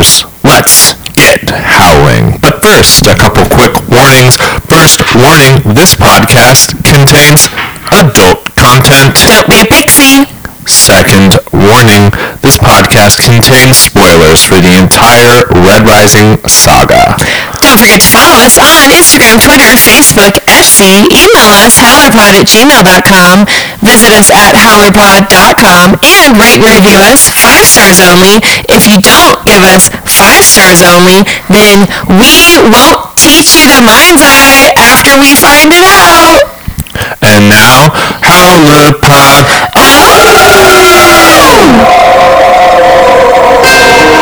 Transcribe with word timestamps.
Let's 0.00 0.96
get 1.12 1.44
howling. 1.50 2.40
But 2.40 2.64
first, 2.64 3.04
a 3.04 3.12
couple 3.12 3.44
quick 3.52 3.76
warnings. 3.92 4.40
First 4.64 5.04
warning, 5.12 5.60
this 5.76 5.92
podcast 5.92 6.72
contains 6.88 7.52
adult 7.92 8.48
content. 8.56 9.20
Don't 9.28 9.44
be 9.44 9.60
a 9.60 9.68
pixie. 9.68 10.24
Second 10.64 11.36
warning, 11.52 12.08
this 12.40 12.56
podcast 12.56 13.20
contains 13.28 13.76
spoilers 13.76 14.40
for 14.40 14.56
the 14.64 14.72
entire 14.80 15.44
Red 15.68 15.84
Rising 15.84 16.40
saga. 16.48 17.20
Don't 17.70 17.78
forget 17.78 18.02
to 18.02 18.10
follow 18.10 18.34
us 18.42 18.58
on 18.58 18.82
Instagram, 18.90 19.38
Twitter, 19.38 19.78
Facebook, 19.86 20.34
Etsy. 20.50 21.06
Email 21.06 21.54
us, 21.62 21.78
howlerpod 21.78 22.34
at 22.34 22.42
gmail.com. 22.50 23.46
Visit 23.78 24.10
us 24.10 24.26
at 24.34 24.58
howlerpod.com 24.58 25.94
and 26.02 26.34
rate 26.34 26.58
and 26.58 26.66
review 26.66 26.98
us 27.06 27.30
five 27.38 27.62
stars 27.70 28.02
only. 28.02 28.42
If 28.66 28.90
you 28.90 28.98
don't 28.98 29.38
give 29.46 29.62
us 29.62 29.86
five 30.18 30.42
stars 30.42 30.82
only, 30.82 31.22
then 31.46 31.86
we 32.10 32.58
won't 32.74 33.14
teach 33.14 33.54
you 33.54 33.70
the 33.70 33.86
mind's 33.86 34.26
eye 34.26 34.74
after 34.74 35.14
we 35.14 35.38
find 35.38 35.70
it 35.70 35.86
out. 35.86 36.42
And 37.22 37.46
now, 37.46 37.86
Howler 38.18 38.98
Pod. 38.98 39.46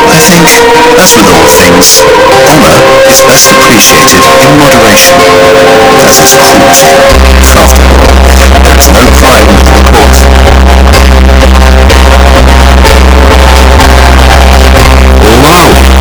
As 0.06 1.10
with 1.18 1.26
all 1.26 1.48
things, 1.58 1.98
honour 2.46 2.78
is 3.10 3.18
best 3.26 3.50
appreciated 3.50 4.22
in 4.38 4.54
moderation. 4.54 5.18
That 5.98 6.14
is 6.14 6.30
cruelty. 6.30 6.94
After 7.42 7.66
all, 7.74 7.90
there 8.62 8.78
is 8.78 8.88
no 8.94 9.04
crime. 9.18 9.48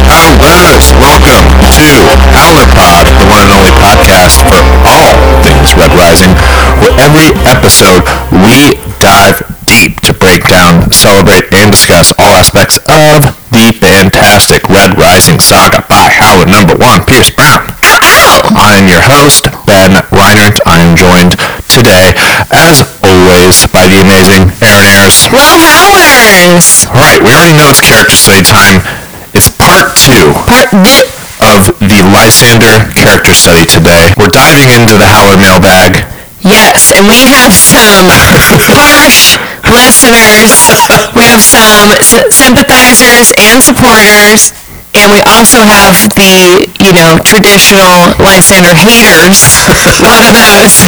Hello, 0.08 0.30
Howlers. 0.38 0.94
Welcome 1.02 1.46
to 1.74 1.88
Howler 2.38 2.68
Pod, 2.78 3.10
the 3.18 3.26
one 3.28 3.42
and 3.44 3.54
only 3.58 3.74
podcast 3.82 4.46
for 4.46 4.62
all 4.86 5.18
things 5.42 5.74
Red 5.74 5.92
Rising, 5.98 6.34
where 6.80 6.94
every 7.02 7.34
episode 7.50 8.06
we 8.46 8.78
dive 9.00 9.42
break 10.28 10.44
down, 10.44 10.92
celebrate, 10.92 11.48
and 11.56 11.72
discuss 11.72 12.12
all 12.20 12.36
aspects 12.36 12.76
of 12.92 13.24
the 13.56 13.72
fantastic 13.80 14.60
Red 14.68 15.00
Rising 15.00 15.40
saga 15.40 15.80
by 15.88 16.12
Howler 16.12 16.44
number 16.52 16.76
one, 16.76 17.00
Pierce 17.08 17.32
Brown. 17.32 17.64
I'm 18.52 18.92
your 18.92 19.00
host, 19.00 19.48
Ben 19.64 19.96
Reinert. 20.12 20.60
I 20.68 20.84
am 20.84 21.00
joined 21.00 21.40
today, 21.72 22.12
as 22.52 22.84
always, 23.00 23.72
by 23.72 23.88
the 23.88 24.04
amazing 24.04 24.52
Erin 24.60 24.84
Ayers. 25.00 25.32
Well, 25.32 25.64
howlers. 25.64 26.84
All 26.92 27.00
right, 27.00 27.24
we 27.24 27.32
already 27.32 27.56
know 27.56 27.72
it's 27.72 27.80
character 27.80 28.20
study 28.20 28.44
time. 28.44 28.84
It's 29.32 29.48
part 29.48 29.96
two 29.96 30.36
Part 30.44 30.76
two. 30.76 31.08
of 31.40 31.72
the 31.80 32.04
Lysander 32.04 32.92
character 33.00 33.32
study 33.32 33.64
today. 33.64 34.12
We're 34.20 34.28
diving 34.36 34.76
into 34.76 35.00
the 35.00 35.08
Howler 35.08 35.40
mailbag. 35.40 36.17
Yes, 36.48 36.92
and 36.96 37.04
we 37.08 37.20
have 37.20 37.52
some 37.54 38.08
harsh 38.64 39.36
listeners. 39.68 40.56
We 41.16 41.24
have 41.28 41.44
some 41.44 41.68
s- 42.00 42.36
sympathizers 42.36 43.36
and 43.36 43.60
supporters. 43.62 44.56
And 44.96 45.12
we 45.14 45.22
also 45.30 45.62
have 45.62 46.10
the, 46.16 46.66
you 46.82 46.94
know, 46.96 47.20
traditional 47.22 48.16
Lysander 48.24 48.74
haters. 48.74 49.44
One 50.02 50.16
of 50.18 50.26
those. 50.32 50.74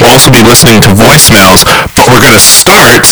We'll 0.00 0.16
also 0.16 0.32
be 0.32 0.40
listening 0.42 0.80
to 0.80 0.88
voicemails, 0.96 1.60
but 1.94 2.08
we're 2.08 2.24
going 2.24 2.32
to 2.32 2.40
start 2.40 3.04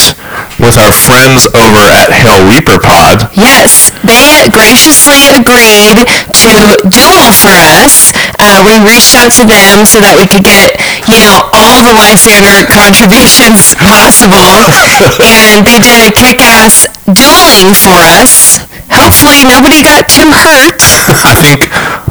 with 0.56 0.78
our 0.80 0.90
friends 0.90 1.44
over 1.52 1.84
at 1.84 2.08
Hail 2.16 2.40
Reaper 2.48 2.80
Pod. 2.80 3.28
Yes, 3.36 3.92
they 4.02 4.48
graciously 4.48 5.28
agreed 5.36 6.00
to 6.00 6.80
duel 6.88 7.28
for 7.36 7.52
us. 7.84 8.12
Uh, 8.40 8.64
we 8.64 8.80
reached 8.80 9.12
out 9.20 9.30
to 9.36 9.44
them 9.44 9.84
so 9.84 10.00
that 10.00 10.16
we 10.16 10.24
could 10.24 10.42
get, 10.48 10.80
you 11.08 11.24
know, 11.24 11.48
all 11.56 11.80
the 11.82 11.94
Lysander 11.96 12.68
contributions 12.68 13.72
possible. 13.80 14.36
and 15.24 15.64
they 15.64 15.80
did 15.80 16.04
a 16.04 16.12
kick-ass 16.12 16.86
dueling 17.08 17.72
for 17.72 17.96
us. 18.20 18.60
Hopefully 18.92 19.40
nobody 19.48 19.80
got 19.80 20.08
too 20.08 20.28
hurt. 20.28 20.76
I 21.24 21.32
think 21.40 21.64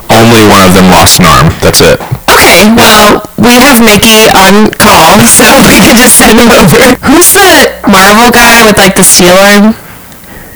only 0.09 0.41
one 0.49 0.65
of 0.65 0.73
them 0.73 0.89
lost 0.89 1.21
an 1.21 1.29
arm. 1.29 1.53
That's 1.61 1.81
it. 1.81 2.01
Okay, 2.25 2.73
well, 2.73 3.21
we 3.37 3.53
have 3.61 3.77
Mickey 3.85 4.25
on 4.33 4.73
call, 4.81 5.21
so 5.29 5.45
we 5.69 5.77
can 5.77 5.93
just 5.93 6.17
send 6.17 6.41
him 6.41 6.49
over. 6.49 6.97
Who's 7.05 7.33
the 7.37 7.69
Marvel 7.85 8.33
guy 8.33 8.65
with, 8.65 8.77
like, 8.77 8.95
the 8.97 9.05
steel 9.05 9.37
arm? 9.37 9.77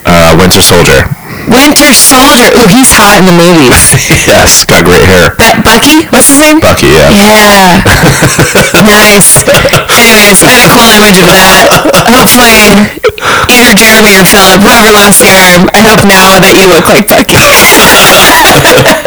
Uh, 0.06 0.34
Winter 0.40 0.62
Soldier. 0.62 1.06
Winter 1.50 1.90
Soldier. 1.94 2.54
Ooh, 2.58 2.70
he's 2.70 2.92
hot 2.94 3.18
in 3.18 3.26
the 3.26 3.34
movies. 3.34 3.98
yes, 4.30 4.66
got 4.66 4.86
great 4.86 5.06
hair. 5.08 5.34
That 5.42 5.62
Bucky? 5.66 6.06
What's 6.14 6.30
his 6.30 6.38
name? 6.38 6.62
Bucky, 6.62 6.92
yeah. 6.94 7.10
Yeah. 7.18 7.82
nice. 8.86 9.42
Anyways, 9.90 10.46
I 10.46 10.52
had 10.54 10.66
a 10.66 10.72
cool 10.74 10.92
image 11.02 11.18
of 11.18 11.28
that. 11.32 11.50
Hopefully, 12.12 12.86
either 13.50 13.74
Jeremy 13.74 14.14
or 14.18 14.26
Philip, 14.28 14.62
whoever 14.62 14.92
lost 14.94 15.22
the 15.24 15.32
arm, 15.34 15.66
I 15.74 15.82
hope 15.82 16.04
now 16.06 16.38
that 16.38 16.54
you 16.54 16.66
look 16.70 16.86
like 16.86 17.08
Bucky. 17.10 17.40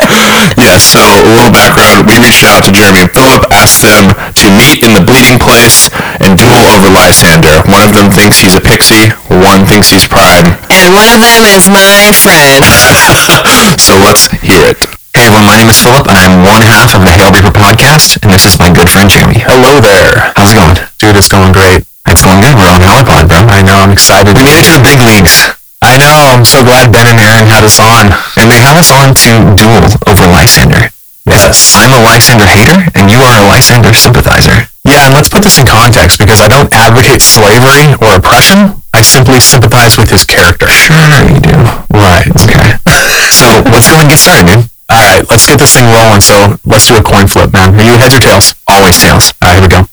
Yes, 0.57 0.87
so 0.95 1.03
a 1.03 1.23
little 1.27 1.51
background. 1.51 2.07
We 2.07 2.17
reached 2.23 2.47
out 2.47 2.63
to 2.65 2.73
Jeremy 2.73 3.05
and 3.05 3.13
Philip, 3.13 3.43
asked 3.51 3.83
them 3.83 4.15
to 4.15 4.47
meet 4.55 4.83
in 4.87 4.95
the 4.95 5.03
bleeding 5.03 5.39
place 5.39 5.91
and 6.23 6.39
duel 6.39 6.55
over 6.79 6.89
Lysander. 7.15 7.63
One 7.71 7.87
of 7.87 7.95
them 7.95 8.11
thinks 8.11 8.43
he's 8.43 8.59
a 8.59 8.61
pixie, 8.61 9.15
one 9.31 9.63
thinks 9.71 9.87
he's 9.87 10.03
Prime. 10.03 10.51
And 10.67 10.91
one 10.91 11.07
of 11.15 11.23
them 11.23 11.47
is 11.47 11.71
my 11.71 12.11
friend. 12.11 12.59
So 13.79 13.95
let's 14.03 14.27
hear 14.43 14.67
it. 14.67 14.83
Hey 15.15 15.31
everyone, 15.31 15.47
my 15.47 15.55
name 15.55 15.71
is 15.71 15.79
Philip. 15.79 16.11
and 16.11 16.19
I'm 16.19 16.43
one 16.43 16.59
half 16.67 16.91
of 16.91 17.07
the 17.07 17.15
Hail 17.15 17.31
Reaper 17.31 17.55
podcast, 17.55 18.19
and 18.23 18.35
this 18.35 18.43
is 18.43 18.59
my 18.59 18.67
good 18.67 18.91
friend 18.91 19.07
Jeremy. 19.07 19.39
Hello 19.47 19.79
there. 19.79 20.35
How's 20.35 20.51
it 20.51 20.59
going? 20.59 20.75
Dude, 20.99 21.15
it's 21.15 21.31
going 21.31 21.55
great. 21.55 21.87
It's 22.11 22.27
going 22.27 22.43
good. 22.43 22.59
We're 22.59 22.67
on 22.75 22.83
Howlerpod, 22.83 23.31
bro. 23.31 23.47
I 23.47 23.63
know, 23.63 23.79
I'm 23.79 23.95
excited. 23.95 24.35
We 24.35 24.43
made 24.43 24.59
it 24.59 24.67
to 24.67 24.75
the 24.75 24.83
big 24.83 24.99
leagues. 25.07 25.55
I 25.87 25.95
know, 26.03 26.35
I'm 26.35 26.43
so 26.43 26.67
glad 26.67 26.91
Ben 26.91 27.07
and 27.07 27.19
Erin 27.23 27.47
had 27.47 27.63
us 27.63 27.79
on. 27.79 28.11
And 28.43 28.51
they 28.51 28.59
had 28.59 28.75
us 28.75 28.91
on 28.91 29.15
to 29.15 29.55
duel 29.55 29.87
over 30.11 30.27
Lysander. 30.27 30.91
Yes. 31.25 31.73
I'm 31.81 31.93
a 31.97 32.01
Lysander 32.05 32.45
hater, 32.45 32.85
and 32.95 33.11
you 33.11 33.25
are 33.25 33.41
a 33.41 33.47
Lysander 33.49 33.97
sympathizer. 33.97 34.69
Yeah, 34.85 35.09
and 35.09 35.15
let's 35.17 35.33
put 35.33 35.43
this 35.43 35.59
in 35.59 35.67
context, 35.67 36.21
because 36.21 36.41
I 36.41 36.49
don't 36.49 36.69
advocate 36.73 37.25
slavery 37.25 37.97
or 38.05 38.21
oppression. 38.21 38.85
I 38.93 39.01
simply 39.01 39.41
sympathize 39.41 39.97
with 39.97 40.11
his 40.11 40.25
character. 40.25 40.69
Sure 40.69 41.01
you 41.25 41.41
do. 41.41 41.57
Right, 41.89 42.29
okay. 42.29 42.77
so, 43.33 43.65
let's 43.73 43.89
go 43.89 43.97
ahead 43.97 44.05
and 44.05 44.13
get 44.13 44.21
started, 44.21 44.47
dude. 44.47 44.69
Alright, 44.93 45.25
let's 45.31 45.47
get 45.49 45.59
this 45.59 45.73
thing 45.73 45.89
rolling, 45.89 46.21
so 46.21 46.61
let's 46.69 46.87
do 46.87 46.97
a 46.97 47.03
coin 47.03 47.27
flip, 47.27 47.53
man. 47.53 47.73
Are 47.73 47.83
you 47.83 47.97
heads 47.97 48.15
or 48.15 48.21
tails? 48.21 48.55
Always 48.69 49.01
tails. 49.01 49.33
Alright, 49.41 49.59
here 49.59 49.65
we 49.65 49.73
go. 49.73 49.89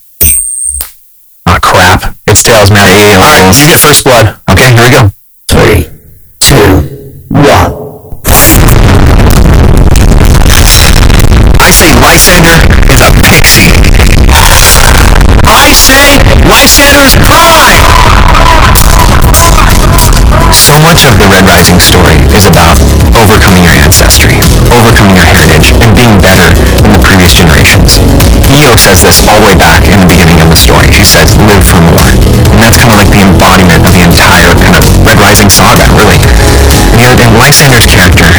Ah, 1.47 1.59
crap. 1.63 2.15
It's 2.27 2.43
tails, 2.43 2.69
man. 2.69 2.91
Alright, 3.15 3.55
you 3.55 3.71
get 3.71 3.79
first 3.79 4.03
blood. 4.03 4.35
Okay, 4.51 4.75
here 4.75 4.83
we 4.83 4.91
go. 4.91 5.11
Lysander 12.21 12.61
is 12.93 13.01
a 13.01 13.09
pixie. 13.17 13.73
I 15.41 15.73
say 15.73 16.21
Lysander's 16.45 17.17
prime. 17.17 17.81
So 20.53 20.77
much 20.85 21.01
of 21.09 21.17
the 21.17 21.25
Red 21.33 21.49
Rising 21.49 21.81
story 21.81 22.21
is 22.37 22.45
about 22.45 22.77
overcoming 23.17 23.65
your 23.65 23.73
ancestry, 23.73 24.37
overcoming 24.69 25.17
your 25.17 25.25
heritage, 25.25 25.73
and 25.81 25.89
being 25.97 26.21
better 26.21 26.45
than 26.85 26.93
the 26.93 27.01
previous 27.01 27.33
generations. 27.33 27.97
Io 28.53 28.77
says 28.77 29.01
this 29.01 29.25
all 29.25 29.41
the 29.41 29.49
way 29.49 29.57
back 29.57 29.89
in 29.89 29.97
the 29.97 30.05
beginning 30.05 30.45
of 30.45 30.53
the 30.53 30.59
story. 30.61 30.93
She 30.93 31.01
says, 31.01 31.33
live 31.49 31.65
for 31.65 31.81
more. 31.81 32.05
And 32.53 32.61
that's 32.61 32.77
kind 32.77 32.93
of 32.93 33.01
like 33.01 33.09
the 33.09 33.25
embodiment 33.25 33.81
of 33.81 33.97
the 33.97 34.05
entire 34.05 34.53
kind 34.61 34.77
of 34.77 34.85
Red 35.01 35.17
Rising 35.17 35.49
saga, 35.49 35.89
really. 35.97 36.21
And, 37.01 37.17
and 37.17 37.33
Lysander's 37.33 37.89
character, 37.89 38.29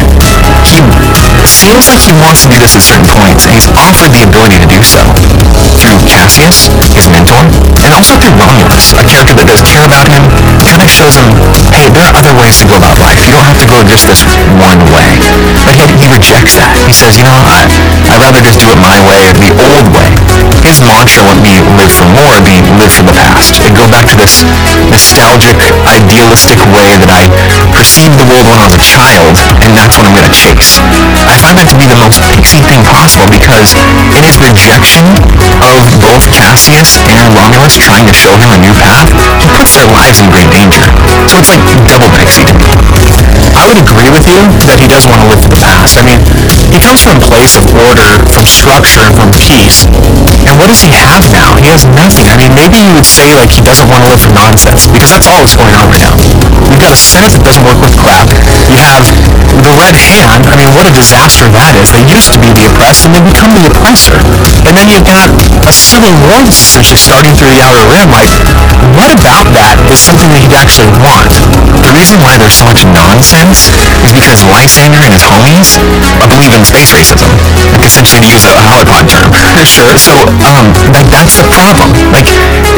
seems 1.48 1.90
like 1.90 2.02
he 2.02 2.14
wants 2.22 2.42
to 2.44 2.48
do 2.48 2.58
this 2.58 2.76
at 2.78 2.82
certain 2.82 3.08
points, 3.18 3.44
and 3.44 3.52
he's 3.54 3.66
offered 3.74 4.14
the 4.14 4.22
ability 4.22 4.58
to 4.62 4.68
do 4.68 4.82
so 4.82 5.02
through 5.82 5.98
Cassius, 6.06 6.70
his 6.94 7.10
mentor, 7.10 7.42
and 7.82 7.90
also 7.90 8.14
through 8.14 8.38
Romulus, 8.38 8.94
a 8.94 9.02
character 9.02 9.34
that 9.34 9.50
does 9.50 9.62
care 9.66 9.82
about 9.82 10.06
him, 10.06 10.22
kind 10.62 10.78
of 10.78 10.86
shows 10.86 11.18
him, 11.18 11.26
hey, 11.74 11.90
there 11.90 12.06
are 12.06 12.14
other 12.14 12.30
ways 12.38 12.62
to 12.62 12.66
go 12.70 12.78
about 12.78 13.02
life. 13.02 13.18
You 13.26 13.34
don't 13.34 13.46
have 13.46 13.58
to 13.58 13.66
go 13.66 13.82
just 13.82 14.06
this 14.06 14.22
one 14.62 14.78
way. 14.94 15.10
But 15.66 15.74
he, 15.74 15.84
he 15.98 16.06
rejects 16.06 16.54
that. 16.54 16.70
He 16.86 16.94
says, 16.94 17.18
you 17.18 17.26
know, 17.26 17.34
I, 17.34 17.66
I'd 18.06 18.22
rather 18.22 18.38
just 18.38 18.62
do 18.62 18.70
it 18.70 18.78
my 18.78 19.02
way, 19.02 19.34
the 19.42 19.50
old 19.58 19.90
way. 19.90 20.10
His 20.62 20.78
mantra 20.78 21.26
wouldn't 21.26 21.42
be 21.42 21.58
live 21.74 21.90
for 21.90 22.06
more, 22.06 22.38
it'd 22.38 22.46
be 22.46 22.62
live 22.78 22.94
for 22.94 23.02
the 23.02 23.16
past. 23.18 23.58
It'd 23.58 23.74
go 23.74 23.90
back 23.90 24.06
to 24.14 24.16
this 24.16 24.46
nostalgic, 24.86 25.58
idealistic 25.90 26.62
way 26.70 26.94
that 27.02 27.10
I 27.10 27.26
perceived 27.74 28.14
the 28.14 28.26
world 28.30 28.46
when 28.46 28.62
I 28.62 28.64
was 28.70 28.78
a 28.78 28.82
child, 28.82 29.34
and 29.66 29.74
that's 29.74 29.98
what 29.98 30.06
I'm 30.06 30.14
going 30.14 30.30
to 30.30 30.34
chase. 30.34 30.78
I 31.32 31.40
find 31.40 31.56
that 31.56 31.64
to 31.72 31.78
be 31.80 31.88
the 31.88 31.96
most 31.96 32.20
pixie 32.28 32.60
thing 32.60 32.84
possible 32.84 33.24
because 33.32 33.72
in 34.12 34.20
his 34.20 34.36
rejection 34.36 35.00
of 35.64 35.80
both 35.96 36.28
Cassius 36.28 37.00
and 37.08 37.32
Romulus 37.32 37.80
trying 37.80 38.04
to 38.04 38.12
show 38.12 38.36
him 38.36 38.52
a 38.52 38.60
new 38.60 38.76
path, 38.76 39.08
he 39.40 39.48
puts 39.56 39.72
their 39.72 39.88
lives 39.88 40.20
in 40.20 40.28
great 40.28 40.52
danger. 40.52 40.84
So 41.32 41.40
it's 41.40 41.48
like 41.48 41.64
double 41.88 42.12
pixie 42.20 42.44
to 42.44 42.52
me. 42.52 42.68
I 43.56 43.64
would 43.64 43.80
agree 43.80 44.12
with 44.12 44.28
you 44.28 44.44
that 44.68 44.76
he 44.76 44.84
doesn't 44.84 45.08
want 45.08 45.24
to 45.24 45.28
live 45.32 45.40
for 45.40 45.48
the 45.48 45.60
past. 45.64 45.96
I 45.96 46.04
mean, 46.04 46.20
he 46.68 46.76
comes 46.84 47.00
from 47.00 47.16
a 47.16 47.24
place 47.24 47.56
of 47.56 47.64
order, 47.80 48.20
from 48.28 48.44
structure, 48.44 49.00
and 49.00 49.16
from 49.16 49.32
peace. 49.32 49.88
And 50.44 50.60
what 50.60 50.68
does 50.68 50.84
he 50.84 50.92
have 50.92 51.24
now? 51.32 51.56
He 51.56 51.72
has 51.72 51.88
nothing. 51.88 52.28
I 52.28 52.36
mean, 52.36 52.52
maybe 52.52 52.76
you 52.76 52.92
would 52.92 53.08
say 53.08 53.32
like 53.40 53.48
he 53.48 53.64
doesn't 53.64 53.88
want 53.88 54.04
to 54.04 54.08
live 54.12 54.20
for 54.20 54.32
nonsense 54.36 54.84
because 54.84 55.08
that's 55.08 55.24
all 55.32 55.40
that's 55.40 55.56
going 55.56 55.72
on 55.80 55.88
right 55.88 56.04
now. 56.04 56.12
You've 56.68 56.82
got 56.84 56.92
a 56.92 57.00
Senate 57.00 57.32
that 57.32 57.40
doesn't 57.40 57.64
work 57.64 57.80
with 57.80 57.96
crap. 57.96 58.28
You 58.68 58.76
have 58.84 59.08
the 59.64 59.72
Red 59.80 59.96
Hand. 59.96 60.48
I 60.48 60.56
mean, 60.60 60.72
what 60.76 60.88
a 60.88 60.92
disaster 60.92 61.21
that 61.30 61.78
is. 61.78 61.94
They 61.94 62.02
used 62.10 62.34
to 62.34 62.38
be 62.42 62.50
the 62.50 62.66
oppressed 62.66 63.06
and 63.06 63.14
they 63.14 63.22
become 63.22 63.54
the 63.54 63.70
oppressor. 63.70 64.18
And 64.66 64.74
then 64.74 64.90
you've 64.90 65.06
got 65.06 65.30
a 65.62 65.70
civil 65.70 66.10
war 66.26 66.42
that's 66.42 66.58
essentially 66.58 66.98
starting 66.98 67.34
through 67.38 67.54
the 67.54 67.62
outer 67.62 67.82
rim. 67.86 68.10
Like, 68.10 68.30
what 68.98 69.14
about 69.14 69.46
that 69.54 69.78
is 69.86 70.02
something 70.02 70.26
that 70.34 70.42
he'd 70.42 70.56
actually 70.56 70.90
want? 70.98 71.30
The 71.86 71.94
reason 71.94 72.18
why 72.18 72.34
there's 72.38 72.56
so 72.56 72.66
much 72.66 72.82
nonsense 72.90 73.70
is 74.02 74.10
because 74.10 74.42
Lysander 74.42 74.98
and 74.98 75.14
his 75.14 75.22
homies 75.22 75.78
believe 76.26 76.50
in 76.50 76.66
space 76.66 76.90
racism. 76.90 77.30
Like, 77.78 77.86
essentially, 77.86 78.26
to 78.26 78.30
use 78.30 78.42
a 78.46 78.54
Hollywood 78.58 79.06
term. 79.06 79.30
Sure. 79.62 79.94
So, 79.96 80.12
um, 80.42 80.74
like, 80.92 81.06
that's 81.08 81.38
the 81.38 81.46
problem. 81.54 81.94
Like, 82.10 82.26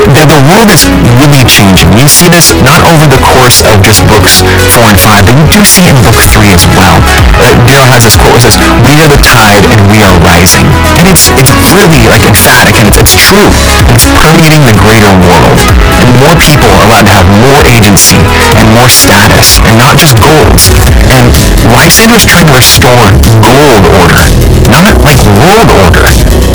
the, 0.05 0.23
the 0.29 0.41
world 0.53 0.69
is 0.69 0.85
really 1.17 1.43
changing. 1.49 1.89
You 1.97 2.07
see 2.07 2.29
this 2.29 2.53
not 2.61 2.85
over 2.85 3.09
the 3.09 3.19
course 3.25 3.65
of 3.65 3.81
just 3.81 4.05
books 4.05 4.45
four 4.77 4.93
and 4.93 5.01
five, 5.01 5.25
but 5.25 5.33
you 5.33 5.47
do 5.49 5.65
see 5.65 5.89
it 5.89 5.97
in 5.97 5.99
book 6.05 6.15
three 6.31 6.53
as 6.53 6.69
well. 6.77 7.01
Uh, 7.41 7.57
Darrow 7.65 7.89
has 7.89 8.05
this 8.05 8.15
quote 8.21 8.34
says, 8.41 8.59
"We 8.87 8.95
are 9.03 9.11
the 9.11 9.21
tide 9.21 9.65
and 9.71 9.81
we 9.91 10.03
are 10.03 10.15
rising," 10.25 10.67
and 10.99 11.05
it's 11.07 11.31
it's 11.39 11.53
really 11.71 12.07
like 12.11 12.25
emphatic 12.27 12.75
and 12.81 12.89
it's, 12.89 12.99
it's 12.99 13.15
true. 13.15 13.47
It's 13.95 14.07
permeating 14.11 14.63
the 14.65 14.75
greater 14.81 15.13
world, 15.29 15.59
and 16.01 16.07
more 16.19 16.35
people 16.41 16.71
are 16.73 16.85
allowed 16.89 17.07
to 17.07 17.15
have 17.15 17.29
more 17.45 17.63
agency 17.71 18.19
and 18.59 18.67
more 18.75 18.89
status, 18.89 19.61
and 19.67 19.79
not 19.79 19.99
just 19.99 20.19
gold. 20.19 20.59
And 21.15 21.31
Lysander's 21.71 22.25
trying 22.25 22.49
to 22.49 22.57
restore 22.57 23.07
gold 23.45 23.85
order, 24.03 24.25
not 24.83 24.99
like 25.05 25.21
world 25.45 25.71
order. 25.85 26.05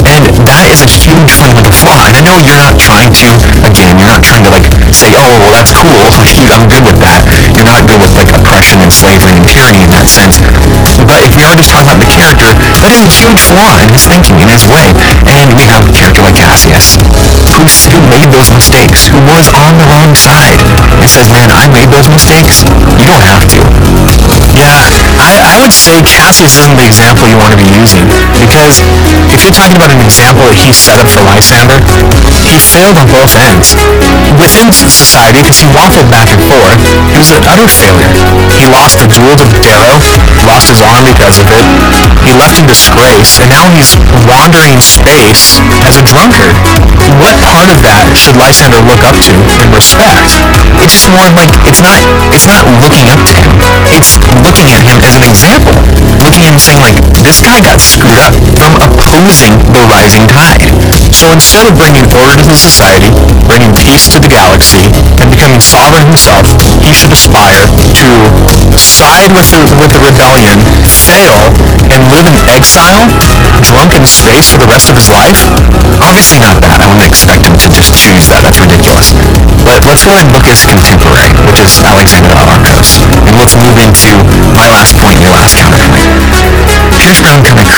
And 0.08 0.24
that 0.48 0.66
is 0.68 0.82
a 0.82 0.90
huge 0.90 1.32
fundamental 1.32 1.72
flaw. 1.72 2.10
And 2.10 2.18
I 2.18 2.22
know 2.26 2.36
you're 2.42 2.58
not 2.58 2.76
trying 2.80 3.14
to, 3.24 3.28
again, 3.68 3.96
you're 4.00 4.10
not 4.10 4.26
trying 4.26 4.44
to 4.48 4.52
like 4.52 4.68
say, 4.92 5.14
oh, 5.16 5.40
well, 5.40 5.54
that's 5.54 5.72
cool. 5.72 6.08
You, 6.40 6.52
I'm 6.52 6.68
good 6.68 6.84
with 6.84 7.00
that. 7.04 7.24
You're 7.54 7.68
not 7.68 7.86
good 7.86 8.02
with 8.02 8.16
like 8.18 8.32
oppression 8.34 8.82
and 8.82 8.92
slavery 8.92 9.38
and 9.38 9.46
tyranny 9.48 9.86
in 9.86 9.92
that 9.94 10.10
sense. 10.10 10.42
But 11.06 11.24
if 11.24 11.36
we 11.38 11.46
are 11.46 11.56
just 11.56 11.72
talking 11.72 11.88
about 11.88 12.02
the 12.02 12.10
character, 12.10 12.50
that 12.82 12.92
is 12.92 13.04
a 13.06 13.12
huge 13.12 13.40
flaw 13.40 13.80
in 13.80 13.88
his 13.92 14.04
thinking, 14.08 14.40
in 14.42 14.50
his 14.50 14.66
way. 14.68 14.92
And 15.30 15.54
we 15.56 15.68
have 15.70 15.86
a 15.86 15.94
character 15.94 16.26
like 16.26 16.36
Cassius, 16.36 16.98
who's, 17.56 17.88
who 17.88 18.00
made 18.10 18.32
those 18.34 18.52
mistakes, 18.52 19.08
who 19.08 19.20
was 19.30 19.48
on 19.54 19.78
the 19.78 19.88
wrong 19.88 20.12
side, 20.18 20.60
and 21.00 21.08
says, 21.08 21.30
man, 21.32 21.54
I 21.54 21.70
made 21.70 21.90
those 21.94 22.10
mistakes. 22.10 22.66
You 22.98 23.06
don't 23.08 23.24
have 23.24 23.46
to. 23.56 23.60
Yeah, 24.58 24.90
I, 25.22 25.56
I 25.56 25.62
would 25.62 25.74
say 25.74 26.02
Cassius 26.02 26.58
isn't 26.58 26.76
the 26.76 26.88
example 26.90 27.30
you 27.30 27.38
want 27.38 27.54
to 27.54 27.60
be 27.60 27.70
using 27.70 28.09
because 28.36 28.82
if 29.30 29.46
you're 29.46 29.56
talking 29.56 29.78
about 29.78 29.94
an 29.94 30.02
example 30.02 30.46
that 30.50 30.58
he 30.58 30.74
set 30.74 30.98
up 30.98 31.08
for 31.10 31.22
Lysander, 31.26 31.78
he 32.42 32.58
failed 32.58 32.98
on 32.98 33.08
both 33.10 33.34
ends. 33.38 33.78
Within 34.38 34.72
society, 34.72 35.42
because 35.44 35.60
he 35.62 35.68
waffled 35.76 36.10
back 36.10 36.32
and 36.32 36.42
forth, 36.50 36.80
he 37.12 37.18
was 37.18 37.30
an 37.34 37.44
utter 37.46 37.70
failure. 37.70 38.10
He 38.54 38.66
lost 38.70 38.98
the 38.98 39.08
duel 39.10 39.36
to 39.38 39.48
Darrow, 39.62 40.00
lost 40.48 40.72
his 40.72 40.82
arm 40.82 41.06
because 41.06 41.38
of 41.38 41.48
it. 41.52 41.64
He 42.26 42.34
left 42.38 42.58
in 42.58 42.66
disgrace, 42.66 43.38
and 43.42 43.50
now 43.52 43.70
he's 43.74 43.94
wandering 44.26 44.80
space 44.82 45.60
as 45.86 45.98
a 46.00 46.04
drunkard. 46.06 46.56
What 47.20 47.36
part 47.42 47.68
of 47.68 47.82
that 47.84 48.06
should 48.14 48.38
Lysander 48.38 48.80
look 48.86 49.02
up 49.04 49.18
to 49.18 49.34
and 49.60 49.70
respect? 49.74 50.30
It's 50.80 50.94
just 50.94 51.10
more 51.12 51.28
like 51.36 51.52
it's 51.68 51.82
not 51.82 52.00
it's 52.32 52.46
not 52.46 52.64
looking 52.80 53.10
up 53.10 53.20
to 53.20 53.34
him. 53.36 53.50
It's 53.92 54.16
looking 54.46 54.70
at 54.72 54.82
him 54.86 54.98
as 55.04 55.18
an 55.18 55.26
example. 55.26 55.76
Looking 56.22 56.46
at 56.46 56.54
him 56.54 56.62
saying 56.62 56.80
like 56.80 56.98
this 57.26 57.42
guy 57.42 57.60
got 57.60 57.82
screwed 58.00 58.20
up 58.24 58.32
from 58.56 58.72
opposing 58.80 59.60
the 59.76 59.84
rising 59.92 60.24
tide. 60.32 60.72
So 61.12 61.28
instead 61.36 61.68
of 61.68 61.76
bringing 61.76 62.08
order 62.16 62.40
to 62.40 62.48
the 62.48 62.56
society, 62.56 63.12
bringing 63.44 63.76
peace 63.76 64.08
to 64.16 64.24
the 64.24 64.32
galaxy, 64.32 64.88
and 65.20 65.28
becoming 65.28 65.60
sovereign 65.60 66.08
himself, 66.08 66.48
he 66.80 66.96
should 66.96 67.12
aspire 67.12 67.68
to 68.00 68.08
side 68.80 69.32
with 69.36 69.48
the, 69.52 69.60
with 69.80 69.92
the 69.92 70.00
rebellion, 70.00 70.64
fail, 70.88 71.52
and 71.92 72.02
live 72.12 72.28
in 72.28 72.36
exile, 72.48 73.04
drunk 73.68 73.92
in 73.96 74.04
space 74.08 74.48
for 74.48 74.60
the 74.60 74.70
rest 74.72 74.88
of 74.88 74.96
his 74.96 75.12
life? 75.12 75.40
Obviously 76.00 76.40
not 76.40 76.64
that. 76.64 76.80
I 76.80 76.88
wouldn't 76.88 77.08
expect 77.08 77.44
him 77.44 77.56
to 77.60 77.68
just 77.76 77.92
choose 77.96 78.32
that. 78.32 78.44
That's 78.44 78.60
ridiculous. 78.60 79.12
But 79.68 79.84
let's 79.84 80.08
go 80.08 80.16
ahead 80.16 80.28
and 80.28 80.34
look 80.36 80.48
at 80.48 80.56
his 80.56 80.64
contemporary, 80.64 81.32
which 81.48 81.60
is 81.60 81.84
Alexander 81.84 82.32
Arcos. 82.40 83.04
And 83.28 83.36
let's 83.36 83.56
move 83.60 83.76
into 83.80 84.16
my 84.56 84.68
last 84.72 84.96
point, 84.96 85.20
your 85.20 85.36
last 85.36 85.60
counterpoint. 85.60 86.08
Kind 86.96 87.12
of 87.12 87.16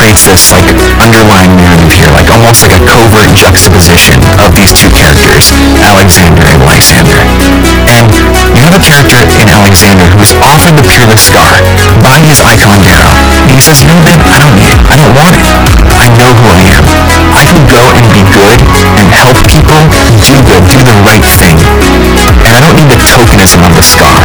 creates 0.01 0.25
this 0.25 0.49
like 0.49 0.65
underlying 0.97 1.53
narrative 1.53 1.93
here, 1.93 2.09
like 2.17 2.25
almost 2.33 2.65
like 2.65 2.73
a 2.73 2.81
covert 2.89 3.29
juxtaposition 3.37 4.17
of 4.41 4.49
these 4.57 4.73
two 4.73 4.89
characters, 4.89 5.53
Alexander 5.77 6.41
and 6.41 6.65
Lysander. 6.65 7.21
And 7.85 8.09
you 8.57 8.65
have 8.65 8.73
a 8.73 8.81
character 8.81 9.21
in 9.37 9.45
Alexander 9.45 10.09
who 10.09 10.25
is 10.25 10.33
offered 10.41 10.73
the 10.73 10.85
peerless 10.89 11.21
scar 11.21 11.53
by 12.01 12.17
his 12.25 12.41
icon 12.41 12.81
Darrow. 12.81 13.13
And 13.45 13.53
he 13.53 13.61
says, 13.61 13.85
no 13.85 13.93
man, 14.01 14.17
I 14.25 14.41
don't 14.41 14.57
need 14.57 14.73
it. 14.73 14.81
I 14.89 14.97
don't 14.97 15.13
want 15.13 15.37
it. 15.37 15.45
I 15.93 16.09
know 16.17 16.33
who 16.33 16.49
I 16.49 16.61
am. 16.73 16.83
I 17.37 17.45
can 17.45 17.61
go 17.69 17.81
and 17.93 18.05
be 18.09 18.25
good 18.33 18.57
and 18.97 19.05
help 19.13 19.37
people 19.45 19.77
do 20.17 20.33
good, 20.49 20.65
do 20.65 20.81
the 20.81 20.97
right 21.05 21.21
thing. 21.21 21.61
And 22.41 22.49
I 22.49 22.57
don't 22.57 22.73
need 22.73 22.89
the 22.89 22.97
tokenism 23.05 23.61
of 23.61 23.77
the 23.77 23.85
scar. 23.85 24.17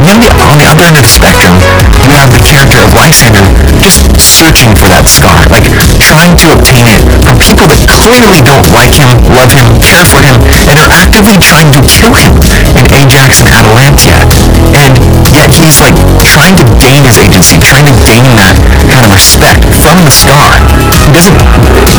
then 0.08 0.32
on 0.48 0.56
the 0.56 0.64
other 0.64 0.88
end 0.88 0.96
of 0.96 1.04
the 1.04 1.12
spectrum, 1.12 1.60
you 1.92 2.16
have 2.16 2.32
the 2.32 2.40
character 2.40 2.80
of 2.80 2.88
Lysander 2.96 3.44
just 3.82 4.08
searching 4.16 4.70
for 4.78 4.93
that 4.94 5.10
scar, 5.10 5.42
like 5.50 5.66
trying 5.98 6.38
to 6.38 6.54
obtain 6.54 6.86
it 6.86 7.02
from 7.26 7.34
people 7.42 7.66
that 7.66 7.82
clearly 7.90 8.38
don't 8.46 8.62
like 8.70 8.94
him, 8.94 9.10
love 9.34 9.50
him, 9.50 9.66
care 9.82 10.06
for 10.06 10.22
him, 10.22 10.38
and 10.70 10.78
are 10.78 10.92
actively 10.94 11.34
trying 11.42 11.74
to 11.74 11.82
kill 11.82 12.14
him 12.14 12.30
in 12.78 12.86
Ajax 12.94 13.42
and 13.42 13.50
Atalantia. 13.50 14.22
And 14.70 14.94
yet 15.34 15.50
he's 15.50 15.82
like 15.82 15.98
trying 16.22 16.54
to 16.62 16.64
gain 16.78 17.02
his 17.02 17.18
agency, 17.18 17.58
trying 17.58 17.90
to 17.90 17.94
gain 18.06 18.22
that 18.38 18.54
kind 18.86 19.02
of 19.02 19.10
respect 19.10 19.66
from 19.82 19.98
the 20.06 20.14
scar. 20.14 20.54
He 20.94 21.10
doesn't, 21.10 21.38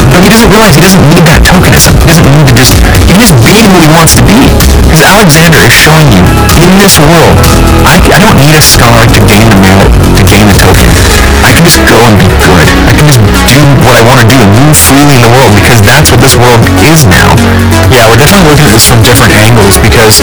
but 0.07 0.24
he 0.24 0.31
doesn't 0.31 0.48
realize 0.48 0.80
he 0.80 0.83
doesn't 0.83 1.03
need 1.12 1.27
that 1.27 1.44
tokenism. 1.44 2.00
He 2.00 2.07
doesn't 2.07 2.27
need 2.31 2.48
to 2.48 2.56
just, 2.56 2.80
he 2.95 3.03
can 3.03 3.19
just 3.19 3.36
be 3.44 3.59
who 3.68 3.75
he 3.75 3.88
wants 3.91 4.15
to 4.15 4.24
be. 4.24 4.39
Because 4.88 5.03
Alexander 5.03 5.59
is 5.59 5.75
showing 5.75 6.07
you, 6.15 6.24
in 6.63 6.80
this 6.80 6.95
world, 7.03 7.36
I, 7.83 8.00
I 8.00 8.18
don't 8.24 8.39
need 8.39 8.56
a 8.56 8.63
scar 8.63 9.03
to 9.03 9.19
gain 9.27 9.51
the 9.51 9.59
merit, 9.59 9.91
to 10.15 10.21
gain 10.24 10.48
the 10.48 10.56
token. 10.56 10.88
I 11.43 11.51
can 11.51 11.63
just 11.67 11.84
go 11.84 12.00
and 12.00 12.15
be 12.15 12.29
good. 12.39 12.85
I 12.86 12.94
can 12.94 13.06
just 13.10 13.22
do 13.50 13.62
what 13.82 13.98
I 13.98 14.01
want 14.06 14.22
to 14.22 14.27
do 14.30 14.38
and 14.38 14.50
move 14.54 14.77
freely 14.77 15.18
in 15.18 15.24
the 15.25 15.34
world 15.34 15.54
because 15.58 15.82
that's 15.82 16.10
what 16.13 16.22
this 16.22 16.38
world 16.38 16.62
is 16.86 17.06
now. 17.10 17.34
Yeah, 17.89 18.06
we're 18.10 18.22
definitely 18.22 18.50
looking 18.50 18.70
at 18.70 18.74
this 18.74 18.86
from 18.86 19.01
different 19.01 19.34
angles 19.34 19.77
because 19.82 20.22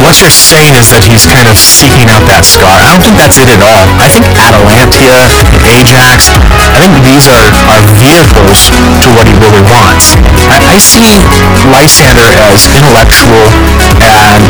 what 0.00 0.16
you're 0.20 0.32
saying 0.32 0.76
is 0.76 0.88
that 0.92 1.04
he's 1.04 1.28
kind 1.28 1.48
of 1.48 1.56
seeking 1.56 2.08
out 2.08 2.24
that 2.28 2.48
scar. 2.48 2.80
I 2.80 2.88
don't 2.88 3.02
think 3.04 3.16
that's 3.20 3.36
it 3.36 3.48
at 3.52 3.60
all. 3.60 3.84
I 4.00 4.08
think 4.08 4.24
Atalantia, 4.36 5.16
Ajax, 5.68 6.32
I 6.56 6.88
think 6.88 7.04
these 7.04 7.28
are, 7.28 7.48
are 7.68 7.82
vehicles 8.00 8.72
to 9.04 9.08
what 9.12 9.28
he 9.28 9.34
really 9.36 9.64
wants. 9.68 10.16
I, 10.48 10.76
I 10.76 10.78
see 10.80 11.22
Lysander 11.68 12.28
as 12.48 12.66
intellectual 12.72 13.46
and 14.02 14.10
I 14.16 14.40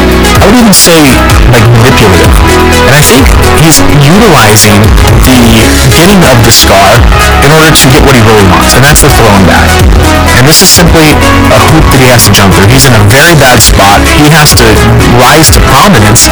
would 0.47 0.55
even 0.55 0.75
say 0.75 1.03
like 1.51 1.67
manipulative. 1.79 2.31
And 2.73 2.85
I 2.89 3.03
think 3.03 3.27
he's 3.61 3.83
utilizing 4.01 4.81
the 5.27 5.39
getting 5.93 6.23
of 6.25 6.37
the 6.43 6.53
scar 6.53 6.99
in 7.41 7.51
order 7.53 7.73
to 7.73 7.85
get 7.89 8.05
what 8.05 8.13
he 8.13 8.23
really 8.27 8.47
wants, 8.53 8.77
and 8.77 8.85
that's 8.85 9.01
the 9.01 9.11
throwing 9.17 9.45
back. 9.49 9.69
And 10.37 10.45
this 10.45 10.61
is 10.61 10.69
simply 10.69 11.09
a 11.17 11.61
hoop 11.73 11.85
that 11.93 12.01
he 12.03 12.09
has 12.13 12.29
to 12.29 12.33
jump 12.35 12.53
through. 12.53 12.69
He's 12.69 12.85
in 12.85 12.95
a 12.97 13.05
very 13.09 13.33
bad 13.39 13.63
spot. 13.65 14.05
He 14.05 14.29
has 14.29 14.53
to 14.61 14.67
rise 15.17 15.49
to 15.57 15.61
prominence, 15.65 16.29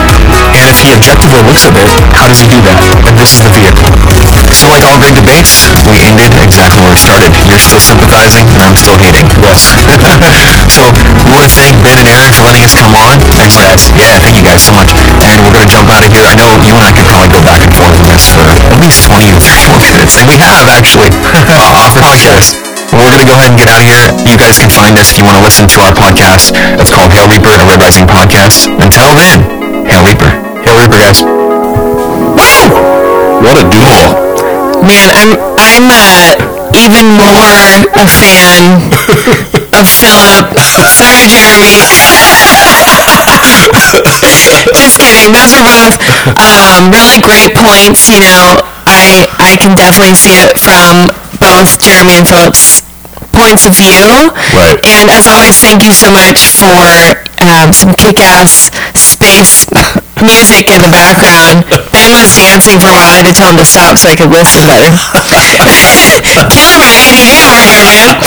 and 0.57 0.67
if 0.69 0.77
he 0.83 0.91
objectively 0.93 1.41
looks 1.47 1.65
at 1.65 1.77
it, 1.79 1.89
how 2.13 2.27
does 2.27 2.43
he 2.43 2.49
do 2.51 2.61
that? 2.67 2.77
And 3.07 3.15
this 3.17 3.33
is 3.33 3.41
the 3.47 3.53
vehicle. 3.55 3.89
So 4.51 4.67
like 4.67 4.83
all 4.83 4.99
great 4.99 5.15
debates, 5.15 5.71
we 5.87 6.03
ended 6.03 6.35
exactly 6.43 6.83
where 6.83 6.91
we 6.91 6.99
started. 6.99 7.31
You're 7.47 7.63
still 7.63 7.79
sympathizing, 7.79 8.51
and 8.51 8.67
I'm 8.67 8.75
still 8.75 8.99
hating. 8.99 9.31
Yes. 9.39 9.71
so 10.75 10.91
we 11.23 11.31
want 11.31 11.47
to 11.47 11.53
thank 11.55 11.79
Ben 11.87 11.95
and 11.95 12.09
Erin 12.11 12.35
for 12.35 12.51
letting 12.51 12.67
us 12.67 12.75
come 12.75 12.99
on. 12.99 13.23
And 13.39 13.55
uh, 13.55 13.79
yeah, 13.95 14.19
thank 14.19 14.35
you 14.35 14.43
guys 14.43 14.67
so 14.67 14.75
much. 14.75 14.91
And 15.23 15.39
we're 15.47 15.55
gonna 15.55 15.71
jump 15.71 15.87
out 15.87 16.03
of 16.03 16.11
here. 16.11 16.27
I 16.27 16.35
know 16.35 16.51
you 16.67 16.75
and 16.75 16.83
I 16.83 16.91
could 16.91 17.07
probably 17.07 17.31
go 17.31 17.39
back 17.47 17.63
and 17.63 17.71
forth 17.71 17.95
on 17.95 18.11
this 18.11 18.27
for 18.27 18.43
at 18.43 18.79
least 18.83 19.07
20 19.07 19.31
to 19.31 19.39
30 19.39 19.71
more 19.71 19.79
minutes, 19.79 20.19
and 20.19 20.27
we 20.27 20.35
have 20.43 20.67
actually 20.67 20.90
off 20.99 21.95
the 21.95 22.03
podcast. 22.03 22.59
Well, 22.91 23.07
we're 23.07 23.15
gonna 23.15 23.27
go 23.31 23.39
ahead 23.39 23.55
and 23.55 23.59
get 23.59 23.71
out 23.71 23.79
of 23.79 23.87
here. 23.87 24.11
You 24.27 24.35
guys 24.35 24.59
can 24.59 24.71
find 24.71 24.99
us 24.99 25.15
if 25.15 25.19
you 25.19 25.25
want 25.25 25.39
to 25.39 25.45
listen 25.45 25.71
to 25.71 25.79
our 25.87 25.95
podcast. 25.95 26.51
It's 26.83 26.91
called 26.91 27.15
Hail 27.15 27.31
Reaper, 27.31 27.55
a 27.55 27.63
Red 27.63 27.79
Rising 27.79 28.07
podcast. 28.11 28.67
Until 28.83 29.15
then, 29.15 29.39
Hail 29.87 30.03
Reaper. 30.03 30.31
Hail 30.67 30.75
Reaper, 30.83 30.99
guys. 30.99 31.23
Wow! 32.35 32.75
What 33.39 33.55
a 33.55 33.65
duel. 33.71 34.19
Man, 34.83 35.07
I'm 35.15 35.31
I'm 35.63 35.87
uh, 35.87 36.35
even 36.75 37.15
more 37.15 37.87
a 37.95 38.07
fan 38.11 38.91
of 39.79 39.87
Philip. 39.87 40.51
Sorry, 40.91 41.31
Jeremy. 41.31 42.60
Just 44.77 45.01
kidding. 45.01 45.33
Those 45.33 45.57
are 45.57 45.65
both 45.65 45.97
um, 46.37 46.93
really 46.93 47.21
great 47.25 47.57
points. 47.57 48.13
You 48.13 48.21
know, 48.21 48.61
I 48.85 49.25
I 49.41 49.57
can 49.57 49.73
definitely 49.77 50.15
see 50.17 50.37
it 50.45 50.61
from 50.61 51.09
both 51.41 51.81
Jeremy 51.81 52.21
and 52.21 52.29
Philip's 52.29 52.85
points 53.33 53.65
of 53.65 53.73
view. 53.73 54.29
Right. 54.53 54.77
And 54.85 55.09
as 55.09 55.25
always, 55.27 55.57
thank 55.61 55.85
you 55.89 55.93
so 55.97 56.13
much 56.13 56.53
for 56.53 57.25
um, 57.49 57.73
some 57.73 57.97
kick-ass 57.97 58.69
space 58.93 59.65
music 60.21 60.69
in 60.69 60.85
the 60.85 60.93
background. 60.93 61.65
Ben 61.97 62.13
was 62.21 62.37
dancing 62.37 62.77
for 62.77 62.93
a 62.93 62.97
while. 62.97 63.09
I 63.09 63.25
had 63.25 63.27
to 63.27 63.37
tell 63.37 63.49
him 63.49 63.57
to 63.57 63.65
stop 63.65 63.97
so 63.97 64.13
I 64.13 64.17
could 64.17 64.29
listen 64.29 64.69
better. 64.69 64.93
Killing 65.25 65.57
my 65.57 65.73
ADA 65.81 67.41
over 67.49 67.57
here, 67.65 67.81
man. 67.89 68.21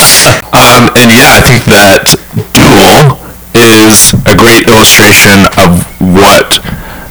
Um, 0.54 0.90
and 0.98 1.10
yeah, 1.14 1.38
I 1.38 1.42
think 1.46 1.64
that 1.70 2.10
Duel 2.58 3.23
is 3.56 4.14
a 4.26 4.36
great 4.36 4.68
illustration 4.68 5.46
of 5.58 5.86
what 6.02 6.60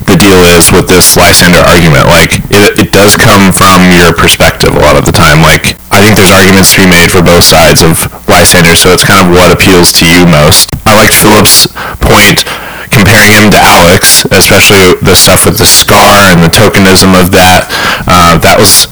the 0.06 0.18
deal 0.18 0.42
is 0.58 0.68
with 0.74 0.90
this 0.90 1.16
Lysander 1.16 1.62
argument. 1.62 2.10
Like, 2.10 2.42
it, 2.50 2.78
it 2.78 2.90
does 2.92 3.16
come 3.16 3.54
from 3.54 3.88
your 3.94 4.12
perspective 4.12 4.74
a 4.74 4.80
lot 4.82 4.98
of 4.98 5.06
the 5.06 5.14
time. 5.14 5.40
Like, 5.40 5.78
I 5.94 6.02
think 6.02 6.18
there's 6.18 6.34
arguments 6.34 6.74
to 6.74 6.82
be 6.82 6.88
made 6.90 7.08
for 7.08 7.22
both 7.22 7.44
sides 7.46 7.80
of 7.80 7.96
Lysander, 8.26 8.74
so 8.74 8.90
it's 8.92 9.06
kind 9.06 9.22
of 9.22 9.30
what 9.30 9.54
appeals 9.54 9.94
to 10.02 10.04
you 10.08 10.26
most. 10.26 10.74
I 10.84 10.98
liked 10.98 11.16
Philip's 11.16 11.70
point 12.02 12.44
comparing 12.92 13.32
him 13.32 13.48
to 13.54 13.60
Alex, 13.60 14.26
especially 14.28 14.98
the 15.00 15.14
stuff 15.14 15.46
with 15.46 15.56
the 15.56 15.68
scar 15.68 16.28
and 16.28 16.42
the 16.42 16.52
tokenism 16.52 17.16
of 17.16 17.32
that. 17.32 17.70
Uh, 18.04 18.36
that 18.42 18.58
was 18.58 18.90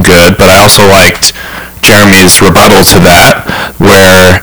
good, 0.00 0.38
but 0.40 0.48
I 0.48 0.56
also 0.62 0.86
liked 0.88 1.36
Jeremy's 1.84 2.40
rebuttal 2.40 2.80
to 2.96 2.98
that, 3.04 3.44
where 3.76 4.40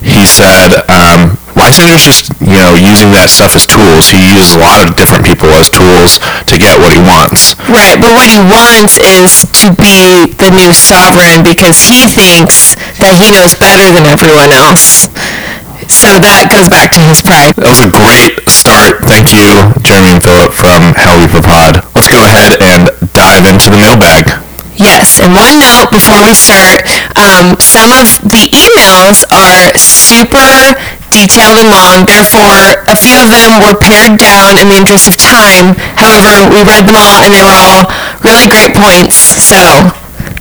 he 0.00 0.24
said 0.24 0.72
um, 0.88 1.36
Lysander's 1.66 2.06
just 2.06 2.30
you 2.38 2.62
know 2.62 2.78
using 2.78 3.10
that 3.10 3.26
stuff 3.26 3.58
as 3.58 3.66
tools. 3.66 4.06
He 4.06 4.22
uses 4.22 4.54
a 4.54 4.62
lot 4.62 4.86
of 4.86 4.94
different 4.94 5.26
people 5.26 5.50
as 5.58 5.66
tools 5.66 6.22
to 6.46 6.54
get 6.54 6.78
what 6.78 6.94
he 6.94 7.02
wants. 7.02 7.58
Right, 7.66 7.98
but 7.98 8.14
what 8.14 8.30
he 8.30 8.38
wants 8.38 9.02
is 9.02 9.42
to 9.58 9.74
be 9.74 10.30
the 10.38 10.54
new 10.54 10.70
sovereign 10.70 11.42
because 11.42 11.82
he 11.82 12.06
thinks 12.06 12.78
that 13.02 13.18
he 13.18 13.34
knows 13.34 13.58
better 13.58 13.90
than 13.90 14.06
everyone 14.06 14.54
else. 14.54 15.10
So 15.90 16.22
that 16.22 16.46
goes 16.54 16.70
back 16.70 16.94
to 16.94 17.02
his 17.02 17.18
pride. 17.18 17.58
That 17.58 17.66
was 17.66 17.82
a 17.82 17.90
great 17.90 18.38
start. 18.46 19.02
Thank 19.02 19.34
you, 19.34 19.74
Jeremy 19.82 20.18
and 20.18 20.22
Philip 20.22 20.54
from 20.54 20.94
Hail 20.94 21.18
Reaper 21.18 21.42
Pod. 21.42 21.82
Let's 21.98 22.10
go 22.10 22.22
ahead 22.22 22.62
and 22.62 22.94
dive 23.10 23.42
into 23.42 23.74
the 23.74 23.78
mailbag. 23.82 24.30
Yes, 24.78 25.18
and 25.18 25.34
one 25.34 25.58
note 25.58 25.90
before 25.90 26.20
we 26.22 26.36
start, 26.36 26.84
um, 27.16 27.58
some 27.58 27.90
of 27.90 28.22
the 28.22 28.44
emails 28.54 29.24
are 29.32 29.72
super 29.74 30.76
detailed 31.16 31.56
and 31.56 31.72
long, 31.72 32.04
therefore 32.04 32.84
a 32.92 32.96
few 32.96 33.16
of 33.16 33.32
them 33.32 33.64
were 33.64 33.72
pared 33.80 34.20
down 34.20 34.60
in 34.60 34.68
the 34.68 34.76
interest 34.76 35.08
of 35.08 35.16
time. 35.16 35.72
However, 35.96 36.52
we 36.52 36.60
read 36.60 36.84
them 36.84 36.96
all 37.00 37.24
and 37.24 37.32
they 37.32 37.40
were 37.40 37.56
all 37.56 37.88
really 38.20 38.44
great 38.44 38.76
points, 38.76 39.16
so 39.16 39.56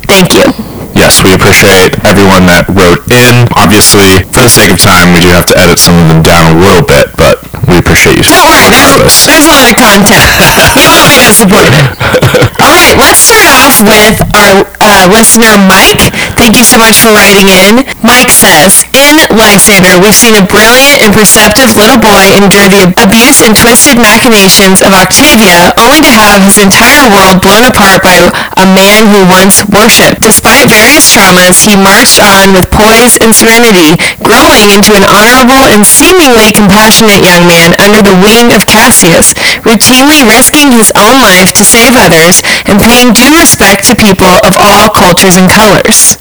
thank 0.04 0.36
you. 0.36 0.52
Yes, 0.96 1.24
we 1.24 1.32
appreciate 1.36 1.96
everyone 2.08 2.48
that 2.52 2.68
wrote 2.72 3.04
in. 3.12 3.48
Obviously, 3.56 4.24
for 4.32 4.44
the 4.44 4.52
sake 4.52 4.72
of 4.72 4.80
time, 4.80 5.12
we 5.16 5.20
do 5.24 5.32
have 5.32 5.48
to 5.52 5.56
edit 5.60 5.80
some 5.80 5.96
of 5.96 6.08
them 6.08 6.24
down 6.24 6.56
a 6.56 6.60
little 6.60 6.84
bit, 6.84 7.12
but 7.16 7.44
we 7.68 7.80
appreciate 7.80 8.16
you. 8.20 8.24
Don't 8.24 8.44
worry, 8.48 8.68
there's, 8.72 9.28
there's 9.28 9.48
a 9.48 9.56
lot 9.56 9.72
of 9.72 9.76
content. 9.80 10.28
You 10.76 10.92
won't 10.92 11.16
be 11.16 11.24
disappointed. 11.24 11.86
All 12.62 12.76
right, 12.76 12.96
let's 13.00 13.20
start 13.24 13.48
off 13.48 13.55
with 13.66 14.22
our 14.38 14.66
uh, 14.78 15.10
listener, 15.10 15.58
Mike. 15.66 16.14
Thank 16.38 16.58
you 16.58 16.66
so 16.66 16.78
much 16.78 17.02
for 17.02 17.10
writing 17.10 17.50
in. 17.50 17.82
Mike 18.06 18.30
says, 18.30 18.86
In 18.94 19.26
Lysander, 19.34 19.98
we've 19.98 20.14
seen 20.14 20.38
a 20.38 20.46
brilliant 20.46 21.02
and 21.02 21.10
perceptive 21.10 21.74
little 21.74 21.98
boy 21.98 22.38
endure 22.38 22.70
the 22.70 22.94
abuse 23.02 23.42
and 23.42 23.58
twisted 23.58 23.98
machinations 23.98 24.86
of 24.86 24.94
Octavia, 24.94 25.74
only 25.82 26.02
to 26.06 26.12
have 26.12 26.46
his 26.46 26.62
entire 26.62 27.10
world 27.10 27.42
blown 27.42 27.66
apart 27.66 28.06
by 28.06 28.14
a 28.62 28.66
man 28.70 29.10
who 29.10 29.26
once 29.26 29.66
worshipped. 29.74 30.22
Despite 30.22 30.70
various 30.70 31.10
traumas, 31.10 31.66
he 31.66 31.74
marched 31.74 32.22
on 32.22 32.54
with 32.54 32.70
poise 32.70 33.18
and 33.22 33.34
serenity, 33.34 33.98
growing 34.22 34.70
into 34.74 34.94
an 34.94 35.06
honorable 35.10 35.70
and 35.74 35.82
seemingly 35.82 36.54
compassionate 36.54 37.26
young 37.26 37.50
man 37.50 37.74
under 37.82 38.06
the 38.06 38.16
wing 38.22 38.54
of 38.54 38.70
Cassius, 38.70 39.34
routinely 39.66 40.22
risking 40.26 40.70
his 40.70 40.94
own 40.94 41.18
life 41.22 41.50
to 41.58 41.64
save 41.66 41.98
others 41.98 42.42
and 42.66 42.78
paying 42.78 43.14
due 43.14 43.36
respect 43.56 43.88
to 43.88 43.96
people 43.96 44.28
of 44.44 44.52
all 44.60 44.92
cultures 44.92 45.40
and 45.40 45.48
colors. 45.48 46.20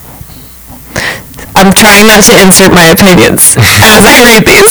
I'm 1.58 1.74
trying 1.74 2.06
not 2.06 2.22
to 2.30 2.34
insert 2.46 2.70
my 2.70 2.94
opinions 2.94 3.58
as 3.58 4.06
I 4.06 4.22
read 4.22 4.46
these. 4.46 4.70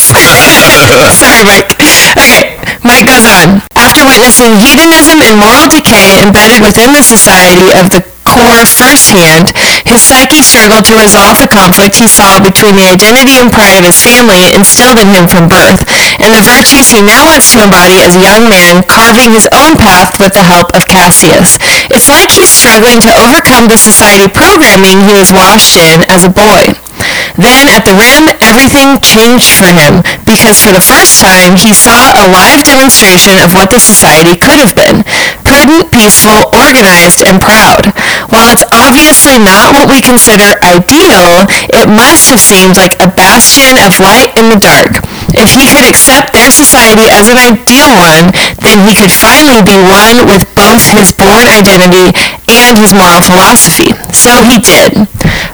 Sorry, 1.12 1.44
Mike. 1.44 1.76
Okay, 2.16 2.56
Mike 2.80 3.04
goes 3.04 3.28
on. 3.28 3.60
After 3.76 4.00
witnessing 4.08 4.56
hedonism 4.56 5.20
and 5.20 5.36
moral 5.36 5.68
decay 5.68 6.24
embedded 6.24 6.64
within 6.64 6.96
the 6.96 7.04
society 7.04 7.68
of 7.76 7.92
the 7.92 8.00
core 8.24 8.64
firsthand, 8.64 9.52
his 9.84 10.00
psyche 10.00 10.40
struggled 10.40 10.84
to 10.88 10.96
resolve 10.96 11.38
the 11.38 11.48
conflict 11.48 11.96
he 11.96 12.08
saw 12.08 12.40
between 12.40 12.74
the 12.76 12.88
identity 12.88 13.36
and 13.40 13.52
pride 13.52 13.76
of 13.76 13.84
his 13.84 14.00
family 14.00 14.52
instilled 14.56 14.98
in 14.98 15.08
him 15.12 15.28
from 15.28 15.48
birth, 15.48 15.84
and 16.20 16.32
the 16.32 16.44
virtues 16.44 16.90
he 16.90 17.04
now 17.04 17.24
wants 17.28 17.52
to 17.52 17.60
embody 17.60 18.00
as 18.00 18.16
a 18.16 18.24
young 18.24 18.48
man, 18.48 18.82
carving 18.88 19.32
his 19.32 19.48
own 19.52 19.76
path 19.76 20.16
with 20.18 20.32
the 20.32 20.44
help 20.44 20.72
of 20.72 20.88
Cassius. 20.88 21.60
It's 21.92 22.08
like 22.08 22.32
he's 22.32 22.52
struggling 22.52 23.00
to 23.04 23.12
overcome 23.12 23.68
the 23.68 23.78
society 23.78 24.26
programming 24.26 25.04
he 25.04 25.14
was 25.14 25.32
washed 25.32 25.76
in 25.76 26.04
as 26.08 26.24
a 26.24 26.32
boy. 26.32 26.72
Then, 27.34 27.66
at 27.66 27.82
the 27.82 27.98
rim, 27.98 28.30
everything 28.38 29.02
changed 29.02 29.50
for 29.58 29.66
him, 29.66 30.06
because 30.22 30.62
for 30.62 30.70
the 30.70 30.80
first 30.80 31.18
time 31.18 31.58
he 31.58 31.74
saw 31.74 32.14
a 32.14 32.30
live 32.30 32.62
demonstration 32.62 33.34
of 33.42 33.52
what 33.52 33.74
the 33.74 33.82
society 33.82 34.38
could 34.38 34.62
have 34.62 34.72
been. 34.78 35.02
Prudent, 35.42 35.90
peaceful, 35.90 36.46
organized, 36.54 37.26
and 37.26 37.42
proud. 37.42 37.90
While 38.32 38.52
it's 38.52 38.64
obviously 38.72 39.38
not 39.38 39.74
what 39.74 39.88
we 39.88 40.00
consider 40.00 40.56
ideal, 40.64 41.44
it 41.72 41.88
must 41.88 42.30
have 42.30 42.40
seemed 42.40 42.76
like 42.76 42.96
a 43.00 43.08
bastion 43.08 43.76
of 43.84 43.98
light 44.00 44.32
in 44.36 44.48
the 44.48 44.60
dark. 44.60 45.02
If 45.34 45.52
he 45.52 45.66
could 45.66 45.84
accept 45.84 46.32
their 46.32 46.50
society 46.50 47.10
as 47.10 47.28
an 47.28 47.38
ideal 47.38 47.90
one, 47.94 48.32
then 48.62 48.86
he 48.86 48.94
could 48.94 49.12
finally 49.12 49.62
be 49.62 49.76
one 49.76 50.26
with 50.30 50.46
both 50.54 50.82
his 50.94 51.12
born 51.12 51.46
identity 51.50 52.14
and 52.48 52.78
his 52.78 52.94
moral 52.94 53.20
philosophy. 53.20 53.92
So 54.14 54.42
he 54.46 54.58
did. 54.58 55.08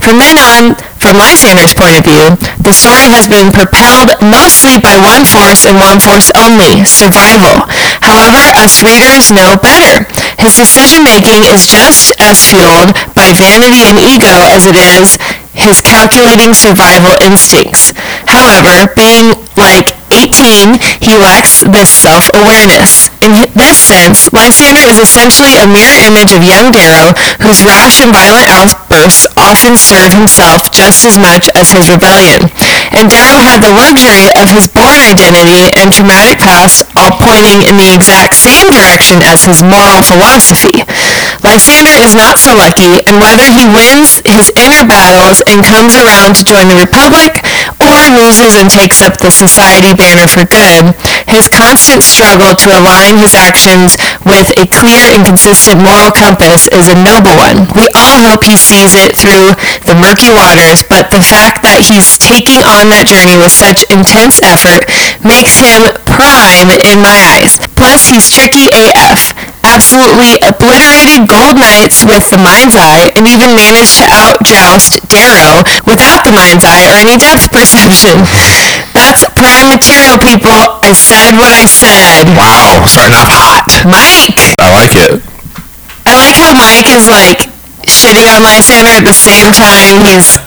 From 0.05 0.19
then 0.19 0.37
on, 0.39 0.77
from 1.01 1.17
my 1.17 1.33
Lysander's 1.33 1.73
point 1.73 1.97
of 1.97 2.05
view, 2.05 2.37
the 2.61 2.77
story 2.77 3.09
has 3.09 3.25
been 3.27 3.49
propelled 3.51 4.13
mostly 4.21 4.77
by 4.77 5.01
one 5.01 5.25
force 5.25 5.65
and 5.65 5.81
one 5.81 5.99
force 5.99 6.29
only, 6.37 6.85
survival. 6.85 7.65
However, 8.05 8.45
us 8.61 8.85
readers 8.85 9.33
know 9.33 9.57
better. 9.57 10.05
His 10.37 10.61
decision-making 10.61 11.49
is 11.49 11.73
just 11.73 12.13
as 12.21 12.45
fueled 12.45 12.93
by 13.17 13.33
vanity 13.33 13.89
and 13.89 13.97
ego 13.97 14.45
as 14.53 14.69
it 14.69 14.77
is 14.77 15.17
his 15.55 15.81
calculating 15.81 16.55
survival 16.55 17.15
instincts. 17.23 17.93
However, 18.27 18.93
being 18.95 19.35
like 19.57 19.97
18, 20.11 20.79
he 21.01 21.15
lacks 21.17 21.63
this 21.63 21.91
self-awareness. 21.91 23.11
In 23.23 23.37
this 23.55 23.79
sense, 23.79 24.33
Lysander 24.33 24.83
is 24.89 24.99
essentially 24.99 25.55
a 25.61 25.67
mirror 25.67 26.01
image 26.09 26.33
of 26.33 26.43
young 26.43 26.73
Darrow, 26.73 27.15
whose 27.45 27.63
rash 27.63 28.01
and 28.01 28.11
violent 28.11 28.49
outbursts 28.51 29.29
often 29.37 29.77
serve 29.77 30.13
himself 30.13 30.73
just 30.73 31.05
as 31.05 31.19
much 31.19 31.49
as 31.55 31.71
his 31.71 31.89
rebellion. 31.89 32.51
And 32.91 33.07
Darrow 33.09 33.39
had 33.39 33.63
the 33.63 33.71
luxury 33.71 34.33
of 34.41 34.51
his 34.51 34.67
born 34.67 34.99
identity 34.99 35.71
and 35.79 35.93
traumatic 35.93 36.41
past 36.43 36.89
all 36.97 37.13
pointing 37.21 37.63
in 37.69 37.77
the 37.77 37.93
exact 37.95 38.35
same 38.35 38.67
direction 38.73 39.23
as 39.23 39.45
his 39.45 39.63
moral 39.63 40.03
philosophy. 40.03 40.83
Lysander 41.41 41.97
is 42.05 42.13
not 42.13 42.37
so 42.37 42.53
lucky, 42.53 43.01
and 43.09 43.17
whether 43.17 43.49
he 43.49 43.65
wins 43.65 44.21
his 44.29 44.53
inner 44.57 44.85
battles 44.85 45.41
and 45.49 45.65
comes 45.65 45.97
around 45.97 46.37
to 46.37 46.45
join 46.45 46.69
the 46.69 46.77
Republic, 46.77 47.41
or 47.81 48.13
loses 48.13 48.61
and 48.61 48.69
takes 48.69 49.01
up 49.01 49.17
the 49.19 49.33
society 49.33 49.97
banner 49.97 50.29
for 50.29 50.45
good, 50.45 50.93
his 51.33 51.49
constant 51.49 52.05
struggle 52.05 52.53
to 52.53 52.69
align 52.77 53.17
his 53.17 53.33
actions 53.33 53.97
with 54.29 54.53
a 54.61 54.69
clear 54.69 55.09
and 55.17 55.25
consistent 55.25 55.81
moral 55.81 56.13
compass 56.13 56.69
is 56.69 56.93
a 56.93 56.97
noble 57.01 57.33
one. 57.41 57.65
We 57.73 57.89
all 57.97 58.21
hope 58.29 58.45
he 58.45 58.57
sees 58.61 58.93
it 58.93 59.17
through 59.17 59.57
the 59.89 59.97
murky 59.97 60.29
waters, 60.29 60.85
but 60.85 61.09
the 61.09 61.25
fact 61.25 61.65
that 61.65 61.81
he's 61.81 62.21
taking 62.21 62.61
on 62.61 62.93
that 62.93 63.09
journey 63.09 63.41
with 63.41 63.53
such 63.53 63.83
intense 63.89 64.45
effort 64.45 64.85
makes 65.25 65.57
him 65.57 65.89
prime 66.05 66.69
in 66.85 67.01
my 67.01 67.17
eyes. 67.41 67.57
Plus, 67.75 68.07
he's 68.13 68.29
tricky 68.29 68.69
AF. 68.71 69.50
Absolutely 69.71 70.35
obliterated 70.43 71.31
gold 71.31 71.55
knights 71.55 72.03
with 72.03 72.27
the 72.27 72.43
mind's 72.43 72.75
eye 72.75 73.15
and 73.15 73.23
even 73.31 73.55
managed 73.55 74.03
to 74.03 74.07
outjoust 74.11 74.99
Darrow 75.07 75.63
without 75.87 76.27
the 76.27 76.35
mind's 76.35 76.67
eye 76.67 76.91
or 76.91 76.99
any 76.99 77.15
depth 77.15 77.47
perception. 77.55 78.19
That's 78.91 79.23
prime 79.39 79.71
material, 79.71 80.19
people. 80.19 80.83
I 80.83 80.91
said 80.91 81.39
what 81.39 81.55
I 81.55 81.71
said. 81.71 82.35
Wow, 82.35 82.83
starting 82.91 83.15
off 83.15 83.31
hot. 83.31 83.63
Mike! 83.87 84.35
I 84.59 84.75
like 84.75 84.95
it. 84.99 85.23
I 86.03 86.19
like 86.19 86.35
how 86.35 86.51
Mike 86.59 86.91
is 86.91 87.07
like 87.07 87.47
shitting 87.87 88.27
on 88.27 88.43
Lysander 88.43 88.99
at 88.99 89.07
the 89.07 89.15
same 89.15 89.55
time 89.55 90.03
he's, 90.03 90.43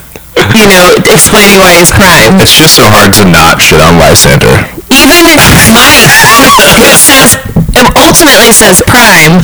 you 0.58 0.68
know, 0.68 0.96
explaining 1.08 1.56
why 1.56 1.72
he's 1.72 1.92
prime. 1.94 2.36
It's 2.40 2.56
just 2.56 2.76
so 2.76 2.84
hard 2.84 3.16
to 3.16 3.24
not 3.24 3.62
shit 3.62 3.80
on 3.80 3.96
Lysander. 3.96 4.52
Even 4.92 5.24
it's 5.48 5.68
funny. 5.72 6.04
It 6.84 7.00
says, 7.00 7.40
it 7.74 7.88
ultimately 7.96 8.52
says 8.52 8.82
Prime 8.84 9.40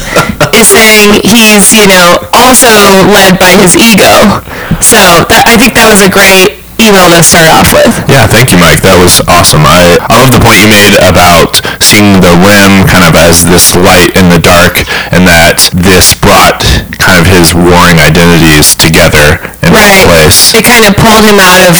is 0.54 0.68
saying 0.68 1.22
he's, 1.24 1.72
you 1.72 1.88
know, 1.88 2.20
also 2.32 2.72
led 3.08 3.38
by 3.40 3.56
his 3.56 3.76
ego. 3.76 4.44
So 4.84 5.24
that, 5.30 5.46
I 5.48 5.56
think 5.56 5.74
that 5.74 5.88
was 5.88 6.02
a 6.04 6.10
great 6.10 6.60
email 6.80 7.12
to 7.12 7.22
start 7.22 7.48
off 7.52 7.70
with. 7.72 7.92
Yeah, 8.08 8.26
thank 8.26 8.50
you, 8.52 8.58
Mike. 8.58 8.80
That 8.82 8.96
was 8.96 9.20
awesome. 9.28 9.64
I, 9.68 10.00
I 10.08 10.20
love 10.20 10.32
the 10.32 10.42
point 10.42 10.60
you 10.60 10.70
made 10.70 10.96
about 11.04 11.60
seeing 11.84 12.18
the 12.18 12.34
rim 12.40 12.88
kind 12.88 13.04
of 13.04 13.14
as 13.14 13.44
this 13.44 13.76
light 13.76 14.16
in 14.16 14.32
the 14.32 14.40
dark, 14.40 14.80
and 15.12 15.28
that 15.28 15.60
this 15.76 16.16
brought 16.16 16.60
kind 17.00 17.18
of 17.18 17.26
his 17.26 17.52
warring 17.56 17.98
identities 17.98 18.76
together 18.76 19.40
in 19.64 19.72
Right. 19.72 20.04
one 20.04 20.20
place. 20.20 20.52
It 20.54 20.64
kind 20.68 20.84
of 20.86 20.94
pulled 21.00 21.24
him 21.24 21.40
out 21.40 21.60
of 21.64 21.74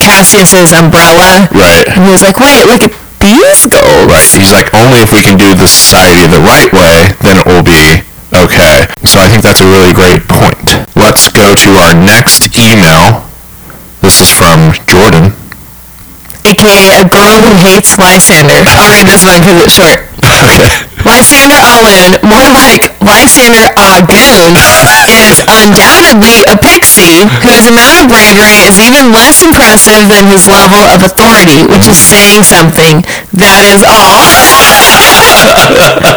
Cassius's 0.00 0.72
umbrella. 0.72 1.48
Right. 1.52 1.84
And 1.88 2.04
he 2.04 2.10
was 2.10 2.22
like, 2.24 2.40
wait, 2.40 2.64
look 2.64 2.82
at 2.82 2.92
these 3.20 3.66
goals. 3.68 4.08
Right. 4.08 4.34
He's 4.40 4.52
like, 4.52 4.72
only 4.74 5.00
if 5.04 5.12
we 5.12 5.20
can 5.22 5.36
do 5.36 5.52
the 5.54 5.66
society 5.68 6.24
the 6.26 6.40
right 6.40 6.70
way, 6.72 7.12
then 7.22 7.36
it 7.38 7.46
will 7.46 7.62
be 7.66 8.02
okay. 8.32 8.88
So 9.04 9.20
I 9.20 9.28
think 9.28 9.42
that's 9.42 9.60
a 9.60 9.68
really 9.68 9.92
great 9.92 10.24
point. 10.28 10.68
Let's 10.96 11.28
go 11.28 11.54
to 11.54 11.70
our 11.84 11.94
next 11.94 12.48
email. 12.56 13.26
This 14.00 14.20
is 14.22 14.30
from 14.32 14.72
Jordan. 14.86 15.34
AKA 16.46 17.04
a 17.04 17.08
girl 17.08 17.36
who 17.44 17.52
hates 17.60 17.98
Lysander. 17.98 18.62
I'll 18.64 18.88
read 18.88 19.04
this 19.06 19.24
one 19.26 19.40
because 19.42 19.58
it's 19.66 19.74
short. 19.74 20.00
Okay. 20.28 20.97
Lysander 21.18 21.58
au 21.66 21.82
Lune, 21.82 22.14
more 22.22 22.46
like 22.54 22.94
Lysander 23.02 23.74
uh, 23.74 23.98
Agoon, 23.98 24.54
is 24.78 25.42
um, 25.50 25.50
undoubtedly 25.50 26.46
a 26.46 26.54
pixie 26.54 27.26
whose 27.42 27.66
amount 27.66 27.98
of 27.98 28.06
bravery 28.06 28.62
is 28.62 28.78
even 28.78 29.10
less 29.10 29.42
impressive 29.42 30.06
than 30.06 30.30
his 30.30 30.46
level 30.46 30.78
of 30.94 31.02
authority, 31.02 31.66
which 31.66 31.90
is 31.90 31.98
saying 31.98 32.46
something. 32.46 33.02
That 33.34 33.66
is 33.66 33.82
all. 33.82 34.30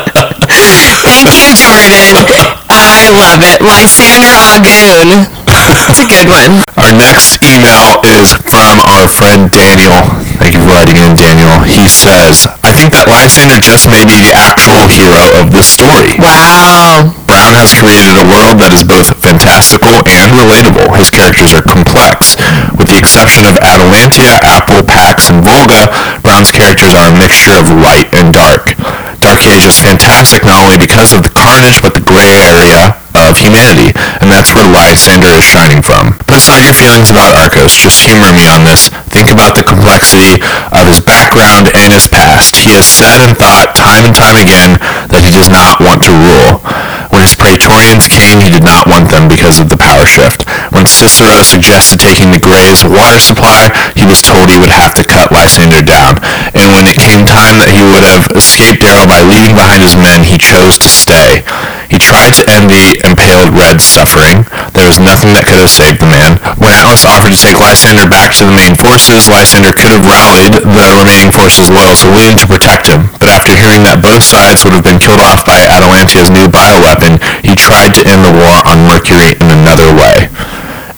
Thank 1.02 1.34
you, 1.42 1.58
Jordan. 1.58 2.30
I 2.70 3.10
love 3.10 3.42
it. 3.42 3.58
Lysander 3.66 4.38
Agoon. 4.54 5.41
It's 5.72 6.04
a 6.04 6.08
good 6.08 6.28
one. 6.28 6.60
Our 6.76 6.92
next 6.92 7.40
email 7.48 8.04
is 8.04 8.36
from 8.52 8.84
our 8.84 9.08
friend 9.08 9.48
Daniel. 9.48 9.96
Thank 10.36 10.56
you 10.56 10.62
for 10.68 10.76
writing 10.76 11.00
in, 11.00 11.16
Daniel. 11.16 11.64
He 11.64 11.88
says, 11.88 12.44
I 12.60 12.76
think 12.76 12.92
that 12.92 13.08
Lysander 13.08 13.64
just 13.64 13.88
may 13.88 14.04
be 14.04 14.20
the 14.20 14.36
actual 14.36 14.84
hero 14.92 15.32
of 15.40 15.56
this 15.56 15.72
story. 15.72 16.20
Wow. 16.20 17.16
Brown 17.24 17.56
has 17.56 17.72
created 17.72 18.20
a 18.20 18.28
world 18.28 18.60
that 18.60 18.76
is 18.76 18.84
both 18.84 19.16
fantastical 19.24 20.04
and 20.12 20.36
relatable. 20.36 20.92
His 21.00 21.08
characters 21.08 21.56
are 21.56 21.64
complex. 21.64 22.36
With 22.76 22.92
the 22.92 23.00
exception 23.00 23.48
of 23.48 23.56
Atalantia, 23.64 24.44
Apple, 24.44 24.84
Pax, 24.84 25.32
and 25.32 25.40
Volga, 25.40 25.88
Brown's 26.20 26.52
characters 26.52 26.92
are 26.92 27.08
a 27.08 27.16
mixture 27.16 27.56
of 27.56 27.72
light 27.80 28.12
and 28.12 28.36
dark. 28.36 28.76
Dark 29.24 29.44
Age 29.48 29.64
is 29.64 29.80
fantastic 29.80 30.44
not 30.44 30.60
only 30.60 30.76
because 30.76 31.16
of 31.16 31.24
the 31.24 31.32
carnage, 31.32 31.80
but 31.80 31.96
the 31.96 32.04
gray 32.04 32.36
area 32.44 33.01
of 33.16 33.38
humanity, 33.38 33.92
and 34.22 34.32
that's 34.32 34.54
where 34.56 34.68
Lysander 34.68 35.32
is 35.36 35.44
shining 35.44 35.84
from. 35.84 36.18
Put 36.28 36.40
aside 36.40 36.64
your 36.64 36.76
feelings 36.76 37.12
about 37.12 37.36
Arcos, 37.36 37.76
just 37.78 38.00
humor 38.04 38.32
me 38.34 38.48
on 38.48 38.64
this. 38.64 38.90
Think 39.12 39.32
about 39.32 39.56
the 39.56 39.64
complexity 39.64 40.40
of 40.72 40.88
his 40.88 41.04
background 41.04 41.72
and 41.76 41.92
his 41.92 42.08
past. 42.08 42.56
He 42.56 42.72
has 42.76 42.88
said 42.88 43.20
and 43.24 43.36
thought 43.36 43.76
time 43.76 44.08
and 44.08 44.16
time 44.16 44.40
again 44.40 44.80
that 45.12 45.24
he 45.24 45.32
does 45.32 45.52
not 45.52 45.84
want 45.84 46.04
to 46.08 46.14
rule. 46.14 46.81
His 47.22 47.38
Praetorians 47.38 48.10
came, 48.10 48.42
he 48.42 48.50
did 48.50 48.66
not 48.66 48.90
want 48.90 49.14
them 49.14 49.30
because 49.30 49.62
of 49.62 49.70
the 49.70 49.78
power 49.78 50.10
shift. 50.10 50.42
When 50.74 50.90
Cicero 50.90 51.46
suggested 51.46 52.02
taking 52.02 52.34
the 52.34 52.42
Greys' 52.42 52.82
water 52.82 53.22
supply, 53.22 53.70
he 53.94 54.10
was 54.10 54.26
told 54.26 54.50
he 54.50 54.58
would 54.58 54.74
have 54.74 54.98
to 54.98 55.06
cut 55.06 55.30
Lysander 55.30 55.86
down. 55.86 56.18
And 56.58 56.74
when 56.74 56.90
it 56.90 56.98
came 56.98 57.30
time 57.30 57.62
that 57.62 57.70
he 57.70 57.86
would 57.86 58.02
have 58.02 58.26
escaped 58.34 58.82
Darrow 58.82 59.06
by 59.06 59.22
leaving 59.22 59.54
behind 59.54 59.86
his 59.86 59.94
men, 59.94 60.26
he 60.26 60.42
chose 60.42 60.82
to 60.82 60.90
stay. 60.90 61.46
He 61.92 62.00
tried 62.00 62.32
to 62.40 62.48
end 62.48 62.72
the 62.72 63.04
impaled 63.04 63.52
Red's 63.52 63.84
suffering. 63.84 64.48
There 64.72 64.88
was 64.88 64.96
nothing 64.96 65.36
that 65.36 65.44
could 65.44 65.60
have 65.60 65.68
saved 65.68 66.00
the 66.00 66.08
man. 66.08 66.40
When 66.56 66.72
Atlas 66.72 67.04
offered 67.04 67.36
to 67.36 67.42
take 67.44 67.60
Lysander 67.60 68.08
back 68.08 68.32
to 68.40 68.48
the 68.48 68.56
main 68.56 68.80
forces, 68.80 69.28
Lysander 69.28 69.76
could 69.76 69.92
have 69.92 70.08
rallied 70.08 70.56
the 70.56 70.88
remaining 70.96 71.36
forces 71.36 71.68
loyal 71.68 72.00
to 72.00 72.08
Lune 72.08 72.40
to 72.40 72.48
protect 72.48 72.88
him. 72.88 73.12
But 73.20 73.28
after 73.28 73.52
hearing 73.52 73.84
that 73.84 74.00
both 74.00 74.24
sides 74.24 74.64
would 74.64 74.72
have 74.72 74.88
been 74.88 75.04
killed 75.04 75.20
off 75.20 75.44
by 75.44 75.68
Atalantia's 75.68 76.32
new 76.32 76.48
bioweapon, 76.48 77.11
he 77.42 77.58
tried 77.58 77.98
to 77.98 78.06
end 78.06 78.22
the 78.22 78.36
war 78.36 78.62
on 78.64 78.86
Mercury 78.86 79.34
in 79.40 79.50
another 79.50 79.90
way. 79.92 80.30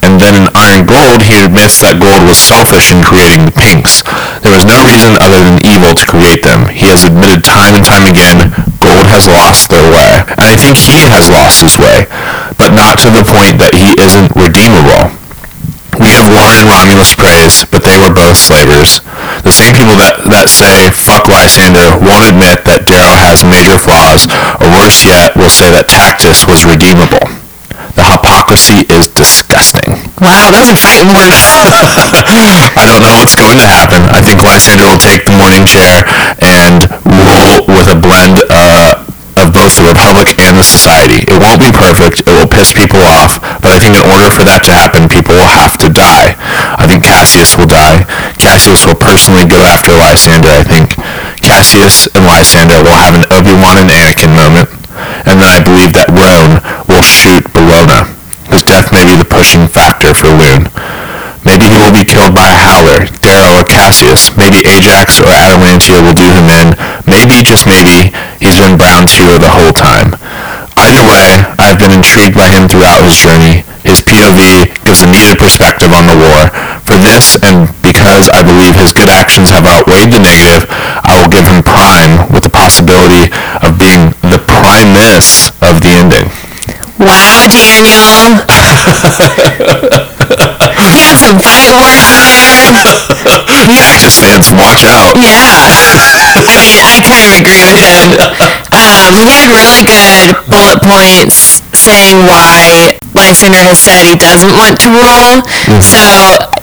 And 0.04 0.20
then 0.20 0.36
in 0.36 0.52
Iron 0.52 0.84
Gold, 0.84 1.24
he 1.24 1.40
admits 1.40 1.80
that 1.80 1.96
Gold 1.96 2.28
was 2.28 2.36
selfish 2.36 2.92
in 2.92 3.00
creating 3.00 3.48
the 3.48 3.56
pinks. 3.56 4.04
There 4.44 4.52
was 4.52 4.68
no 4.68 4.76
reason 4.84 5.16
other 5.24 5.40
than 5.40 5.64
evil 5.64 5.96
to 5.96 6.04
create 6.04 6.44
them. 6.44 6.68
He 6.68 6.92
has 6.92 7.08
admitted 7.08 7.48
time 7.48 7.80
and 7.80 7.88
time 7.88 8.04
again, 8.04 8.52
Gold 8.84 9.08
has 9.08 9.32
lost 9.32 9.72
their 9.72 9.88
way. 9.88 10.28
And 10.36 10.44
I 10.44 10.60
think 10.60 10.76
he 10.76 11.08
has 11.08 11.32
lost 11.32 11.64
his 11.64 11.80
way, 11.80 12.04
but 12.60 12.76
not 12.76 13.00
to 13.08 13.10
the 13.16 13.24
point 13.24 13.64
that 13.64 13.80
he 13.80 13.96
isn't 13.96 14.36
redeemable. 14.36 15.16
We 16.02 16.10
give 16.10 16.26
Warren 16.26 16.58
and 16.58 16.68
Romulus 16.74 17.14
praise, 17.14 17.70
but 17.70 17.86
they 17.86 17.94
were 18.02 18.10
both 18.10 18.34
slavers. 18.34 18.98
The 19.46 19.54
same 19.54 19.78
people 19.78 19.94
that, 20.02 20.26
that 20.26 20.50
say, 20.50 20.90
fuck 20.90 21.30
Lysander, 21.30 21.86
won't 22.02 22.34
admit 22.34 22.66
that 22.66 22.90
Darrow 22.90 23.14
has 23.14 23.46
major 23.46 23.78
flaws, 23.78 24.26
or 24.58 24.73
worse 24.84 25.08
yet, 25.08 25.32
will 25.40 25.48
say 25.48 25.72
that 25.72 25.88
Tactus 25.88 26.44
was 26.44 26.68
redeemable. 26.68 27.24
The 27.96 28.04
hypocrisy 28.04 28.84
is 28.92 29.08
disgusting. 29.08 29.96
Wow, 30.20 30.52
those 30.52 30.68
are 30.68 30.76
fighting 30.76 31.08
words. 31.08 31.40
I 32.76 32.84
don't 32.84 33.00
know 33.00 33.16
what's 33.16 33.40
going 33.40 33.56
to 33.64 33.68
happen. 33.68 34.04
I 34.12 34.20
think 34.20 34.44
Lysander 34.44 34.84
will 34.84 35.00
take 35.00 35.24
the 35.24 35.36
morning 35.40 35.64
chair 35.64 36.04
and 36.44 36.84
rule 37.08 37.64
with 37.72 37.88
a 37.88 37.96
blend 37.96 38.44
uh, 38.52 39.08
of 39.40 39.56
both 39.56 39.80
the 39.80 39.88
Republic 39.88 40.36
and 40.36 40.60
the 40.60 40.68
Society. 40.68 41.24
It 41.32 41.40
won't 41.40 41.64
be 41.64 41.72
perfect. 41.72 42.28
It 42.28 42.34
will 42.36 42.50
piss 42.50 42.76
people 42.76 43.00
off. 43.08 43.40
But 43.64 43.72
I 43.72 43.80
think 43.80 43.96
in 43.96 44.04
order 44.04 44.28
for 44.36 44.44
that 44.44 44.68
to 44.68 44.74
happen, 44.76 45.08
people 45.08 45.40
will 45.40 45.54
have 45.54 45.80
to 45.80 45.88
die. 45.88 46.36
I 46.76 46.84
think 46.92 47.08
Cassius 47.08 47.56
will 47.56 47.72
die. 47.72 48.04
Cassius 48.36 48.84
will 48.84 49.00
personally 49.00 49.48
go 49.48 49.64
after 49.64 49.96
Lysander. 49.96 50.52
I 50.52 50.66
think 50.68 50.92
Cassius 51.44 52.08
and 52.16 52.24
Lysander 52.26 52.80
will 52.82 52.96
have 52.96 53.20
an 53.20 53.28
Obi-Wan 53.30 53.84
and 53.84 53.92
Anakin 53.92 54.32
moment. 54.32 54.72
And 55.28 55.44
then 55.44 55.52
I 55.52 55.60
believe 55.60 55.92
that 55.94 56.08
Roan 56.10 56.64
will 56.88 57.04
shoot 57.04 57.44
Bologna. 57.52 58.08
His 58.48 58.64
death 58.64 58.90
may 58.96 59.04
be 59.04 59.20
the 59.20 59.28
pushing 59.28 59.68
factor 59.68 60.16
for 60.16 60.32
Lune. 60.32 60.72
Maybe 61.44 61.68
he 61.68 61.76
will 61.76 61.92
be 61.92 62.08
killed 62.08 62.32
by 62.32 62.48
a 62.48 62.56
Howler, 62.56 63.12
Darrow, 63.20 63.60
or 63.60 63.68
Cassius. 63.68 64.32
Maybe 64.40 64.64
Ajax 64.64 65.20
or 65.20 65.28
Atalantia 65.28 66.00
will 66.00 66.16
do 66.16 66.32
him 66.32 66.48
in. 66.48 66.68
Maybe, 67.04 67.44
just 67.44 67.68
maybe, 67.68 68.16
he's 68.40 68.56
been 68.56 68.80
Brown's 68.80 69.12
hero 69.12 69.36
the 69.36 69.52
whole 69.52 69.76
time. 69.76 70.16
Either 70.80 71.04
way, 71.04 71.44
I've 71.60 71.78
been 71.78 71.92
intrigued 71.92 72.40
by 72.40 72.48
him 72.48 72.72
throughout 72.72 73.04
his 73.04 73.20
journey. 73.20 73.68
His 73.84 74.00
POV 74.00 74.72
gives 74.88 75.04
a 75.04 75.10
needed 75.12 75.36
perspective 75.36 75.92
on 75.92 76.08
the 76.08 76.16
war. 76.16 76.48
For 76.88 76.96
this, 76.96 77.36
and 77.44 77.68
because 78.04 78.28
I 78.28 78.44
believe 78.44 78.76
his 78.76 78.92
good 78.92 79.08
actions 79.08 79.48
have 79.56 79.64
outweighed 79.64 80.12
the 80.12 80.20
negative, 80.20 80.68
I 81.08 81.16
will 81.16 81.32
give 81.32 81.48
him 81.48 81.64
Prime 81.64 82.28
with 82.36 82.44
the 82.44 82.52
possibility 82.52 83.32
of 83.64 83.80
being 83.80 84.12
the 84.28 84.44
Primus 84.44 85.48
of 85.64 85.80
the 85.80 85.96
ending. 85.96 86.28
Wow, 87.00 87.48
Daniel. 87.48 88.44
he 90.92 91.00
had 91.00 91.16
some 91.16 91.40
fighting 91.40 91.80
words 91.80 92.04
in 92.20 93.72
there. 93.72 93.72
Tactus 93.72 94.20
fans, 94.20 94.52
watch 94.52 94.84
out. 94.84 95.16
Yeah. 95.16 95.64
I 96.36 96.44
mean, 96.44 96.84
I 96.84 97.00
kind 97.08 97.24
of 97.24 97.40
agree 97.40 97.64
with 97.64 97.80
him. 97.88 98.20
Um, 98.76 99.16
he 99.16 99.32
had 99.32 99.48
really 99.48 99.88
good 99.88 100.36
bullet 100.52 100.84
points 100.84 101.64
saying 101.72 102.20
why 102.28 103.00
Lysander 103.14 103.62
has 103.62 103.80
said 103.80 104.02
he 104.04 104.18
doesn't 104.18 104.54
want 104.54 104.82
to 104.82 104.90
rule. 104.90 105.46
Hmm. 105.70 105.82
So, 105.82 106.04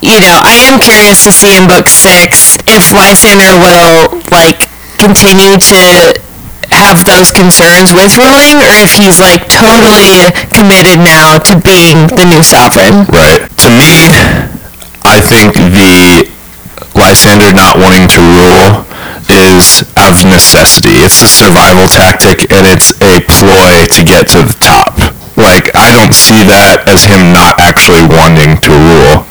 you 0.02 0.18
know, 0.18 0.36
I 0.42 0.66
am 0.66 0.78
curious 0.82 1.22
to 1.24 1.32
see 1.32 1.56
in 1.56 1.66
book 1.66 1.86
six 1.88 2.58
if 2.66 2.90
Lysander 2.92 3.54
will, 3.58 4.20
like, 4.30 4.66
continue 4.98 5.56
to 5.56 5.82
have 6.70 7.04
those 7.04 7.30
concerns 7.30 7.92
with 7.92 8.14
ruling 8.16 8.62
or 8.62 8.72
if 8.82 8.94
he's 8.94 9.18
like 9.18 9.46
totally 9.50 10.30
committed 10.54 10.98
now 11.02 11.38
to 11.38 11.58
being 11.58 12.06
the 12.14 12.24
new 12.24 12.42
sovereign. 12.42 13.04
Right. 13.10 13.42
To 13.64 13.68
me, 13.74 14.14
I 15.02 15.18
think 15.20 15.54
the 15.54 16.30
Lysander 16.94 17.52
not 17.52 17.76
wanting 17.76 18.08
to 18.08 18.20
rule 18.22 18.86
is 19.30 19.84
out 19.96 20.14
of 20.14 20.26
necessity. 20.26 21.00
It's 21.02 21.22
a 21.22 21.28
survival 21.28 21.86
tactic 21.86 22.50
and 22.52 22.66
it's 22.66 22.92
a 23.02 23.20
ploy 23.24 23.86
to 23.86 24.00
get 24.04 24.28
to 24.34 24.42
the 24.46 24.56
top. 24.60 25.19
Like, 25.40 25.72
I 25.72 25.88
don't 25.96 26.12
see 26.12 26.44
that 26.44 26.84
as 26.84 27.08
him 27.08 27.32
not 27.32 27.56
actually 27.56 28.04
wanting 28.04 28.60
to 28.60 28.72
rule. 28.76 29.24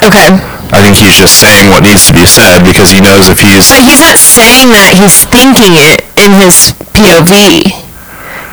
Okay. 0.00 0.30
I 0.70 0.78
think 0.78 0.94
he's 0.94 1.18
just 1.18 1.42
saying 1.42 1.66
what 1.66 1.82
needs 1.82 2.06
to 2.06 2.14
be 2.14 2.24
said 2.24 2.62
because 2.62 2.94
he 2.94 3.02
knows 3.02 3.26
if 3.26 3.42
he's... 3.42 3.66
But 3.74 3.82
he's 3.82 3.98
not 3.98 4.16
saying 4.22 4.70
that, 4.70 4.94
he's 4.94 5.26
thinking 5.26 5.74
it 5.74 6.06
in 6.14 6.30
his 6.30 6.72
POV. 6.94 7.66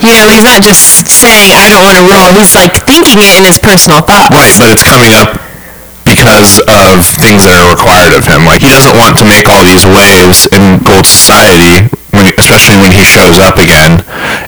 You 0.02 0.14
know, 0.14 0.26
he's 0.30 0.46
not 0.46 0.66
just 0.66 1.06
saying, 1.06 1.54
I 1.54 1.70
don't 1.70 1.86
want 1.86 1.98
to 2.02 2.06
rule. 2.06 2.30
He's 2.34 2.54
like 2.58 2.74
thinking 2.86 3.22
it 3.22 3.34
in 3.38 3.46
his 3.46 3.58
personal 3.62 4.02
thoughts. 4.02 4.34
Right, 4.34 4.54
but 4.58 4.70
it's 4.74 4.86
coming 4.86 5.14
up 5.14 5.38
because 6.06 6.62
of 6.70 7.04
things 7.18 7.44
that 7.44 7.58
are 7.58 7.70
required 7.70 8.14
of 8.14 8.24
him. 8.24 8.46
Like 8.46 8.62
he 8.62 8.70
doesn't 8.70 8.96
want 8.96 9.20
to 9.22 9.26
make 9.26 9.50
all 9.50 9.66
these 9.66 9.84
waves 9.90 10.48
in 10.54 10.80
Gold 10.86 11.06
Society, 11.06 11.90
when, 12.14 12.30
especially 12.38 12.78
when 12.78 12.94
he 12.94 13.04
shows 13.04 13.38
up 13.42 13.60
again, 13.60 14.02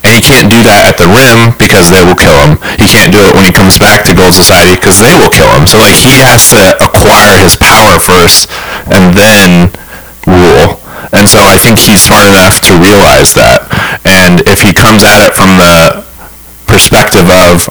he 0.09 0.21
can't 0.21 0.49
do 0.49 0.59
that 0.65 0.89
at 0.89 0.97
the 0.97 1.05
Rim 1.05 1.53
because 1.61 1.93
they 1.93 2.01
will 2.01 2.17
kill 2.17 2.35
him. 2.35 2.57
He 2.81 2.89
can't 2.89 3.13
do 3.13 3.21
it 3.21 3.37
when 3.37 3.45
he 3.45 3.53
comes 3.53 3.77
back 3.77 4.01
to 4.09 4.17
Gold 4.17 4.33
Society 4.33 4.73
because 4.73 4.97
they 4.97 5.13
will 5.13 5.29
kill 5.29 5.49
him. 5.53 5.69
So 5.69 5.77
like 5.77 5.97
he 5.97 6.17
has 6.19 6.49
to 6.51 6.75
acquire 6.81 7.37
his 7.37 7.53
power 7.53 8.01
first 8.01 8.49
and 8.89 9.13
then 9.13 9.69
rule. 10.25 10.81
And 11.13 11.25
so 11.25 11.41
I 11.41 11.57
think 11.57 11.79
he's 11.79 12.01
smart 12.01 12.29
enough 12.29 12.61
to 12.69 12.77
realize 12.77 13.33
that. 13.37 13.69
And 14.05 14.41
if 14.45 14.61
he 14.61 14.73
comes 14.73 15.05
at 15.05 15.21
it 15.25 15.33
from 15.33 15.57
the 15.57 16.05
perspective 16.69 17.29
of 17.29 17.65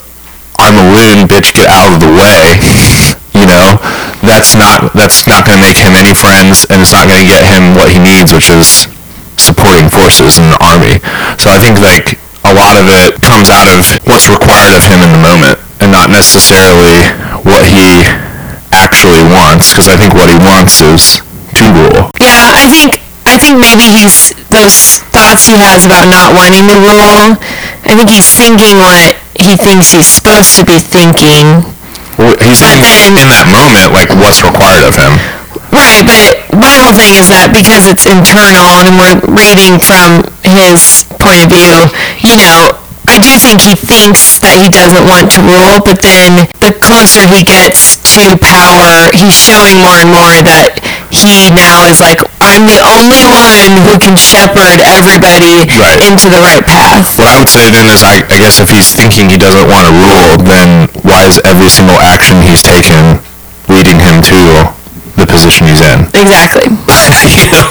I'm 0.58 0.74
a 0.74 0.86
Lune, 0.90 1.30
bitch, 1.30 1.54
get 1.54 1.70
out 1.70 1.94
of 1.94 1.98
the 2.02 2.10
way. 2.10 2.58
You 3.38 3.46
know, 3.46 3.78
that's 4.18 4.58
not 4.58 4.90
that's 4.98 5.28
not 5.30 5.46
going 5.46 5.54
to 5.54 5.62
make 5.62 5.78
him 5.78 5.94
any 5.94 6.10
friends, 6.10 6.66
and 6.66 6.82
it's 6.82 6.90
not 6.90 7.06
going 7.06 7.22
to 7.22 7.28
get 7.28 7.46
him 7.46 7.78
what 7.78 7.86
he 7.86 8.02
needs, 8.02 8.34
which 8.34 8.50
is 8.50 8.90
supporting 9.38 9.86
forces 9.88 10.42
in 10.42 10.50
the 10.50 10.58
army. 10.58 10.98
So 11.38 11.54
I 11.54 11.62
think 11.62 11.78
like 11.78 12.17
lot 12.68 12.84
of 12.84 12.88
it 12.92 13.16
comes 13.24 13.48
out 13.48 13.64
of 13.72 13.80
what's 14.04 14.28
required 14.28 14.76
of 14.76 14.84
him 14.84 15.00
in 15.00 15.10
the 15.16 15.22
moment, 15.24 15.56
and 15.80 15.88
not 15.88 16.12
necessarily 16.12 17.00
what 17.48 17.64
he 17.64 18.04
actually 18.76 19.24
wants. 19.32 19.72
Because 19.72 19.88
I 19.88 19.96
think 19.96 20.12
what 20.12 20.28
he 20.28 20.36
wants 20.44 20.84
is 20.84 21.24
to 21.56 21.64
rule. 21.72 22.12
Yeah, 22.20 22.52
I 22.52 22.68
think 22.68 23.00
I 23.24 23.40
think 23.40 23.56
maybe 23.56 23.88
he's 23.88 24.36
those 24.52 25.00
thoughts 25.08 25.48
he 25.48 25.56
has 25.56 25.88
about 25.88 26.12
not 26.12 26.36
wanting 26.36 26.68
to 26.68 26.76
rule. 26.76 27.40
I 27.88 27.96
think 27.96 28.12
he's 28.12 28.28
thinking 28.36 28.76
what 28.76 29.16
he 29.40 29.56
thinks 29.56 29.88
he's 29.96 30.08
supposed 30.08 30.60
to 30.60 30.64
be 30.68 30.76
thinking. 30.76 31.64
Well, 32.20 32.36
he's 32.44 32.60
But 32.60 32.76
thinking 32.76 33.16
then- 33.16 33.24
in 33.24 33.28
that 33.32 33.48
moment 33.48 33.96
like 33.96 34.12
what's 34.20 34.44
required 34.44 34.84
of 34.84 34.92
him. 34.98 35.16
Right, 35.72 36.00
but 36.04 36.48
my 36.56 36.72
whole 36.80 36.96
thing 36.96 37.12
is 37.16 37.28
that 37.28 37.52
because 37.52 37.86
it's 37.88 38.08
internal 38.08 38.72
and 38.80 38.96
we're 38.96 39.20
reading 39.36 39.76
from 39.78 40.24
his 40.52 41.04
point 41.20 41.42
of 41.44 41.50
view, 41.52 41.88
you 42.24 42.36
know, 42.36 42.76
I 43.08 43.16
do 43.20 43.40
think 43.40 43.64
he 43.64 43.72
thinks 43.74 44.36
that 44.44 44.60
he 44.60 44.68
doesn't 44.68 45.04
want 45.08 45.32
to 45.32 45.40
rule, 45.40 45.80
but 45.80 46.04
then 46.04 46.44
the 46.60 46.76
closer 46.76 47.24
he 47.24 47.40
gets 47.40 47.96
to 48.12 48.36
power, 48.36 49.08
he's 49.16 49.32
showing 49.34 49.80
more 49.80 49.96
and 50.04 50.12
more 50.12 50.36
that 50.44 50.76
he 51.08 51.48
now 51.48 51.88
is 51.88 52.04
like, 52.04 52.20
I'm 52.44 52.68
the 52.68 52.78
only 52.84 53.24
one 53.24 53.80
who 53.88 53.96
can 53.96 54.14
shepherd 54.16 54.80
everybody 54.84 55.64
Right. 55.80 56.00
into 56.04 56.28
the 56.28 56.40
right 56.40 56.62
path. 56.64 57.16
What 57.16 57.32
I 57.32 57.36
would 57.40 57.48
say 57.48 57.72
then 57.72 57.88
is, 57.88 58.04
I, 58.04 58.20
I 58.28 58.36
guess 58.40 58.60
if 58.60 58.68
he's 58.68 58.92
thinking 58.92 59.28
he 59.32 59.40
doesn't 59.40 59.66
want 59.68 59.88
to 59.88 59.94
rule, 59.96 60.36
then 60.44 60.92
why 61.02 61.24
is 61.24 61.40
every 61.48 61.68
single 61.72 61.96
action 61.98 62.40
he's 62.44 62.60
taken 62.62 63.24
leading 63.72 64.00
him 64.00 64.20
to 64.24 64.68
the 65.18 65.26
position 65.26 65.66
he's 65.66 65.82
in? 65.82 66.06
Exactly. 66.14 66.70
know? 67.50 67.68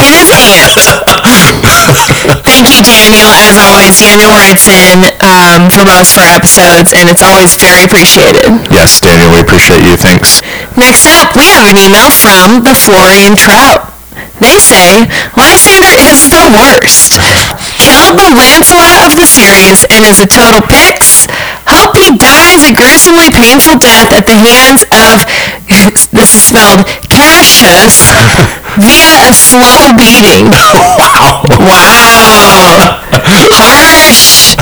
In 0.00 0.14
his 0.16 0.32
pants. 0.32 2.00
Thank 2.42 2.68
you, 2.72 2.82
Daniel. 2.82 3.30
As 3.44 3.56
always, 3.60 4.00
Daniel 4.00 4.32
writes 4.32 4.66
in 4.68 5.04
um, 5.20 5.68
for 5.70 5.84
most 5.84 6.16
of 6.16 6.24
our 6.24 6.32
episodes, 6.32 6.96
and 6.96 7.08
it's 7.08 7.22
always 7.22 7.54
very 7.56 7.84
appreciated. 7.84 8.48
yes, 8.72 9.00
Daniel, 9.00 9.30
we 9.32 9.40
appreciate 9.40 9.84
you. 9.84 9.96
Thanks. 9.96 10.40
Next 10.76 11.06
up, 11.06 11.36
we 11.36 11.48
have 11.52 11.68
an 11.68 11.76
email 11.76 12.08
from 12.10 12.64
the 12.64 12.74
Florian 12.74 13.36
Trout. 13.36 13.92
They 14.40 14.58
say, 14.58 15.08
Lysander 15.36 15.96
is 16.04 16.28
the 16.28 16.44
worst. 16.52 17.20
Killed 17.86 18.18
the 18.18 18.34
Lancelot 18.34 19.06
of 19.06 19.14
the 19.14 19.22
series 19.22 19.86
and 19.86 20.02
is 20.02 20.18
a 20.18 20.26
total 20.26 20.58
pix. 20.66 21.30
Hope 21.70 21.94
he 21.94 22.18
dies 22.18 22.66
a 22.66 22.74
gruesomely 22.74 23.30
painful 23.30 23.78
death 23.78 24.10
at 24.10 24.26
the 24.26 24.34
hands 24.34 24.82
of, 24.90 25.22
this 26.10 26.34
is 26.34 26.42
spelled, 26.50 26.82
Cassius, 27.06 28.10
via 28.82 29.30
a 29.30 29.30
slow 29.30 29.94
beating. 29.94 30.50
Wow. 30.50 31.46
Wow. 31.62 33.06
Harsh. 33.54 34.58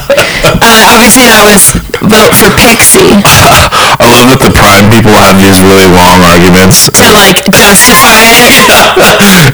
Uh, 0.60 0.92
obviously, 0.92 1.24
that 1.24 1.40
was 1.48 1.72
vote 2.04 2.37
for 2.37 2.52
Pixie 2.60 3.24
I 3.24 4.12
love 4.12 4.28
that 4.37 4.40
the 4.44 4.52
Prime 4.52 4.92
people 4.92 5.16
have 5.16 5.40
these 5.40 5.64
really 5.64 5.88
long 5.88 6.20
arguments, 6.20 6.92
to, 6.92 7.04
like, 7.08 7.40
justify 7.48 8.28
it. 8.52 8.60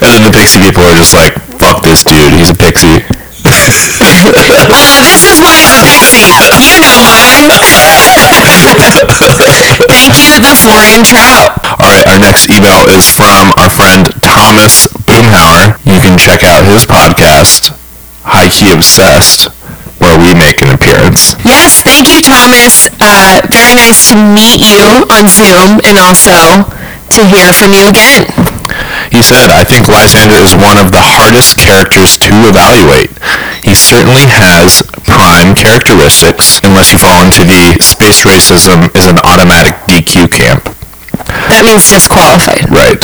and 0.03 0.11
then 0.11 0.23
the 0.27 0.35
Pixie 0.35 0.59
people 0.59 0.83
are 0.83 0.99
just 0.99 1.15
like, 1.15 1.39
fuck 1.63 1.83
this 1.87 2.03
dude, 2.03 2.35
he's 2.35 2.51
a 2.51 2.59
pixie. 2.59 3.20
Thank 9.41 10.27
you, 10.27 10.41
the 10.43 10.55
Florian 10.59 11.05
Trout. 11.05 11.55
Alright, 11.79 12.07
our 12.07 12.19
next 12.19 12.51
email 12.51 12.83
is 12.91 13.09
from 13.09 13.53
our 13.57 13.71
friend 13.71 14.11
Thomas 14.23 14.87
Boomhauer. 15.07 15.79
You 15.87 16.01
can 16.01 16.19
check 16.19 16.43
out 16.43 16.65
his 16.65 16.85
podcast, 16.85 17.71
High 18.23 18.49
Key 18.49 18.73
Obsessed, 18.73 19.49
where 20.01 20.19
we 20.19 20.35
make 20.35 20.63
an 20.63 20.75
appearance. 20.75 21.35
Yes, 21.45 21.83
thank 21.83 22.11
you, 22.11 22.23
Thomas. 22.23 22.91
Uh, 23.01 23.41
very 23.51 23.75
nice 23.75 24.09
to 24.11 24.17
meet 24.17 24.61
you 24.61 25.07
on 25.15 25.29
Zoom 25.29 25.81
and 25.87 25.97
also 25.99 26.67
to 27.15 27.21
hear 27.27 27.53
from 27.53 27.73
you 27.73 27.89
again. 27.89 28.60
He 29.11 29.27
said, 29.27 29.51
I 29.51 29.67
think 29.67 29.91
Lysander 29.91 30.39
is 30.39 30.55
one 30.55 30.79
of 30.79 30.95
the 30.95 31.03
hardest 31.03 31.59
characters 31.59 32.15
to 32.23 32.31
evaluate. 32.47 33.11
He 33.67 33.75
certainly 33.75 34.23
has 34.31 34.87
prime 35.03 35.59
characteristics, 35.59 36.63
unless 36.63 36.95
you 36.95 36.99
fall 37.03 37.19
into 37.27 37.43
the 37.43 37.75
space 37.83 38.23
racism 38.23 38.87
is 38.95 39.11
an 39.11 39.19
automatic 39.27 39.75
DQ 39.91 40.31
camp. 40.31 40.63
That 41.51 41.67
means 41.67 41.91
disqualified. 41.91 42.71
Right. 42.71 43.03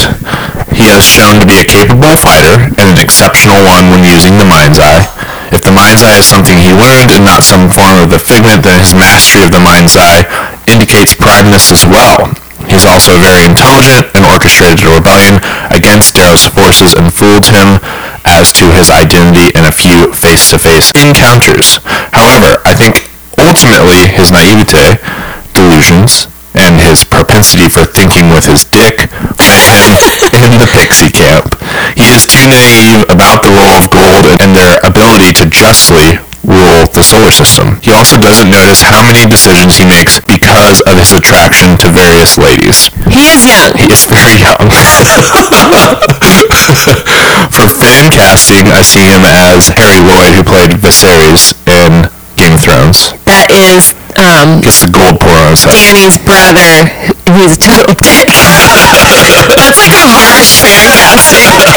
He 0.71 0.87
has 0.95 1.03
shown 1.03 1.43
to 1.43 1.47
be 1.47 1.59
a 1.59 1.67
capable 1.67 2.15
fighter 2.15 2.55
and 2.55 2.87
an 2.95 3.03
exceptional 3.03 3.59
one 3.67 3.91
when 3.91 4.07
using 4.07 4.39
the 4.39 4.47
Mind's 4.47 4.79
Eye. 4.79 5.03
If 5.51 5.67
the 5.67 5.75
Mind's 5.75 6.07
Eye 6.07 6.23
is 6.23 6.27
something 6.27 6.55
he 6.55 6.71
learned 6.71 7.11
and 7.11 7.27
not 7.27 7.43
some 7.43 7.67
form 7.67 7.99
of 7.99 8.15
the 8.15 8.23
figment, 8.23 8.63
then 8.63 8.79
his 8.79 8.95
mastery 8.95 9.51
of 9.51 9.53
the 9.53 9.63
Mind's 9.63 9.99
Eye 9.99 10.23
indicates 10.71 11.19
primeness 11.19 11.75
as 11.75 11.83
well. 11.83 12.31
He's 12.65 12.89
also 12.89 13.21
very 13.21 13.45
intelligent 13.45 14.09
and 14.17 14.25
orchestrated 14.25 14.89
a 14.89 14.97
rebellion 14.97 15.37
against 15.69 16.17
Darrow's 16.17 16.49
forces 16.49 16.97
and 16.97 17.13
fooled 17.13 17.47
him 17.53 17.77
as 18.25 18.53
to 18.57 18.65
his 18.73 18.89
identity 18.91 19.53
in 19.53 19.69
a 19.69 19.73
few 19.73 20.13
face-to-face 20.17 20.97
encounters. 20.97 21.79
However, 22.17 22.59
I 22.65 22.73
think 22.73 23.07
ultimately 23.37 24.09
his 24.09 24.33
naivete, 24.33 24.99
delusions, 25.53 26.27
and 26.57 26.81
his 26.81 27.05
propensity 27.05 27.69
for 27.69 27.85
thinking 27.85 28.33
with 28.33 28.49
his 28.49 28.65
dick 28.65 29.13
place 29.37 29.69
him 29.77 29.93
in 30.41 30.57
the 30.57 30.69
pixie 30.73 31.13
camp. 31.13 31.53
He 31.95 32.09
is 32.09 32.25
too 32.25 32.49
naive 32.49 33.05
about 33.13 33.45
the 33.45 33.53
role 33.53 33.77
of 33.77 33.93
gold 33.93 34.41
and 34.41 34.57
their 34.57 34.81
ability 34.83 35.37
to 35.39 35.47
justly 35.47 36.17
rule 36.43 36.86
the 36.97 37.05
solar 37.05 37.29
system. 37.31 37.77
He 37.85 37.93
also 37.93 38.17
doesn't 38.17 38.49
notice 38.49 38.81
how 38.81 39.05
many 39.05 39.29
decisions 39.29 39.77
he 39.77 39.85
makes 39.85 40.17
because 40.25 40.81
of 40.89 40.97
his 40.97 41.13
attraction 41.13 41.77
to 41.85 41.93
various 41.93 42.41
ladies. 42.41 42.89
He 43.13 43.29
is 43.29 43.45
young. 43.45 43.77
He 43.77 43.93
is 43.93 44.09
very 44.09 44.41
young. 44.41 44.57
For 47.53 47.69
fan 47.69 48.09
casting, 48.09 48.65
I 48.73 48.81
see 48.81 49.05
him 49.05 49.29
as 49.29 49.69
Harry 49.77 50.01
Lloyd, 50.01 50.33
who 50.33 50.43
played 50.43 50.73
Viserys 50.81 51.53
in 51.69 52.09
Game 52.41 52.57
of 52.57 52.65
Thrones. 52.65 53.13
That 53.29 53.53
is 53.53 53.93
um, 54.17 54.65
Gets 54.65 54.81
the 54.81 54.89
gold 54.89 55.21
pour 55.21 55.37
on 55.37 55.53
his 55.53 55.69
head. 55.69 55.77
Danny's 55.77 56.17
brother, 56.17 56.89
who's 57.29 57.61
a 57.61 57.61
total 57.61 57.93
dick. 58.01 58.33
That's 59.61 59.85
like 59.85 59.93
a 59.93 60.09
harsh 60.09 60.49
fan 60.49 60.81
casting. 60.97 61.77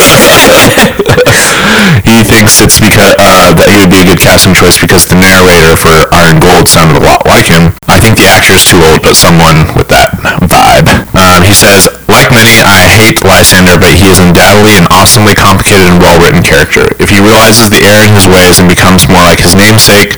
Thinks 2.40 2.64
it's 2.64 2.80
because 2.80 3.12
uh, 3.20 3.52
that 3.52 3.68
he 3.68 3.76
would 3.76 3.92
be 3.92 4.00
a 4.00 4.08
good 4.08 4.16
casting 4.16 4.56
choice 4.56 4.80
because 4.80 5.04
the 5.12 5.20
narrator 5.20 5.76
for 5.76 6.08
Iron 6.16 6.40
Gold 6.40 6.72
sounded 6.72 6.96
a 6.96 7.04
lot 7.04 7.28
like 7.28 7.52
him. 7.52 7.76
I 7.92 8.00
think 8.00 8.16
the 8.16 8.32
actor 8.32 8.56
is 8.56 8.64
too 8.64 8.80
old, 8.80 9.04
but 9.04 9.20
someone 9.20 9.68
with 9.76 9.92
that 9.92 10.16
vibe. 10.48 10.88
Um, 11.20 11.44
he 11.44 11.52
says, 11.52 11.92
like 12.08 12.32
many, 12.32 12.64
I 12.64 12.80
hate 12.96 13.20
Lysander, 13.28 13.76
but 13.76 13.92
he 13.92 14.08
is 14.08 14.24
undoubtedly 14.24 14.80
an 14.80 14.88
awesomely 14.88 15.36
complicated 15.36 15.84
and 15.92 16.00
well-written 16.00 16.40
character. 16.40 16.88
If 16.96 17.12
he 17.12 17.20
realizes 17.20 17.68
the 17.68 17.84
error 17.84 18.08
in 18.08 18.16
his 18.16 18.24
ways 18.24 18.64
and 18.64 18.72
becomes 18.72 19.12
more 19.12 19.28
like 19.28 19.44
his 19.44 19.52
namesake, 19.52 20.16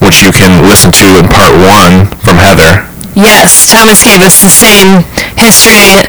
which 0.00 0.24
you 0.24 0.32
can 0.32 0.64
listen 0.64 0.88
to 0.96 1.20
in 1.20 1.28
part 1.28 1.52
one 1.60 2.08
from 2.24 2.40
Heather, 2.40 2.88
Yes, 3.12 3.68
Thomas 3.68 4.00
gave 4.06 4.22
us 4.22 4.38
the 4.40 4.48
same 4.48 5.02
history 5.36 6.06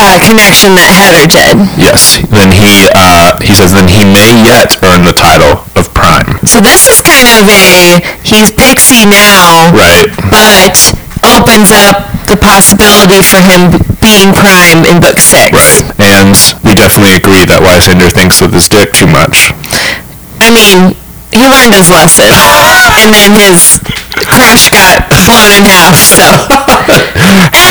uh, 0.00 0.16
connection 0.24 0.72
that 0.80 0.88
Heather 0.96 1.28
did. 1.28 1.56
yes, 1.76 2.18
then 2.32 2.48
he 2.50 2.88
uh, 2.96 3.36
he 3.44 3.52
says 3.52 3.72
then 3.76 3.86
he 3.86 4.02
may 4.02 4.32
yet 4.42 4.80
earn 4.82 5.04
the 5.04 5.12
title 5.14 5.62
of 5.76 5.92
Prime. 5.92 6.24
So 6.48 6.58
this 6.64 6.88
is 6.88 7.04
kind 7.04 7.36
of 7.36 7.44
a 7.52 8.00
he's 8.24 8.48
pixie 8.50 9.04
now, 9.04 9.68
Right. 9.76 10.08
but 10.32 10.74
opens 11.20 11.68
up 11.76 12.08
the 12.24 12.36
possibility 12.40 13.20
for 13.20 13.44
him 13.44 13.76
being 14.00 14.32
prime 14.32 14.82
in 14.88 15.00
book 15.04 15.20
six. 15.20 15.84
Right. 16.00 16.24
And 16.24 16.32
we 16.64 16.72
definitely 16.74 17.20
agree 17.20 17.44
that 17.44 17.60
Lysander 17.60 18.08
thinks 18.08 18.40
with 18.40 18.56
his 18.56 18.68
dick 18.72 18.92
too 18.96 19.06
much. 19.06 19.52
I 20.40 20.48
mean, 20.48 20.96
he 21.30 21.44
learned 21.44 21.76
his 21.76 21.92
lesson, 21.92 22.26
and 23.04 23.12
then 23.12 23.32
his 23.36 23.78
crush 24.16 24.70
got 24.74 25.08
blown 25.08 25.50
in 25.54 25.64
half. 25.66 25.98
So, 25.98 26.26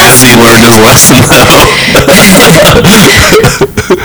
Has 0.08 0.24
he 0.24 0.34
learned 0.36 0.64
his 0.64 0.78
lesson 0.80 1.28
now? 1.28 1.70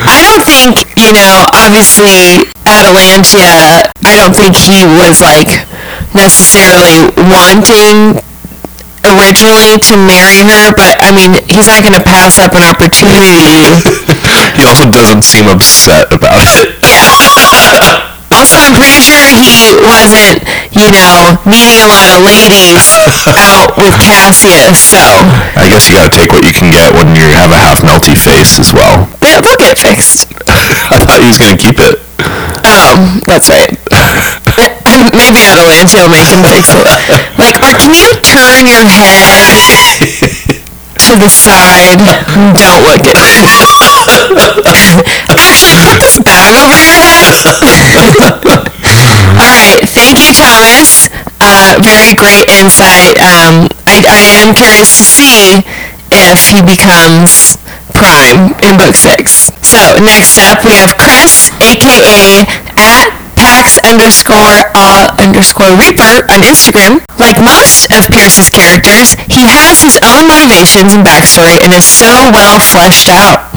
I 0.06 0.18
don't 0.20 0.44
think, 0.44 0.82
you 0.96 1.12
know, 1.12 1.46
obviously 1.54 2.48
Atalantia, 2.64 3.86
I 4.04 4.16
don't 4.18 4.34
think 4.34 4.56
he 4.56 4.84
was 4.84 5.20
like 5.20 5.48
necessarily 6.14 7.10
wanting 7.30 8.20
originally 9.04 9.78
to 9.78 9.94
marry 10.00 10.40
her, 10.42 10.72
but 10.74 10.96
I 11.00 11.12
mean, 11.12 11.34
he's 11.48 11.68
not 11.68 11.82
going 11.82 11.94
to 11.94 12.02
pass 12.02 12.38
up 12.38 12.54
an 12.54 12.64
opportunity. 12.64 13.28
he 14.56 14.64
also 14.64 14.90
doesn't 14.90 15.22
seem 15.22 15.46
upset 15.48 16.12
about 16.12 16.48
it. 16.48 18.00
Also, 18.44 18.60
I'm 18.60 18.76
pretty 18.76 19.00
sure 19.00 19.32
he 19.40 19.72
wasn't, 19.80 20.44
you 20.76 20.92
know, 20.92 21.40
meeting 21.48 21.80
a 21.80 21.88
lot 21.88 22.12
of 22.12 22.20
ladies 22.28 22.84
out 23.24 23.72
with 23.80 23.96
Cassius, 24.04 24.76
so 24.76 25.00
I 25.56 25.64
guess 25.72 25.88
you 25.88 25.96
gotta 25.96 26.12
take 26.12 26.28
what 26.28 26.44
you 26.44 26.52
can 26.52 26.68
get 26.68 26.92
when 26.92 27.16
you 27.16 27.24
have 27.40 27.48
a 27.52 27.56
half 27.56 27.80
melty 27.80 28.12
face 28.12 28.60
as 28.60 28.68
well. 28.76 29.08
they- 29.24 29.40
they'll 29.40 29.56
get 29.56 29.78
fixed. 29.80 30.28
I 30.44 31.00
thought 31.08 31.24
he 31.24 31.28
was 31.32 31.38
gonna 31.40 31.56
keep 31.56 31.80
it. 31.80 32.04
Oh, 32.68 33.16
that's 33.24 33.48
right. 33.48 33.72
Maybe 35.16 35.40
Atalantia 35.48 36.04
will 36.04 36.12
make 36.12 36.28
him 36.28 36.44
fix 36.52 36.68
it. 36.76 36.84
Like, 37.40 37.56
or 37.64 37.72
can 37.80 37.96
you 37.96 38.12
turn 38.28 38.66
your 38.68 38.84
head 38.84 40.53
to 41.14 41.20
the 41.20 41.30
side? 41.30 42.02
Don't 42.58 42.82
look 42.82 43.06
at 43.06 43.14
me. 43.22 43.38
Actually, 45.30 45.78
put 45.78 46.02
this 46.02 46.18
bag 46.18 46.50
over 46.58 46.74
your 46.74 46.90
head. 46.90 47.38
All 49.38 49.54
right, 49.54 49.86
thank 49.94 50.18
you, 50.18 50.34
Thomas. 50.34 51.08
Uh, 51.40 51.78
very 51.82 52.14
great 52.14 52.48
insight. 52.50 53.14
Um, 53.22 53.70
I, 53.86 54.02
I 54.02 54.42
am 54.42 54.54
curious 54.54 54.96
to 54.98 55.04
see 55.04 55.62
if 56.10 56.50
he 56.50 56.58
becomes 56.62 57.58
Prime 57.94 58.50
in 58.66 58.76
book 58.76 58.94
six. 58.94 59.54
So 59.62 59.78
next 60.02 60.38
up, 60.38 60.64
we 60.66 60.74
have 60.74 60.96
Chris, 60.98 61.50
aka 61.62 62.42
at 62.74 63.23
Pax 63.44 63.76
underscore 63.84 64.72
uh, 64.72 65.12
underscore 65.20 65.76
Reaper 65.76 66.24
on 66.32 66.40
Instagram. 66.40 67.04
Like 67.20 67.36
most 67.44 67.92
of 67.92 68.08
Pierce's 68.08 68.48
characters, 68.48 69.12
he 69.28 69.44
has 69.44 69.84
his 69.84 70.00
own 70.00 70.24
motivations 70.24 70.96
and 70.96 71.04
backstory 71.04 71.60
and 71.60 71.68
is 71.76 71.84
so 71.84 72.32
well 72.32 72.56
fleshed 72.56 73.12
out. 73.12 73.52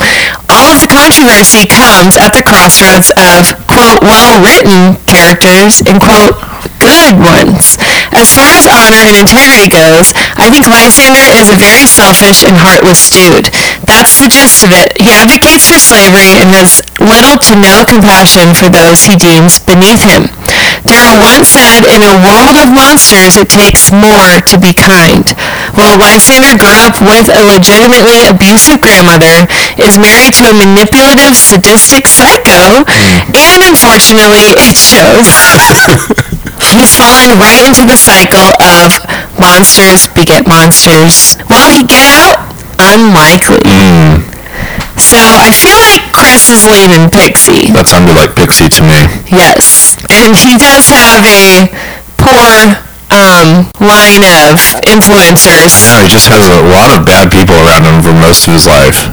All 0.52 0.76
of 0.76 0.84
the 0.84 0.92
controversy 0.92 1.64
comes 1.72 2.20
at 2.20 2.36
the 2.36 2.44
crossroads 2.44 3.16
of, 3.16 3.56
quote, 3.68 4.04
well-written 4.04 5.00
characters 5.08 5.80
and, 5.88 6.04
quote, 6.04 6.36
good 6.84 7.16
ones. 7.16 7.80
As 8.16 8.32
far 8.32 8.48
as 8.56 8.68
honor 8.68 9.04
and 9.04 9.16
integrity 9.20 9.68
goes, 9.68 10.16
I 10.40 10.48
think 10.48 10.68
Lysander 10.68 11.28
is 11.36 11.52
a 11.52 11.58
very 11.60 11.84
selfish 11.84 12.48
and 12.48 12.56
heartless 12.56 13.10
dude. 13.12 13.52
That's 13.84 14.20
the 14.20 14.32
gist 14.32 14.64
of 14.64 14.72
it. 14.72 14.96
He 15.00 15.12
advocates 15.12 15.68
for 15.68 15.80
slavery 15.80 16.40
and 16.40 16.48
has 16.52 16.80
little 17.04 17.36
to 17.52 17.54
no 17.60 17.84
compassion 17.84 18.56
for 18.56 18.72
those 18.72 19.04
he 19.04 19.16
deems 19.20 19.60
beneath 19.60 20.02
him. 20.04 20.32
Darrow 20.88 21.20
once 21.20 21.52
said, 21.52 21.84
in 21.84 22.00
a 22.00 22.16
world 22.24 22.56
of 22.64 22.72
monsters, 22.72 23.36
it 23.36 23.52
takes 23.52 23.92
more 23.92 24.40
to 24.48 24.56
be 24.56 24.72
kind. 24.72 25.28
While 25.76 26.00
Lysander 26.00 26.56
grew 26.56 26.80
up 26.80 26.96
with 27.04 27.28
a 27.28 27.44
legitimately 27.44 28.24
abusive 28.24 28.80
grandmother, 28.80 29.46
is 29.76 30.00
married 30.00 30.34
to 30.40 30.48
a 30.48 30.56
manipulative, 30.56 31.36
sadistic 31.36 32.08
psycho, 32.08 32.88
and 33.36 33.60
unfortunately, 33.68 34.56
it 34.56 34.76
shows. 34.80 35.28
He's 36.68 36.92
fallen 36.96 37.40
right 37.40 37.64
into 37.64 37.86
the 37.88 37.96
cycle 37.96 38.52
of 38.60 39.00
monsters 39.40 40.08
beget 40.18 40.50
monsters. 40.50 41.38
Will 41.48 41.70
he 41.70 41.86
get 41.86 42.04
out? 42.10 42.42
Unlikely. 42.82 44.26
So 44.98 45.22
I 45.22 45.54
feel 45.54 45.78
like 45.78 46.10
Chris 46.12 46.50
is 46.50 46.66
leaning 46.66 47.08
Pixie. 47.14 47.70
That 47.72 47.86
sounded 47.86 48.18
like 48.18 48.34
Pixie 48.34 48.68
to 48.68 48.82
me. 48.82 49.06
Yes. 49.30 49.96
And 50.10 50.34
he 50.34 50.58
does 50.58 50.90
have 50.90 51.22
a 51.22 51.70
poor 52.18 52.82
um, 53.14 53.70
line 53.78 54.26
of 54.26 54.58
influencers. 54.90 55.94
No, 55.94 56.02
he 56.04 56.10
just 56.10 56.28
has 56.28 56.50
a 56.50 56.60
lot 56.74 56.98
of 56.98 57.06
bad 57.06 57.30
people 57.30 57.56
around 57.62 57.86
him 57.86 58.02
for 58.02 58.18
most 58.18 58.50
of 58.50 58.58
his 58.58 58.66
life. 58.66 59.06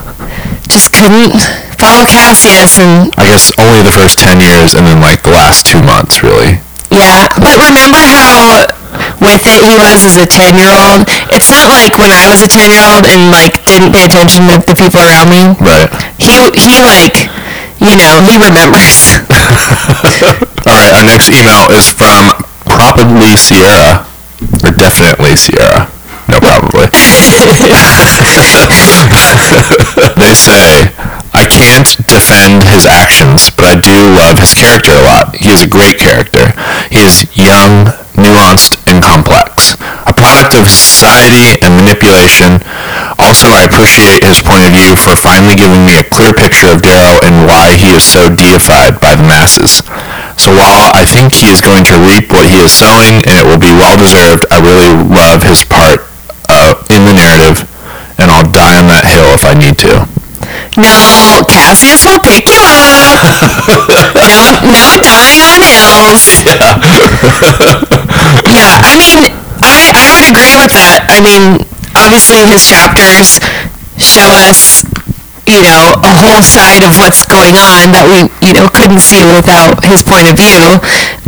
Just 0.72 0.96
couldn't 0.96 1.36
follow 1.76 2.08
Cassius 2.08 2.80
and 2.80 3.12
I 3.20 3.28
guess 3.28 3.52
only 3.60 3.84
the 3.84 3.92
first 3.92 4.16
10 4.18 4.40
years 4.40 4.72
and 4.74 4.88
then 4.88 5.04
like 5.04 5.22
the 5.22 5.36
last 5.36 5.68
two 5.68 5.84
months, 5.84 6.24
really. 6.24 6.64
Yeah, 6.94 7.26
but 7.42 7.58
remember 7.58 7.98
how 7.98 8.70
with 9.18 9.42
it 9.42 9.66
he 9.66 9.74
was 9.74 10.06
as 10.06 10.14
a 10.14 10.26
10 10.26 10.54
year 10.54 10.70
old? 10.70 11.02
It's 11.34 11.50
not 11.50 11.66
like 11.66 11.98
when 11.98 12.14
I 12.14 12.30
was 12.30 12.38
a 12.42 12.48
10 12.48 12.70
year 12.70 12.86
old 12.86 13.02
and 13.02 13.34
like 13.34 13.66
didn't 13.66 13.90
pay 13.90 14.06
attention 14.06 14.46
to 14.46 14.62
the 14.62 14.78
people 14.78 15.02
around 15.02 15.26
me. 15.26 15.42
Right. 15.58 15.90
He, 16.22 16.38
he 16.54 16.78
like, 16.78 17.26
you 17.82 17.98
know, 17.98 18.22
he 18.22 18.38
remembers. 18.38 19.18
Alright, 20.70 20.94
our 20.94 21.02
next 21.04 21.34
email 21.34 21.66
is 21.74 21.90
from 21.90 22.30
probably 22.62 23.34
Sierra. 23.34 24.06
Or 24.62 24.70
definitely 24.70 25.34
Sierra. 25.34 25.90
No, 26.30 26.38
probably. 26.38 26.86
they 30.14 30.32
say, 30.32 30.94
I 31.34 31.50
can't 31.50 31.98
defend 32.06 32.62
his 32.62 32.86
actions, 32.86 33.50
but 33.50 33.66
I 33.66 33.74
do 33.74 33.90
love 33.90 34.38
his 34.38 34.54
character 34.54 34.94
a 34.94 35.02
lot. 35.02 35.34
He 35.34 35.50
is 35.50 35.66
a 35.66 35.68
great 35.68 35.98
character. 35.98 36.54
He 36.94 37.02
is 37.02 37.26
young, 37.34 37.90
nuanced, 38.14 38.78
and 38.86 39.02
complex. 39.02 39.74
A 40.06 40.14
product 40.14 40.54
of 40.54 40.70
society 40.70 41.58
and 41.58 41.74
manipulation. 41.74 42.62
Also, 43.18 43.50
I 43.50 43.66
appreciate 43.66 44.22
his 44.22 44.38
point 44.38 44.62
of 44.62 44.72
view 44.78 44.94
for 44.94 45.18
finally 45.18 45.58
giving 45.58 45.82
me 45.82 45.98
a 45.98 46.06
clear 46.06 46.30
picture 46.30 46.70
of 46.70 46.86
Darrow 46.86 47.18
and 47.26 47.50
why 47.50 47.74
he 47.74 47.90
is 47.90 48.06
so 48.06 48.30
deified 48.30 49.02
by 49.02 49.18
the 49.18 49.26
masses. 49.26 49.82
So 50.38 50.54
while 50.54 50.94
I 50.94 51.02
think 51.02 51.34
he 51.34 51.50
is 51.50 51.58
going 51.58 51.82
to 51.90 51.98
reap 51.98 52.30
what 52.30 52.46
he 52.46 52.62
is 52.62 52.70
sowing, 52.70 53.26
and 53.26 53.34
it 53.34 53.44
will 53.44 53.60
be 53.60 53.74
well 53.74 53.98
deserved, 53.98 54.46
I 54.54 54.62
really 54.62 54.94
love 55.10 55.42
his 55.42 55.66
part 55.66 56.06
uh, 56.46 56.78
in 56.94 57.04
the 57.10 57.14
narrative, 57.14 57.66
and 58.22 58.30
I'll 58.30 58.46
die 58.46 58.78
on 58.78 58.86
that 58.86 59.10
hill 59.10 59.34
if 59.34 59.42
I 59.42 59.58
need 59.58 59.78
to. 59.82 60.06
No, 60.76 61.46
Cassius 61.46 62.02
will 62.04 62.18
pick 62.18 62.50
you 62.50 62.58
up. 62.58 63.22
no, 64.18 64.58
no 64.66 64.98
dying 64.98 65.38
on 65.38 65.62
hills. 65.62 66.42
Yeah, 68.50 68.82
I 68.82 68.92
mean, 68.98 69.30
I, 69.62 69.86
I 69.94 70.10
would 70.18 70.26
agree 70.26 70.58
with 70.58 70.74
that. 70.74 71.06
I 71.06 71.22
mean, 71.22 71.62
obviously 71.94 72.42
his 72.50 72.66
chapters 72.66 73.38
show 74.02 74.26
us, 74.50 74.82
you 75.46 75.62
know, 75.62 75.94
a 76.02 76.14
whole 76.14 76.42
side 76.42 76.82
of 76.82 76.98
what's 76.98 77.22
going 77.22 77.54
on 77.54 77.94
that 77.94 78.06
we, 78.10 78.26
you 78.42 78.52
know, 78.52 78.66
couldn't 78.74 79.00
see 79.00 79.22
without 79.30 79.78
his 79.86 80.02
point 80.02 80.26
of 80.26 80.34
view. 80.34 80.74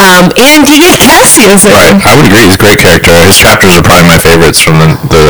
Um, 0.03 0.35
and 0.37 0.67
you 0.67 0.83
get 0.83 0.99
Cassius. 0.99 1.71
Right, 1.71 1.95
I 2.03 2.19
would 2.19 2.27
agree. 2.27 2.51
He's 2.51 2.59
a 2.59 2.63
great 2.63 2.83
character. 2.83 3.15
His 3.23 3.39
chapters 3.39 3.79
are 3.79 3.85
probably 3.87 4.11
my 4.11 4.19
favorites 4.19 4.59
from 4.59 4.83
the, 4.83 4.91
the 5.07 5.25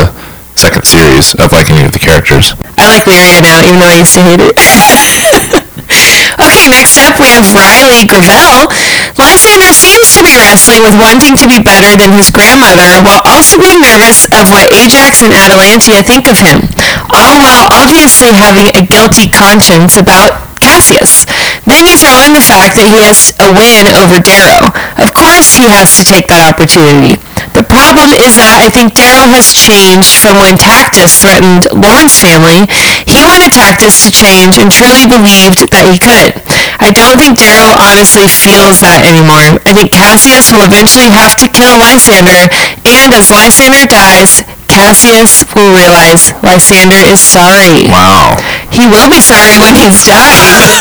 second 0.59 0.85
series 0.89 1.35
of 1.37 1.53
like 1.53 1.71
any 1.71 1.85
of 1.85 1.93
the 1.93 2.01
characters. 2.01 2.53
I 2.81 2.89
like 2.89 3.05
Lyria 3.05 3.41
now, 3.45 3.61
even 3.65 3.79
though 3.79 3.93
I 3.93 3.97
used 3.97 4.17
to 4.17 4.23
hate 4.25 4.41
it. 4.41 4.57
okay, 6.41 6.67
next 6.73 6.97
up 6.99 7.21
we 7.21 7.29
have 7.31 7.47
Riley 7.53 8.09
Gravel. 8.09 8.73
Lysander 9.21 9.73
seems 9.77 10.17
to 10.17 10.25
be 10.25 10.37
wrestling 10.41 10.83
with 10.83 10.97
wanting 10.97 11.37
to 11.37 11.47
be 11.47 11.61
better 11.61 11.93
than 11.97 12.13
his 12.13 12.33
grandmother, 12.33 13.05
while 13.05 13.23
also 13.29 13.61
being 13.61 13.81
nervous 13.85 14.27
of 14.33 14.49
what 14.49 14.73
Ajax 14.73 15.21
and 15.23 15.33
Atalantia 15.37 16.01
think 16.05 16.29
of 16.29 16.41
him, 16.41 16.65
all 17.13 17.37
while 17.41 17.69
obviously 17.73 18.33
having 18.33 18.73
a 18.73 18.83
guilty 18.85 19.29
conscience 19.29 19.97
about 19.97 20.57
Cassius. 20.61 21.25
Then 21.69 21.85
you 21.85 21.97
throw 21.97 22.17
in 22.27 22.33
the 22.33 22.45
fact 22.45 22.77
that 22.81 22.89
he 22.89 22.99
has 22.99 23.33
a 23.39 23.49
win 23.53 23.87
over 23.97 24.19
Darrow. 24.19 24.73
Of 24.99 25.13
course 25.13 25.55
he 25.55 25.69
has 25.69 25.97
to 26.01 26.05
take 26.05 26.27
that 26.29 26.43
opportunity. 26.43 27.21
Problem 27.69 28.15
is 28.23 28.39
that 28.39 28.55
I 28.55 28.71
think 28.71 28.95
Darrow 28.95 29.27
has 29.35 29.51
changed 29.51 30.15
from 30.23 30.39
when 30.39 30.55
Tactus 30.55 31.19
threatened 31.19 31.67
Lorn's 31.75 32.15
family. 32.15 32.67
He 33.07 33.19
wanted 33.23 33.51
Tactus 33.51 34.03
to 34.07 34.11
change 34.15 34.59
and 34.59 34.71
truly 34.71 35.07
believed 35.07 35.67
that 35.75 35.87
he 35.87 35.99
could. 35.99 36.39
I 36.79 36.95
don't 36.95 37.19
think 37.19 37.35
Darrow 37.35 37.75
honestly 37.75 38.31
feels 38.31 38.79
that 38.85 39.03
anymore. 39.03 39.59
I 39.67 39.75
think 39.75 39.91
Cassius 39.91 40.55
will 40.55 40.63
eventually 40.63 41.11
have 41.11 41.35
to 41.43 41.51
kill 41.51 41.75
Lysander, 41.83 42.47
and 42.87 43.11
as 43.11 43.33
Lysander 43.35 43.87
dies, 43.89 44.47
Cassius 44.71 45.43
will 45.57 45.75
realize 45.75 46.31
Lysander 46.47 47.03
is 47.11 47.19
sorry. 47.19 47.91
Wow. 47.91 48.39
He 48.71 48.87
will 48.87 49.09
be 49.11 49.19
sorry 49.19 49.59
when 49.59 49.75
he's 49.75 49.99
dying. 50.07 50.55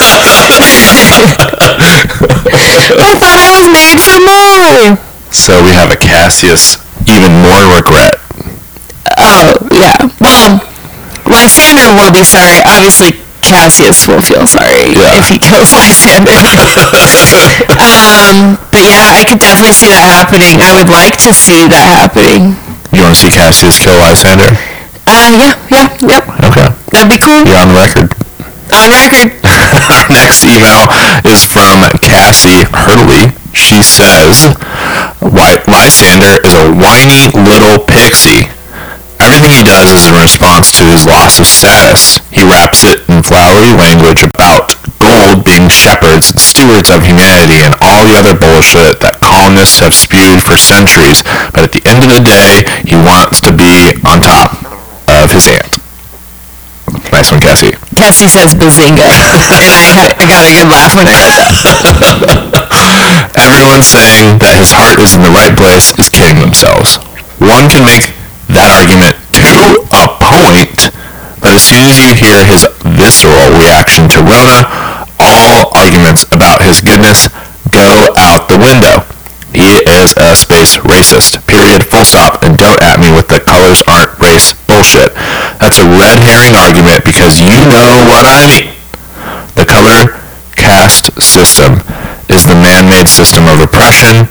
I 3.01 3.15
thought 3.17 3.39
I 3.41 3.49
was 3.55 3.65
made 3.73 3.97
for 3.97 4.19
more. 4.21 5.14
So 5.35 5.51
we 5.67 5.75
have 5.75 5.91
a 5.91 5.99
Cassius 5.99 6.79
even 7.11 7.27
more 7.43 7.75
regret. 7.75 8.23
Oh, 9.19 9.51
yeah. 9.67 9.99
Well, 10.23 10.63
Lysander 11.27 11.91
will 11.91 12.15
be 12.15 12.23
sorry. 12.23 12.63
Obviously, 12.63 13.19
Cassius 13.43 14.07
will 14.07 14.23
feel 14.23 14.47
sorry 14.47 14.95
Yeah. 14.95 15.19
if 15.19 15.27
he 15.27 15.37
kills 15.37 15.75
Lysander. 15.75 16.31
um, 17.75 18.55
but 18.71 18.79
yeah, 18.79 19.11
I 19.11 19.27
could 19.27 19.43
definitely 19.43 19.75
see 19.75 19.91
that 19.91 20.07
happening. 20.07 20.63
I 20.63 20.71
would 20.79 20.87
like 20.89 21.19
to 21.27 21.35
see 21.35 21.67
that 21.67 21.83
happening. 21.91 22.55
You 22.95 23.03
want 23.03 23.19
to 23.19 23.27
see 23.27 23.31
Cassius 23.35 23.75
kill 23.77 23.99
Lysander? 23.99 24.49
Uh, 25.05 25.35
yeah, 25.35 25.53
yeah, 25.67 25.91
yep. 25.99 26.23
Okay. 26.47 26.67
That'd 26.95 27.11
be 27.11 27.19
cool. 27.19 27.43
You're 27.43 27.59
on 27.59 27.75
record. 27.75 28.07
On 28.71 28.87
record. 29.03 29.35
Our 29.91 30.07
next 30.09 30.47
email 30.47 30.87
is 31.27 31.43
from 31.43 31.83
Cassie 31.99 32.63
Hurley. 32.71 33.35
She 33.55 33.81
says, 33.81 34.45
"Wy- 35.21 35.63
Lysander 35.67 36.37
is 36.43 36.53
a 36.53 36.71
whiny 36.75 37.31
little 37.33 37.79
pixie. 37.85 38.49
Everything 39.19 39.51
he 39.51 39.63
does 39.63 39.89
is 39.91 40.05
in 40.07 40.13
response 40.15 40.75
to 40.77 40.83
his 40.91 41.05
loss 41.05 41.39
of 41.39 41.47
status. 41.47 42.19
He 42.31 42.43
wraps 42.43 42.83
it 42.83 43.07
in 43.09 43.23
flowery 43.23 43.71
language 43.73 44.23
about 44.23 44.75
gold 44.99 45.45
being 45.45 45.69
shepherds 45.69 46.29
and 46.31 46.39
stewards 46.39 46.89
of 46.91 47.03
humanity 47.05 47.63
and 47.63 47.73
all 47.81 48.03
the 48.05 48.15
other 48.19 48.35
bullshit 48.37 48.99
that 49.01 49.19
colonists 49.21 49.79
have 49.79 49.93
spewed 49.95 50.41
for 50.43 50.57
centuries. 50.57 51.23
But 51.53 51.63
at 51.63 51.71
the 51.71 51.81
end 51.87 52.03
of 52.03 52.11
the 52.11 52.21
day, 52.21 52.65
he 52.85 52.95
wants 52.95 53.39
to 53.41 53.51
be 53.51 53.95
on 54.05 54.21
top 54.21 54.51
of 55.07 55.31
his 55.31 55.47
aunt. 55.47 55.79
Nice 57.25 57.33
one, 57.33 57.41
Cassie. 57.41 57.73
Cassie 57.97 58.29
says 58.29 58.53
bazinga. 58.53 59.01
and 59.01 59.97
I, 59.97 60.13
I 60.13 60.29
got 60.29 60.45
a 60.45 60.51
good 60.53 60.69
laugh 60.69 60.93
when 60.93 61.09
I. 61.09 61.17
Everyone 63.33 63.81
saying 63.81 64.37
that 64.45 64.53
his 64.53 64.69
heart 64.69 65.01
is 65.01 65.17
in 65.17 65.25
the 65.25 65.33
right 65.33 65.57
place 65.57 65.89
is 65.97 66.05
kidding 66.05 66.37
themselves. 66.37 67.01
One 67.41 67.65
can 67.65 67.81
make 67.81 68.13
that 68.53 68.69
argument 68.69 69.17
to 69.41 69.89
a 69.89 70.05
point, 70.21 70.93
but 71.41 71.57
as 71.57 71.65
soon 71.65 71.81
as 71.89 71.97
you 71.97 72.13
hear 72.13 72.45
his 72.45 72.69
visceral 72.93 73.57
reaction 73.57 74.05
to 74.13 74.21
Rhonna, 74.21 74.69
all 75.17 75.73
arguments 75.73 76.29
about 76.29 76.61
his 76.61 76.77
goodness 76.77 77.33
go 77.73 78.13
out 78.21 78.53
the 78.53 78.61
window. 78.61 79.01
He 79.49 79.81
is 79.81 80.13
a 80.13 80.37
space 80.37 80.77
racist. 80.85 81.41
Period. 81.49 81.89
Full 81.89 82.05
stop. 82.05 82.45
And 82.45 82.53
don't 82.53 82.77
at 82.85 83.01
me 83.01 83.09
with 83.09 83.33
the 83.33 83.41
colors 83.41 83.81
aren't 83.89 84.13
race 84.21 84.53
bullshit. 84.85 85.13
That's 85.57 85.81
a 85.81 85.87
red 85.89 86.21
herring 86.21 86.53
argument 86.53 87.01
because 87.01 87.41
you 87.41 87.57
know 87.65 88.05
what 88.05 88.21
I 88.29 88.37
mean. 88.45 88.77
The 89.57 89.65
color 89.65 90.21
caste 90.53 91.09
system 91.21 91.81
is 92.29 92.45
the 92.45 92.53
man-made 92.53 93.09
system 93.09 93.49
of 93.49 93.57
oppression 93.65 94.29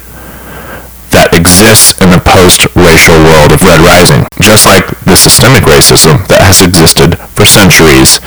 that 1.10 1.34
exists 1.34 1.94
in 2.02 2.10
the 2.10 2.22
post-racial 2.22 3.18
world 3.22 3.50
of 3.54 3.62
Red 3.62 3.82
Rising, 3.82 4.26
just 4.42 4.66
like 4.66 4.86
the 5.06 5.14
systemic 5.14 5.62
racism 5.66 6.22
that 6.26 6.42
has 6.42 6.62
existed 6.62 7.18
for 7.34 7.46
centuries. 7.46 8.18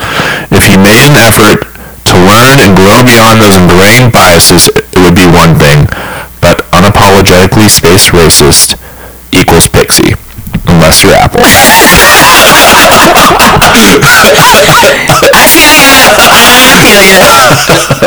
If 0.52 0.68
you 0.68 0.76
made 0.80 1.04
an 1.04 1.16
effort 1.16 1.64
to 2.08 2.14
learn 2.16 2.60
and 2.64 2.72
grow 2.76 3.04
beyond 3.04 3.40
those 3.40 3.56
ingrained 3.56 4.12
biases, 4.12 4.68
it 4.72 5.00
would 5.00 5.16
be 5.16 5.28
one 5.28 5.56
thing, 5.60 5.84
but 6.40 6.64
unapologetically 6.72 7.68
space 7.68 8.08
racist 8.08 8.80
equals 9.36 9.68
pixie, 9.68 10.16
unless 10.78 11.02
you're 11.02 11.12
Apple. 11.18 11.42
I 11.42 11.50
feel 15.50 15.74
ya. 15.74 15.90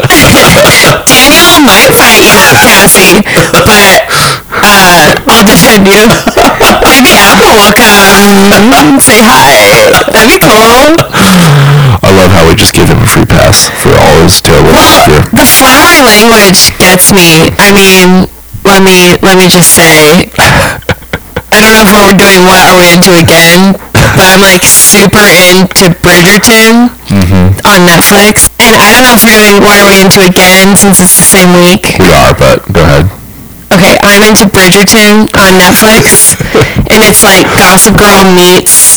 I 0.08 0.16
feel 0.16 0.40
ya. 0.40 0.72
Daniel 1.12 1.60
might 1.68 1.92
fight 1.92 2.16
you, 2.16 2.56
Cassie, 2.72 3.20
but 3.68 4.08
uh, 4.08 5.12
I'll 5.28 5.44
defend 5.46 5.88
you. 5.88 6.02
Maybe 6.88 7.20
Apple 7.20 7.52
will 8.40 8.64
come 8.72 9.00
say 9.04 9.20
hi. 9.20 9.92
That'd 10.12 10.32
be 10.32 10.40
cool. 10.40 10.96
I 12.02 12.10
love 12.16 12.32
how 12.32 12.48
we 12.48 12.56
just 12.56 12.74
give 12.74 12.88
him 12.90 13.00
a 13.04 13.08
free 13.08 13.26
pass 13.28 13.70
for 13.84 13.92
all 14.00 14.24
his 14.24 14.42
terrible 14.42 14.72
Well, 14.72 15.08
behavior. 15.08 15.22
the 15.36 15.46
flowery 15.46 16.02
language 16.02 16.72
gets 16.80 17.12
me. 17.12 17.52
I 17.60 17.72
mean, 17.76 18.28
let 18.66 18.82
me 18.84 19.18
let 19.22 19.38
me 19.38 19.48
just 19.50 19.72
say, 19.76 20.30
I 21.52 21.60
don't 21.60 21.76
know 21.76 21.84
if 21.84 21.92
we're 21.92 22.16
doing 22.16 22.48
what 22.48 22.64
are 22.64 22.76
we 22.80 22.96
into 22.96 23.12
again, 23.20 23.76
but 23.92 24.24
I'm 24.24 24.40
like 24.40 24.64
super 24.64 25.20
into 25.20 25.92
Bridgerton 26.00 26.88
mm-hmm. 27.12 27.48
on 27.68 27.80
Netflix, 27.84 28.48
and 28.64 28.80
I 28.80 28.88
don't 28.96 29.04
know 29.04 29.16
if 29.20 29.24
we're 29.28 29.36
doing 29.36 29.60
what 29.60 29.76
are 29.76 29.88
we 29.88 30.00
into 30.00 30.24
again 30.24 30.76
since 30.80 31.04
it's 31.04 31.20
the 31.20 31.28
same 31.28 31.52
week. 31.52 32.00
We 32.00 32.08
are, 32.12 32.32
but 32.32 32.64
go 32.72 32.82
ahead. 32.88 33.12
Okay, 33.72 33.96
I'm 34.04 34.24
into 34.24 34.48
Bridgerton 34.52 35.32
on 35.36 35.52
Netflix, 35.60 36.40
and 36.92 37.00
it's 37.04 37.24
like 37.24 37.48
Gossip 37.56 37.96
Girl 38.00 38.24
meets, 38.32 38.91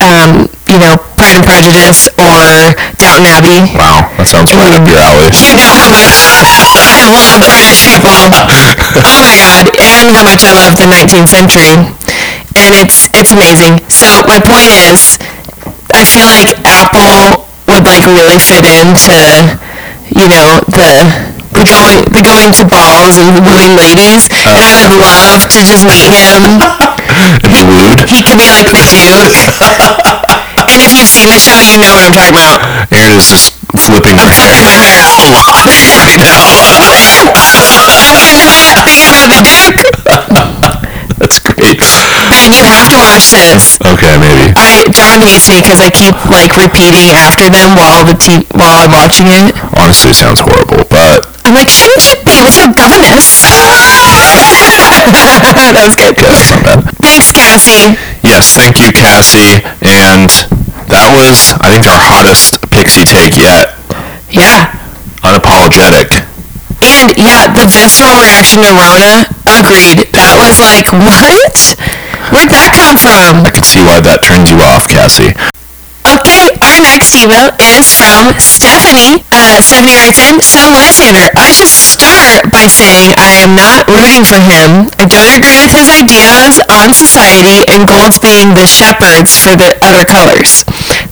um, 0.00 0.48
you 0.68 0.78
know, 0.80 0.96
Pride 1.16 1.36
and 1.36 1.44
Prejudice 1.44 2.08
or 2.16 2.72
Downton 2.96 3.26
Abbey. 3.28 3.60
Wow, 3.76 4.08
that 4.16 4.26
sounds 4.28 4.52
right 4.56 4.72
up 4.72 4.84
your 4.88 5.00
alley. 5.00 5.28
You 5.44 5.56
know 5.56 5.68
how 5.68 5.92
much 5.92 6.16
I 6.24 7.06
love 7.06 7.40
British 7.40 7.84
people. 7.84 8.10
Oh 9.00 9.16
my 9.22 9.32
god, 9.38 9.70
and 9.78 10.10
how 10.10 10.24
much 10.26 10.42
I 10.42 10.52
love 10.52 10.76
the 10.76 10.86
19th 10.90 11.30
century. 11.30 11.72
And 12.58 12.74
it's 12.74 13.08
it's 13.14 13.30
amazing. 13.32 13.78
So 13.88 14.22
my 14.26 14.42
point 14.42 14.66
is, 14.66 15.16
I 15.94 16.02
feel 16.04 16.26
like 16.26 16.50
Apple 16.66 17.46
would 17.70 17.86
like 17.86 18.04
really 18.06 18.38
fit 18.38 18.66
into, 18.66 19.14
you 20.10 20.26
know, 20.26 20.60
the 20.68 21.06
the 21.54 21.64
going 21.64 22.02
the 22.10 22.22
going 22.22 22.52
to 22.58 22.64
balls 22.66 23.16
and 23.16 23.46
wooing 23.46 23.76
ladies. 23.78 24.28
And 24.30 24.58
I 24.58 24.74
would 24.82 24.94
love 24.98 25.48
to 25.54 25.58
just 25.62 25.86
meet 25.86 26.10
him. 26.10 26.79
And 27.60 27.68
be 27.68 27.76
wooed. 27.76 28.00
He 28.08 28.22
could 28.24 28.38
be 28.40 28.48
like 28.48 28.64
the 28.72 28.80
Duke. 28.88 29.36
And 30.70 30.80
if 30.80 30.94
you've 30.94 31.08
seen 31.08 31.26
the 31.26 31.34
show, 31.34 31.58
you 31.66 31.78
know 31.80 31.90
what 31.90 32.04
I'm 32.06 32.12
talking 32.14 32.30
about. 32.30 32.62
Erin 32.92 33.18
is 33.18 33.26
just 33.28 33.58
flipping 33.74 34.14
her 34.14 34.30
hair. 34.30 35.10
Flipping 35.18 35.34
my 35.34 35.58
hair. 35.66 35.98
I 35.98 36.14
know. 36.14 36.54
You're 38.46 38.70
not 38.70 38.86
thinking 38.86 39.10
about 39.10 39.26
the 39.34 39.50
Duke. 39.50 41.18
That's 41.18 41.40
great. 41.40 42.09
You 42.40 42.56
have 42.56 42.80
to 42.88 42.96
watch 42.96 43.28
this. 43.36 43.76
Okay, 43.84 44.16
maybe. 44.16 44.48
I 44.56 44.88
John 44.88 45.20
hates 45.20 45.44
me 45.52 45.60
because 45.60 45.76
I 45.76 45.92
keep 45.92 46.16
like 46.32 46.56
repeating 46.56 47.12
after 47.12 47.52
them 47.52 47.76
while 47.76 48.00
the 48.08 48.16
t- 48.16 48.48
while 48.56 48.80
I'm 48.80 48.92
watching 48.96 49.28
it. 49.28 49.52
Honestly, 49.76 50.10
it 50.10 50.18
sounds 50.18 50.40
horrible, 50.40 50.88
but 50.88 51.28
I'm 51.44 51.52
like, 51.52 51.68
shouldn't 51.68 52.00
you 52.08 52.16
be 52.24 52.40
with 52.40 52.56
your 52.56 52.72
governess? 52.72 53.44
that 53.44 53.76
was 53.76 53.92
good. 54.64 55.44
okay, 55.52 55.68
that's 55.76 55.96
not 56.00 56.16
bad. 56.64 56.88
Thanks, 57.04 57.28
Cassie. 57.32 57.92
Yes, 58.24 58.56
thank 58.56 58.80
you, 58.80 58.88
Cassie. 58.88 59.60
And 59.84 60.32
that 60.88 61.12
was, 61.12 61.52
I 61.60 61.76
think, 61.76 61.84
our 61.84 62.00
hottest 62.00 62.56
pixie 62.72 63.04
take 63.04 63.36
yet. 63.36 63.76
Yeah. 64.32 64.72
Unapologetic. 65.20 66.24
And 66.80 67.12
yeah, 67.20 67.52
the 67.52 67.68
visceral 67.68 68.16
reaction 68.16 68.64
to 68.64 68.72
Rhonna, 68.72 69.28
agreed. 69.60 70.08
That 70.16 70.32
was 70.40 70.56
like, 70.64 70.88
what? 70.96 71.76
Where'd 72.30 72.50
that 72.54 72.70
come 72.74 72.94
from? 72.94 73.42
I 73.46 73.50
can 73.50 73.66
see 73.66 73.82
why 73.82 73.98
that 74.00 74.22
turns 74.22 74.50
you 74.50 74.62
off, 74.62 74.86
Cassie. 74.86 75.34
Okay, 76.06 76.54
our 76.64 76.78
next 76.82 77.12
email 77.14 77.50
is 77.58 77.90
from 77.92 78.32
Stephanie. 78.40 79.22
Uh, 79.30 79.60
Stephanie 79.62 79.98
writes 79.98 80.18
in, 80.18 80.38
So 80.42 80.62
Lysander, 80.72 81.28
I 81.36 81.50
should 81.50 81.70
start 81.70 82.48
by 82.50 82.66
saying 82.66 83.14
I 83.18 83.34
am 83.42 83.54
not 83.54 83.86
rooting 83.90 84.24
for 84.26 84.40
him. 84.40 84.88
I 84.98 85.06
don't 85.06 85.30
agree 85.36 85.58
with 85.60 85.70
his 85.74 85.90
ideas 85.90 86.58
on 86.70 86.94
society 86.94 87.66
and 87.68 87.86
gold's 87.86 88.18
being 88.18 88.54
the 88.56 88.66
shepherds 88.66 89.36
for 89.38 89.54
the 89.54 89.76
other 89.84 90.02
colors. 90.06 90.64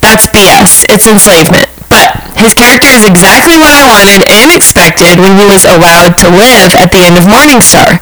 That's 0.03 0.27
BS. 0.31 0.87
It's 0.91 1.07
enslavement. 1.07 1.69
But 1.89 2.15
his 2.39 2.55
character 2.55 2.89
is 2.89 3.03
exactly 3.09 3.57
what 3.59 3.73
I 3.73 3.83
wanted 3.83 4.23
and 4.29 4.53
expected 4.55 5.19
when 5.19 5.35
he 5.41 5.47
was 5.49 5.65
allowed 5.65 6.15
to 6.23 6.29
live 6.31 6.77
at 6.79 6.93
the 6.95 7.01
end 7.03 7.17
of 7.17 7.25
Morningstar. 7.27 7.99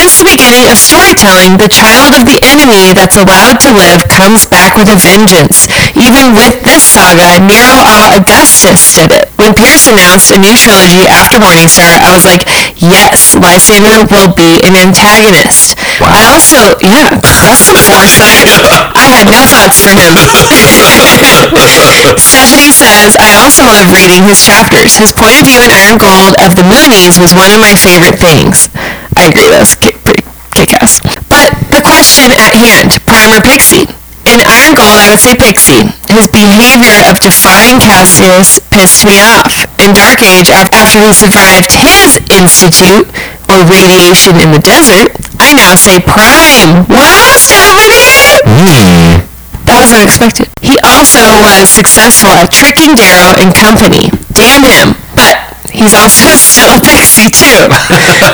Since 0.00 0.16
the 0.16 0.32
beginning 0.32 0.64
of 0.72 0.80
storytelling, 0.80 1.60
the 1.60 1.68
child 1.68 2.16
of 2.16 2.24
the 2.24 2.40
enemy 2.40 2.96
that's 2.96 3.20
allowed 3.20 3.60
to 3.60 3.68
live 3.68 4.00
comes 4.08 4.48
back 4.48 4.72
with 4.72 4.88
a 4.88 4.96
vengeance. 4.96 5.68
Even 5.92 6.32
with 6.32 6.56
this 6.64 6.80
saga, 6.80 7.36
Nero 7.36 8.16
Augustus 8.16 8.96
did 8.96 9.12
it. 9.12 9.28
When 9.36 9.52
Pierce 9.52 9.92
announced 9.92 10.32
a 10.32 10.40
new 10.40 10.56
trilogy 10.56 11.04
after 11.04 11.36
Morningstar, 11.36 12.00
I 12.00 12.16
was 12.16 12.24
like, 12.24 12.48
yes, 12.80 13.36
Lysander 13.36 14.08
will 14.08 14.32
be 14.32 14.64
an 14.64 14.72
antagonist. 14.72 15.76
I 16.00 16.24
also, 16.32 16.80
yeah, 16.80 17.20
that's 17.20 17.60
some 17.60 17.84
foresight. 17.84 18.48
I 18.96 19.04
had 19.04 19.28
no 19.28 19.44
thoughts 19.52 19.84
for 19.84 19.92
him. 19.92 20.16
Stephanie 22.16 22.72
says, 22.72 23.20
I 23.20 23.36
also 23.36 23.68
love 23.68 23.92
reading 23.92 24.24
his 24.24 24.48
chapters. 24.48 24.96
His 24.96 25.12
point 25.12 25.36
of 25.36 25.44
view 25.44 25.60
in 25.60 25.68
Iron 25.68 26.00
Gold 26.00 26.40
of 26.40 26.56
the 26.56 26.64
Moonies 26.64 27.20
was 27.20 27.36
one 27.36 27.52
of 27.52 27.60
my 27.60 27.76
favorite 27.76 28.16
things. 28.16 28.72
I 29.16 29.28
agree, 29.28 29.48
that's 29.50 29.74
ki- 29.74 29.96
pretty 30.04 30.22
kick-ass. 30.54 31.00
But 31.28 31.50
the 31.70 31.82
question 31.82 32.30
at 32.36 32.52
hand, 32.54 32.92
Prime 33.06 33.32
or 33.32 33.40
Pixie? 33.42 33.86
In 34.28 34.38
Iron 34.46 34.76
Gold, 34.76 35.00
I 35.00 35.08
would 35.10 35.18
say 35.18 35.34
Pixie. 35.34 35.88
His 36.12 36.28
behavior 36.28 36.94
of 37.10 37.18
defying 37.18 37.80
Cassius 37.80 38.60
pissed 38.70 39.02
me 39.04 39.18
off. 39.18 39.66
In 39.80 39.92
Dark 39.96 40.20
Age, 40.22 40.50
after 40.52 40.84
he 40.84 41.10
survived 41.10 41.72
his 41.72 42.20
institute, 42.30 43.08
or 43.50 43.64
radiation 43.66 44.38
in 44.38 44.52
the 44.54 44.62
desert, 44.62 45.10
I 45.40 45.54
now 45.56 45.74
say 45.74 45.98
Prime. 45.98 46.86
Wow, 46.86 47.34
Stephanie! 47.34 48.44
Hmm. 48.46 49.26
That 49.66 49.78
was 49.82 49.90
unexpected. 49.94 50.46
He 50.62 50.78
also 50.86 51.22
was 51.42 51.66
successful 51.70 52.30
at 52.38 52.52
tricking 52.52 52.94
Darrow 52.94 53.34
and 53.42 53.50
company. 53.54 54.10
Damn 54.34 54.62
him. 54.62 54.94
But 55.16 55.49
he's 55.72 55.94
also 55.94 56.34
still 56.36 56.76
a 56.76 56.80
pixie 56.82 57.30
too. 57.30 57.66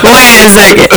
Wait 0.03 0.41
a 0.41 0.49
second. 0.49 0.89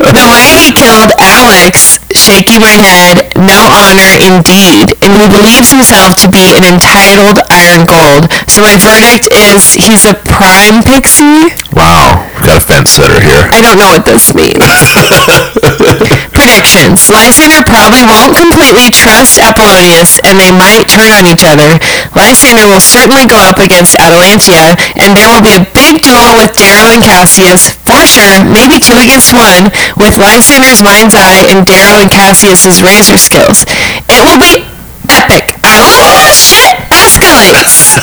The 0.00 0.26
way 0.26 0.48
he 0.58 0.72
killed 0.72 1.12
Alex 1.20 2.00
shaking 2.14 2.60
my 2.60 2.74
head, 2.74 3.32
no 3.38 3.56
honor 3.70 4.18
indeed, 4.18 4.94
and 5.02 5.12
he 5.14 5.26
believes 5.30 5.70
himself 5.70 6.16
to 6.18 6.26
be 6.28 6.52
an 6.54 6.64
entitled 6.66 7.38
iron 7.50 7.86
gold. 7.86 8.26
So 8.50 8.62
my 8.62 8.76
verdict 8.76 9.30
is 9.30 9.74
he's 9.74 10.04
a 10.06 10.14
prime 10.14 10.82
pixie. 10.82 11.54
Wow, 11.72 12.26
we 12.34 12.46
got 12.46 12.58
a 12.58 12.64
fence 12.66 12.98
sitter 12.98 13.20
here. 13.22 13.46
I 13.54 13.62
don't 13.62 13.78
know 13.78 13.90
what 13.94 14.04
this 14.04 14.34
means. 14.34 14.58
Predictions. 16.34 17.08
Lysander 17.10 17.62
probably 17.62 18.02
won't 18.02 18.34
completely 18.36 18.90
trust 18.90 19.38
Apollonius, 19.38 20.18
and 20.26 20.38
they 20.38 20.50
might 20.50 20.88
turn 20.90 21.10
on 21.14 21.26
each 21.30 21.46
other. 21.46 21.78
Lysander 22.16 22.66
will 22.66 22.82
certainly 22.82 23.26
go 23.26 23.38
up 23.46 23.58
against 23.58 23.94
Atalantia, 23.98 24.74
and 24.98 25.14
there 25.14 25.30
will 25.30 25.42
be 25.42 25.54
a 25.54 25.64
big 25.74 26.02
duel 26.02 26.34
with 26.38 26.54
Darrow 26.54 26.90
and 26.90 27.02
Cassius, 27.02 27.74
for 27.86 28.02
sure, 28.06 28.42
maybe 28.44 28.82
two 28.82 28.98
against 28.98 29.32
one, 29.32 29.70
with 29.96 30.18
Lysander's 30.18 30.82
mind's 30.82 31.14
eye 31.14 31.46
and 31.50 31.66
Darrow 31.66 32.02
and 32.02 32.10
Cassius's 32.10 32.82
razor 32.82 33.16
skills. 33.16 33.64
It 34.10 34.20
will 34.26 34.38
be 34.38 34.66
epic. 35.08 35.54
Oh, 35.62 36.26
shit! 36.26 36.76
Escalates! 36.90 37.94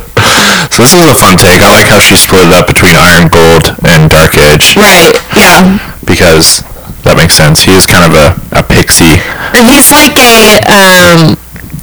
So 0.70 0.84
this 0.84 0.94
is 0.94 1.04
a 1.10 1.14
fun 1.14 1.36
take. 1.36 1.60
I 1.60 1.68
like 1.72 1.88
how 1.88 1.98
she 1.98 2.14
split 2.16 2.46
it 2.46 2.54
up 2.54 2.66
between 2.66 2.94
Iron 2.96 3.28
Gold 3.28 3.74
and 3.84 4.08
Dark 4.08 4.38
Age 4.38 4.76
right, 4.76 5.12
yeah. 5.36 5.76
because 6.06 6.62
that 7.02 7.16
makes 7.16 7.34
sense. 7.34 7.64
He 7.64 7.72
is 7.74 7.84
kind 7.84 8.06
of 8.06 8.14
a, 8.14 8.60
a 8.60 8.62
pixie. 8.62 9.18
He's 9.60 9.90
like 9.90 10.14
a 10.16 10.62
um, 10.70 11.36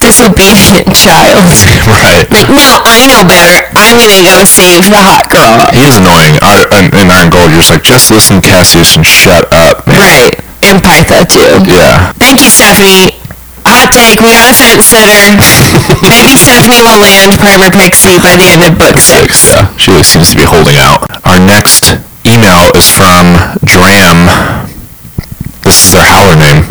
disobedient 0.08 0.88
child. 0.96 1.52
Right. 1.88 2.28
Like, 2.28 2.52
no, 2.52 2.84
I 2.84 3.08
know 3.08 3.24
better. 3.24 3.72
I'm 3.76 3.96
gonna 3.96 4.24
go 4.28 4.44
save 4.44 4.84
the 4.92 5.00
hot 5.00 5.32
girl. 5.32 5.56
He 5.72 5.88
is 5.88 5.96
annoying. 5.96 6.36
In, 6.36 6.92
in 7.00 7.08
Iron 7.08 7.32
Gold, 7.32 7.48
you're 7.52 7.64
just 7.64 7.72
like, 7.72 7.84
just 7.84 8.12
listen, 8.12 8.44
Cassius, 8.44 9.00
and 9.00 9.08
shut 9.08 9.48
up, 9.56 9.88
man. 9.88 9.96
Right. 9.96 10.36
And 10.68 10.84
Pytha 10.84 11.24
too. 11.24 11.64
Yeah. 11.64 12.12
Thank 12.20 12.44
you, 12.44 12.52
Stephanie. 12.52 13.16
Hot 13.64 13.88
take, 13.96 14.20
we 14.20 14.36
got 14.36 14.52
a 14.52 14.56
fence 14.56 14.84
sitter. 14.84 15.16
Maybe 16.04 16.36
Stephanie 16.36 16.84
will 16.84 17.00
land 17.00 17.40
Primer 17.40 17.72
Pixie 17.72 18.20
by 18.20 18.36
the 18.36 18.48
end 18.52 18.64
of 18.68 18.76
book 18.76 19.00
six. 19.00 19.48
Yeah, 19.48 19.72
she 19.80 19.92
always 19.92 20.08
seems 20.08 20.32
to 20.32 20.38
be 20.40 20.48
holding 20.48 20.76
out. 20.76 21.08
Our 21.24 21.40
next 21.40 21.88
email 22.28 22.68
is 22.76 22.88
from 22.92 23.32
Dram. 23.64 24.28
This 25.64 25.80
is 25.88 25.96
their 25.96 26.04
howler 26.08 26.36
name. 26.36 26.68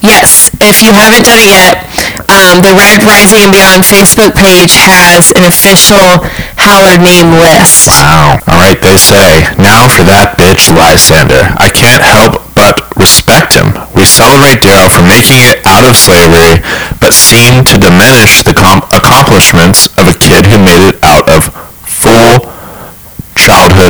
Yes, 0.00 0.47
if 0.60 0.82
you 0.82 0.90
haven't 0.92 1.24
done 1.24 1.38
it 1.38 1.50
yet, 1.50 1.86
um, 2.28 2.60
the 2.60 2.74
Red 2.74 3.02
Rising 3.04 3.46
and 3.46 3.52
Beyond 3.52 3.82
Facebook 3.84 4.34
page 4.34 4.74
has 4.78 5.30
an 5.36 5.44
official 5.46 6.22
Howler 6.58 6.98
name 6.98 7.30
list. 7.38 7.88
Wow. 7.88 8.38
All 8.46 8.58
right, 8.58 8.78
they 8.78 8.96
say, 8.96 9.46
now 9.56 9.86
for 9.88 10.04
that 10.04 10.36
bitch 10.36 10.70
Lysander. 10.74 11.54
I 11.56 11.70
can't 11.70 12.02
help 12.02 12.42
but 12.58 12.82
respect 12.98 13.54
him. 13.54 13.70
We 13.94 14.02
celebrate 14.04 14.58
Darrow 14.60 14.90
for 14.90 15.06
making 15.06 15.46
it 15.46 15.62
out 15.62 15.86
of 15.86 15.94
slavery, 15.94 16.58
but 16.98 17.14
seem 17.14 17.62
to 17.70 17.78
diminish 17.78 18.42
the 18.42 18.54
com- 18.54 18.82
accomplishments 18.90 19.86
of 19.94 20.10
a 20.10 20.16
kid 20.18 20.46
who 20.46 20.58
made 20.58 20.82
it 20.82 20.98
out 21.06 21.30
of 21.30 21.54
full 21.86 22.47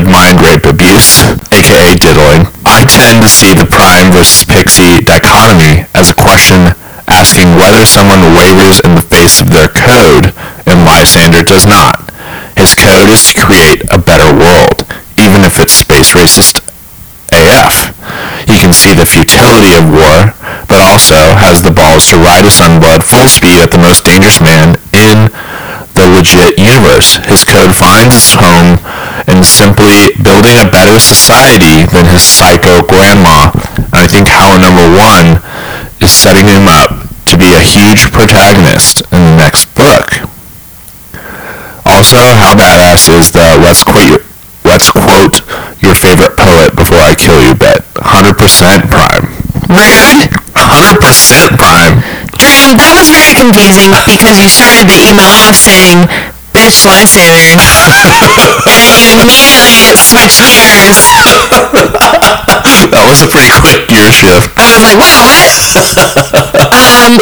mind 0.07 0.39
rape 0.45 0.69
abuse, 0.69 1.25
aka 1.51 1.97
diddling. 1.97 2.47
I 2.69 2.85
tend 2.85 3.23
to 3.25 3.29
see 3.29 3.57
the 3.57 3.67
prime 3.67 4.13
versus 4.13 4.45
pixie 4.45 5.01
dichotomy 5.03 5.89
as 5.95 6.11
a 6.11 6.15
question 6.15 6.77
asking 7.09 7.57
whether 7.57 7.83
someone 7.89 8.21
wavers 8.37 8.79
in 8.85 8.95
the 8.95 9.03
face 9.03 9.41
of 9.41 9.49
their 9.51 9.69
code, 9.73 10.31
and 10.69 10.85
Lysander 10.85 11.43
does 11.43 11.65
not. 11.65 12.13
His 12.55 12.77
code 12.77 13.09
is 13.09 13.25
to 13.33 13.41
create 13.41 13.83
a 13.91 13.99
better 13.99 14.29
world, 14.31 14.85
even 15.17 15.43
if 15.43 15.59
it's 15.59 15.73
space 15.73 16.13
racist 16.13 16.61
AF. 17.33 17.97
He 18.47 18.61
can 18.61 18.73
see 18.73 18.93
the 18.93 19.09
futility 19.09 19.73
of 19.75 19.89
war, 19.89 20.37
but 20.69 20.81
also 20.85 21.37
has 21.41 21.63
the 21.65 21.73
balls 21.73 22.09
to 22.13 22.17
ride 22.21 22.45
a 22.45 22.53
sunblood 22.53 23.03
full 23.05 23.27
speed 23.27 23.61
at 23.61 23.73
the 23.73 23.81
most 23.81 24.05
dangerous 24.05 24.41
man 24.41 24.77
in 24.93 25.33
legit 26.19 26.59
universe. 26.59 27.23
His 27.31 27.47
code 27.47 27.71
finds 27.71 28.19
its 28.19 28.35
home 28.35 28.83
in 29.31 29.47
simply 29.47 30.19
building 30.19 30.59
a 30.59 30.67
better 30.67 30.99
society 30.99 31.87
than 31.95 32.11
his 32.11 32.27
psycho 32.27 32.83
grandma. 32.83 33.55
And 33.95 34.03
I 34.03 34.07
think 34.11 34.27
Howler 34.27 34.59
number 34.59 34.83
one 34.83 35.39
is 36.03 36.11
setting 36.11 36.51
him 36.51 36.67
up 36.67 37.07
to 37.31 37.39
be 37.39 37.55
a 37.55 37.63
huge 37.63 38.11
protagonist 38.11 39.07
in 39.15 39.23
the 39.23 39.37
next 39.39 39.71
book. 39.79 40.27
Also, 41.87 42.19
how 42.19 42.53
badass 42.59 43.07
is 43.15 43.31
the 43.31 43.57
let's 43.63 43.85
quote 43.87 44.09
your, 44.11 44.21
let's 44.65 44.91
quote 44.91 45.41
your 45.81 45.95
favorite 45.95 46.37
poet 46.37 46.75
before 46.75 46.99
I 46.99 47.15
kill 47.15 47.39
you 47.41 47.55
bet. 47.55 47.87
100% 47.95 48.91
prime. 48.91 49.39
Rude. 50.59 50.99
100% 50.99 51.55
prime. 51.55 52.03
Dram, 52.35 52.75
that 52.75 52.91
was 52.99 53.11
very 53.15 53.35
confusing 53.39 53.95
because 54.07 54.39
you 54.43 54.51
started 54.51 54.91
the 54.91 54.99
email 54.99 55.31
off 55.31 55.55
saying, 55.55 56.07
bitch 56.51 56.83
Lysander, 56.83 57.63
and 58.67 58.83
then 58.83 58.99
you 59.07 59.23
immediately 59.23 59.95
switched 59.95 60.51
gears. 60.51 60.99
That 62.91 63.07
was 63.07 63.23
a 63.23 63.29
pretty 63.31 63.53
quick 63.63 63.87
gear 63.87 64.11
shift. 64.11 64.51
I 64.59 64.67
was 64.67 64.83
like, 64.83 64.99
wait, 64.99 65.15
what? 65.23 65.47
um, 66.75 67.13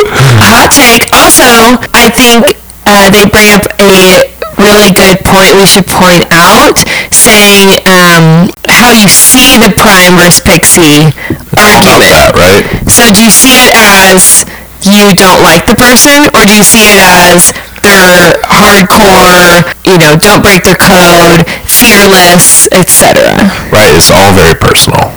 hot 0.41 0.72
take. 0.72 1.12
Also, 1.12 1.76
I 1.93 2.09
think 2.09 2.57
uh, 2.87 3.11
they 3.11 3.28
bring 3.28 3.53
up 3.53 3.66
a 3.80 4.36
really 4.59 4.92
good 4.92 5.20
point 5.24 5.54
we 5.57 5.66
should 5.66 5.86
point 5.86 6.26
out, 6.32 6.76
saying 7.12 7.80
um, 7.88 8.48
how 8.68 8.92
you 8.92 9.09
see 9.09 9.57
the 9.61 9.72
prime 9.76 10.16
versus 10.16 10.40
pixie 10.44 11.12
argument. 11.57 12.12
that, 12.12 12.32
right? 12.36 12.64
So 12.88 13.12
do 13.12 13.20
you 13.20 13.30
see 13.30 13.68
it 13.68 13.74
as 13.76 14.44
you 14.82 15.14
don't 15.14 15.42
like 15.42 15.66
the 15.66 15.74
person, 15.76 16.28
or 16.36 16.46
do 16.46 16.52
you 16.54 16.64
see 16.64 16.92
it 16.92 17.00
as 17.02 17.52
they're 17.82 18.36
hardcore, 18.46 19.66
you 19.86 19.98
know, 19.98 20.16
don't 20.16 20.42
break 20.42 20.64
their 20.64 20.78
code, 20.78 21.44
fearless, 21.66 22.68
etc.? 22.72 23.22
Right, 23.72 23.92
it's 23.92 24.11
all 24.11 24.32
very 24.32 24.54
personal. 24.54 25.12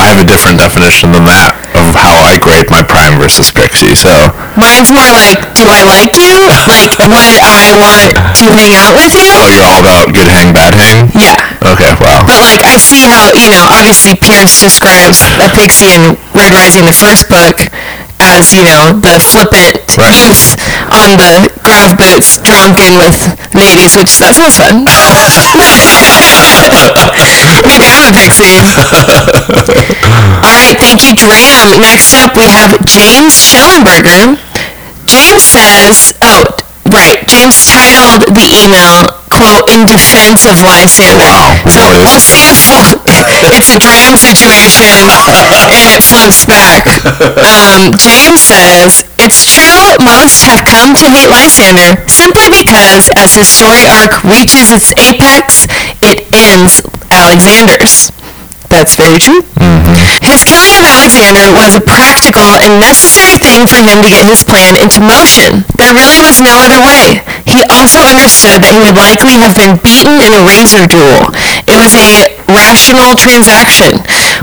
I 0.00 0.08
have 0.08 0.20
a 0.22 0.26
different 0.26 0.58
definition 0.58 1.12
than 1.12 1.28
that 1.28 1.52
of 1.76 1.92
how 1.92 2.24
I 2.24 2.40
grade 2.40 2.70
my 2.72 2.79
versus 3.18 3.50
pixie, 3.50 3.94
so 3.94 4.10
Mine's 4.54 4.92
more 4.92 5.10
like, 5.10 5.40
do 5.56 5.64
I 5.66 5.82
like 5.82 6.14
you? 6.18 6.36
Like, 6.60 6.92
would 7.08 7.08
I 7.16 7.72
want 7.80 8.12
to 8.36 8.50
hang 8.52 8.76
out 8.76 8.92
with 8.92 9.16
you? 9.16 9.32
oh, 9.32 9.48
you're 9.48 9.64
all 9.64 9.80
about 9.80 10.12
good 10.12 10.28
hang, 10.28 10.52
bad 10.52 10.76
hang? 10.76 11.08
Yeah. 11.16 11.40
Okay, 11.64 11.96
wow. 11.96 12.22
But 12.28 12.40
like, 12.44 12.60
I 12.60 12.76
see 12.76 13.00
how, 13.02 13.32
you 13.32 13.48
know, 13.48 13.64
obviously 13.72 14.12
Pierce 14.16 14.60
describes 14.60 15.24
a 15.40 15.48
pixie 15.56 15.96
in 15.96 16.20
Red 16.36 16.52
Rising, 16.52 16.84
the 16.84 16.92
first 16.94 17.28
book, 17.32 17.72
as, 18.20 18.52
you 18.54 18.64
know, 18.64 18.92
the 19.00 19.18
flippant 19.18 19.80
Right. 19.98 20.14
youth 20.14 20.54
on 20.92 21.16
the 21.16 21.50
grav 21.64 21.96
boats 21.98 22.38
drunken 22.40 22.96
with 22.96 23.18
ladies, 23.54 23.96
which 23.96 24.16
that 24.20 24.36
sounds 24.36 24.56
fun. 24.56 24.84
we 27.66 27.72
do 27.74 27.90
have 27.90 28.06
a 28.08 28.14
pixie. 28.14 28.60
All 30.40 30.56
right, 30.56 30.76
thank 30.78 31.02
you, 31.02 31.14
Dram. 31.16 31.80
Next 31.80 32.14
up, 32.14 32.36
we 32.36 32.44
have 32.46 32.70
James 32.86 33.34
Schellenberger. 33.34 34.38
James 35.06 35.42
says, 35.42 36.14
oh, 36.22 36.44
right, 36.90 37.22
James 37.26 37.64
titled 37.70 38.34
the 38.34 38.46
email, 38.66 39.14
quote, 39.30 39.70
in 39.70 39.86
defense 39.86 40.46
of 40.46 40.60
Lysander. 40.62 41.24
Wow, 41.24 41.54
So 41.70 41.82
we'll 41.96 42.18
see 42.18 42.50
if 42.66 42.98
it's 43.56 43.70
a 43.70 43.78
Dram 43.78 44.16
situation 44.16 45.06
and 45.70 45.88
it 45.94 46.02
flips 46.02 46.44
back. 46.46 46.86
Um, 47.38 47.94
James 47.96 48.42
says, 48.42 49.06
it's 49.18 49.46
true 49.54 49.96
most 50.02 50.42
have 50.42 50.64
come 50.64 50.94
to 50.94 51.06
hate 51.06 51.28
Lysander 51.30 52.08
simply 52.08 52.48
because 52.50 53.10
as 53.16 53.34
his 53.34 53.48
story 53.48 53.86
arc 53.86 54.22
reaches 54.24 54.70
its 54.72 54.92
apex, 54.98 55.66
it 56.02 56.26
ends 56.34 56.82
Alexander's. 57.10 58.10
That's 58.68 58.96
very 58.96 59.18
true. 59.18 59.42
His 60.20 60.44
killing 60.44 60.76
of 60.76 60.84
Alexander 60.84 61.48
was 61.56 61.74
a 61.74 61.82
practical 61.82 62.44
and 62.60 62.76
necessary 62.78 63.40
thing 63.40 63.66
for 63.66 63.80
him 63.80 64.04
to 64.04 64.10
get 64.12 64.28
his 64.28 64.44
plan 64.44 64.76
into 64.76 65.00
motion. 65.00 65.64
There 65.80 65.96
really 65.96 66.20
was 66.20 66.40
no 66.40 66.52
other 66.60 66.80
way. 66.84 67.24
He 67.48 67.64
also 67.72 67.98
understood 68.04 68.60
that 68.62 68.72
he 68.76 68.80
would 68.84 68.96
likely 69.00 69.34
have 69.40 69.56
been 69.56 69.80
beaten 69.80 70.20
in 70.20 70.32
a 70.36 70.42
razor 70.44 70.84
duel. 70.86 71.32
It 71.66 71.76
was 71.76 71.96
a 71.96 72.36
rational 72.46 73.16
transaction. 73.16 74.00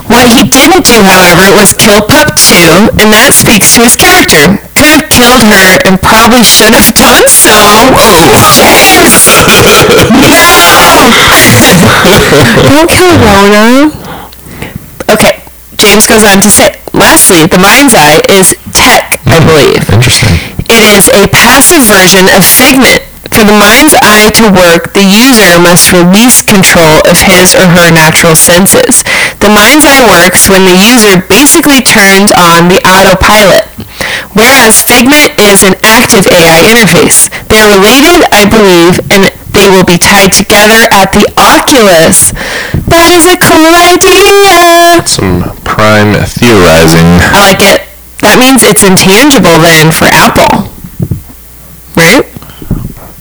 What 0.09 0.28
he 0.28 0.49
didn't 0.49 0.84
do, 0.84 0.97
however, 1.05 1.53
was 1.55 1.78
kill 1.78 2.01
Pup 2.03 2.34
2, 2.36 2.97
and 2.99 3.09
that 3.13 3.32
speaks 3.32 3.71
to 3.78 3.86
his 3.86 3.95
character. 3.95 4.57
Could 4.75 4.91
have 4.97 5.07
killed 5.13 5.45
her 5.45 5.78
and 5.86 6.01
probably 6.01 6.43
should 6.43 6.73
have 6.73 6.89
done 6.97 7.28
so. 7.30 7.53
James! 8.57 9.23
no! 10.11 10.38
Don't 12.65 12.89
kill 12.89 13.13
Rhonna. 13.23 13.93
Okay, 15.09 15.46
James 15.78 16.09
goes 16.09 16.25
on 16.25 16.41
to 16.41 16.49
say, 16.49 16.82
lastly, 16.93 17.45
the 17.45 17.61
mind's 17.61 17.93
eye 17.93 18.21
is 18.30 18.57
tech, 18.73 19.21
I 19.30 19.38
hmm. 19.38 19.45
believe. 19.45 19.84
Interesting. 19.93 20.36
It 20.67 20.84
is 20.84 21.07
a 21.13 21.30
passive 21.30 21.86
version 21.86 22.25
of 22.34 22.43
Figment. 22.43 23.05
For 23.38 23.45
the 23.45 23.53
mind's 23.53 23.93
eye 24.01 24.34
to 24.41 24.49
work, 24.49 24.97
the 24.97 25.05
user 25.05 25.61
must 25.61 25.93
release 25.93 26.41
control 26.41 27.05
of 27.05 27.21
his 27.21 27.53
or 27.53 27.69
her 27.69 27.93
natural 27.93 28.34
senses. 28.34 29.05
The 29.38 29.53
mind's 29.53 29.86
eye 29.86 30.01
works 30.01 30.49
when 30.49 30.65
the 30.65 30.73
user 30.73 31.21
basically 31.30 31.86
turns 31.86 32.34
on 32.34 32.65
the 32.71 32.82
autopilot, 32.82 33.69
whereas 34.34 34.82
Figment 34.82 35.38
is 35.38 35.61
an 35.61 35.78
active 35.86 36.25
AI 36.34 36.65
interface. 36.73 37.30
They're 37.45 37.69
related, 37.69 38.25
I 38.34 38.49
believe, 38.49 38.97
and 39.13 39.30
they 39.53 39.69
will 39.69 39.86
be 39.86 40.01
tied 40.01 40.34
together 40.34 40.89
at 40.89 41.13
the 41.13 41.30
Oculus. 41.38 42.34
That 42.86 43.17
is 43.17 43.25
a 43.25 43.34
cool 43.41 43.73
idea! 43.73 45.01
Some 45.09 45.41
prime 45.65 46.13
theorizing. 46.30 47.17
I 47.17 47.34
like 47.34 47.65
it. 47.65 47.89
That 48.21 48.38
means 48.38 48.61
it's 48.61 48.86
intangible 48.86 49.57
then 49.61 49.89
for 49.89 50.05
Apple. 50.05 50.69
Right? 51.97 52.30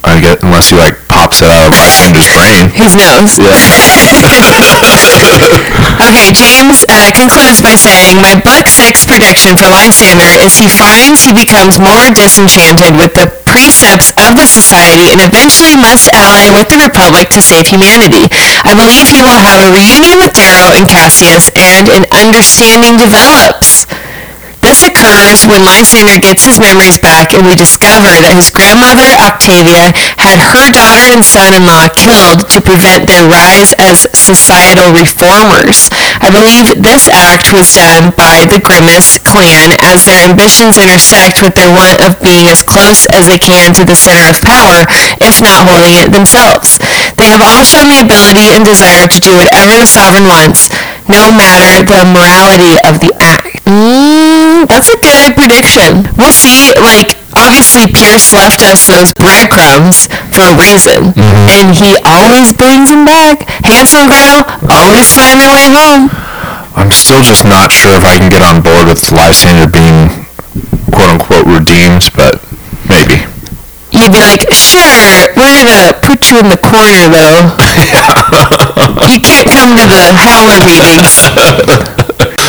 I 0.04 0.20
get 0.20 0.42
unless 0.42 0.68
he 0.70 0.76
like 0.76 1.08
pops 1.08 1.40
it 1.42 1.48
out 1.48 1.66
of 1.66 1.72
Lysander's 1.72 2.28
brain. 2.36 2.68
His 2.76 2.94
nose. 2.94 3.40
Okay, 5.96 6.28
James 6.36 6.84
uh, 6.92 7.08
concludes 7.16 7.64
by 7.64 7.72
saying, 7.72 8.20
My 8.20 8.36
book 8.36 8.68
six 8.68 9.08
prediction 9.08 9.56
for 9.56 9.64
Lysander 9.72 10.28
is 10.44 10.60
he 10.60 10.68
finds 10.68 11.24
he 11.24 11.32
becomes 11.32 11.80
more 11.80 12.12
disenchanted 12.12 12.92
with 13.00 13.16
the 13.16 13.32
precepts 13.48 14.12
of 14.20 14.36
the 14.36 14.44
society 14.44 15.08
and 15.08 15.24
eventually 15.24 15.72
must 15.72 16.12
ally 16.12 16.52
with 16.52 16.68
the 16.68 16.76
Republic 16.76 17.32
to 17.32 17.40
save 17.40 17.64
humanity. 17.64 18.28
I 18.68 18.76
believe 18.76 19.08
he 19.08 19.24
will 19.24 19.40
have 19.40 19.64
a 19.64 19.72
reunion 19.72 20.20
with 20.20 20.36
Darrow 20.36 20.76
and 20.76 20.84
Cassius 20.84 21.48
and 21.56 21.88
an 21.88 22.04
understanding 22.12 23.00
develops. 23.00 23.88
This 24.76 24.92
occurs 24.92 25.48
when 25.48 25.64
Lysander 25.64 26.20
gets 26.20 26.44
his 26.44 26.60
memories 26.60 27.00
back 27.00 27.32
and 27.32 27.48
we 27.48 27.56
discover 27.56 28.12
that 28.20 28.36
his 28.36 28.52
grandmother, 28.52 29.08
Octavia, 29.24 29.88
had 30.20 30.36
her 30.52 30.68
daughter 30.68 31.16
and 31.16 31.24
son-in-law 31.24 31.96
killed 31.96 32.44
to 32.52 32.60
prevent 32.60 33.08
their 33.08 33.24
rise 33.24 33.72
as 33.80 34.04
societal 34.12 34.92
reformers. 34.92 35.88
I 36.20 36.28
believe 36.28 36.76
this 36.84 37.08
act 37.08 37.56
was 37.56 37.72
done 37.72 38.12
by 38.20 38.44
the 38.44 38.60
Grimmus 38.60 39.16
clan 39.24 39.80
as 39.80 40.04
their 40.04 40.28
ambitions 40.28 40.76
intersect 40.76 41.40
with 41.40 41.56
their 41.56 41.72
want 41.72 41.96
of 42.04 42.20
being 42.20 42.44
as 42.52 42.60
close 42.60 43.08
as 43.16 43.24
they 43.32 43.40
can 43.40 43.72
to 43.80 43.82
the 43.88 43.96
center 43.96 44.28
of 44.28 44.44
power, 44.44 44.84
if 45.24 45.40
not 45.40 45.64
holding 45.64 45.96
it 46.04 46.12
themselves. 46.12 46.76
They 47.16 47.32
have 47.32 47.40
all 47.40 47.64
shown 47.64 47.88
the 47.88 48.04
ability 48.04 48.52
and 48.52 48.60
desire 48.60 49.08
to 49.08 49.18
do 49.24 49.32
whatever 49.40 49.72
the 49.80 49.88
sovereign 49.88 50.28
wants, 50.28 50.68
no 51.08 51.32
matter 51.32 51.80
the 51.80 52.04
morality 52.12 52.76
of 52.84 53.00
the 53.00 53.16
act. 53.24 53.64
Mm, 53.64 54.15
that's 54.68 54.90
a 54.90 54.98
good 55.00 55.34
prediction. 55.34 56.04
We'll 56.18 56.34
see, 56.34 56.72
like, 56.78 57.16
obviously 57.34 57.86
Pierce 57.86 58.32
left 58.32 58.62
us 58.62 58.86
those 58.86 59.12
breadcrumbs 59.14 60.06
for 60.34 60.44
a 60.46 60.54
reason. 60.58 61.14
Mm-hmm. 61.14 61.48
And 61.52 61.68
he 61.76 61.96
always 62.04 62.52
brings 62.52 62.90
them 62.90 63.04
back. 63.04 63.46
And 63.64 63.72
Gretel 63.74 64.44
always 64.68 65.12
find 65.14 65.40
their 65.40 65.52
way 65.52 65.68
home. 65.70 66.10
I'm 66.76 66.92
still 66.92 67.22
just 67.22 67.44
not 67.44 67.72
sure 67.72 67.96
if 67.96 68.04
I 68.04 68.18
can 68.18 68.28
get 68.28 68.42
on 68.42 68.60
board 68.60 68.86
with 68.86 69.00
Lysander 69.10 69.70
being 69.70 70.26
quote 70.92 71.08
unquote 71.08 71.46
redeemed, 71.48 72.10
but 72.12 72.36
maybe. 72.88 73.24
You'd 73.92 74.12
be 74.12 74.20
like, 74.20 74.44
sure, 74.52 75.32
we're 75.36 75.56
gonna 75.56 75.96
put 76.04 76.28
you 76.28 76.36
in 76.38 76.52
the 76.52 76.60
corner 76.60 77.08
though. 77.08 77.48
you 79.08 79.20
can't 79.24 79.48
come 79.48 79.72
to 79.72 79.86
the 79.88 80.12
Howler 80.12 80.60
meetings. 80.68 82.02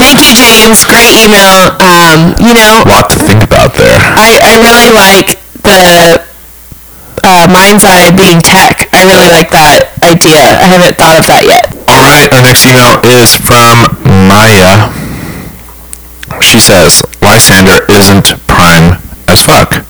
Thank 0.08 0.24
you, 0.24 0.32
James. 0.32 0.88
Great 0.88 1.12
email. 1.12 1.76
Um, 1.84 2.32
you 2.40 2.56
know, 2.56 2.80
a 2.80 2.88
lot 2.88 3.12
to 3.12 3.20
think 3.20 3.44
about 3.44 3.76
there. 3.76 4.00
I, 4.16 4.40
I 4.40 4.54
really 4.64 4.88
like 4.96 5.36
the 5.68 6.24
uh, 7.28 7.44
mind's 7.52 7.84
eye 7.84 8.16
being 8.16 8.40
tech. 8.40 8.88
I 8.96 9.04
really 9.04 9.28
like 9.28 9.52
that 9.52 9.92
idea. 10.08 10.40
I 10.40 10.72
haven't 10.72 10.96
thought 10.96 11.20
of 11.20 11.28
that 11.28 11.44
yet. 11.44 11.76
All 11.92 12.08
right, 12.08 12.32
our 12.32 12.40
next 12.40 12.64
email 12.64 13.04
is 13.04 13.36
from 13.36 14.00
Maya. 14.32 14.96
She 16.40 16.64
says, 16.64 17.04
Lysander 17.20 17.84
isn't 17.92 18.32
prime 18.48 19.04
as 19.28 19.44
fuck. 19.44 19.84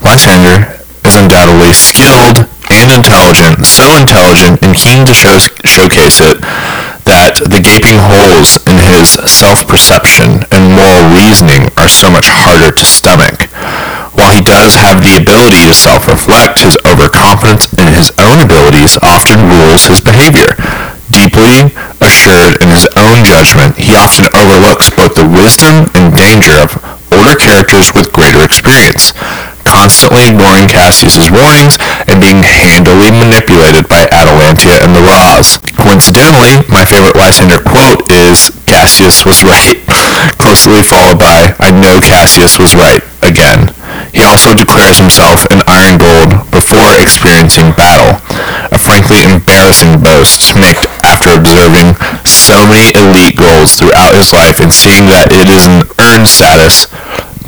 Lysander 0.00 0.80
is 1.04 1.20
undoubtedly 1.20 1.76
skilled 1.76 2.48
and 2.72 2.90
intelligent, 2.92 3.66
so 3.66 3.84
intelligent 4.00 4.62
and 4.64 4.72
keen 4.72 5.04
to 5.04 5.12
show, 5.12 5.36
showcase 5.68 6.24
it 6.24 6.40
that 7.04 7.36
the 7.44 7.60
gaping 7.60 7.98
holes 8.00 8.62
in 8.64 8.78
his 8.78 9.18
self-perception 9.28 10.46
and 10.48 10.62
moral 10.72 11.12
reasoning 11.12 11.68
are 11.76 11.90
so 11.90 12.08
much 12.08 12.30
harder 12.30 12.72
to 12.72 12.84
stomach. 12.86 13.50
While 14.16 14.32
he 14.32 14.44
does 14.44 14.76
have 14.76 15.04
the 15.04 15.20
ability 15.20 15.66
to 15.68 15.74
self-reflect, 15.74 16.64
his 16.64 16.78
overconfidence 16.88 17.68
in 17.76 17.92
his 17.92 18.12
own 18.16 18.40
abilities 18.40 18.96
often 19.02 19.50
rules 19.50 19.88
his 19.88 20.00
behavior. 20.00 20.56
Deeply 21.12 21.68
assured 22.00 22.56
in 22.64 22.72
his 22.72 22.88
own 22.96 23.20
judgment, 23.24 23.76
he 23.76 23.92
often 23.92 24.32
overlooks 24.32 24.88
both 24.88 25.12
the 25.12 25.28
wisdom 25.28 25.90
and 25.92 26.16
danger 26.16 26.56
of 26.56 26.72
older 27.12 27.36
characters 27.36 27.92
with 27.92 28.12
greater 28.12 28.40
experience, 28.40 29.12
constantly 29.72 30.28
ignoring 30.28 30.68
Cassius's 30.68 31.32
warnings 31.32 31.80
and 32.04 32.20
being 32.20 32.44
handily 32.44 33.08
manipulated 33.08 33.88
by 33.88 34.04
Atalantia 34.12 34.84
and 34.84 34.92
the 34.92 35.00
Raws. 35.00 35.56
Coincidentally, 35.80 36.60
my 36.68 36.84
favorite 36.84 37.16
Lysander 37.16 37.56
quote 37.56 38.04
is, 38.12 38.52
Cassius 38.68 39.24
was 39.24 39.40
right, 39.40 39.80
closely 40.36 40.84
followed 40.84 41.18
by, 41.18 41.56
I 41.56 41.72
know 41.72 41.96
Cassius 42.04 42.60
was 42.60 42.76
right, 42.76 43.00
again. 43.24 43.72
He 44.12 44.20
also 44.20 44.52
declares 44.52 45.00
himself 45.00 45.48
an 45.48 45.64
Iron 45.64 45.96
Gold 45.96 46.36
before 46.52 47.00
experiencing 47.00 47.72
battle, 47.72 48.20
a 48.68 48.76
frankly 48.76 49.24
embarrassing 49.24 50.04
boast 50.04 50.52
to 50.52 50.60
make 50.60 50.76
after 51.00 51.32
observing 51.32 51.96
so 52.28 52.68
many 52.68 52.92
elite 52.92 53.40
goals 53.40 53.80
throughout 53.80 54.12
his 54.12 54.36
life 54.36 54.60
and 54.60 54.68
seeing 54.68 55.08
that 55.08 55.32
it 55.32 55.48
is 55.48 55.64
an 55.64 55.88
earned 55.96 56.28
status, 56.28 56.92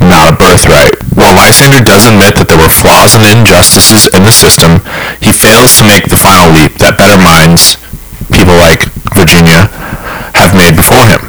not 0.05 0.29
a 0.29 0.35
birthright. 0.37 0.95
While 1.17 1.33
Lysander 1.35 1.81
does 1.81 2.05
admit 2.05 2.35
that 2.37 2.47
there 2.47 2.59
were 2.61 2.69
flaws 2.69 3.15
and 3.15 3.25
injustices 3.25 4.05
in 4.13 4.23
the 4.23 4.31
system, 4.31 4.83
he 5.23 5.33
fails 5.33 5.77
to 5.79 5.87
make 5.87 6.05
the 6.05 6.19
final 6.19 6.51
leap 6.53 6.77
that 6.83 7.01
better 7.01 7.17
minds, 7.17 7.81
people 8.29 8.55
like 8.61 8.85
Virginia, 9.17 9.65
have 10.37 10.53
made 10.53 10.75
before 10.77 11.07
him. 11.09 11.24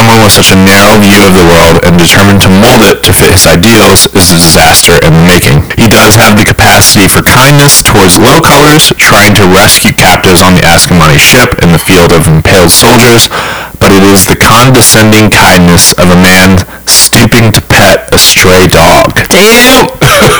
Someone 0.00 0.24
with 0.24 0.32
such 0.32 0.48
a 0.48 0.56
narrow 0.56 0.96
view 0.96 1.20
of 1.28 1.36
the 1.36 1.44
world 1.44 1.84
and 1.84 2.00
determined 2.00 2.40
to 2.40 2.48
mold 2.48 2.88
it 2.88 3.04
to 3.04 3.12
fit 3.12 3.36
his 3.36 3.44
ideals 3.44 4.08
is 4.16 4.32
a 4.32 4.40
disaster 4.40 4.96
in 5.04 5.12
the 5.12 5.24
making. 5.28 5.60
He 5.76 5.92
does 5.92 6.16
have 6.16 6.40
the 6.40 6.48
capacity 6.48 7.04
for 7.04 7.20
kindness 7.20 7.84
towards 7.84 8.16
low 8.16 8.40
colors, 8.40 8.96
trying 8.96 9.36
to 9.36 9.44
rescue 9.52 9.92
captives 9.92 10.40
on 10.40 10.56
the 10.56 10.64
Ascomanni 10.64 11.20
ship 11.20 11.60
in 11.60 11.76
the 11.76 11.84
field 11.84 12.16
of 12.16 12.24
impaled 12.24 12.72
soldiers, 12.72 13.28
but 13.76 13.92
it 13.92 14.00
is 14.08 14.24
the 14.24 14.40
condescending 14.40 15.28
kindness 15.28 15.92
of 16.00 16.08
a 16.08 16.16
man 16.16 16.56
stooping 16.88 17.52
to 17.52 17.60
pet 17.60 18.08
a 18.08 18.16
stray 18.16 18.72
dog. 18.72 19.12
Damn. 19.28 19.84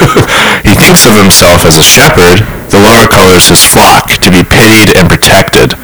he 0.64 0.72
thinks 0.72 1.04
of 1.04 1.20
himself 1.20 1.68
as 1.68 1.76
a 1.76 1.84
shepherd, 1.84 2.40
the 2.72 2.80
lower 2.80 3.04
colors 3.04 3.52
his 3.52 3.60
flock, 3.60 4.08
to 4.24 4.32
be 4.32 4.40
pitied 4.40 4.96
and 4.96 5.04
protected. 5.04 5.76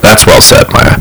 That's 0.00 0.26
well 0.26 0.40
said, 0.40 0.70
Maya. 0.70 0.94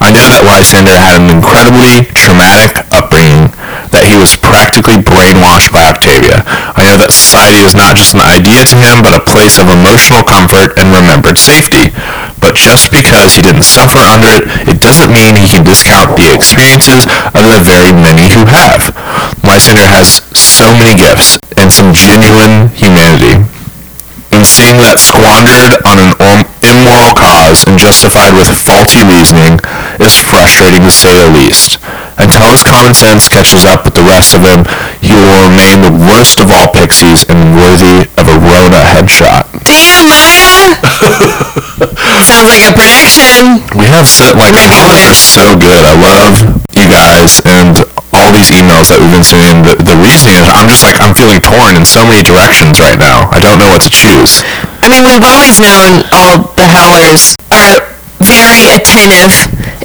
I 0.00 0.08
know 0.08 0.24
that 0.32 0.48
Lysander 0.48 0.96
had 0.96 1.20
an 1.20 1.28
incredibly 1.28 2.08
traumatic 2.16 2.72
upbringing, 2.88 3.52
that 3.92 4.02
he 4.02 4.16
was 4.16 4.34
practically 4.34 4.96
brainwashed 4.96 5.70
by 5.70 5.84
Octavia. 5.92 6.40
I 6.48 6.88
know 6.88 6.96
that 6.96 7.12
society 7.12 7.60
is 7.60 7.76
not 7.76 8.00
just 8.00 8.16
an 8.16 8.24
idea 8.24 8.64
to 8.64 8.76
him, 8.80 9.04
but 9.04 9.12
a 9.12 9.22
place 9.22 9.60
of 9.60 9.68
emotional 9.68 10.24
comfort 10.24 10.80
and 10.80 10.88
remembered 10.88 11.36
safety. 11.36 11.92
But 12.40 12.56
just 12.56 12.88
because 12.88 13.36
he 13.36 13.44
didn't 13.44 13.68
suffer 13.68 14.00
under 14.00 14.32
it, 14.40 14.48
it 14.66 14.78
doesn't 14.80 15.12
mean 15.12 15.36
he 15.36 15.46
can 15.46 15.62
discount 15.62 16.16
the 16.16 16.32
experiences 16.32 17.04
of 17.36 17.44
the 17.44 17.60
very 17.60 17.92
many 17.92 18.32
who 18.32 18.48
have. 18.48 18.88
Lysander 19.44 19.84
has 19.84 20.24
so 20.32 20.72
many 20.72 20.96
gifts 20.96 21.36
and 21.60 21.68
some 21.68 21.92
genuine 21.92 22.72
humanity 22.72 23.44
and 24.32 24.46
seeing 24.46 24.78
that 24.80 24.96
squandered 24.96 25.76
on 25.84 26.00
an 26.00 26.10
immoral 26.62 27.14
cause 27.16 27.64
and 27.66 27.78
justified 27.78 28.36
with 28.36 28.48
faulty 28.52 29.02
reasoning 29.04 29.58
is 30.00 30.16
frustrating 30.20 30.82
to 30.84 30.92
say 30.92 31.12
the 31.16 31.30
least. 31.32 31.78
Until 32.20 32.52
his 32.52 32.62
common 32.62 32.92
sense 32.92 33.28
catches 33.28 33.64
up 33.64 33.84
with 33.84 33.94
the 33.96 34.04
rest 34.04 34.36
of 34.36 34.44
him, 34.44 34.68
he 35.00 35.16
will 35.16 35.48
remain 35.48 35.80
the 35.80 35.94
worst 36.12 36.40
of 36.40 36.52
all 36.52 36.68
pixies 36.68 37.24
and 37.28 37.56
worthy 37.56 38.04
of 38.20 38.26
a 38.28 38.36
Rhonna 38.36 38.84
headshot. 38.84 39.48
Damn, 39.64 40.04
Maya. 40.04 40.76
Sounds 42.28 42.52
like 42.52 42.68
a 42.68 42.74
prediction. 42.76 43.64
We 43.72 43.88
have 43.88 44.06
set 44.06 44.36
like 44.36 44.52
all 44.68 44.92
of 44.92 45.00
are 45.00 45.16
so 45.16 45.56
good. 45.56 45.80
I 45.80 45.96
love 45.96 46.60
you 46.76 46.86
guys 46.88 47.40
and 47.44 47.80
all 48.30 48.38
these 48.38 48.54
emails 48.54 48.94
that 48.94 49.02
we've 49.02 49.10
been 49.10 49.26
sending. 49.26 49.66
The, 49.66 49.74
the 49.82 49.98
reasoning 50.06 50.38
is 50.38 50.46
I'm 50.46 50.70
just 50.70 50.86
like 50.86 50.94
I'm 51.02 51.18
feeling 51.18 51.42
torn 51.42 51.74
in 51.74 51.82
so 51.82 52.06
many 52.06 52.22
directions 52.22 52.78
right 52.78 52.94
now. 52.94 53.26
I 53.34 53.42
don't 53.42 53.58
know 53.58 53.66
what 53.66 53.82
to 53.82 53.90
choose. 53.90 54.46
I 54.78 54.86
mean, 54.86 55.02
we've 55.02 55.26
always 55.26 55.58
known 55.58 56.06
all 56.14 56.54
the 56.54 56.70
Howlers 56.70 57.34
are 57.50 57.90
very 58.22 58.78
attentive 58.78 59.34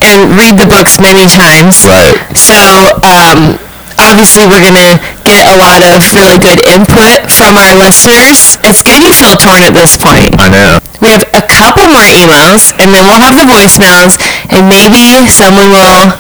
and 0.06 0.30
read 0.38 0.62
the 0.62 0.70
books 0.70 1.02
many 1.02 1.26
times. 1.26 1.90
Right. 1.90 2.14
So, 2.38 2.62
um, 3.02 3.58
obviously 3.98 4.46
we're 4.46 4.62
going 4.62 4.78
to 4.78 4.94
get 5.26 5.42
a 5.50 5.58
lot 5.58 5.82
of 5.82 6.06
really 6.14 6.38
good 6.38 6.62
input 6.70 7.26
from 7.26 7.58
our 7.58 7.74
listeners. 7.74 8.62
It's 8.62 8.86
getting 8.86 9.10
so 9.10 9.34
torn 9.42 9.66
at 9.66 9.74
this 9.74 9.98
point. 9.98 10.38
I 10.38 10.54
know. 10.54 10.78
We 11.02 11.10
have 11.12 11.26
a 11.34 11.44
couple 11.50 11.90
more 11.90 12.08
emails, 12.14 12.72
and 12.78 12.94
then 12.94 13.04
we'll 13.10 13.20
have 13.20 13.36
the 13.36 13.48
voicemails, 13.50 14.16
and 14.54 14.70
maybe 14.70 15.28
someone 15.28 15.70
will, 15.70 16.14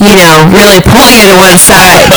you 0.00 0.12
know, 0.18 0.36
really 0.50 0.80
pull 0.82 1.06
you 1.06 1.22
to 1.28 1.34
one 1.38 1.56
side. 1.58 2.10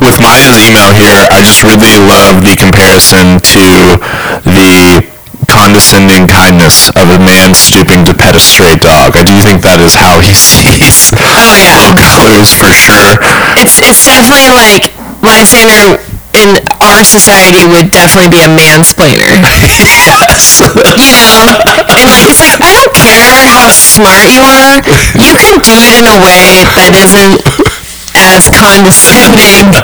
With 0.00 0.16
Maya's 0.20 0.58
email 0.60 0.92
here, 0.92 1.24
I 1.32 1.40
just 1.44 1.62
really 1.64 1.94
love 2.04 2.42
the 2.44 2.54
comparison 2.56 3.40
to 3.54 3.64
the 4.44 5.04
condescending 5.48 6.26
kindness 6.26 6.88
of 6.96 7.08
a 7.14 7.18
man 7.20 7.54
stooping 7.54 8.04
to 8.04 8.14
pet 8.14 8.34
a 8.34 8.40
stray 8.42 8.74
dog. 8.76 9.16
I 9.16 9.22
do 9.24 9.36
think 9.40 9.62
that 9.62 9.80
is 9.80 9.94
how 9.94 10.18
he 10.20 10.32
sees 10.36 11.12
Oh, 11.16 11.52
yeah. 11.60 11.94
colors 12.12 12.50
for 12.56 12.72
sure. 12.72 13.16
It's 13.60 13.78
it's 13.80 14.04
definitely 14.08 14.50
like 14.52 14.90
Lysander 15.22 16.00
in 16.34 16.58
our 16.82 17.02
society 17.06 17.62
would 17.64 17.90
definitely 17.94 18.30
be 18.30 18.42
a 18.42 18.50
mansplainer. 18.50 19.38
yes. 19.62 20.60
You 21.14 21.22
know? 21.22 21.62
And 21.86 22.10
like 22.10 22.26
it's 22.26 22.40
like 22.42 22.58
I 22.62 22.74
don't 22.74 22.92
care 22.94 23.46
how 23.46 23.70
smart 23.70 24.26
you 24.26 24.42
are, 24.42 24.82
you 25.14 25.32
can 25.38 25.62
do 25.62 25.72
it 25.72 25.94
in 25.94 26.04
a 26.06 26.16
way 26.18 26.66
that 26.74 26.92
isn't 26.94 27.38
as 28.14 28.50
condescending 28.50 29.74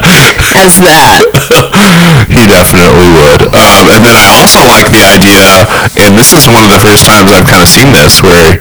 as 0.55 0.79
that. 0.83 1.27
he 2.31 2.43
definitely 2.47 3.11
would. 3.11 3.43
Um, 3.51 3.85
and 3.91 4.03
then 4.03 4.15
I 4.17 4.31
also 4.39 4.63
like 4.67 4.87
the 4.91 5.03
idea, 5.03 5.67
and 6.07 6.15
this 6.15 6.33
is 6.33 6.47
one 6.47 6.63
of 6.63 6.71
the 6.71 6.81
first 6.83 7.07
times 7.07 7.31
I've 7.31 7.47
kind 7.47 7.63
of 7.63 7.71
seen 7.71 7.91
this, 7.91 8.23
where 8.23 8.59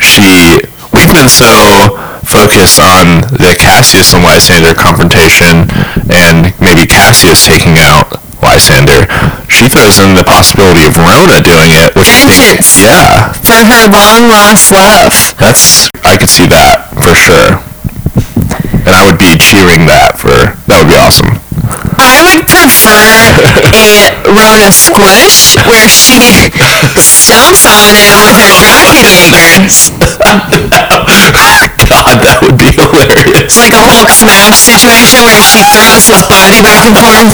she, 0.00 0.62
we've 0.92 1.12
been 1.14 1.28
so 1.30 1.96
focused 2.24 2.80
on 2.80 3.24
the 3.40 3.56
Cassius 3.58 4.12
and 4.14 4.22
Lysander 4.24 4.74
confrontation, 4.74 5.68
and 6.12 6.52
maybe 6.60 6.84
Cassius 6.86 7.44
taking 7.46 7.78
out 7.78 8.20
Lysander. 8.42 9.06
She 9.50 9.66
throws 9.68 9.98
in 9.98 10.14
the 10.14 10.24
possibility 10.24 10.84
of 10.86 10.94
Verona 10.94 11.40
doing 11.42 11.72
it, 11.74 11.94
which 11.96 12.06
I 12.12 12.30
think, 12.30 12.60
Vengeance. 12.62 12.82
yeah, 12.84 13.32
For 13.42 13.60
her 13.64 13.84
long 13.90 14.28
lost 14.28 14.70
love. 14.70 15.12
that's, 15.40 15.90
I 16.04 16.16
could 16.16 16.28
see 16.30 16.46
that 16.46 16.92
for 17.02 17.14
sure. 17.16 17.58
And 18.72 18.88
I 18.94 19.04
would 19.06 19.18
be 19.18 19.36
cheering 19.36 19.86
that 19.88 20.18
for, 20.20 20.54
that 20.68 20.78
would 20.80 20.88
be 20.92 20.96
awesome. 20.98 21.28
I 21.98 22.20
would 22.24 22.46
prefer 22.48 23.32
a 23.72 24.12
Rhonna 24.32 24.70
squish 24.72 25.56
where 25.66 25.88
she 25.88 26.48
stomps 27.00 27.64
on 27.68 27.86
him 27.88 28.14
with 28.14 28.28
her 28.28 28.62
Drachenjägers. 28.84 29.92
Oh, 31.08 31.64
god, 31.88 32.20
that 32.20 32.44
would 32.44 32.60
be 32.60 32.68
hilarious. 32.68 33.48
It's 33.48 33.56
like 33.56 33.72
a 33.72 33.80
Hulk 33.80 34.12
smash 34.12 34.60
situation 34.60 35.24
where 35.24 35.40
she 35.40 35.64
throws 35.64 36.04
his 36.04 36.20
body 36.28 36.60
back 36.60 36.84
and 36.84 36.92
forth. 36.96 37.32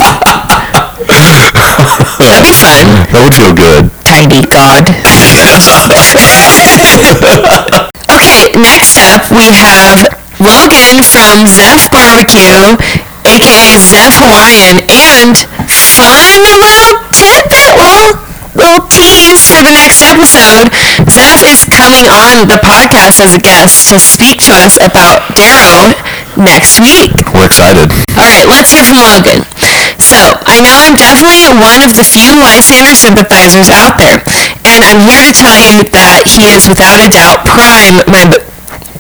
That'd 2.22 2.38
be 2.42 2.54
fun. 2.54 2.86
That 3.10 3.26
would 3.26 3.34
feel 3.34 3.50
good. 3.54 3.90
Tiny 4.06 4.46
god. 4.46 4.86
Okay, 8.04 8.52
next 8.60 9.00
up 9.00 9.24
we 9.32 9.48
have 9.48 10.04
Logan 10.42 10.98
from 10.98 11.46
Zef 11.46 11.86
Barbecue, 11.94 12.74
aka 13.22 13.78
Zef 13.78 14.18
Hawaiian, 14.18 14.82
and 14.90 15.38
fun 15.70 16.26
little 16.42 17.06
tidbit, 17.14 17.78
little, 17.78 18.18
little 18.58 18.82
tease 18.90 19.46
for 19.46 19.62
the 19.62 19.70
next 19.70 20.02
episode. 20.02 20.74
Zef 21.06 21.38
is 21.46 21.62
coming 21.70 22.10
on 22.10 22.50
the 22.50 22.58
podcast 22.66 23.22
as 23.22 23.30
a 23.30 23.38
guest 23.38 23.94
to 23.94 23.98
speak 24.02 24.42
to 24.50 24.54
us 24.58 24.74
about 24.82 25.22
Darrow 25.38 25.94
next 26.34 26.82
week. 26.82 27.14
We're 27.30 27.46
excited. 27.46 27.94
All 28.18 28.26
right, 28.26 28.50
let's 28.50 28.74
hear 28.74 28.82
from 28.82 28.98
Logan. 29.06 29.46
So, 30.02 30.18
I 30.50 30.58
know 30.58 30.74
I'm 30.82 30.98
definitely 30.98 31.46
one 31.62 31.78
of 31.86 31.94
the 31.94 32.02
few 32.02 32.34
Lysander 32.34 32.98
sympathizers 32.98 33.70
out 33.70 34.02
there, 34.02 34.18
and 34.66 34.82
I'm 34.82 34.98
here 34.98 35.22
to 35.22 35.34
tell 35.34 35.62
you 35.62 35.86
that 35.94 36.26
he 36.26 36.50
is 36.58 36.66
without 36.66 36.98
a 36.98 37.06
doubt 37.06 37.46
prime 37.46 38.02
my 38.10 38.26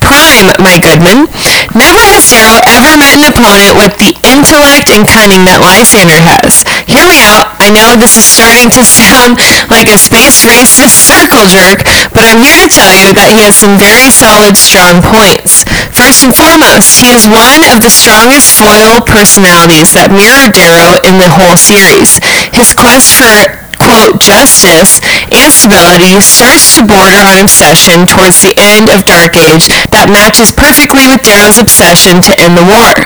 prime 0.04 0.52
my 0.60 0.76
Goodman. 0.76 1.32
Never 1.72 2.00
has 2.12 2.28
Darrow 2.28 2.60
ever 2.68 2.92
met 3.00 3.16
an 3.16 3.24
opponent 3.24 3.80
with 3.80 3.96
the 3.96 4.12
intellect 4.28 4.92
and 4.92 5.08
cunning 5.08 5.48
that 5.48 5.64
Lysander 5.64 6.20
has. 6.20 6.60
Hear 6.84 7.08
me 7.08 7.24
out. 7.24 7.56
I 7.58 7.72
know 7.72 7.96
this 7.96 8.20
is 8.20 8.28
starting 8.28 8.68
to 8.68 8.84
sound 8.84 9.40
like 9.72 9.88
a 9.88 9.96
space 9.96 10.44
racist 10.44 11.08
circle 11.08 11.48
jerk, 11.48 11.88
but 12.12 12.28
I'm 12.28 12.44
here 12.44 12.60
to 12.60 12.68
tell 12.68 12.92
you 12.92 13.16
that 13.16 13.32
he 13.32 13.40
has 13.40 13.56
some 13.56 13.80
very 13.80 14.12
solid, 14.12 14.60
strong 14.60 15.00
points. 15.00 15.64
First 15.96 16.20
and 16.20 16.36
foremost, 16.36 17.00
he 17.00 17.16
is 17.16 17.24
one 17.24 17.64
of 17.72 17.80
the 17.80 17.88
strongest 17.88 18.52
foil 18.52 19.00
personalities 19.00 19.96
that 19.96 20.12
mirror 20.12 20.52
Darrow 20.52 21.00
in 21.08 21.16
the 21.16 21.30
whole 21.32 21.56
series. 21.56 22.20
His 22.52 22.76
quest 22.76 23.16
for 23.16 23.63
quote, 23.84 24.16
justice 24.16 24.96
and 25.28 25.52
stability 25.52 26.16
starts 26.24 26.72
to 26.74 26.82
border 26.88 27.20
on 27.20 27.44
obsession 27.44 28.08
towards 28.08 28.40
the 28.40 28.56
end 28.56 28.88
of 28.88 29.04
Dark 29.04 29.36
Age 29.36 29.68
that 29.92 30.08
matches 30.08 30.48
perfectly 30.48 31.04
with 31.04 31.20
Darrow's 31.20 31.60
obsession 31.60 32.24
to 32.24 32.32
end 32.40 32.56
the 32.56 32.64
war. 32.64 32.96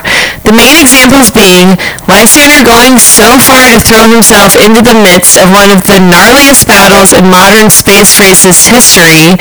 The 0.46 0.54
main 0.54 0.78
examples 0.78 1.34
being 1.34 1.74
Lysander 2.06 2.62
going 2.62 2.96
so 2.96 3.36
far 3.42 3.74
to 3.74 3.80
throw 3.82 4.06
himself 4.06 4.54
into 4.54 4.80
the 4.80 4.96
midst 4.96 5.36
of 5.36 5.50
one 5.50 5.74
of 5.74 5.82
the 5.84 5.98
gnarliest 5.98 6.64
battles 6.70 7.10
in 7.10 7.26
modern 7.26 7.68
space 7.68 8.16
race's 8.16 8.64
history, 8.64 9.34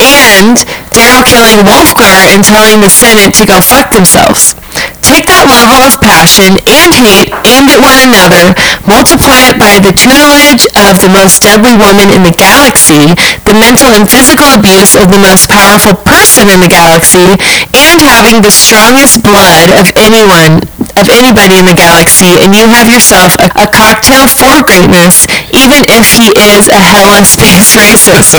and 0.00 0.56
Darrow 0.90 1.20
killing 1.28 1.60
Wulfgar 1.62 2.32
and 2.32 2.40
telling 2.44 2.80
the 2.80 2.88
Senate 2.88 3.34
to 3.36 3.44
go 3.44 3.60
fuck 3.60 3.92
themselves. 3.92 4.56
Take 5.04 5.26
that 5.26 5.50
level 5.50 5.82
of 5.82 5.98
passion 6.00 6.56
and 6.70 6.90
hate 6.94 7.34
aimed 7.42 7.68
at 7.72 7.80
one 7.82 7.98
another, 7.98 8.54
multiply 8.86 9.50
it 9.50 9.58
by 9.58 9.82
the 9.82 9.90
tutelage 9.90 10.70
of 10.78 11.02
the 11.02 11.10
most 11.10 11.42
deadly 11.42 11.74
woman 11.74 12.14
in 12.14 12.22
the 12.22 12.32
galaxy, 12.32 13.10
the 13.42 13.56
mental 13.56 13.90
and 13.98 14.06
physical 14.06 14.54
abuse 14.54 14.94
of 14.94 15.10
the 15.10 15.18
most 15.18 15.50
powerful 15.50 15.98
person 16.06 16.46
in 16.46 16.62
the 16.62 16.70
galaxy, 16.70 17.26
and 17.74 17.98
having 17.98 18.38
the 18.38 18.52
strongest 18.54 19.26
blood 19.26 19.74
of 19.82 19.90
anyone, 19.98 20.62
of 20.94 21.10
anybody 21.10 21.58
in 21.58 21.66
the 21.66 21.74
galaxy, 21.74 22.38
and 22.38 22.54
you 22.54 22.62
have 22.70 22.86
yourself 22.86 23.34
a, 23.42 23.50
a 23.58 23.66
cocktail 23.66 24.30
for 24.30 24.62
greatness, 24.62 25.26
even 25.50 25.82
if 25.90 26.06
he 26.14 26.30
is 26.54 26.70
a 26.70 26.78
hella 26.78 27.26
space 27.26 27.74
racist. 27.74 28.38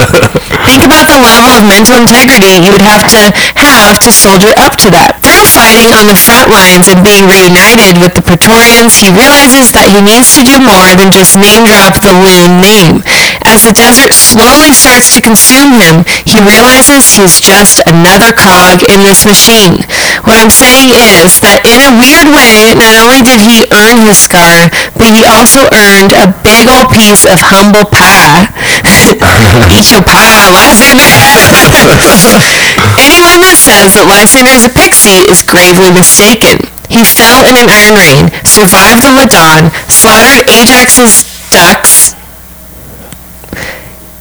Think 0.64 0.88
about 0.88 1.12
the 1.12 1.20
level 1.20 1.51
of 1.52 1.68
mental 1.68 2.00
integrity 2.00 2.64
you 2.64 2.72
would 2.72 2.84
have 2.84 3.04
to 3.12 3.32
have 3.60 4.00
to 4.00 4.12
soldier 4.12 4.54
up 4.56 4.80
to 4.80 4.88
that. 4.94 5.20
Through 5.20 5.44
fighting 5.44 5.92
on 5.92 6.08
the 6.08 6.16
front 6.16 6.48
lines 6.48 6.88
and 6.88 7.04
being 7.04 7.28
reunited 7.28 8.00
with 8.00 8.16
the 8.16 8.24
Praetorians, 8.24 8.96
he 8.96 9.12
realizes 9.12 9.74
that 9.76 9.92
he 9.92 10.00
needs 10.00 10.32
to 10.40 10.48
do 10.48 10.62
more 10.62 10.96
than 10.96 11.12
just 11.12 11.36
name 11.36 11.68
drop 11.68 12.00
the 12.00 12.14
Lune 12.14 12.62
name. 12.64 13.04
As 13.44 13.68
the 13.68 13.76
desert 13.76 14.14
slowly 14.16 14.72
starts 14.72 15.12
to 15.18 15.20
consume 15.20 15.76
him, 15.76 16.08
he 16.24 16.40
realizes 16.40 17.12
he's 17.12 17.42
just 17.44 17.84
another 17.90 18.32
cog 18.32 18.86
in 18.88 19.04
this 19.04 19.28
machine. 19.28 19.82
What 20.24 20.40
I'm 20.40 20.54
saying 20.54 20.94
is 20.94 21.42
that 21.44 21.66
in 21.68 21.80
a 21.84 21.92
weird 22.00 22.30
way, 22.32 22.72
not 22.78 22.96
only 23.02 23.20
did 23.26 23.44
he 23.44 23.68
earn 23.76 24.00
his 24.00 24.16
scar, 24.16 24.72
but 24.96 25.12
he 25.12 25.26
also 25.28 25.68
earned 25.74 26.16
a 26.16 26.32
big 26.46 26.70
old 26.70 26.94
piece 26.94 27.28
of 27.28 27.42
humble 27.42 27.88
pie. 27.90 28.48
Eat 29.20 29.92
your 29.92 30.04
pie, 30.04 30.48
Lysander. 30.56 31.04
Anyone 33.02 33.42
that 33.44 33.58
says 33.60 33.96
that 34.00 34.08
Lysander 34.08 34.52
is 34.56 34.64
a 34.64 34.72
pixie 34.72 35.28
is 35.28 35.44
gravely 35.44 35.92
mistaken. 35.92 36.60
He 36.88 37.04
fell 37.04 37.44
in 37.48 37.56
an 37.60 37.68
iron 37.72 37.96
rain, 37.96 38.32
survived 38.48 39.04
the 39.04 39.12
Ladon, 39.16 39.72
slaughtered 39.92 40.48
Ajax's 40.48 41.24
ducks 41.52 42.16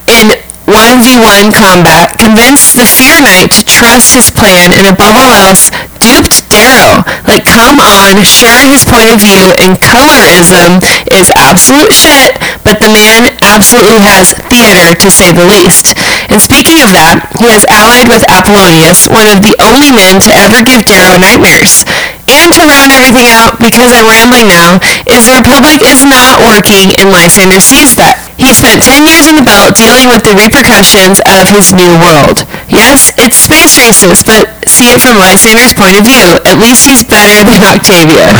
in 0.06 0.30
1v1 0.70 1.50
combat, 1.54 2.14
convinced 2.18 2.74
the 2.74 2.86
Fear 2.86 3.22
Knight 3.22 3.50
to 3.58 3.62
trust 3.66 4.14
his 4.14 4.30
plan, 4.30 4.70
and 4.72 4.86
above 4.86 5.14
all 5.18 5.34
else, 5.50 5.70
duped 5.98 6.39
Darrow. 6.50 7.06
Like, 7.24 7.46
come 7.46 7.78
on, 7.78 8.18
sharing 8.26 8.68
his 8.68 8.82
point 8.84 9.08
of 9.08 9.22
view 9.22 9.54
and 9.62 9.78
colorism 9.78 10.82
is 11.14 11.30
absolute 11.38 11.94
shit, 11.94 12.36
but 12.66 12.82
the 12.82 12.90
man 12.90 13.30
absolutely 13.40 14.02
has 14.02 14.34
theater, 14.50 14.94
to 14.98 15.08
say 15.10 15.30
the 15.30 15.46
least. 15.46 15.94
And 16.28 16.42
speaking 16.42 16.82
of 16.82 16.90
that, 16.90 17.22
he 17.38 17.50
is 17.54 17.62
allied 17.70 18.10
with 18.10 18.26
Apollonius, 18.26 19.06
one 19.10 19.30
of 19.30 19.42
the 19.42 19.54
only 19.62 19.90
men 19.94 20.18
to 20.26 20.30
ever 20.34 20.62
give 20.62 20.86
Darrow 20.86 21.18
nightmares. 21.18 21.86
And 22.30 22.54
to 22.54 22.62
round 22.62 22.94
everything 22.94 23.26
out, 23.26 23.58
because 23.58 23.90
I'm 23.90 24.06
rambling 24.06 24.46
now, 24.46 24.78
is 25.10 25.26
the 25.26 25.34
Republic 25.34 25.82
is 25.82 26.06
not 26.06 26.38
working 26.46 26.94
and 26.98 27.10
Lysander 27.10 27.58
sees 27.58 27.98
that. 27.98 28.29
He 28.40 28.56
spent 28.56 28.80
10 28.80 29.04
years 29.04 29.28
in 29.28 29.36
the 29.36 29.44
belt 29.44 29.76
dealing 29.76 30.08
with 30.08 30.24
the 30.24 30.32
repercussions 30.32 31.20
of 31.28 31.52
his 31.52 31.76
new 31.76 31.92
world. 32.00 32.48
Yes, 32.72 33.12
it's 33.20 33.36
space 33.36 33.76
racist, 33.76 34.24
but 34.24 34.48
see 34.64 34.88
it 34.88 35.04
from 35.04 35.20
Lysander's 35.20 35.76
point 35.76 36.00
of 36.00 36.08
view. 36.08 36.40
At 36.48 36.56
least 36.56 36.88
he's 36.88 37.04
better 37.04 37.44
than 37.44 37.60
Octavia. 37.76 38.32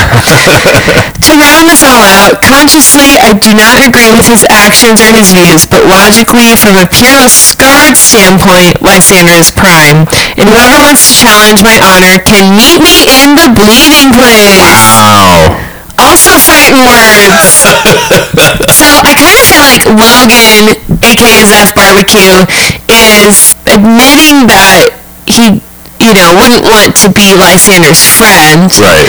to 1.21 1.31
round 1.37 1.69
this 1.69 1.85
all 1.85 2.01
out, 2.01 2.41
consciously 2.41 3.21
I 3.21 3.37
do 3.37 3.53
not 3.53 3.77
agree 3.85 4.09
with 4.09 4.25
his 4.25 4.41
actions 4.49 5.05
or 5.05 5.13
his 5.13 5.37
views, 5.37 5.69
but 5.69 5.85
logically, 5.85 6.57
from 6.57 6.81
a 6.81 6.89
pure 6.89 7.29
scarred 7.29 8.01
standpoint, 8.01 8.81
Lysander 8.81 9.37
is 9.37 9.53
prime. 9.53 10.09
And 10.41 10.49
whoever 10.49 10.81
wants 10.81 11.13
to 11.13 11.15
challenge 11.21 11.61
my 11.61 11.77
honor 11.77 12.25
can 12.25 12.57
meet 12.57 12.81
me 12.81 13.05
in 13.05 13.37
the 13.37 13.53
bleeding 13.53 14.17
place. 14.17 14.81
Wow. 14.97 15.70
Also, 16.01 16.33
fighting 16.41 16.81
words. 16.81 17.45
so 18.73 18.89
I 19.05 19.13
kind 19.21 19.37
of 19.37 19.45
feel 19.45 19.61
like 19.69 19.85
Logan, 19.85 20.73
aka 21.05 21.45
Zef 21.45 21.77
Barbecue, 21.77 22.41
is 22.89 23.53
admitting 23.69 24.49
that 24.49 24.97
he, 25.29 25.61
you 26.01 26.13
know, 26.17 26.33
wouldn't 26.41 26.65
want 26.65 26.97
to 27.05 27.13
be 27.13 27.37
Lysander's 27.37 28.01
friend. 28.09 28.73
Right. 28.81 29.05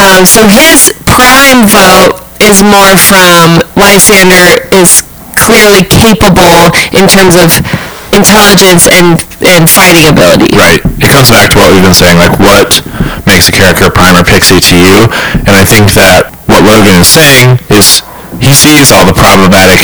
Um, 0.00 0.24
so 0.24 0.48
his 0.48 0.96
prime 1.04 1.68
vote 1.68 2.24
is 2.40 2.64
more 2.64 2.96
from 2.96 3.60
Lysander 3.76 4.66
is 4.72 5.04
clearly 5.36 5.84
capable 5.84 6.72
in 6.96 7.04
terms 7.12 7.36
of 7.36 7.60
intelligence 8.12 8.86
and, 8.88 9.20
and 9.42 9.64
fighting 9.68 10.06
ability. 10.08 10.52
Right. 10.54 10.80
It 11.00 11.08
comes 11.10 11.32
back 11.32 11.50
to 11.52 11.58
what 11.58 11.72
we've 11.72 11.84
been 11.84 11.96
saying, 11.96 12.16
like 12.18 12.36
what 12.38 12.84
makes 13.26 13.48
a 13.48 13.54
character 13.54 13.88
prime 13.90 14.16
or 14.16 14.24
pixie 14.24 14.60
to 14.60 14.76
you, 14.76 14.96
and 15.46 15.54
I 15.54 15.64
think 15.64 15.92
that 15.96 16.30
what 16.46 16.62
Logan 16.66 17.00
is 17.00 17.08
saying 17.08 17.58
is 17.72 18.02
he 18.42 18.52
sees 18.52 18.90
all 18.92 19.06
the 19.06 19.14
problematic 19.16 19.80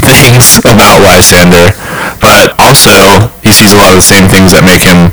things 0.00 0.62
about 0.64 1.02
Lysander, 1.02 1.74
but 2.22 2.54
also 2.58 3.28
he 3.42 3.50
sees 3.50 3.74
a 3.74 3.78
lot 3.78 3.90
of 3.92 3.98
the 3.98 4.08
same 4.08 4.30
things 4.30 4.54
that 4.54 4.62
make 4.62 4.82
him 4.82 5.10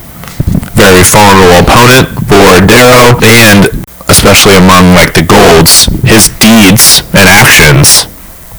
very 0.78 1.02
formidable 1.04 1.66
opponent 1.66 2.08
for 2.30 2.62
Darrow, 2.64 3.18
and 3.24 3.72
especially 4.08 4.56
among 4.56 4.94
like 4.94 5.14
the 5.18 5.26
golds, 5.26 5.90
his 6.06 6.30
deeds 6.38 7.02
and 7.16 7.26
actions 7.26 8.06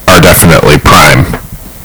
are 0.07 0.19
definitely 0.19 0.77
prime 0.81 1.23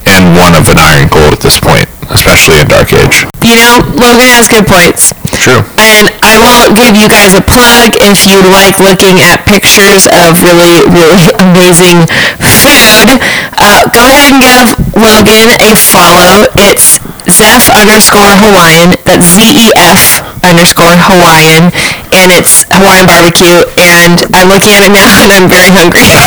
and 0.05 0.35
one 0.35 0.53
of 0.55 0.67
an 0.67 0.77
iron 0.77 1.07
gold 1.07 1.33
at 1.33 1.39
this 1.39 1.59
point, 1.59 1.87
especially 2.13 2.61
in 2.61 2.67
Dark 2.69 2.93
Age. 2.93 3.25
You 3.43 3.57
know, 3.59 3.81
Logan 3.97 4.29
has 4.29 4.47
good 4.47 4.63
points. 4.69 5.11
True. 5.43 5.65
And 5.81 6.07
I 6.23 6.39
won't 6.39 6.77
give 6.79 6.95
you 6.95 7.11
guys 7.11 7.35
a 7.35 7.43
plug 7.43 7.97
if 7.99 8.23
you 8.23 8.39
like 8.47 8.79
looking 8.79 9.19
at 9.19 9.43
pictures 9.43 10.07
of 10.07 10.39
really, 10.39 10.87
really 10.87 11.33
amazing 11.43 12.07
food. 12.39 13.19
Uh, 13.59 13.89
go 13.91 13.99
ahead 14.07 14.31
and 14.31 14.39
give 14.39 14.71
Logan 14.95 15.51
a 15.59 15.75
follow. 15.75 16.47
It's 16.55 17.01
Zef 17.27 17.67
underscore 17.75 18.39
Hawaiian. 18.39 18.95
That's 19.03 19.27
Z-E-F 19.27 20.23
underscore 20.47 20.95
Hawaiian. 20.95 21.73
And 22.15 22.31
it's 22.31 22.63
Hawaiian 22.71 23.09
barbecue. 23.09 23.67
And 23.75 24.23
I'm 24.37 24.47
looking 24.47 24.71
at 24.71 24.87
it 24.87 24.93
now 24.95 25.19
and 25.25 25.31
I'm 25.33 25.49
very 25.49 25.71
hungry. 25.73 26.07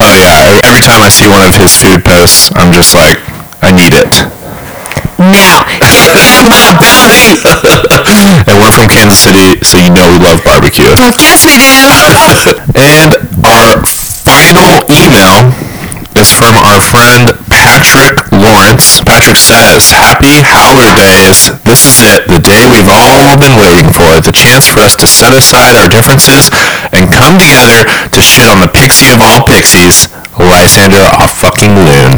Oh 0.00 0.14
yeah, 0.14 0.60
every 0.64 0.80
time 0.80 1.02
I 1.02 1.08
see 1.10 1.26
one 1.26 1.44
of 1.44 1.56
his 1.56 1.74
food 1.74 2.04
posts, 2.04 2.50
I'm 2.54 2.72
just 2.72 2.94
like, 2.94 3.18
I 3.62 3.72
need 3.72 3.92
it. 3.92 4.37
Now, 5.28 5.68
get 6.16 6.32
in 6.32 6.48
my 6.48 6.72
belly. 6.80 7.36
And 8.48 8.56
we're 8.64 8.72
from 8.72 8.88
Kansas 8.88 9.20
City, 9.20 9.60
so 9.60 9.76
you 9.76 9.92
know 9.92 10.08
we 10.08 10.18
love 10.24 10.40
barbecue. 10.44 10.88
Yes, 10.88 11.44
we 11.44 11.52
do. 11.52 12.00
And 12.80 13.12
our 13.44 13.84
final 14.24 14.80
email 14.88 15.52
is 16.16 16.32
from 16.32 16.56
our 16.64 16.80
friend 16.80 17.28
Patrick 17.52 18.16
Lawrence. 18.32 19.04
Patrick 19.04 19.36
says, 19.36 19.92
Happy 19.92 20.40
Howler 20.40 20.90
Days. 20.96 21.52
This 21.68 21.84
is 21.84 22.00
it, 22.02 22.24
the 22.26 22.40
day 22.40 22.64
we've 22.64 22.88
all 22.88 23.36
been 23.36 23.54
waiting 23.60 23.92
for. 23.92 24.24
The 24.24 24.32
chance 24.32 24.64
for 24.66 24.80
us 24.80 24.96
to 24.96 25.06
set 25.06 25.36
aside 25.36 25.76
our 25.76 25.88
differences 25.92 26.48
and 26.96 27.12
come 27.12 27.36
together 27.36 27.84
to 27.84 28.20
shit 28.20 28.48
on 28.48 28.58
the 28.64 28.70
pixie 28.72 29.12
of 29.12 29.20
all 29.20 29.44
pixies, 29.44 30.08
Lysander 30.40 31.04
a 31.20 31.28
fucking 31.28 31.74
Lune. 31.76 32.16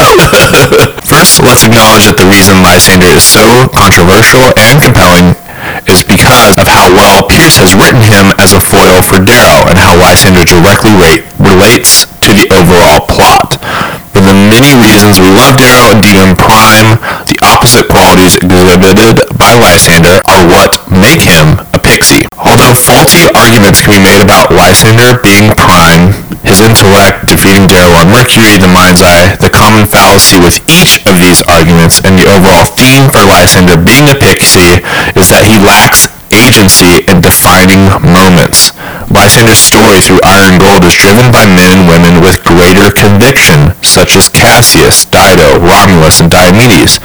First, 1.04 1.44
let's 1.44 1.60
acknowledge 1.60 2.08
that 2.08 2.16
the 2.16 2.24
reason 2.24 2.56
Lysander 2.64 3.12
is 3.12 3.20
so 3.20 3.68
controversial 3.76 4.48
and 4.56 4.80
compelling 4.80 5.36
is 5.84 6.00
because 6.00 6.56
of 6.56 6.64
how 6.64 6.88
well 6.96 7.28
Pierce 7.28 7.60
has 7.60 7.76
written 7.76 8.00
him 8.00 8.32
as 8.40 8.56
a 8.56 8.62
foil 8.62 9.04
for 9.04 9.20
Darrow 9.20 9.68
and 9.68 9.76
how 9.76 9.92
Lysander 9.92 10.48
directly 10.48 10.96
rate, 10.96 11.28
relates 11.36 12.08
to 12.24 12.32
the 12.32 12.48
overall 12.56 13.04
plot. 13.04 13.99
For 14.12 14.22
the 14.26 14.34
many 14.34 14.74
reasons 14.74 15.22
we 15.22 15.30
love 15.30 15.56
Darrow 15.56 15.94
and 15.94 16.02
deem 16.02 16.34
prime, 16.36 16.98
the 17.30 17.38
opposite 17.46 17.86
qualities 17.86 18.36
exhibited 18.36 19.22
by 19.38 19.54
Lysander 19.54 20.20
are 20.26 20.44
what 20.44 20.82
make 20.90 21.22
him 21.22 21.62
a 21.72 21.78
pixie. 21.78 22.26
Although 22.36 22.74
faulty 22.74 23.30
arguments 23.38 23.80
can 23.80 23.96
be 23.96 24.02
made 24.02 24.20
about 24.20 24.50
Lysander 24.50 25.22
being 25.22 25.54
prime, 25.54 26.12
his 26.42 26.60
intellect 26.60 27.30
defeating 27.30 27.70
Darrow 27.70 28.02
on 28.02 28.10
Mercury, 28.10 28.58
the 28.58 28.70
mind's 28.70 29.00
eye, 29.00 29.36
the 29.38 29.50
common 29.50 29.86
fallacy 29.86 30.36
with 30.42 30.58
each 30.66 31.00
of 31.06 31.16
these 31.22 31.40
arguments 31.46 32.02
and 32.02 32.18
the 32.18 32.26
overall 32.26 32.66
theme 32.66 33.08
for 33.08 33.22
Lysander 33.24 33.78
being 33.78 34.10
a 34.10 34.16
pixie 34.18 34.82
is 35.14 35.30
that 35.30 35.46
he 35.46 35.56
lacks 35.62 36.08
agency 36.40 37.04
in 37.06 37.20
defining 37.20 37.92
moments. 38.00 38.72
Lysander's 39.12 39.60
story 39.60 40.00
through 40.00 40.24
Iron 40.24 40.56
Gold 40.58 40.84
is 40.88 40.96
driven 40.96 41.28
by 41.30 41.44
men 41.44 41.68
and 41.68 41.84
women 41.84 42.24
with 42.24 42.42
greater 42.42 42.88
conviction, 42.90 43.76
such 43.84 44.16
as 44.16 44.28
Cassius, 44.28 45.04
Dido, 45.04 45.60
Romulus, 45.60 46.20
and 46.20 46.30
Diomedes. 46.32 46.98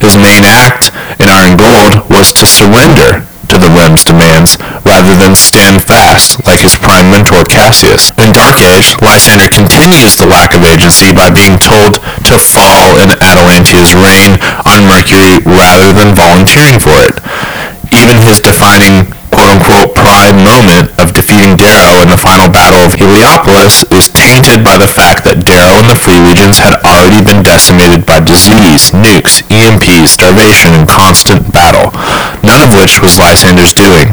His 0.00 0.16
main 0.16 0.44
act 0.48 0.90
in 1.20 1.28
Iron 1.28 1.56
Gold 1.60 2.08
was 2.08 2.32
to 2.40 2.46
surrender 2.46 3.28
to 3.48 3.56
the 3.56 3.72
Rim's 3.72 4.04
demands 4.04 4.60
rather 4.84 5.16
than 5.16 5.32
stand 5.32 5.80
fast 5.80 6.36
like 6.44 6.60
his 6.60 6.76
prime 6.76 7.08
mentor 7.08 7.44
Cassius. 7.48 8.12
In 8.20 8.32
Dark 8.32 8.60
Age, 8.60 8.92
Lysander 9.00 9.48
continues 9.48 10.16
the 10.20 10.28
lack 10.28 10.52
of 10.52 10.64
agency 10.68 11.12
by 11.12 11.32
being 11.32 11.56
told 11.56 12.00
to 12.28 12.36
fall 12.36 13.00
in 13.00 13.08
Atalantia's 13.24 13.96
reign 13.96 14.36
on 14.68 14.84
Mercury 14.84 15.40
rather 15.48 15.96
than 15.96 16.12
volunteering 16.12 16.76
for 16.76 16.96
it. 17.00 17.16
Even 17.92 18.16
his 18.20 18.40
defining 18.40 19.08
quote-unquote 19.32 19.94
prime 19.94 20.42
moment 20.42 20.90
of 20.98 21.14
defeating 21.14 21.54
Darrow 21.54 22.02
in 22.02 22.08
the 22.10 22.18
final 22.18 22.50
battle 22.50 22.82
of 22.82 22.96
Heliopolis 22.98 23.86
is 23.94 24.10
tainted 24.10 24.64
by 24.66 24.74
the 24.74 24.88
fact 24.88 25.22
that 25.24 25.46
Darrow 25.46 25.78
and 25.78 25.86
the 25.86 25.94
Free 25.94 26.18
Legions 26.18 26.58
had 26.58 26.74
already 26.82 27.22
been 27.22 27.46
decimated 27.46 28.02
by 28.02 28.18
disease, 28.18 28.90
nukes, 28.90 29.44
EMPs, 29.46 30.18
starvation, 30.18 30.74
and 30.74 30.88
constant 30.90 31.46
battle, 31.54 31.94
none 32.42 32.66
of 32.66 32.74
which 32.74 32.98
was 32.98 33.20
Lysander's 33.20 33.72
doing. 33.72 34.10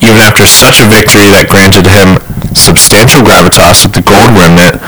Even 0.00 0.22
after 0.22 0.46
such 0.46 0.80
a 0.80 0.86
victory 0.86 1.26
that 1.34 1.50
granted 1.50 1.84
him 1.90 2.22
substantial 2.54 3.26
gravitas 3.26 3.82
with 3.82 3.94
the 3.96 4.04
Gold 4.06 4.38
Remnant, 4.38 4.78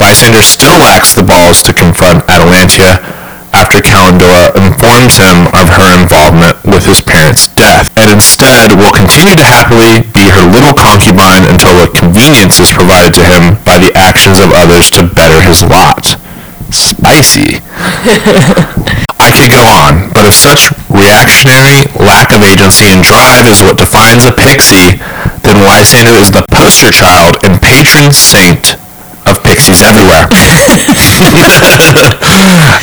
Lysander 0.00 0.42
still 0.42 0.76
lacks 0.80 1.12
the 1.12 1.24
balls 1.24 1.62
to 1.64 1.72
confront 1.76 2.24
Atalantia 2.24 3.00
after 3.56 3.80
Kalindora 3.80 4.52
informs 4.52 5.16
him 5.16 5.48
of 5.56 5.64
her 5.80 5.88
involvement 5.96 6.60
with 6.68 6.84
his 6.84 7.00
parents' 7.00 7.48
death, 7.56 7.88
and 7.96 8.12
instead 8.12 8.76
will 8.76 8.92
continue 8.92 9.32
to 9.32 9.42
happily 9.48 10.04
be 10.12 10.28
her 10.28 10.44
little 10.44 10.76
concubine 10.76 11.48
until 11.48 11.72
a 11.80 11.88
convenience 11.88 12.60
is 12.60 12.68
provided 12.68 13.16
to 13.16 13.24
him 13.24 13.56
by 13.64 13.80
the 13.80 13.88
actions 13.96 14.36
of 14.38 14.52
others 14.52 14.92
to 14.92 15.08
better 15.08 15.40
his 15.40 15.64
lot. 15.64 16.20
Spicy. 16.68 17.64
I 19.16 19.32
could 19.32 19.48
go 19.48 19.64
on, 19.64 20.12
but 20.12 20.28
if 20.28 20.36
such 20.36 20.68
reactionary 20.92 21.88
lack 21.96 22.36
of 22.36 22.44
agency 22.44 22.92
and 22.92 23.00
drive 23.00 23.48
is 23.48 23.64
what 23.64 23.80
defines 23.80 24.28
a 24.28 24.32
pixie, 24.36 25.00
then 25.40 25.64
Lysander 25.64 26.20
is 26.20 26.28
the 26.30 26.44
poster 26.52 26.92
child 26.92 27.40
and 27.42 27.56
patron 27.60 28.12
saint 28.12 28.76
of 29.26 29.42
pixies 29.42 29.82
everywhere. 29.82 30.26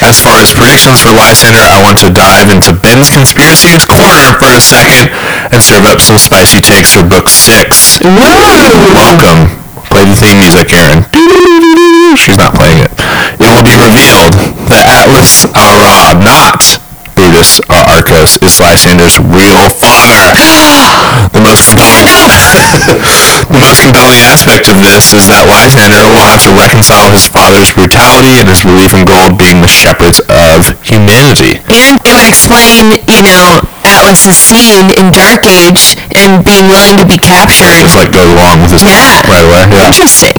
as 0.03 0.19
far 0.19 0.43
as 0.43 0.51
predictions 0.51 0.99
for 0.99 1.15
Lysander, 1.15 1.63
I 1.63 1.79
want 1.79 1.97
to 2.03 2.11
dive 2.11 2.51
into 2.51 2.75
Ben's 2.75 3.09
Conspiracies 3.09 3.87
Corner 3.87 4.35
for 4.37 4.51
a 4.51 4.59
second 4.59 5.09
and 5.51 5.63
serve 5.63 5.87
up 5.87 6.03
some 6.03 6.19
spicy 6.19 6.59
takes 6.59 6.91
for 6.93 7.03
Book 7.03 7.29
6. 7.31 8.03
Welcome. 8.03 9.47
Play 9.87 10.03
the 10.05 10.15
theme 10.19 10.37
music, 10.39 10.73
Erin. 10.73 11.07
She's 12.17 12.37
not 12.37 12.53
playing 12.53 12.83
it. 12.83 12.91
It 13.39 13.47
will 13.47 13.63
be 13.63 13.75
revealed 13.79 14.33
that 14.67 14.85
Atlas 14.89 15.45
au 15.55 15.69
Raa, 15.79 16.11
uh, 16.11 16.19
not 16.19 16.82
Uh, 17.33 17.81
Arcos, 17.89 18.37
is 18.45 18.61
Lysander's 18.61 19.17
real 19.17 19.65
father. 19.81 20.37
The 21.33 21.41
most 21.41 21.73
the 23.49 23.57
most 23.57 23.81
compelling 23.81 24.21
aspect 24.21 24.69
of 24.69 24.77
this 24.85 25.17
is 25.17 25.25
that 25.33 25.49
Lysander 25.49 25.97
will 26.13 26.21
have 26.29 26.45
to 26.45 26.53
reconcile 26.53 27.09
his 27.09 27.25
father's 27.25 27.73
brutality 27.73 28.37
and 28.37 28.45
his 28.45 28.61
belief 28.61 28.93
in 28.93 29.09
gold 29.09 29.41
being 29.41 29.65
the 29.65 29.71
shepherds 29.71 30.21
of 30.29 30.77
humanity. 30.85 31.57
And 31.73 31.97
it 32.05 32.13
would 32.13 32.29
explain, 32.29 33.01
you 33.09 33.25
know, 33.25 33.65
Atlas's 33.81 34.37
scene 34.37 34.93
in 34.93 35.09
Dark 35.09 35.49
Age 35.49 35.97
and 36.13 36.45
being 36.45 36.69
willing 36.69 37.01
to 37.01 37.05
be 37.09 37.17
captured. 37.17 37.81
Just 37.81 37.97
like 37.97 38.13
goes 38.13 38.29
along 38.29 38.61
with 38.61 38.77
his 38.77 38.85
Yeah. 38.85 39.25
right 39.25 39.41
away. 39.41 39.65
Yeah. 39.73 39.89
Interesting. 39.89 40.37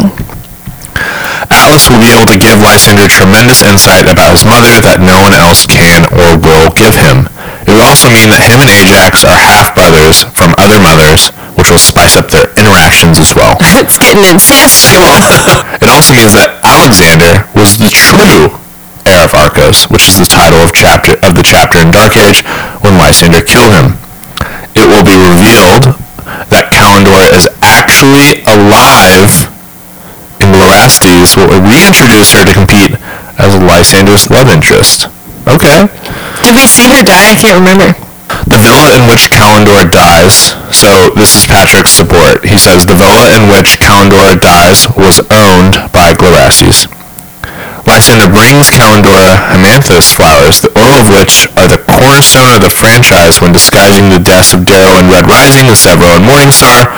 Atlas 1.50 1.90
will 1.90 2.00
be 2.00 2.08
able 2.08 2.28
to 2.30 2.38
give 2.38 2.62
Lysander 2.62 3.08
tremendous 3.08 3.60
insight 3.60 4.08
about 4.08 4.32
his 4.32 4.44
mother 4.44 4.80
that 4.80 5.02
no 5.02 5.20
one 5.20 5.34
else 5.36 5.68
can 5.68 6.06
or 6.14 6.38
will 6.40 6.72
give 6.72 6.96
him. 6.96 7.28
It 7.64 7.72
would 7.72 7.84
also 7.84 8.08
mean 8.08 8.28
that 8.32 8.44
him 8.44 8.60
and 8.60 8.70
Ajax 8.70 9.24
are 9.24 9.36
half-brothers 9.36 10.24
from 10.32 10.56
other 10.56 10.80
mothers, 10.80 11.32
which 11.56 11.68
will 11.68 11.80
spice 11.80 12.16
up 12.16 12.28
their 12.32 12.48
interactions 12.56 13.18
as 13.20 13.34
well. 13.34 13.56
It's 13.84 13.98
getting 14.00 14.24
incestual. 14.24 15.04
It 15.84 15.88
also 15.92 16.16
means 16.16 16.32
that 16.32 16.60
Alexander 16.64 17.44
was 17.52 17.76
the 17.76 17.92
true 17.92 18.56
heir 19.04 19.24
of 19.24 19.34
Arcos, 19.36 19.84
which 19.92 20.08
is 20.08 20.16
the 20.16 20.28
title 20.28 20.64
of 20.64 20.72
chapter 20.72 21.20
of 21.20 21.36
the 21.36 21.44
chapter 21.44 21.80
in 21.80 21.92
Dark 21.92 22.16
Age 22.16 22.40
when 22.80 22.96
Lysander 22.96 23.44
killed 23.44 23.72
him. 23.76 24.00
It 24.72 24.88
will 24.88 25.04
be 25.04 25.16
revealed 25.16 26.00
that 26.48 26.72
Kalendor 26.72 27.28
is 27.36 27.48
actually 27.60 28.40
alive 28.48 29.53
alive 30.74 31.30
will 31.38 31.62
reintroduce 31.70 32.34
her 32.34 32.42
to 32.42 32.52
compete 32.52 32.98
as 33.38 33.54
Lysander's 33.54 34.26
love 34.30 34.50
interest. 34.50 35.06
Okay. 35.46 35.86
Did 36.42 36.54
we 36.58 36.66
see 36.66 36.90
her 36.90 37.02
die? 37.06 37.30
I 37.30 37.36
can't 37.38 37.62
remember. 37.62 37.94
The 38.50 38.58
villa 38.58 38.98
in 38.98 39.06
which 39.06 39.30
Calendor 39.30 39.86
dies, 39.88 40.58
so 40.74 41.14
this 41.14 41.32
is 41.38 41.46
Patrick's 41.46 41.94
support. 41.94 42.44
He 42.44 42.58
says 42.58 42.84
the 42.84 42.98
villa 42.98 43.30
in 43.38 43.48
which 43.48 43.78
Calendor 43.78 44.34
dies 44.36 44.84
was 44.98 45.22
owned 45.30 45.78
by 45.94 46.12
Glirastes. 46.12 46.90
Lysander 47.86 48.32
brings 48.32 48.72
Kalindora 48.72 49.36
Hamanthus 49.54 50.12
flowers, 50.16 50.60
the 50.60 50.72
oil 50.74 51.04
of 51.04 51.08
which 51.14 51.46
are 51.56 51.68
the 51.68 51.80
cornerstone 52.00 52.56
of 52.56 52.60
the 52.64 52.72
franchise 52.72 53.40
when 53.40 53.52
disguising 53.52 54.08
the 54.08 54.18
deaths 54.18 54.52
of 54.52 54.64
Darrow 54.64 54.98
and 54.98 55.12
Red 55.12 55.28
Rising 55.28 55.68
and 55.68 55.76
Sevro 55.76 56.16
in 56.16 56.24
Morningstar. 56.24 56.88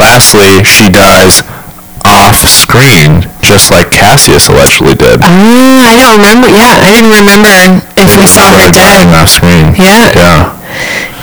Lastly, 0.00 0.64
she 0.64 0.88
dies 0.88 1.44
off-screen, 2.04 3.26
just 3.42 3.70
like 3.70 3.90
Cassius 3.90 4.48
allegedly 4.48 4.94
did. 4.94 5.20
Ah, 5.22 5.90
I 5.90 5.94
don't 5.96 6.18
remember. 6.18 6.48
Yeah, 6.50 6.78
I 6.82 6.88
didn't 6.90 7.14
remember 7.14 7.82
if 7.96 8.16
we 8.18 8.26
saw 8.26 8.54
her 8.58 8.70
dead. 8.70 9.10
off-screen. 9.14 9.74
Yeah. 9.78 10.10
Yeah. 10.14 10.58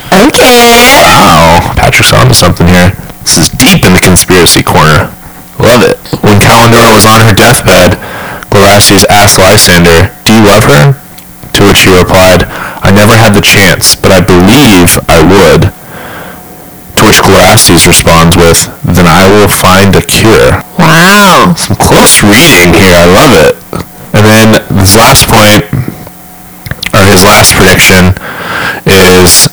Okay. 0.09 0.99
Wow, 0.99 1.73
Patrick's 1.77 2.13
onto 2.13 2.33
something 2.33 2.67
here. 2.67 2.91
This 3.23 3.37
is 3.37 3.49
deep 3.49 3.85
in 3.85 3.93
the 3.93 4.01
conspiracy 4.01 4.63
corner. 4.63 5.13
Love 5.59 5.83
it. 5.85 5.99
When 6.23 6.39
Kalindora 6.39 6.95
was 6.95 7.05
on 7.05 7.21
her 7.21 7.35
deathbed, 7.35 7.99
Glirastes 8.49 9.05
asked 9.09 9.37
Lysander, 9.37 10.09
do 10.25 10.33
you 10.33 10.41
love 10.43 10.63
her? 10.65 10.97
To 11.53 11.61
which 11.67 11.83
he 11.83 11.91
replied, 11.91 12.47
I 12.81 12.91
never 12.91 13.13
had 13.13 13.35
the 13.35 13.43
chance, 13.43 13.95
but 13.95 14.11
I 14.11 14.21
believe 14.23 14.97
I 15.11 15.19
would. 15.21 15.61
To 16.97 17.01
which 17.05 17.21
Glirastes 17.21 17.85
responds 17.85 18.35
with, 18.35 18.65
then 18.83 19.05
I 19.07 19.27
will 19.29 19.47
find 19.47 19.95
a 19.95 20.01
cure. 20.01 20.63
Wow. 21.19 21.51
Some 21.59 21.75
close 21.75 22.23
reading 22.23 22.71
here. 22.71 22.95
I 22.95 23.03
love 23.11 23.33
it. 23.43 23.53
And 24.15 24.23
then 24.23 24.47
this 24.71 24.95
last 24.95 25.27
point, 25.27 25.67
or 26.95 27.03
his 27.11 27.27
last 27.27 27.51
prediction, 27.59 28.15
is 28.87 29.51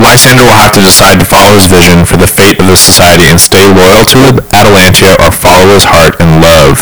Lysander 0.00 0.48
will 0.48 0.56
have 0.56 0.72
to 0.72 0.80
decide 0.80 1.20
to 1.20 1.28
follow 1.28 1.52
his 1.54 1.68
vision 1.68 2.08
for 2.08 2.16
the 2.16 2.26
fate 2.26 2.56
of 2.56 2.66
the 2.66 2.74
society 2.74 3.28
and 3.28 3.36
stay 3.38 3.62
loyal 3.68 4.02
to 4.16 4.40
Atalantia 4.56 5.12
or 5.20 5.30
follow 5.30 5.68
his 5.76 5.84
heart 5.84 6.16
and 6.18 6.40
love 6.40 6.80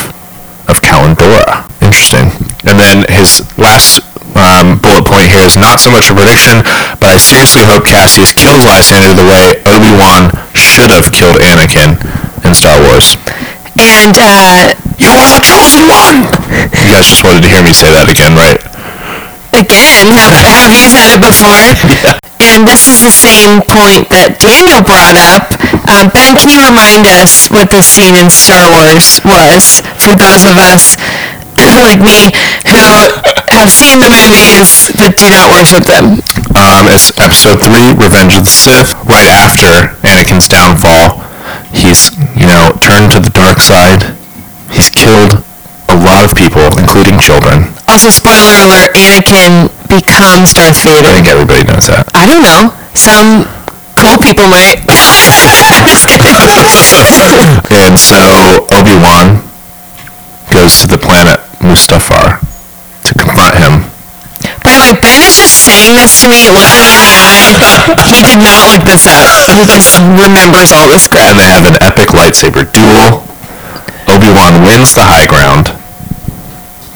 of 0.70 0.78
Kalindora. 0.80 1.66
Interesting. 1.82 2.30
And 2.64 2.78
then 2.78 3.04
his 3.10 3.42
last 3.58 4.06
um, 4.38 4.78
bullet 4.78 5.04
point 5.04 5.26
here 5.26 5.42
is 5.42 5.58
not 5.58 5.82
so 5.82 5.90
much 5.90 6.06
a 6.08 6.14
prediction, 6.14 6.62
but 7.02 7.10
I 7.10 7.16
seriously 7.18 7.66
hope 7.66 7.84
Cassius 7.84 8.32
kills 8.32 8.62
Lysander 8.62 9.12
the 9.18 9.26
way 9.26 9.58
Obi-Wan 9.66 10.30
should 10.54 10.94
have 10.94 11.10
killed 11.10 11.42
Anakin 11.42 11.98
in 12.46 12.54
Star 12.54 12.78
Wars. 12.78 13.18
And 13.80 14.12
uh, 14.20 14.74
You 15.00 15.08
are 15.16 15.32
the 15.32 15.40
chosen 15.40 15.88
one! 15.88 16.28
You 16.76 16.84
guys 16.92 17.08
just 17.08 17.24
wanted 17.24 17.42
to 17.42 17.48
hear 17.48 17.64
me 17.64 17.72
say 17.72 17.88
that 17.96 18.08
again, 18.12 18.36
right? 18.36 18.60
again, 19.56 20.06
have, 20.12 20.36
have 20.36 20.72
you 20.76 20.84
said 20.86 21.08
it 21.16 21.20
before? 21.20 21.64
Yeah. 22.40 22.56
And 22.56 22.64
this 22.66 22.88
is 22.88 23.04
the 23.04 23.12
same 23.12 23.60
point 23.62 24.08
that 24.10 24.40
Daniel 24.40 24.80
brought 24.80 25.14
up. 25.14 25.52
Um, 25.92 26.08
ben, 26.08 26.34
can 26.34 26.48
you 26.48 26.64
remind 26.64 27.04
us 27.20 27.46
what 27.52 27.68
the 27.68 27.84
scene 27.84 28.16
in 28.16 28.32
Star 28.32 28.64
Wars 28.72 29.20
was 29.22 29.84
for 30.00 30.16
those 30.16 30.42
of 30.48 30.56
us 30.56 30.96
like 31.84 32.00
me 32.00 32.32
who 32.66 33.12
have 33.52 33.68
seen 33.70 34.00
the 34.00 34.08
movies 34.08 34.88
but 34.96 35.14
do 35.20 35.28
not 35.30 35.52
worship 35.52 35.84
them? 35.84 36.18
Um, 36.56 36.88
it's 36.90 37.12
episode 37.20 37.60
3, 37.60 37.94
Revenge 38.00 38.34
of 38.40 38.48
the 38.48 38.54
Sith. 38.56 38.96
Right 39.04 39.28
after 39.30 39.94
Anakin's 40.02 40.48
downfall, 40.48 41.20
he's, 41.72 42.14
you 42.36 42.46
know, 42.46 42.72
turned 42.80 43.10
to 43.12 43.20
the 43.20 43.30
dark 43.30 43.60
side. 43.60 44.16
He's 44.70 44.90
killed 44.90 45.42
a 45.90 45.96
lot 45.98 46.22
of 46.22 46.36
people, 46.36 46.62
including 46.78 47.18
children. 47.18 47.74
Also, 47.90 48.10
spoiler 48.10 48.54
alert, 48.62 48.94
Anakin 48.94 49.66
becomes 49.90 50.54
Darth 50.54 50.78
Vader. 50.86 51.10
I 51.10 51.18
think 51.18 51.26
everybody 51.26 51.66
knows 51.66 51.90
that. 51.90 52.06
I 52.14 52.26
don't 52.30 52.46
know. 52.46 52.70
Some 52.94 53.42
cool 53.98 54.14
people 54.22 54.46
might. 54.46 54.86
Just 55.90 56.06
kidding. 56.22 56.38
And 57.74 57.98
so 57.98 58.66
Obi-Wan 58.70 59.42
goes 60.54 60.78
to 60.82 60.86
the 60.86 60.98
planet 60.98 61.40
Mustafar 61.58 62.38
to 63.04 63.12
confront 63.14 63.58
him. 63.58 63.89
Ben 65.00 65.18
is 65.24 65.34
just 65.40 65.66
saying 65.66 65.96
this 65.98 66.22
to 66.22 66.28
me, 66.30 66.46
looking 66.52 66.78
me 66.84 67.02
in 67.02 67.10
the 67.10 67.18
eye. 67.18 67.90
He 68.06 68.22
did 68.22 68.38
not 68.38 68.62
look 68.70 68.84
this 68.86 69.06
up. 69.10 69.50
He 69.50 69.66
just 69.66 69.98
remembers 69.98 70.70
all 70.70 70.86
this 70.86 71.08
crap. 71.08 71.34
And 71.34 71.38
they 71.38 71.48
have 71.48 71.66
an 71.66 71.76
epic 71.82 72.14
lightsaber 72.14 72.68
duel. 72.70 73.26
Obi-Wan 74.06 74.62
wins 74.66 74.94
the 74.94 75.06
high 75.06 75.26
ground. 75.26 75.74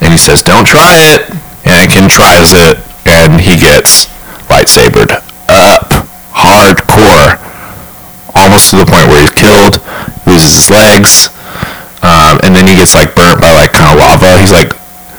And 0.03 0.13
he 0.13 0.19
says, 0.19 0.43
don't 0.43 0.67
try 0.67 0.95
it. 1.15 1.31
Anakin 1.65 2.11
tries 2.11 2.53
it, 2.53 2.79
and 3.07 3.41
he 3.41 3.57
gets 3.57 4.07
lightsabered 4.53 5.11
up. 5.49 5.91
Hardcore. 6.35 7.41
Almost 8.35 8.71
to 8.71 8.77
the 8.83 8.85
point 8.85 9.09
where 9.09 9.23
he's 9.23 9.31
killed, 9.31 9.79
loses 10.27 10.67
his 10.67 10.71
legs, 10.71 11.31
um, 12.03 12.43
and 12.43 12.51
then 12.51 12.67
he 12.67 12.75
gets 12.75 12.93
like 12.95 13.15
burnt 13.15 13.41
by 13.41 13.55
like 13.55 13.73
kind 13.73 13.95
of 13.95 13.99
lava. 14.03 14.37
He's 14.43 14.51
like 14.53 14.75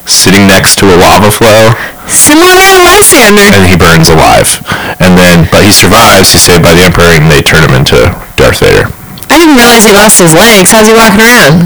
sitting 0.08 0.48
next 0.48 0.78
to 0.80 0.86
a 0.90 0.98
lava 0.98 1.32
flow, 1.32 1.74
Similar 2.06 2.62
to 2.62 2.78
my 2.86 3.02
Lysander. 3.02 3.50
and 3.58 3.66
he 3.66 3.74
burns 3.76 4.10
alive. 4.10 4.62
And 5.02 5.18
then, 5.18 5.50
but 5.50 5.66
he 5.66 5.74
survives. 5.74 6.32
He's 6.32 6.46
saved 6.46 6.62
by 6.62 6.74
the 6.78 6.86
Emperor, 6.86 7.18
and 7.18 7.30
they 7.30 7.42
turn 7.42 7.66
him 7.66 7.74
into 7.74 7.98
Darth 8.38 8.62
Vader. 8.62 8.86
I 9.34 9.42
didn't 9.42 9.58
realize 9.58 9.84
he 9.84 9.92
lost 9.92 10.22
his 10.22 10.34
legs. 10.38 10.70
How's 10.72 10.88
he 10.88 10.94
walking 10.94 11.20
around? 11.20 11.66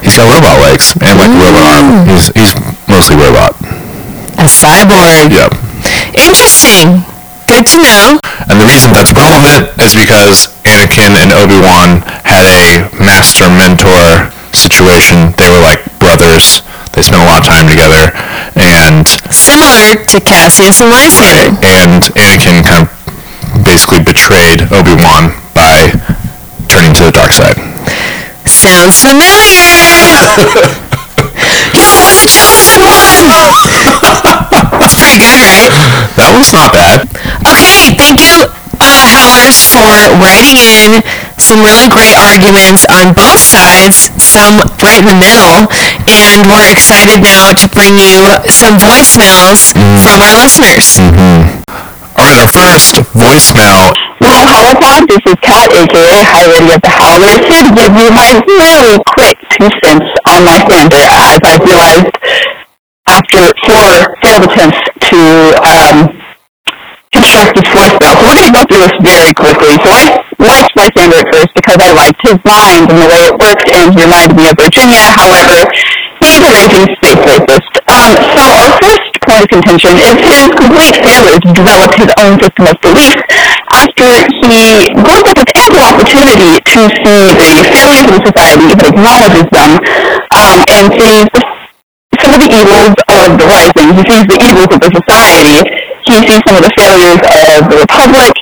He's 0.00 0.16
got 0.16 0.30
robot 0.30 0.62
legs 0.62 0.94
and 1.02 1.18
like 1.18 1.28
mm. 1.28 1.42
robot 1.42 1.66
arm. 1.68 2.06
He's 2.08 2.32
he's 2.32 2.54
mostly 2.88 3.18
robot. 3.18 3.52
A 4.40 4.46
cyborg. 4.48 5.34
Yep. 5.34 5.52
Interesting. 6.16 7.02
Good 7.50 7.66
to 7.74 7.78
know. 7.82 8.20
And 8.48 8.56
the 8.56 8.66
reason 8.68 8.94
that's 8.94 9.12
relevant 9.12 9.68
is 9.82 9.92
because 9.92 10.48
Anakin 10.64 11.12
and 11.18 11.34
Obi-Wan 11.34 12.00
had 12.24 12.46
a 12.46 12.88
master 13.02 13.50
mentor 13.50 14.30
situation. 14.54 15.34
They 15.36 15.50
were 15.50 15.60
like 15.60 15.82
brothers. 15.98 16.62
They 16.98 17.06
spent 17.06 17.22
a 17.22 17.30
lot 17.30 17.38
of 17.38 17.46
time 17.46 17.70
together, 17.70 18.10
and 18.58 19.06
Similar 19.30 20.02
to 20.02 20.18
Cassius 20.18 20.82
and 20.82 20.90
Lysander. 20.90 21.54
and 21.62 22.02
Anakin 22.18 22.58
kind 22.66 22.82
of 22.82 22.90
basically 23.62 24.02
betrayed 24.02 24.66
Obi-Wan 24.74 25.30
by 25.54 25.94
turning 26.66 26.90
to 26.98 27.06
the 27.06 27.14
dark 27.14 27.30
side. 27.30 27.54
Sounds 28.50 28.98
familiar. 28.98 29.62
you 31.70 32.82
are 32.82 32.98
the 32.98 33.06
chosen 33.06 33.30
one. 33.30 33.46
That's 34.82 34.98
pretty 34.98 35.22
good, 35.22 35.38
right? 35.38 35.70
That 36.18 36.34
was 36.34 36.50
not 36.50 36.74
bad. 36.74 37.06
Okay, 37.46 37.94
thank 37.94 38.26
you, 38.26 38.42
uh, 38.82 39.06
Howlers, 39.06 39.62
for 39.70 39.86
writing 40.18 40.58
in 40.58 40.98
some 41.40 41.62
really 41.62 41.88
great 41.88 42.14
arguments 42.14 42.84
on 42.90 43.14
both 43.14 43.38
sides, 43.40 44.10
some 44.20 44.58
right 44.82 44.98
in 44.98 45.06
the 45.06 45.18
middle, 45.18 45.70
and 46.10 46.46
we're 46.50 46.70
excited 46.70 47.22
now 47.22 47.54
to 47.54 47.66
bring 47.70 47.96
you 47.96 48.18
some 48.50 48.76
voicemails 48.78 49.72
from 50.02 50.20
our 50.20 50.36
listeners. 50.42 50.98
All 52.18 52.26
right, 52.26 52.38
our 52.42 52.50
first 52.50 52.94
voicemail 53.14 53.94
Hello, 54.18 54.44
Howlpod. 54.50 55.06
This 55.06 55.22
is 55.30 55.38
Kat, 55.46 55.70
aka 55.70 56.18
High 56.26 56.50
Radio 56.50 56.74
of 56.74 56.82
the 56.82 56.90
Howlers, 56.90 57.38
here 57.46 57.62
to 57.62 57.70
give 57.70 57.94
you 57.94 58.10
my 58.10 58.34
really 58.44 58.98
quick 59.14 59.38
two 59.54 59.70
cents 59.78 60.10
on 60.26 60.42
Lysander, 60.42 61.06
as 61.06 61.38
I've 61.46 61.62
realized 61.62 62.18
after 63.06 63.40
four 63.62 64.18
failed 64.18 64.50
attempts 64.50 64.82
to 65.06 65.18
um, 65.62 66.18
construct 67.14 67.62
this 67.62 67.70
voicemail. 67.70 68.12
So 68.18 68.26
we're 68.26 68.36
going 68.42 68.50
to 68.50 68.58
go 68.58 68.64
through 68.66 68.82
this 68.90 68.96
very 69.06 69.32
quickly. 69.38 69.78
So 69.80 69.88
I 69.88 70.17
liked 70.48 70.72
Lysander 70.74 71.20
at 71.20 71.28
first 71.28 71.52
because 71.52 71.78
I 71.78 71.90
liked 71.92 72.20
his 72.24 72.38
mind 72.48 72.88
and 72.88 72.98
the 72.98 73.08
way 73.08 73.22
it 73.28 73.36
worked, 73.36 73.68
and 73.68 73.92
he 73.92 73.98
reminded 74.00 74.34
me 74.34 74.44
of 74.48 74.56
Virginia. 74.56 75.04
However, 75.12 75.68
he's 76.24 76.40
a 76.40 76.50
raging 76.50 76.86
space 76.96 77.22
rapist. 77.22 77.72
Um, 77.88 78.12
so 78.32 78.42
our 78.42 78.70
first 78.80 79.12
point 79.28 79.40
of 79.44 79.48
contention 79.48 79.92
is 80.00 80.16
his 80.24 80.48
complete 80.56 80.96
failure 81.04 81.38
to 81.38 81.50
develop 81.52 81.90
his 81.94 82.10
own 82.20 82.40
system 82.40 82.64
of 82.68 82.76
belief 82.80 83.16
after 83.72 84.08
he 84.40 84.88
goes 84.96 85.24
up 85.28 85.36
with 85.36 85.52
ample 85.56 85.84
opportunity 85.84 86.52
to 86.64 86.80
see 86.88 87.22
the 87.36 87.52
failures 87.68 88.06
of 88.08 88.12
the 88.16 88.22
society, 88.32 88.68
but 88.72 88.86
acknowledges 88.88 89.46
them, 89.52 89.70
um, 90.32 90.58
and 90.68 90.84
sees 90.96 91.28
some 92.18 92.34
of 92.34 92.40
the 92.40 92.50
evils 92.50 92.96
of 93.14 93.28
the 93.36 93.46
rising. 93.46 93.88
He 93.94 94.02
sees 94.08 94.24
the 94.26 94.38
evils 94.42 94.70
of 94.72 94.80
the 94.80 94.90
society. 94.96 95.60
He 96.08 96.16
sees 96.24 96.40
some 96.48 96.56
of 96.56 96.64
the 96.64 96.72
failures 96.74 97.20
of 97.20 97.68
the 97.68 97.76
republic, 97.84 98.32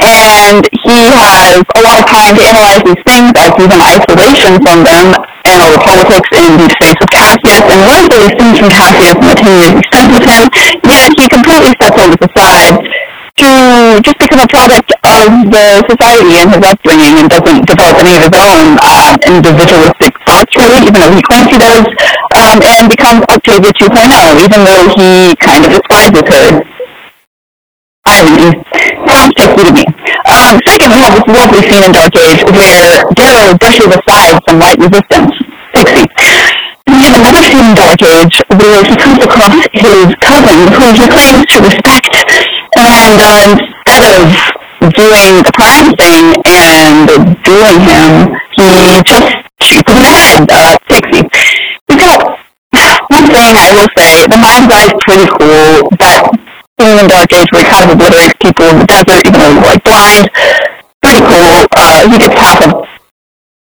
and 0.00 0.64
he 0.90 1.06
has 1.14 1.62
a 1.62 1.82
lot 1.82 2.02
of 2.02 2.06
time 2.10 2.34
to 2.34 2.42
analyze 2.42 2.82
these 2.82 3.02
things 3.06 3.30
as 3.38 3.50
he's 3.54 3.70
in 3.70 3.80
isolation 3.80 4.58
from 4.58 4.82
them 4.82 5.14
and 5.46 5.56
all 5.62 5.72
the 5.72 5.82
politics 5.82 6.30
in 6.34 6.58
the 6.58 6.68
space 6.78 6.98
of 7.00 7.08
Cassius, 7.08 7.64
and 7.64 7.78
learns 7.86 8.08
all 8.10 8.22
these 8.22 8.38
things 8.38 8.56
from 8.58 8.70
Cassius 8.70 9.16
and 9.16 9.30
the 9.30 9.38
ten 9.38 9.54
years 9.58 9.74
he 9.78 9.82
spent 9.88 10.08
with 10.12 10.26
him, 10.26 10.42
yet 10.84 11.10
he 11.16 11.24
completely 11.30 11.72
sets 11.80 11.96
all 11.96 12.10
this 12.10 12.22
aside 12.26 12.76
to 13.40 13.50
just 14.04 14.18
become 14.20 14.40
a 14.44 14.50
product 14.52 14.90
of 15.00 15.28
the 15.48 15.66
society 15.88 16.34
and 16.36 16.48
his 16.52 16.60
upbringing 16.60 17.14
and 17.16 17.26
doesn't 17.30 17.64
develop 17.64 17.96
any 18.04 18.12
of 18.18 18.22
his 18.28 18.36
own 18.36 18.76
um, 18.84 19.14
individualistic 19.24 20.12
thoughts 20.28 20.52
really, 20.60 20.84
even 20.84 20.98
though 21.00 21.14
he 21.14 21.22
claims 21.24 21.48
he 21.48 21.56
does, 21.56 21.86
um, 22.36 22.58
and 22.60 22.90
becomes 22.90 23.24
Octavia 23.32 23.72
2.0, 23.80 24.44
even 24.44 24.60
though 24.60 24.84
he 24.92 25.32
kind 25.40 25.64
of 25.64 25.70
despises 25.72 26.26
her. 26.28 26.46
Irony. 28.06 28.50
Sounds 28.60 28.89
tasty 29.36 29.62
to 29.66 29.72
me. 29.74 29.84
Um, 30.30 30.60
second, 30.66 30.90
we 30.94 30.98
have 31.02 31.14
this 31.18 31.26
lovely 31.26 31.62
scene 31.66 31.84
in 31.84 31.92
Dark 31.92 32.14
Age 32.16 32.42
where 32.46 33.04
Darrow 33.18 33.56
brushes 33.58 33.90
aside 33.90 34.38
some 34.46 34.58
white 34.58 34.78
resistance. 34.78 35.34
Pixie. 35.74 36.06
And 36.86 36.96
we 36.98 37.02
have 37.06 37.16
another 37.18 37.42
scene 37.46 37.66
in 37.70 37.74
Dark 37.74 38.02
Age 38.02 38.36
where 38.50 38.82
he 38.82 38.94
comes 38.96 39.22
across 39.22 39.54
his 39.70 40.14
cousin, 40.18 40.58
who 40.74 40.86
he 40.94 41.06
claims 41.06 41.46
to 41.46 41.58
respect, 41.62 42.10
and 42.76 43.16
uh, 43.20 43.54
instead 43.54 44.02
of 44.10 44.26
doing 44.94 45.42
the 45.46 45.52
prime 45.54 45.94
thing 45.94 46.34
and 46.46 47.06
doing 47.44 47.78
him, 47.86 48.34
he 48.56 48.66
just 49.06 49.30
shoots 49.62 49.86
him 49.86 49.98
in 49.98 50.02
the 50.02 50.14
head, 50.18 50.46
uh, 50.50 50.76
Pixie. 50.88 51.22
We've 51.88 51.98
got 51.98 52.38
one 53.10 53.26
thing 53.30 53.54
I 53.54 53.70
will 53.74 53.90
say, 53.98 54.26
the 54.26 54.38
mind's 54.38 54.72
eye 54.72 54.86
is 54.86 54.94
pretty 55.06 55.28
cool, 55.38 55.90
that 55.98 56.26
in 56.80 57.06
Dark 57.08 57.32
Age 57.32 57.48
where 57.52 57.62
he 57.62 57.68
kind 57.68 57.84
of 57.84 57.96
obliterates 57.96 58.34
people 58.40 58.64
in 58.72 58.78
the 58.80 58.88
desert, 58.88 59.20
even 59.26 59.38
though 59.40 59.52
he's 59.52 59.66
like 59.68 59.82
blind. 59.84 60.26
Pretty 61.02 61.20
cool. 61.20 61.66
Uh, 61.76 62.08
he 62.08 62.16
gets 62.16 62.36
half 62.36 62.60
a 62.64 62.68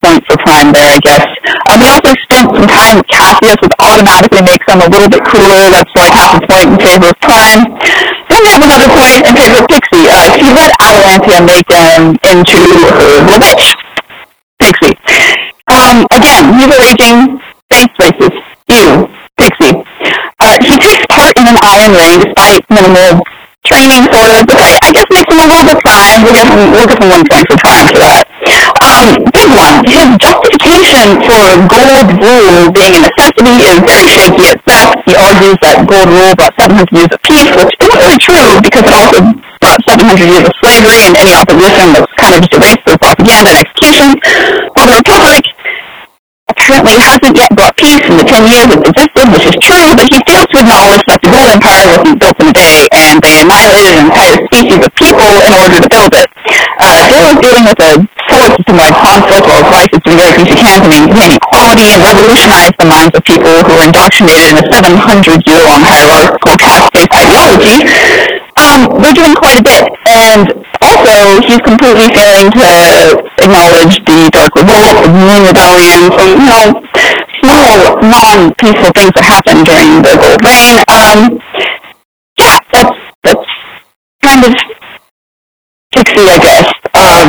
point 0.02 0.22
for 0.26 0.38
Prime 0.46 0.70
there, 0.74 0.86
I 0.86 1.00
guess. 1.02 1.26
Um, 1.70 1.82
he 1.82 1.90
also 1.90 2.14
spent 2.30 2.46
some 2.54 2.70
time 2.70 2.98
with 3.02 3.08
Cassius, 3.10 3.58
which 3.62 3.76
automatically 3.82 4.42
makes 4.46 4.66
him 4.70 4.82
a 4.82 4.90
little 4.90 5.10
bit 5.10 5.24
cooler. 5.26 5.70
That's 5.74 5.94
like 5.98 6.14
half 6.14 6.38
a 6.38 6.42
point 6.46 6.70
in 6.70 6.78
favor 6.78 7.10
of 7.10 7.18
Prime. 7.22 7.64
Then 8.30 8.40
we 8.46 8.50
have 8.54 8.64
another 8.64 8.90
point 8.94 9.22
in 9.26 9.34
favor 9.34 9.58
of 9.62 9.68
Pixie. 9.68 10.06
Uh, 10.06 10.28
she 10.38 10.48
let 10.54 10.72
Atalantia 10.78 11.40
make 11.42 11.70
him 11.70 12.02
into 12.22 12.60
her 12.94 13.14
witch. 13.26 13.66
Pixie. 14.62 14.98
Um, 15.70 16.06
again, 16.14 16.54
he's 16.58 16.74
raging 16.78 17.42
space 17.66 17.94
racist. 17.98 18.38
Ew. 18.70 19.10
Pixie. 19.38 19.76
Uh, 20.40 20.58
he 20.62 20.74
takes 20.78 21.06
part 21.14 21.37
in 21.48 21.56
an 21.56 21.64
Iron 21.64 21.94
Rain 21.96 22.18
despite 22.20 22.64
minimal 22.68 23.24
training, 23.64 24.08
sort 24.12 24.32
of, 24.32 24.44
which 24.48 24.64
I, 24.64 24.92
guess 24.92 25.08
makes 25.12 25.28
him 25.28 25.40
a 25.44 25.48
little 25.48 25.68
bit 25.68 25.80
prime. 25.84 26.20
We'll 26.24 26.36
give 26.36 26.48
him, 26.48 26.72
we'll 26.72 26.88
give 26.88 27.00
him 27.00 27.10
one 27.12 27.26
point 27.28 27.46
for 27.52 27.58
prime 27.60 27.88
for 27.92 28.00
that. 28.00 28.24
Um, 28.84 29.08
big 29.32 29.50
one. 29.52 29.84
His 29.84 30.08
justification 30.24 31.20
for 31.24 31.44
gold 31.68 32.08
rule 32.20 32.72
being 32.72 32.96
a 32.96 33.02
necessity 33.04 33.54
is 33.60 33.76
very 33.84 34.08
shaky 34.08 34.46
at 34.56 34.60
best. 34.64 34.96
He 35.04 35.14
argues 35.16 35.58
that 35.64 35.84
gold 35.84 36.08
rule 36.12 36.32
brought 36.36 36.56
700 36.56 36.88
years 36.96 37.12
of 37.12 37.20
peace, 37.24 37.52
which 37.60 37.74
isn't 37.80 38.00
really 38.00 38.20
true 38.24 38.50
because 38.64 38.84
it 38.88 38.96
also 38.96 39.20
brought 39.60 39.82
700 39.88 40.20
years 40.20 40.46
of 40.48 40.54
slavery 40.64 41.00
and 41.08 41.16
any 41.20 41.34
opposition 41.36 41.96
was 41.96 42.08
kind 42.16 42.36
of 42.36 42.40
just 42.44 42.56
erased 42.56 42.84
through 42.88 43.00
propaganda 43.04 43.50
and 43.52 43.60
execution. 43.68 44.08
While 44.76 44.88
the 44.88 44.96
Republic 45.04 45.44
apparently 46.48 46.96
hasn't 47.00 47.36
yet 47.36 47.52
brought 47.52 47.76
peace 47.76 48.04
in 48.08 48.16
the 48.16 48.24
10 48.24 48.48
years 48.48 48.68
it 48.72 48.80
which 49.34 49.50
is 49.50 49.58
true, 49.58 49.98
but 49.98 50.06
he 50.06 50.22
fails 50.30 50.46
to 50.54 50.62
acknowledge 50.62 51.02
that 51.10 51.20
the 51.26 51.30
Gold 51.34 51.50
Empire 51.50 51.86
wasn't 51.90 52.18
built 52.22 52.38
in 52.38 52.48
a 52.50 52.56
day, 52.56 52.78
and 52.94 53.18
they 53.26 53.42
annihilated 53.42 53.98
an 53.98 54.06
entire 54.14 54.38
species 54.46 54.82
of 54.86 54.92
people 54.94 55.32
in 55.42 55.52
order 55.58 55.78
to 55.82 55.90
build 55.90 56.14
it. 56.14 56.30
Uh, 56.78 57.02
Joe 57.10 57.34
is 57.34 57.40
dealing 57.42 57.66
with 57.66 57.80
a 57.82 57.92
solar 58.30 58.50
system-wide 58.54 58.98
conflict 59.02 59.44
while 59.50 59.58
his 59.58 59.70
wife 59.74 59.92
is 59.92 60.02
doing 60.06 60.20
everything 60.22 60.46
she 60.54 60.58
can 60.62 60.78
to 60.86 60.90
maintain 60.94 61.30
equality 61.34 61.88
and 61.98 62.00
revolutionize 62.06 62.74
the 62.78 62.86
minds 62.86 63.14
of 63.18 63.22
people 63.26 63.50
who 63.66 63.74
are 63.74 63.86
indoctrinated 63.90 64.54
in 64.54 64.56
a 64.62 64.66
700-year-long 64.70 65.82
hierarchical 65.82 66.56
caste-based 66.62 67.14
ideology. 67.18 67.78
Um, 68.58 68.90
they're 69.02 69.18
doing 69.18 69.34
quite 69.34 69.58
a 69.58 69.66
bit, 69.66 69.86
and 70.10 70.46
also 70.82 71.42
he's 71.42 71.62
completely 71.62 72.10
failing 72.14 72.50
to 72.54 72.70
acknowledge 73.42 73.98
the 74.06 74.30
Dark 74.34 74.54
Revolt, 74.58 74.98
the 75.06 75.10
Moon 75.14 75.42
Rebellion, 75.46 76.02
some, 76.14 76.32
you 76.38 76.50
know, 76.50 76.68
small, 77.42 78.02
non-peaceful 78.02 78.92
things 78.94 79.14
that 79.16 79.26
happened 79.26 79.66
during 79.66 80.02
the 80.02 80.14
Gold 80.18 80.42
Reign. 80.46 80.78
Um, 80.88 81.20
yeah, 82.38 82.60
that's, 82.72 82.98
that's 83.24 83.50
kind 84.22 84.42
of 84.46 84.54
Pixie, 85.94 86.28
I 86.30 86.38
guess. 86.38 86.68
Um, 86.94 87.28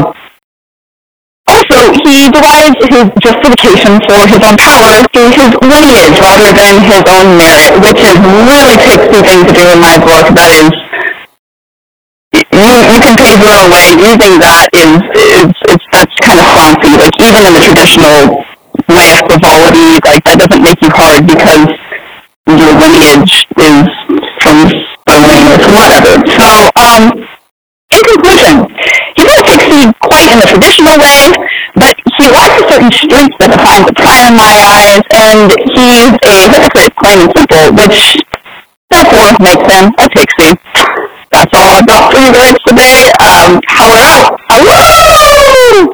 also, 1.49 1.79
he 2.05 2.29
derives 2.29 2.81
his 2.93 3.09
justification 3.25 3.97
for 4.05 4.21
his 4.29 4.41
own 4.45 4.57
power 4.61 5.01
through 5.17 5.33
his 5.33 5.51
lineage 5.65 6.17
rather 6.21 6.53
than 6.53 6.75
his 6.85 7.03
own 7.09 7.41
merit, 7.41 7.73
which 7.81 8.01
is 8.05 8.17
really 8.21 8.77
Pixie 8.85 9.23
thing 9.25 9.41
to 9.49 9.53
do 9.57 9.65
in 9.73 9.81
my 9.81 9.97
book. 9.97 10.29
That 10.37 10.53
is 10.53 10.69
you 12.53 12.69
you 12.93 12.99
can 13.01 13.17
pave 13.17 13.41
your 13.41 13.55
own 13.57 13.71
way. 13.73 13.89
Using 13.97 14.35
that 14.41 14.69
is 14.77 15.01
is, 15.17 15.49
that's 15.93 16.15
kind 16.21 16.39
of 16.39 16.47
fancy. 16.53 16.93
Like 16.97 17.17
even 17.21 17.43
in 17.49 17.53
the 17.57 17.63
traditional 17.65 18.45
of 18.97 19.21
frivolity, 19.29 20.01
like 20.05 20.25
that 20.25 20.39
doesn't 20.41 20.63
make 20.65 20.81
you 20.81 20.89
hard 20.89 21.29
because 21.29 21.69
your 22.49 22.73
lineage 22.81 23.45
is 23.61 23.85
from 24.41 24.57
Berlin 25.05 25.45
or 25.61 25.69
whatever. 25.77 26.13
So, 26.33 26.49
um, 26.81 27.03
in 27.93 28.01
conclusion, 28.05 28.55
he 29.17 29.23
doesn't 29.25 29.49
succeed 29.49 29.89
quite 30.01 30.29
in 30.33 30.39
the 30.41 30.49
traditional 30.49 30.97
way, 30.97 31.33
but 31.77 31.95
he 32.17 32.25
lacks 32.33 32.57
a 32.57 32.65
certain 32.69 32.93
strength 32.93 33.37
that 33.41 33.53
defines 33.53 33.85
the 33.89 33.97
prime 33.97 34.25
in 34.33 34.37
my 34.37 34.53
eyes, 34.57 35.05
and 35.13 35.53
he's 35.77 36.13
a 36.25 36.37
hypocrite, 36.49 36.93
plain 36.97 37.19
and 37.25 37.33
simple, 37.37 37.65
which 37.77 38.01
therefore 38.89 39.37
makes 39.41 39.65
him 39.69 39.85
a 40.01 40.07
pixie. 40.09 40.57
That's 41.29 41.53
all 41.53 41.69
I 41.77 41.81
brought 41.85 42.09
for 42.13 42.21
you 42.21 42.33
guys 42.33 42.57
today. 42.65 43.13
Um, 43.21 43.61
Howler 43.69 44.05
out. 44.17 44.41
Hello! 44.49 45.93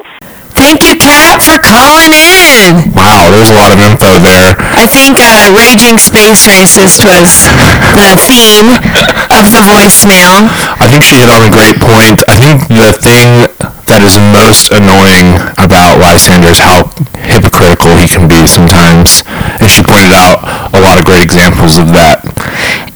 Thank 0.55 0.81
you, 0.87 0.95
Kat, 0.95 1.43
for 1.43 1.59
calling 1.59 2.11
in. 2.15 2.24
There's 3.45 3.53
a 3.53 3.61
lot 3.61 3.77
of 3.77 3.81
info 3.85 4.09
there. 4.25 4.57
I 4.73 4.89
think 4.89 5.21
uh, 5.21 5.53
Raging 5.53 6.01
Space 6.01 6.49
Racist 6.49 7.05
was 7.05 7.45
the 7.93 8.17
theme 8.25 8.73
of 9.29 9.45
the 9.53 9.61
voicemail. 9.61 10.49
I 10.81 10.89
think 10.89 11.05
she 11.05 11.21
hit 11.21 11.29
on 11.29 11.45
a 11.45 11.53
great 11.53 11.77
point. 11.77 12.25
I 12.25 12.41
think 12.41 12.65
the 12.73 12.89
thing 12.97 13.45
that 13.85 14.01
is 14.01 14.17
most 14.33 14.73
annoying 14.73 15.37
about 15.61 16.01
Lysander 16.01 16.49
is 16.49 16.57
how 16.57 16.89
hypocritical 17.21 17.93
he 18.01 18.09
can 18.09 18.25
be 18.25 18.49
sometimes. 18.49 19.21
And 19.61 19.69
she 19.69 19.85
pointed 19.85 20.17
out 20.17 20.41
a 20.73 20.81
lot 20.81 20.97
of 20.97 21.05
great 21.05 21.21
examples 21.21 21.77
of 21.77 21.93
that. 21.93 22.25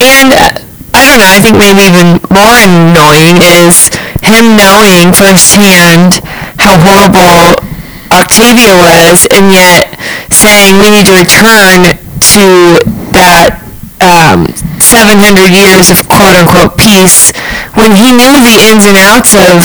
And 0.02 0.34
uh, 0.34 0.66
I 0.98 1.06
don't 1.06 1.22
know, 1.22 1.30
I 1.30 1.46
think 1.46 1.62
maybe 1.62 1.86
even 1.86 2.18
more 2.34 2.58
annoying 2.58 3.38
is 3.38 3.94
him 4.26 4.58
knowing 4.58 5.14
firsthand 5.14 6.26
how 6.58 6.74
horrible 6.82 7.62
Octavia 8.10 8.74
was 8.74 9.30
and 9.30 9.54
yet 9.54 9.89
saying 10.34 10.80
we 10.80 10.90
need 10.92 11.06
to 11.10 11.16
return 11.16 11.94
to 12.34 12.46
that 13.16 13.60
um, 14.00 14.48
700 14.80 15.52
years 15.52 15.92
of 15.92 16.00
quote-unquote 16.08 16.78
peace 16.80 17.36
when 17.76 17.92
he 17.96 18.12
knew 18.16 18.36
the 18.44 18.56
ins 18.72 18.86
and 18.88 18.98
outs 18.98 19.36
of, 19.36 19.62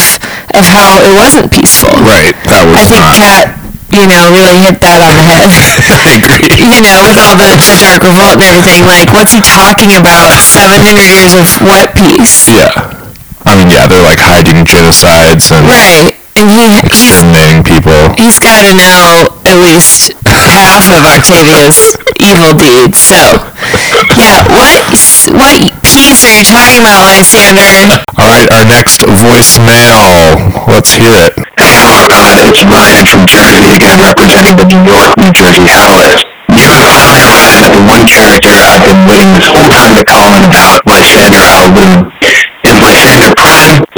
of 0.54 0.64
how 0.66 1.00
it 1.02 1.12
wasn't 1.14 1.50
peaceful. 1.50 1.92
Right, 2.02 2.34
that 2.48 2.66
was 2.66 2.78
I 2.78 2.86
think 2.90 3.04
not... 3.04 3.14
Kat, 3.14 3.46
you 3.94 4.06
know, 4.10 4.26
really 4.34 4.58
hit 4.58 4.82
that 4.82 4.98
on 4.98 5.14
the 5.14 5.22
head. 5.22 5.50
I 6.02 6.18
agree. 6.18 6.50
you 6.50 6.82
know, 6.82 6.98
with 7.06 7.18
all 7.20 7.38
the, 7.38 7.54
the 7.70 7.78
Dark 7.78 8.02
Revolt 8.02 8.42
and 8.42 8.46
everything, 8.46 8.82
like, 8.82 9.14
what's 9.14 9.30
he 9.30 9.38
talking 9.38 9.94
about? 9.94 10.42
700 10.42 10.98
years 10.98 11.30
of 11.34 11.46
what 11.62 11.94
peace? 11.94 12.50
Yeah. 12.50 12.74
I 13.46 13.54
mean, 13.54 13.70
yeah, 13.70 13.86
they're 13.86 14.02
like 14.02 14.18
hiding 14.18 14.64
genocides 14.64 15.52
and 15.52 15.68
Right. 15.68 16.23
And 16.34 16.50
he, 16.50 16.66
he's, 16.90 17.14
exterminating 17.14 17.62
people. 17.62 17.94
he's 18.18 18.42
got 18.42 18.66
to 18.66 18.74
know 18.74 19.30
at 19.46 19.58
least 19.62 20.10
half 20.26 20.82
of 20.90 20.98
Octavia's 21.06 21.94
evil 22.18 22.50
deeds. 22.58 22.98
So, 22.98 23.38
yeah, 24.18 24.42
what, 24.50 24.74
what 25.30 25.54
piece 25.86 26.26
are 26.26 26.34
you 26.34 26.42
talking 26.42 26.82
about, 26.82 27.06
Lysander? 27.06 28.02
All 28.18 28.26
right, 28.26 28.50
our 28.50 28.66
next 28.66 29.06
voicemail. 29.22 30.42
Let's 30.66 30.90
hear 30.98 31.14
it. 31.22 31.38
Hello, 31.54 32.02
oh 32.02 32.06
God. 32.10 32.50
It's 32.50 32.66
Brian 32.66 33.06
from 33.06 33.30
Jersey 33.30 33.70
again, 33.70 34.02
representing 34.02 34.58
the 34.58 34.66
New 34.66 34.82
York, 34.82 35.14
New 35.14 35.30
Jersey 35.30 35.70
Howlers. 35.70 36.18
You 36.50 36.66
have 36.66 36.82
finally 36.82 37.22
arrived 37.30 37.62
at 37.62 37.72
the 37.78 37.84
one 37.86 38.04
character 38.10 38.50
I've 38.50 38.82
been 38.82 39.06
waiting 39.06 39.38
this 39.38 39.46
whole 39.54 39.70
time 39.70 39.94
to 39.94 40.02
call 40.02 40.34
in 40.34 40.42
about, 40.50 40.82
Lysander 40.82 41.46
au 41.46 41.70
Lune. 41.78 42.10
Is 42.66 42.74
Lysander 42.82 43.30
Prime? 43.38 43.93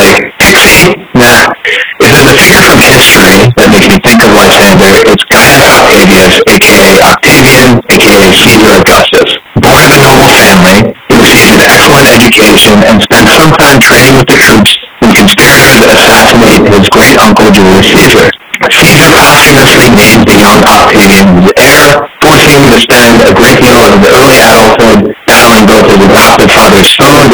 Nah. 0.00 1.52
If 2.00 2.08
there's 2.08 2.24
a 2.24 2.36
figure 2.40 2.64
from 2.64 2.80
history 2.80 3.52
that 3.60 3.68
makes 3.68 3.84
me 3.84 4.00
think 4.00 4.24
of 4.24 4.32
Lysander, 4.32 5.04
it's 5.12 5.24
Gaius 5.28 5.60
Octavius, 5.60 6.40
aka 6.48 7.04
Octavian, 7.04 7.84
aka 7.92 8.32
Caesar 8.32 8.72
Augustus. 8.80 9.30
Born 9.60 9.76
in 9.84 9.92
a 9.92 10.00
noble 10.00 10.32
family, 10.40 10.96
he 11.12 11.16
received 11.20 11.60
an 11.60 11.68
excellent 11.68 12.08
education 12.16 12.80
and 12.80 12.96
spent 13.04 13.28
some 13.28 13.52
time 13.60 13.76
training 13.76 14.16
with 14.16 14.28
the 14.32 14.40
troops 14.40 14.72
when 15.04 15.12
conspirators 15.12 15.84
assassinated 15.84 16.72
his 16.80 16.88
great 16.88 17.20
uncle 17.20 17.52
Julius 17.52 17.92
Caesar. 17.92 18.32
Caesar 18.72 19.12
posthumously 19.20 19.88
named 19.92 20.24
the 20.24 20.36
young 20.40 20.64
Octavian 20.64 21.44
his 21.44 21.52
heir, 21.60 22.08
forcing 22.24 22.56
him 22.56 22.72
to 22.72 22.80
spend 22.80 23.20
a 23.20 23.32
great 23.36 23.60
deal 23.60 23.76
of 23.84 24.00
his 24.00 24.08
early 24.16 24.40
adulthood 24.48 25.12
battling 25.28 25.64
both 25.64 25.86
his 25.88 26.00
adopted 26.08 26.50
father's 26.52 26.90
foes 26.96 27.32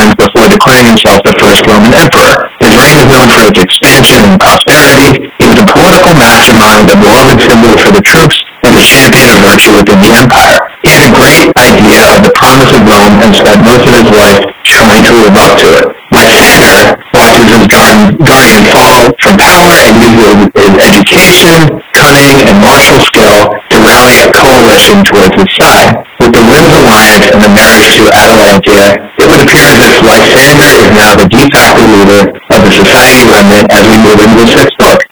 friends 0.00 0.16
before 0.16 0.48
declaring 0.48 0.88
himself 0.88 1.20
the 1.28 1.36
first 1.36 1.60
Roman 1.68 1.92
emperor. 1.92 2.48
His 2.64 2.72
reign 2.72 2.96
is 2.96 3.04
known 3.04 3.28
for 3.28 3.44
its 3.44 3.60
expansion 3.60 4.24
and 4.24 4.40
prosperity. 4.40 5.28
He 5.36 5.44
was 5.44 5.60
a 5.60 5.68
political 5.68 6.16
mastermind, 6.16 6.88
a 6.88 6.96
beloved 6.96 7.36
symbol 7.44 7.76
for 7.76 7.92
the 7.92 8.00
troops, 8.00 8.40
and 8.64 8.72
a 8.72 8.80
champion 8.80 9.28
of 9.36 9.44
virtue 9.44 9.76
within 9.76 10.00
the 10.00 10.12
empire. 10.16 10.56
He 10.80 10.88
had 10.96 11.04
a 11.04 11.12
great 11.12 11.52
idea 11.60 12.00
of 12.16 12.24
the 12.24 12.32
promise 12.32 12.72
of 12.72 12.80
Rome 12.80 13.20
and 13.20 13.32
spent 13.36 13.60
most 13.60 13.84
of 13.84 13.92
his 13.92 14.08
life 14.08 14.40
trying 14.64 15.04
to 15.04 15.12
live 15.12 15.36
up 15.36 15.60
to 15.60 15.68
it. 15.68 15.86
Lysander 16.10 16.96
watches 17.12 17.46
his 17.52 17.64
guardian 17.68 18.64
fall 18.72 19.12
from 19.20 19.36
power 19.36 19.76
and 19.84 20.00
uses 20.00 20.48
his 20.56 20.74
education, 20.80 21.76
cunning, 21.92 22.48
and 22.48 22.56
martial 22.64 23.00
skill 23.04 23.52
to 23.68 23.76
rally 23.84 24.16
a 24.24 24.28
coalition 24.32 25.04
towards 25.04 25.36
his 25.36 25.50
side. 25.60 26.09
The 26.30 26.46
Winds 26.46 26.70
Alliance 26.70 27.26
and 27.34 27.42
the 27.42 27.50
marriage 27.50 27.98
to 27.98 28.06
Atalantia, 28.14 29.02
it 29.18 29.26
would 29.26 29.42
appear 29.42 29.66
as 29.66 29.82
if 29.82 29.98
Lysander 29.98 30.70
is 30.78 30.88
now 30.94 31.18
the 31.18 31.26
de 31.26 31.42
facto 31.50 31.82
leader 31.90 32.30
of 32.54 32.58
the 32.62 32.70
society 32.70 33.26
remnant 33.26 33.66
as 33.74 33.82
we 33.90 33.98
move 33.98 34.22
into 34.22 34.38
the 34.38 34.46
sixth 34.46 34.78
book. 34.78 35.02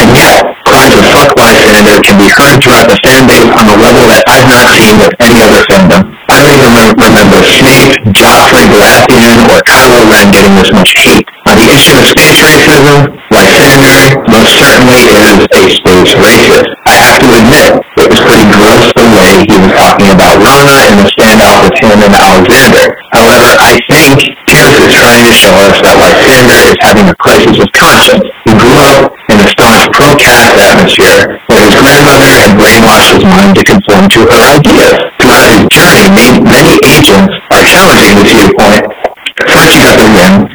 And 0.00 0.16
yet, 0.16 0.44
cries 0.64 0.96
of 0.96 1.04
fuck 1.12 1.36
Lysander 1.36 2.00
can 2.00 2.16
be 2.16 2.28
heard 2.32 2.64
throughout 2.64 2.88
the 2.88 2.96
fan 3.04 3.28
base 3.28 3.48
on 3.52 3.68
a 3.68 3.76
level 3.76 4.04
that 4.08 4.24
I've 4.28 4.48
not 4.48 4.64
seen 4.76 4.96
with 4.96 5.12
any 5.20 5.40
other 5.44 5.60
fandom. 5.68 6.16
I 6.28 6.40
don't 6.40 6.56
even 6.56 6.72
remember, 6.72 7.04
remember 7.04 7.40
Snape, 7.44 7.92
Joffrey 8.16 8.64
Baratheon, 8.72 9.36
or 9.52 9.60
Kylo 9.60 10.08
Ren 10.08 10.32
getting 10.32 10.56
this 10.56 10.72
much 10.72 10.96
hate. 10.96 11.28
On 11.48 11.56
the 11.56 11.68
issue 11.68 11.96
of 11.96 12.04
space 12.08 12.40
racism, 12.40 13.12
Lysander 13.28 14.24
most 14.32 14.52
certainly 14.56 15.04
is 15.04 15.38
a 15.52 15.62
space 15.68 16.12
racist. 16.16 16.68
I 16.88 16.96
have 16.96 17.20
to 17.20 17.28
admit, 17.40 17.85
it 18.06 18.14
was 18.14 18.22
pretty 18.22 18.46
gross 18.54 18.86
the 18.94 19.06
way 19.18 19.42
he 19.50 19.58
was 19.58 19.74
talking 19.74 20.14
about 20.14 20.38
Rhonna 20.38 20.78
in 20.94 21.02
the 21.02 21.10
standoff 21.10 21.66
with 21.66 21.74
him 21.82 21.98
and 22.06 22.14
Alexander. 22.14 22.94
However, 23.10 23.50
I 23.58 23.82
think 23.90 24.22
Pierce 24.46 24.78
is 24.78 24.94
trying 24.94 25.26
to 25.26 25.34
show 25.34 25.50
us 25.66 25.74
that 25.82 25.98
Lysander 25.98 26.70
is 26.70 26.78
having 26.78 27.10
a 27.10 27.16
crisis 27.18 27.58
of 27.58 27.66
conscience. 27.74 28.22
He 28.46 28.54
grew 28.54 28.78
up 28.94 29.10
in 29.26 29.42
a 29.42 29.48
staunch 29.50 29.90
pro-caste 29.90 30.54
atmosphere 30.54 31.42
where 31.50 31.66
his 31.66 31.74
grandmother 31.82 32.30
had 32.30 32.54
brainwashed 32.54 33.18
his 33.18 33.26
mind 33.26 33.58
to 33.58 33.62
conform 33.66 34.06
to 34.14 34.20
her 34.22 34.42
ideas. 34.54 34.94
Throughout 35.18 35.50
his 35.58 35.66
journey, 35.74 36.06
many, 36.06 36.38
many 36.46 36.78
agents 36.86 37.34
are 37.50 37.66
challenging 37.66 38.22
this 38.22 38.30
viewpoint. 38.30 38.86
First, 39.50 39.74
you 39.74 39.82
got 39.82 39.98
the 39.98 40.08
Rim, 40.14 40.45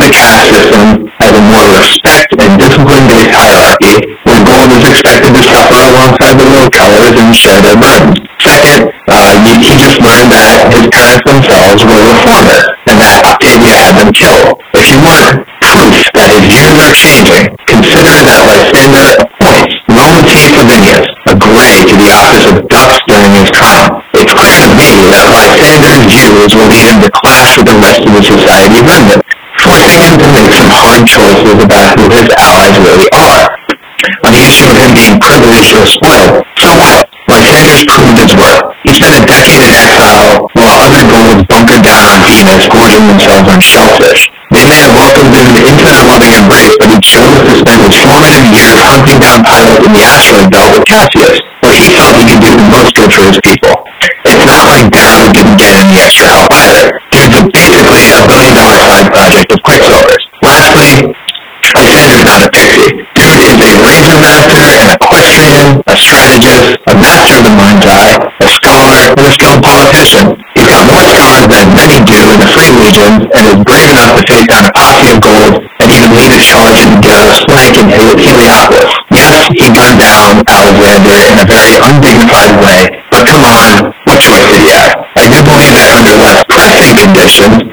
the 0.00 0.10
caste 0.10 0.50
system 0.50 1.10
as 1.20 1.32
a 1.34 1.42
more 1.42 1.68
respect 1.78 2.30
and 2.38 2.58
discipline-based 2.58 3.32
hierarchy, 3.34 3.96
where 4.26 4.42
gold 4.42 4.70
is 4.74 4.84
expected 4.88 5.32
to 5.34 5.42
suffer 5.42 5.78
alongside 5.78 6.34
the 6.38 6.46
little 6.46 6.72
colors 6.72 7.14
and 7.14 7.30
share 7.34 7.60
their 7.60 7.78
burdens. 7.78 8.18
Second, 8.40 8.92
uh, 9.08 9.34
he, 9.44 9.72
just 9.78 9.98
learned 10.00 10.30
that 10.32 10.68
his 10.72 10.86
parents 10.92 11.24
themselves 11.24 11.80
were 11.84 12.02
reformers, 12.02 12.64
and 12.90 12.96
that 13.00 13.24
Octavia 13.24 13.74
had 13.74 13.94
them 13.96 14.10
killed. 14.12 14.60
If 14.74 14.90
you 14.90 14.98
want 15.00 15.48
proof 15.64 16.06
that 16.14 16.28
his 16.30 16.44
views 16.46 16.76
are 16.78 16.94
changing, 16.94 17.44
consider 17.66 18.14
that 18.28 18.40
Lysander 18.46 19.08
appoints 19.18 19.74
Rhone 19.90 20.22
ti 20.28 20.38
Flavinius, 20.52 21.08
a 21.26 21.34
gray, 21.34 21.82
to 21.88 21.94
the 21.98 22.10
office 22.14 22.44
of 22.52 22.56
Dux 22.68 22.90
during 23.08 23.32
his 23.34 23.48
trial. 23.50 24.04
It's 24.14 24.30
clear 24.30 24.58
to 24.62 24.70
me 24.76 25.08
that 25.10 25.26
Lysander's 25.32 26.04
views 26.06 26.50
will 26.54 26.70
lead 26.70 26.86
him 26.86 27.00
to 27.02 27.10
clash 27.10 27.58
with 27.58 27.66
the 27.66 27.78
rest 27.82 28.02
of 28.06 28.12
the 28.14 28.22
society 28.22 28.80
remnant, 28.84 29.23
him 29.82 30.18
to 30.22 30.28
make 30.30 30.52
some 30.54 30.70
hard 30.70 31.02
choices 31.08 31.58
about 31.58 31.98
who 31.98 32.06
his 32.14 32.28
allies 32.38 32.76
really 32.78 33.10
are. 33.10 33.50
On 34.24 34.30
the 34.30 34.44
issue 34.44 34.68
of 34.68 34.76
him 34.76 34.92
being 34.94 35.16
privileged 35.18 35.72
or 35.74 35.86
spoiled, 35.88 36.44
so 36.60 36.68
what? 36.78 37.08
Lysander's 37.24 37.84
proved 37.88 38.18
his 38.20 38.32
worth. 38.36 38.62
He 38.84 38.92
spent 38.94 39.16
a 39.16 39.24
decade 39.24 39.64
in 39.64 39.72
exile 39.72 40.46
while 40.54 40.76
other 40.86 41.02
golds 41.08 41.42
bunkered 41.48 41.82
down 41.82 42.04
on 42.04 42.20
Venus, 42.22 42.68
gorging 42.68 43.04
themselves 43.08 43.48
on 43.48 43.60
shellfish. 43.64 44.28
They 44.52 44.64
may 44.68 44.78
have 44.84 44.94
welcomed 44.94 45.34
him 45.34 45.50
into 45.56 45.82
their 45.82 46.04
loving 46.04 46.36
embrace, 46.36 46.76
but 46.78 46.92
he 46.92 47.00
chose 47.00 47.42
to 47.42 47.54
spend 47.64 47.80
his 47.88 47.96
formative 48.04 48.46
years 48.52 48.78
hunting 48.78 49.18
down 49.18 49.42
pilots 49.42 49.82
in 49.82 49.90
the 49.90 50.04
asteroid 50.04 50.52
belt 50.52 50.70
with 50.76 50.84
Cassius, 50.86 51.40
where 51.64 51.74
he 51.74 51.88
felt 51.96 52.14
he 52.14 52.24
could 52.28 52.44
do 52.44 52.52
the 52.54 52.68
most 52.70 52.92
good 52.94 53.10
for 53.10 53.24
his 53.26 53.40
people. 53.42 53.74
It's 54.28 54.44
not 54.46 54.68
like 54.68 54.92
Darrow 54.92 55.32
didn't 55.32 55.58
get 55.58 55.72
any 55.74 55.96
extra 55.98 56.28
help 56.28 56.52
either. 56.52 57.03
Project 59.24 59.52
of 59.56 59.60
Quicksilver's. 59.64 60.24
Lastly, 60.44 61.16
Lysander's 61.72 62.24
not 62.28 62.44
a 62.44 62.50
pixie. 62.52 62.92
Dude 63.16 63.40
is 63.40 63.56
a 63.56 63.72
laser 63.80 64.16
master, 64.20 64.60
an 64.84 64.92
equestrian, 65.00 65.80
a 65.88 65.96
strategist, 65.96 66.76
a 66.92 66.94
master 66.94 67.40
of 67.40 67.44
the 67.48 67.54
mind's 67.56 67.88
eye, 67.88 68.20
a 68.20 68.48
scholar, 68.60 69.16
and 69.16 69.24
a 69.24 69.32
skilled 69.32 69.64
politician. 69.64 70.36
He's 70.52 70.68
got 70.68 70.84
more 70.84 71.02
scars 71.08 71.48
than 71.48 71.72
many 71.72 72.04
do 72.04 72.20
in 72.36 72.38
the 72.38 72.48
Free 72.52 72.68
Legion, 72.68 73.26
and 73.32 73.44
is 73.48 73.56
brave 73.64 73.88
enough 73.88 74.12
to 74.20 74.22
face 74.28 74.46
down 74.46 74.68
a 74.68 74.72
posse 74.76 75.08
of 75.08 75.18
gold 75.24 75.64
and 75.80 75.88
even 75.88 76.12
lead 76.12 76.30
a 76.36 76.40
charge 76.44 76.78
in 76.84 77.00
Darrow's 77.00 77.40
flank 77.48 77.80
in 77.80 77.88
Heliopolis. 77.88 78.92
Yes, 79.08 79.48
he 79.56 79.66
gunned 79.72 79.98
down 80.04 80.44
Alexander 80.44 81.16
in 81.32 81.36
a 81.40 81.48
very 81.48 81.74
undignified 81.80 82.60
way, 82.60 82.92
but 83.08 83.24
come 83.24 83.42
on, 83.42 83.88
what 84.04 84.20
choice 84.20 84.46
did 84.52 84.60
he 84.62 84.70
have? 84.70 85.00
I 85.16 85.26
do 85.32 85.40
believe 85.42 85.74
that 85.74 85.88
under 85.96 86.14
less 86.20 86.44
pressing 86.52 86.92
conditions, 87.02 87.72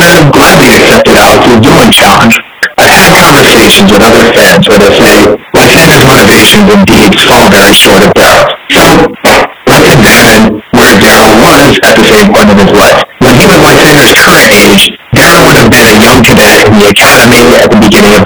Would 0.00 0.16
have 0.16 0.32
gladly 0.32 0.72
accepted 0.80 1.12
Alex's 1.12 1.60
dueling 1.60 1.92
challenge. 1.92 2.40
I've 2.80 2.96
had 2.96 3.12
conversations 3.20 3.92
with 3.92 4.00
other 4.00 4.24
fans 4.32 4.64
where 4.64 4.80
they 4.80 4.96
say 4.96 5.16
Lysander's 5.52 6.04
motivations 6.08 6.66
and 6.72 6.88
deeds 6.88 7.20
fall 7.28 7.52
very 7.52 7.76
short 7.76 8.00
of 8.00 8.08
Darrow's. 8.16 8.56
So, 8.72 9.34
let's 9.68 9.92
examine 9.92 10.64
where 10.72 10.96
Darrow 10.96 11.36
was 11.36 11.76
at 11.84 12.00
the 12.00 12.06
same 12.08 12.32
point 12.32 12.48
in 12.48 12.56
his 12.64 12.72
life. 12.72 12.96
When 13.20 13.36
he 13.36 13.44
was 13.44 13.60
Lysander's 13.60 14.16
current 14.16 14.48
age, 14.48 14.96
Darrow 15.12 15.44
would 15.52 15.60
have 15.60 15.68
been 15.68 15.84
a 15.84 15.96
young 16.00 16.24
cadet 16.24 16.64
in 16.64 16.80
the 16.80 16.88
academy 16.88 17.44
at 17.60 17.68
the 17.68 17.80
beginning 17.84 18.16
of 18.16 18.24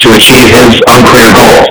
to 0.00 0.08
achieve 0.14 0.56
his 0.56 0.80
unclear 0.88 1.32
goals. 1.34 1.69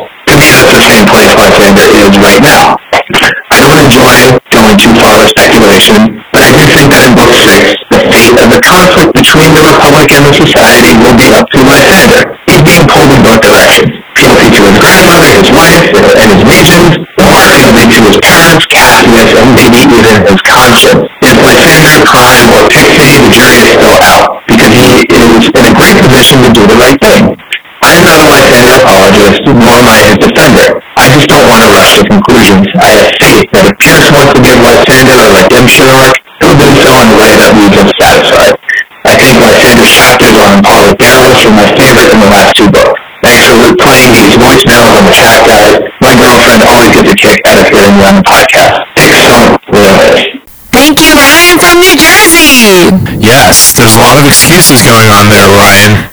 Of 54.60 54.68
excuses 54.68 54.84
going 54.84 55.08
on 55.16 55.32
there, 55.32 55.48
Ryan. 55.56 56.12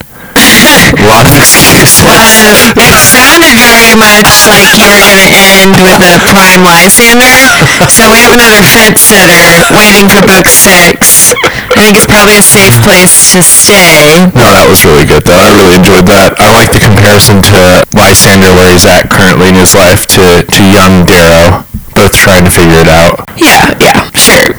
A 1.03 1.07
lot 1.11 1.27
of 1.27 1.35
excuses. 1.35 1.99
It 2.15 2.31
sounded 2.31 2.79
uh, 2.79 3.99
very 3.99 3.99
much 3.99 4.47
like 4.47 4.63
you 4.71 4.79
were 4.79 4.87
going 4.87 5.03
to 5.03 5.27
end 5.35 5.75
with 5.75 5.99
a 5.99 6.15
prime 6.31 6.63
Lysander. 6.63 7.59
So 7.91 8.07
we 8.15 8.23
have 8.23 8.39
another 8.39 8.63
fence 8.63 9.03
sitter 9.03 9.67
waiting 9.75 10.07
for 10.07 10.23
book 10.23 10.47
six. 10.47 11.35
I 11.75 11.83
think 11.83 11.99
it's 11.99 12.07
probably 12.07 12.39
a 12.39 12.47
safe 12.47 12.79
place 12.87 13.35
to 13.35 13.43
stay. 13.43 14.31
No, 14.31 14.47
that 14.55 14.71
was 14.71 14.87
really 14.87 15.05
good 15.05 15.27
though. 15.27 15.43
I 15.43 15.51
really 15.51 15.75
enjoyed 15.75 16.07
that. 16.07 16.39
I 16.39 16.55
like 16.55 16.71
the 16.71 16.79
comparison 16.79 17.43
to 17.51 17.83
Lysander 17.99 18.55
where 18.55 18.71
he's 18.71 18.87
at 18.87 19.11
currently 19.11 19.51
in 19.51 19.59
his 19.59 19.75
life 19.75 20.07
to, 20.15 20.47
to 20.47 20.63
young 20.71 21.03
Darrow. 21.03 21.67
Both 21.99 22.15
trying 22.15 22.47
to 22.47 22.53
figure 22.55 22.79
it 22.79 22.89
out. 22.89 23.27
Yeah, 23.35 23.75
yeah, 23.83 24.07
sure. 24.15 24.55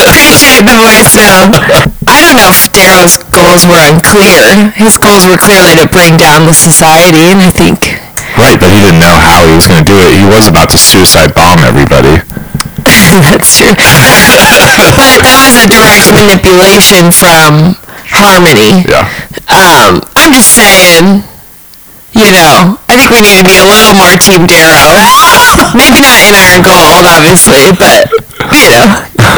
Appreciate 0.00 0.64
the 0.64 0.76
voicemail. 0.76 1.52
I 2.08 2.24
I 2.36 2.69
don't 2.80 2.96
know 2.96 3.04
if 3.04 3.12
Darrow's 3.12 3.16
goals 3.28 3.62
were 3.68 3.82
unclear. 3.92 4.72
His 4.72 4.96
goals 4.96 5.28
were 5.28 5.36
clearly 5.36 5.76
to 5.76 5.86
bring 5.86 6.16
down 6.16 6.48
the 6.48 6.56
society, 6.56 7.28
and 7.28 7.44
I 7.44 7.50
think 7.52 8.00
Right, 8.38 8.56
but 8.56 8.70
he 8.70 8.80
didn't 8.80 9.02
know 9.02 9.18
how 9.20 9.42
he 9.44 9.52
was 9.52 9.66
going 9.66 9.82
to 9.82 9.88
do 9.88 9.98
it. 10.00 10.16
He 10.16 10.24
was 10.24 10.46
about 10.46 10.70
to 10.70 10.78
suicide 10.78 11.34
bomb 11.34 11.60
everybody. 11.60 12.14
that's 13.26 13.58
true. 13.58 13.74
but 13.76 15.20
that 15.26 15.36
was 15.44 15.58
a 15.58 15.66
direct 15.68 16.08
manipulation 16.14 17.10
from 17.10 17.76
Harmony. 18.08 18.86
Yeah. 18.86 19.04
Um, 19.50 20.00
I'm 20.14 20.32
just 20.32 20.54
saying, 20.54 21.26
you 22.14 22.30
know, 22.32 22.80
I 22.88 22.96
think 22.96 23.10
we 23.10 23.20
need 23.20 23.36
to 23.36 23.46
be 23.46 23.58
a 23.58 23.66
little 23.66 23.92
more 23.98 24.14
Team 24.16 24.46
Darrow. 24.46 24.94
Maybe 25.76 26.00
not 26.00 26.22
in 26.22 26.32
Iron 26.32 26.62
Gold, 26.62 27.04
obviously, 27.04 27.74
but, 27.76 28.08
you 28.54 28.72
know, 28.72 28.88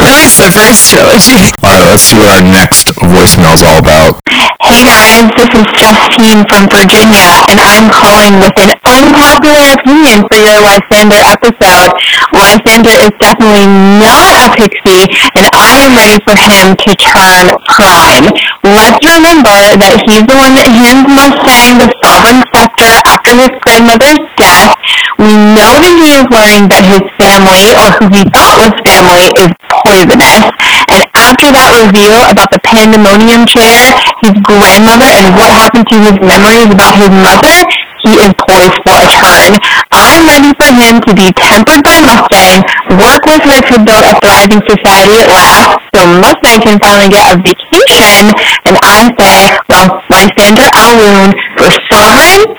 the 0.02 0.50
first 0.50 0.90
trilogy. 0.90 1.46
All 1.62 1.78
right, 1.78 1.86
let's 1.86 2.02
see 2.02 2.18
what 2.18 2.26
our 2.34 2.42
next 2.42 2.90
voicemail 2.98 3.54
is 3.54 3.62
all 3.62 3.78
about. 3.78 4.18
Hey 4.66 4.82
guys, 4.82 5.30
this 5.38 5.50
is 5.54 5.66
Justine 5.78 6.42
from 6.50 6.66
Virginia, 6.66 7.46
and 7.46 7.62
I'm 7.62 7.86
calling 7.86 8.42
with 8.42 8.54
an 8.58 8.74
unpopular 8.82 9.62
opinion 9.78 10.26
for 10.26 10.38
your 10.42 10.58
Lysander 10.58 11.22
episode. 11.22 11.94
Lysander 12.34 12.96
is 13.06 13.14
definitely 13.22 13.70
not 14.02 14.42
a 14.42 14.50
pixie, 14.58 15.06
and 15.38 15.46
I 15.54 15.86
am 15.86 15.94
ready 15.94 16.18
for 16.26 16.34
him 16.34 16.74
to 16.74 16.90
turn 16.98 17.54
prime. 17.70 18.26
Let's 18.66 19.02
remember 19.06 19.78
that 19.78 20.02
he's 20.02 20.26
the 20.26 20.34
one 20.34 20.58
that 20.58 20.66
hands 20.66 21.06
Mustang 21.06 21.78
the 21.78 21.90
sovereign 22.02 22.42
scepter 22.50 22.94
after 23.06 23.32
his 23.38 23.54
grandmother's 23.62 24.22
death. 24.34 24.81
We 25.18 25.32
know 25.34 25.72
that 25.80 25.94
he 25.98 26.08
is 26.16 26.26
learning 26.30 26.68
that 26.72 26.84
his 26.86 27.04
family, 27.20 27.74
or 27.76 27.88
who 28.00 28.06
he 28.12 28.24
thought 28.32 28.56
was 28.58 28.72
family, 28.86 29.28
is 29.40 29.50
poisonous. 29.68 30.44
And 30.92 31.02
after 31.14 31.48
that 31.52 31.70
reveal 31.84 32.18
about 32.28 32.50
the 32.52 32.60
pandemonium 32.64 33.44
chair, 33.48 33.92
his 34.24 34.34
grandmother, 34.44 35.08
and 35.08 35.34
what 35.36 35.50
happened 35.52 35.86
to 35.92 35.98
his 36.00 36.16
memories 36.20 36.70
about 36.72 36.96
his 36.96 37.12
mother, 37.12 37.56
he 38.02 38.18
is 38.18 38.32
poised 38.34 38.78
for 38.82 38.96
a 38.98 39.06
turn. 39.14 39.52
I'm 39.94 40.26
ready 40.26 40.50
for 40.58 40.70
him 40.74 40.98
to 41.06 41.12
be 41.14 41.30
tempered 41.38 41.82
by 41.86 42.02
Mustang, 42.02 42.66
work 42.98 43.22
with 43.26 43.42
her 43.46 43.60
to 43.62 43.76
build 43.78 44.02
a 44.02 44.14
thriving 44.18 44.62
society 44.66 45.22
at 45.22 45.30
last, 45.30 45.78
so 45.94 46.00
Mustang 46.18 46.60
can 46.66 46.76
finally 46.82 47.10
get 47.10 47.30
a 47.30 47.38
vacation, 47.38 48.34
and 48.66 48.74
I 48.82 49.06
say, 49.22 49.54
well, 49.70 50.02
Lysander 50.10 50.66
au 50.74 50.90
Lune 50.98 51.32
for 51.54 51.70
sovereign, 51.94 52.58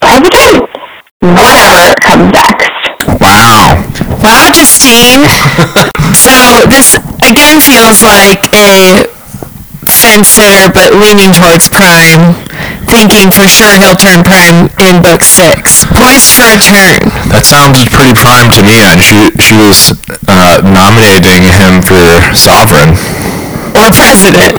president, 0.00 0.67
whatever 1.20 1.94
comes 1.98 2.30
next. 2.32 2.70
Wow. 3.20 3.82
Wow, 4.22 4.50
Justine. 4.54 5.26
so 6.14 6.62
this 6.70 6.98
again 7.26 7.58
feels 7.60 8.02
like 8.02 8.42
a 8.54 9.06
fence 9.86 10.28
sitter, 10.28 10.70
but 10.72 10.94
leaning 10.94 11.32
towards 11.34 11.68
prime, 11.68 12.34
thinking 12.86 13.30
for 13.30 13.48
sure 13.48 13.74
he'll 13.78 13.98
turn 13.98 14.22
prime 14.22 14.70
in 14.86 15.02
book 15.02 15.22
six. 15.22 15.84
Poised 15.90 16.34
for 16.38 16.46
a 16.54 16.60
turn. 16.62 17.10
That 17.34 17.42
sounded 17.42 17.90
pretty 17.90 18.14
prime 18.14 18.50
to 18.54 18.62
me, 18.62 18.78
and 18.86 19.02
she 19.02 19.18
she 19.42 19.58
was 19.58 19.98
uh, 20.28 20.62
nominating 20.62 21.42
him 21.42 21.82
for 21.82 22.06
sovereign. 22.34 22.94
Or 23.78 23.90
president. 23.94 24.58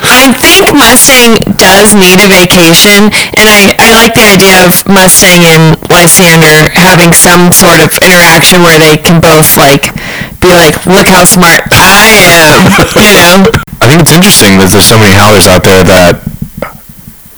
I 0.00 0.12
think 0.12 0.36
Mustang 0.76 1.40
does 1.56 1.94
need 1.96 2.20
a 2.20 2.28
vacation, 2.28 3.08
and 3.36 3.48
I, 3.48 3.74
I 3.80 3.88
like 3.96 4.14
the 4.14 4.28
idea 4.28 4.60
of 4.64 4.76
Mustang 4.88 5.44
and 5.48 5.76
Lysander 5.88 6.68
having 6.76 7.12
some 7.12 7.52
sort 7.52 7.80
of 7.80 7.96
interaction 8.04 8.62
where 8.62 8.78
they 8.78 8.96
can 8.96 9.20
both 9.20 9.56
like 9.56 9.92
be 10.40 10.52
like, 10.52 10.76
look 10.86 11.08
how 11.08 11.24
smart 11.24 11.64
I 11.72 12.04
am, 12.28 12.68
you 12.96 13.12
know? 13.12 13.48
I 13.80 13.88
think 13.88 14.02
it's 14.04 14.12
interesting 14.12 14.60
that 14.60 14.68
there's 14.70 14.86
so 14.86 15.00
many 15.00 15.16
howlers 15.16 15.48
out 15.48 15.64
there 15.64 15.82
that 15.84 16.20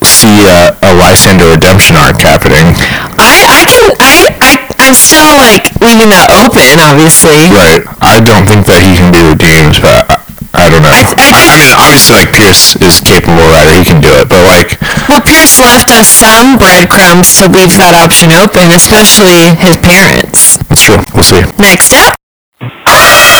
see 0.03 0.43
a, 0.47 0.75
a 0.83 0.91
Lysander 0.95 1.47
redemption 1.51 1.95
arc 1.95 2.19
happening. 2.19 2.75
I, 3.19 3.43
I 3.43 3.61
can 3.67 3.85
I, 3.99 4.15
I 4.39 4.62
I'm 4.83 4.91
still 4.91 5.23
like 5.39 5.71
leaving 5.79 6.11
that 6.11 6.27
open, 6.43 6.75
obviously. 6.83 7.47
Right. 7.55 7.79
I 8.03 8.19
don't 8.19 8.43
think 8.43 8.67
that 8.67 8.83
he 8.83 8.99
can 8.99 9.15
be 9.15 9.23
redeemed, 9.23 9.79
but 9.79 10.03
I, 10.11 10.19
I 10.51 10.67
don't 10.67 10.83
know. 10.83 10.91
I- 10.91 11.07
I 11.23 11.55
I, 11.55 11.57
mean, 11.57 11.71
obviously, 11.71 12.19
like 12.19 12.35
Pierce 12.35 12.75
is 12.83 12.99
capable 12.99 13.47
writer; 13.47 13.71
he 13.79 13.87
can 13.87 14.03
do 14.03 14.11
it. 14.19 14.27
But 14.27 14.43
like, 14.43 14.75
Well, 15.07 15.23
Pierce 15.23 15.55
left 15.63 15.87
us 15.95 16.11
some 16.11 16.59
breadcrumbs 16.59 17.39
to 17.39 17.47
leave 17.47 17.71
that 17.79 17.95
option 17.95 18.35
open, 18.35 18.75
especially 18.75 19.55
his 19.55 19.79
parents. 19.79 20.59
it's 20.67 20.83
true. 20.83 20.99
We'll 21.15 21.23
see. 21.23 21.39
Next 21.57 21.95
up. 21.95 22.19
All 22.59 22.67
right, 22.67 23.15
we 23.15 23.15
got 23.15 23.31
a 23.31 23.39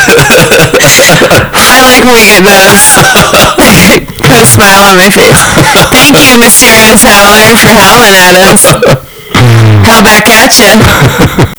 I 1.52 1.76
like 1.76 2.00
when 2.00 2.16
we 2.16 2.24
get 2.24 2.40
those. 2.40 2.96
Put 4.16 4.40
a 4.40 4.48
smile 4.48 4.80
on 4.88 4.96
my 4.96 5.12
face. 5.12 5.36
Thank 5.92 6.16
you, 6.24 6.40
mysterious 6.40 7.04
howler, 7.04 7.52
for 7.60 7.68
howling 7.76 8.16
at 8.16 8.32
us. 8.48 8.64
Howl 9.84 10.00
back 10.00 10.24
at 10.24 10.56
you. 10.56 10.72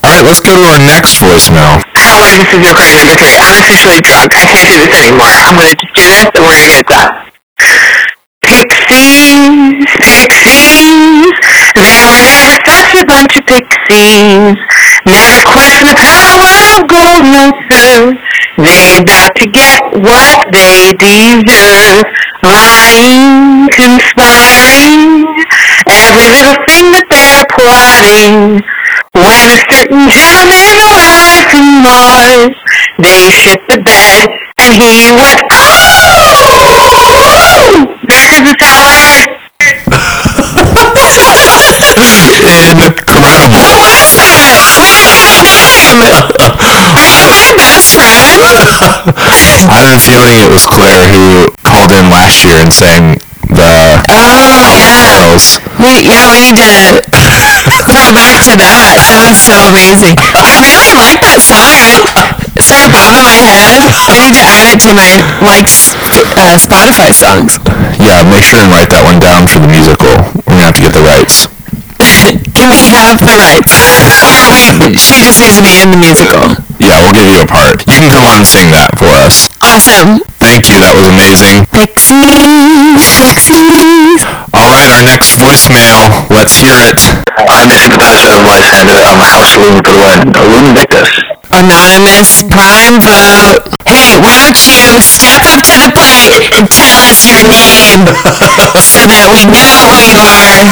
All 0.02 0.10
right, 0.10 0.26
let's 0.26 0.42
go 0.42 0.58
to 0.58 0.64
our 0.66 0.82
next 0.82 1.22
voicemail. 1.22 1.86
Howard, 1.94 2.34
this 2.34 2.50
is 2.50 2.66
your 2.66 2.74
credit 2.74 2.98
number 2.98 3.14
three. 3.14 3.38
I'm 3.38 3.62
officially 3.62 4.02
drunk. 4.02 4.34
I 4.34 4.50
can't 4.50 4.66
do 4.66 4.74
this 4.82 4.90
anymore. 4.98 5.30
I'm 5.46 5.54
gonna 5.54 5.78
just 5.78 5.94
do 5.94 6.02
this 6.10 6.26
and 6.34 6.42
we're 6.42 6.58
gonna 6.58 6.74
get 6.74 6.82
it 6.82 6.90
done. 6.90 7.14
Pixies, 8.42 9.86
pixies, 10.02 11.30
there 11.78 11.94
were 11.94 12.10
never 12.26 12.58
such 12.66 12.98
a 12.98 13.06
bunch 13.06 13.38
of 13.38 13.46
pixies. 13.46 14.58
Never 15.06 15.38
question 15.46 15.86
the 15.86 15.94
power 15.94 16.50
of 16.78 16.90
gold 16.90 17.22
monsters. 17.30 18.18
They 18.58 18.98
about 19.00 19.36
to 19.38 19.48
get 19.50 19.82
what 19.96 20.52
they 20.52 20.92
deserve. 21.00 22.04
Lying, 22.44 23.70
conspiring, 23.72 25.24
every 25.88 26.28
little 26.28 26.58
thing 26.68 26.92
that 26.92 27.08
they're 27.10 27.46
plotting. 27.56 28.60
When 29.14 29.46
a 29.48 29.58
certain 29.72 30.10
gentleman 30.10 30.66
arrived 30.76 31.48
from 31.52 31.84
Mars, 31.86 32.56
they 33.00 33.32
shit 33.32 33.62
the 33.70 33.80
bed 33.82 34.28
and 34.60 34.76
he 34.76 35.10
went, 35.16 35.42
oh! 35.52 36.12
Back 38.08 38.32
as 38.36 38.52
a 38.52 38.56
tower. 38.60 39.32
Incredible. 42.82 43.72
Are 46.62 46.80
you 46.80 47.32
my 47.32 47.52
best 47.58 47.86
friend? 47.96 48.21
I 49.68 49.76
have 49.84 49.92
a 49.92 50.00
feeling 50.00 50.40
it 50.40 50.48
was 50.52 50.64
Claire 50.72 51.04
who 51.12 51.52
called 51.68 51.92
in 51.92 52.08
last 52.08 52.44
year 52.48 52.56
and 52.64 52.72
sang 52.72 53.20
the 53.52 53.68
Oh, 54.08 54.40
yeah. 54.80 55.20
girls. 55.20 55.60
We, 55.84 56.08
yeah, 56.08 56.32
we 56.32 56.40
need 56.56 56.56
to 56.56 57.04
throw 57.84 58.08
back 58.16 58.40
to 58.48 58.56
that. 58.56 59.04
That 59.12 59.28
was 59.28 59.36
so 59.40 59.56
amazing. 59.68 60.16
I 60.16 60.56
really 60.64 60.96
like 60.96 61.20
that 61.20 61.44
song. 61.44 62.08
I, 62.16 62.32
it 62.56 62.64
started 62.64 62.96
bobbing 62.96 63.28
my 63.28 63.36
head. 63.36 63.84
I 64.08 64.16
need 64.24 64.36
to 64.40 64.44
add 64.48 64.68
it 64.72 64.80
to 64.88 64.92
my 64.96 65.12
likes 65.44 65.92
uh, 66.40 66.56
Spotify 66.56 67.12
songs. 67.12 67.60
Yeah, 68.00 68.24
make 68.24 68.48
sure 68.48 68.64
and 68.64 68.72
write 68.72 68.88
that 68.96 69.04
one 69.04 69.20
down 69.20 69.44
for 69.52 69.60
the 69.60 69.68
musical. 69.68 70.16
We're 70.48 70.56
gonna 70.64 70.72
have 70.72 70.78
to 70.80 70.84
get 70.88 70.96
the 70.96 71.04
rights. 71.04 71.52
Can 72.56 72.72
we 72.72 72.88
have 72.88 73.20
the 73.20 73.36
rights? 73.36 73.76
Or 73.92 74.80
wait, 74.88 74.96
she 74.96 75.20
just 75.20 75.40
needs 75.44 75.60
to 75.60 75.64
be 75.66 75.82
in 75.84 75.92
the 75.92 76.00
musical. 76.00 76.61
Yeah, 77.22 77.38
you 77.38 77.42
a 77.42 77.46
part. 77.46 77.86
You 77.86 78.02
can 78.02 78.10
come 78.10 78.26
on 78.26 78.42
and 78.42 78.48
sing 78.50 78.74
that 78.74 78.90
for 78.98 79.14
us. 79.22 79.46
Awesome. 79.62 80.26
Thank 80.42 80.66
you. 80.74 80.82
That 80.82 80.98
was 80.98 81.06
amazing. 81.06 81.70
Pixies, 81.70 83.06
pixies. 83.22 84.26
All 84.58 84.66
right, 84.66 84.90
our 84.90 85.06
next 85.06 85.38
voicemail. 85.38 86.26
Let's 86.34 86.58
hear 86.58 86.74
it. 86.90 86.98
I'm 87.38 87.70
a 87.70 87.78
sympathizer 87.78 88.26
of 88.34 88.42
Lysander. 88.42 88.98
I'm 89.06 89.22
a 89.22 89.30
house 89.30 89.54
Lune 89.54 89.86
for 89.86 89.94
the 89.94 90.02
one. 90.02 90.34
A 90.34 90.44
loon 90.50 90.74
Victus. 90.74 91.14
Anonymous 91.54 92.42
prime 92.50 92.98
vote. 92.98 93.70
Hey, 93.86 94.18
why 94.18 94.42
don't 94.42 94.58
you 94.66 94.98
step 94.98 95.46
up 95.46 95.62
to 95.62 95.78
the 95.78 95.94
plate 95.94 96.50
and 97.12 97.20
tell 97.20 97.20
us 97.20 97.28
your 97.28 97.44
name 97.44 98.08
so 98.80 99.04
that 99.04 99.28
we 99.28 99.44
know 99.44 99.68
who 99.84 100.00
you 100.00 100.16
are. 100.16 100.64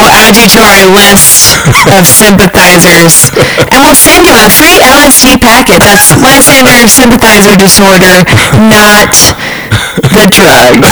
We'll 0.00 0.16
add 0.16 0.32
you 0.32 0.48
to 0.48 0.60
our 0.64 0.84
list 0.88 1.52
of 1.92 2.08
sympathizers. 2.08 3.28
And 3.68 3.84
we'll 3.84 3.98
send 3.98 4.24
you 4.24 4.32
a 4.32 4.48
free 4.48 4.80
LSD 4.80 5.36
packet. 5.44 5.84
That's 5.84 6.16
Lysander 6.24 6.88
sympathizer 6.88 7.56
disorder, 7.60 8.24
not 8.72 9.12
the 10.08 10.24
drug. 10.32 10.80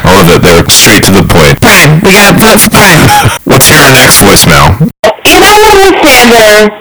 I 0.00 0.10
love 0.16 0.28
it. 0.32 0.40
They're 0.40 0.64
straight 0.72 1.04
to 1.04 1.12
the 1.12 1.24
point. 1.26 1.60
Prime. 1.60 2.00
We 2.00 2.16
gotta 2.16 2.32
vote 2.32 2.60
for 2.64 2.72
Prime. 2.72 3.04
Let's 3.44 3.68
hear 3.68 3.80
our 3.80 3.92
next 3.92 4.24
voicemail. 4.24 4.88
You 5.28 5.36
know 5.36 5.54
what 5.60 5.76
Lysander 5.76 6.72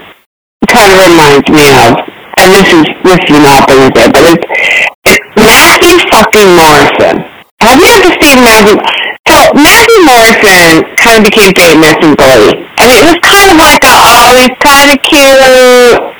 kind 0.72 0.89
of 0.95 0.98
reminds 1.11 1.48
me 1.52 1.68
of? 1.76 1.99
And 2.38 2.53
this 2.53 2.69
is, 2.69 2.85
this 3.03 3.22
is 3.27 3.39
not 3.41 3.68
the 3.68 3.89
good, 3.94 4.14
but 4.14 4.23
it's, 4.30 4.45
fucking 6.18 6.49
Morrison. 6.57 7.15
Have 7.61 7.77
you 7.77 7.89
ever 7.94 8.10
seen 8.18 8.41
Matthew? 8.41 8.77
So 9.30 9.38
Matthew 9.53 9.99
Morrison 10.02 10.81
kind 10.98 11.22
of 11.22 11.23
became 11.30 11.53
famous 11.53 11.98
in 12.02 12.18
Glee. 12.18 12.57
And 12.81 12.89
it 12.89 13.03
was 13.06 13.18
kind 13.22 13.53
of 13.53 13.57
like, 13.61 13.81
oh, 13.85 14.34
he's 14.41 14.57
kind 14.57 14.89
of 14.89 14.98
cute. 15.06 16.18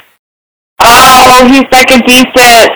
Oh, 0.86 1.50
he's 1.50 1.66
like 1.74 1.90
a 1.90 2.00
decent 2.06 2.70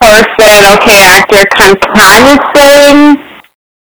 person, 0.00 0.56
okay 0.72 1.20
actor, 1.20 1.44
kind 1.52 2.24
of 2.32 2.40
thing. 2.56 2.96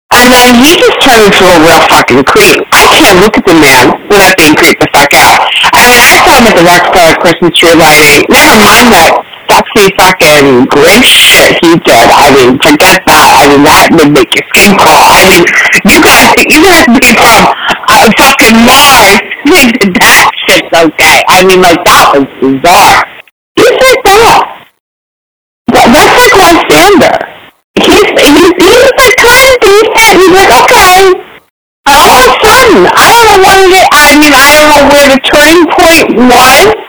And 0.09 0.25
then 0.33 0.57
he 0.57 0.73
just 0.73 0.97
turned 1.05 1.29
into 1.29 1.45
a 1.45 1.57
real 1.61 1.81
fucking 1.85 2.23
creep. 2.25 2.65
I 2.73 2.97
can't 2.97 3.21
look 3.21 3.37
at 3.37 3.45
the 3.45 3.53
man 3.53 3.93
without 4.09 4.33
being 4.41 4.55
creeped 4.55 4.81
the 4.81 4.89
fuck 4.89 5.13
out. 5.13 5.45
I 5.69 5.85
mean, 5.85 6.01
I 6.01 6.17
saw 6.25 6.41
him 6.41 6.49
at 6.49 6.55
the 6.57 6.65
Rockstar 6.65 7.13
Christmas 7.21 7.53
tree 7.53 7.77
lighting. 7.77 8.25
Never 8.25 8.57
mind 8.57 8.89
that 8.89 9.28
sexy 9.49 9.89
fucking 9.97 10.69
great 10.69 11.03
shit 11.03 11.57
he 11.65 11.73
did. 11.81 12.07
I 12.13 12.29
mean, 12.37 12.61
forget 12.61 13.01
that. 13.09 13.29
I 13.33 13.43
mean, 13.49 13.65
that 13.65 13.89
would 13.91 14.13
make 14.13 14.29
your 14.31 14.45
skin 14.53 14.77
crawl. 14.77 15.09
I 15.09 15.25
mean, 15.25 15.43
you 15.89 15.97
guys, 15.99 16.37
you 16.45 16.59
guys 16.61 16.85
be 16.93 17.09
from 17.17 17.41
uh, 17.89 18.07
fucking 18.13 18.57
Mars. 18.61 19.25
that 19.97 20.29
shit's 20.45 20.69
okay. 20.69 21.17
I 21.27 21.41
mean, 21.43 21.61
like, 21.65 21.81
that 21.83 22.13
was 22.13 22.29
bizarre. 22.37 23.01
He's 23.57 23.73
like 23.73 24.01
that. 24.05 24.41
that 25.73 25.87
that's 25.89 26.15
like 26.15 26.33
Lysander. 26.37 27.17
He's, 27.75 28.09
he's, 28.15 28.53
he's 28.53 28.91
like 28.95 29.17
kind 29.17 29.43
of 29.49 29.55
decent. 29.65 30.13
He's 30.21 30.35
like, 30.35 30.51
okay. 30.63 31.29
All 31.89 32.05
of 32.05 32.21
a 32.21 32.29
sudden, 32.45 32.85
I 32.85 33.05
don't 33.09 33.25
know 33.25 33.39
what 33.41 33.57
it. 33.65 33.87
I 33.89 34.13
mean, 34.21 34.33
I 34.35 34.45
don't 34.53 34.67
know 34.69 34.83
where 34.93 35.07
the 35.09 35.19
turning 35.25 35.65
point 35.73 36.07
was, 36.29 36.88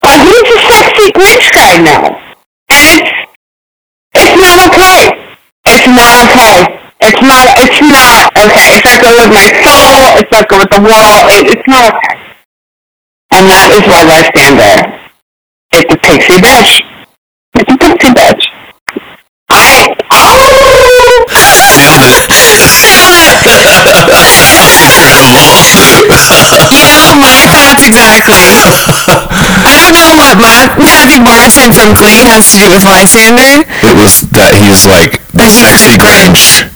but 0.00 0.20
he's 0.22 0.48
a 0.54 0.58
sexy 0.72 1.10
Grinch 1.12 1.52
guy 1.52 1.78
now. 1.82 2.16
And 2.68 2.84
it's, 2.98 3.10
it's 4.14 4.36
not 4.36 4.68
okay. 4.68 5.10
It's 5.66 5.86
not 5.88 6.14
okay. 6.28 6.66
It's 7.00 7.22
not, 7.22 7.58
it's 7.58 7.80
not 7.80 8.32
okay. 8.38 8.76
It's 8.76 8.84
not 8.84 9.00
good 9.00 9.16
with 9.18 9.30
my 9.32 9.48
soul. 9.62 10.18
It's 10.18 10.32
not 10.32 10.48
good 10.48 10.58
with 10.60 10.70
the 10.70 10.80
world. 10.80 11.30
It, 11.30 11.46
it's 11.58 11.68
not 11.68 11.94
okay. 11.94 12.16
And 13.30 13.48
that 13.48 13.70
is 13.74 13.84
why 13.86 14.02
I 14.08 14.22
stand 14.34 14.58
there. 14.58 14.82
It's 15.72 15.92
a 15.92 15.98
pixie 15.98 16.40
bitch. 16.40 16.82
It's 17.54 17.70
a 17.72 17.76
pixie 17.76 18.12
bitch. 18.14 18.44
I, 19.50 19.94
oh! 20.10 21.24
You 26.78 26.94
know, 26.94 27.16
my 27.20 27.34
thoughts 27.44 27.84
exactly. 27.86 29.67
I 29.88 30.04
don't 30.04 30.20
know 30.20 30.28
what 30.28 30.36
Ma- 30.36 30.76
Matthew 30.76 31.16
Morrison 31.24 31.72
from 31.72 31.96
Glee 31.96 32.20
has 32.28 32.52
to 32.52 32.60
do 32.60 32.68
with 32.68 32.84
my 32.84 33.00
Lysander. 33.00 33.64
It 33.88 33.96
was 33.96 34.20
that 34.36 34.52
he's 34.52 34.84
like 34.84 35.16
the 35.32 35.48
sexy 35.48 35.96
Grinch. 35.96 36.68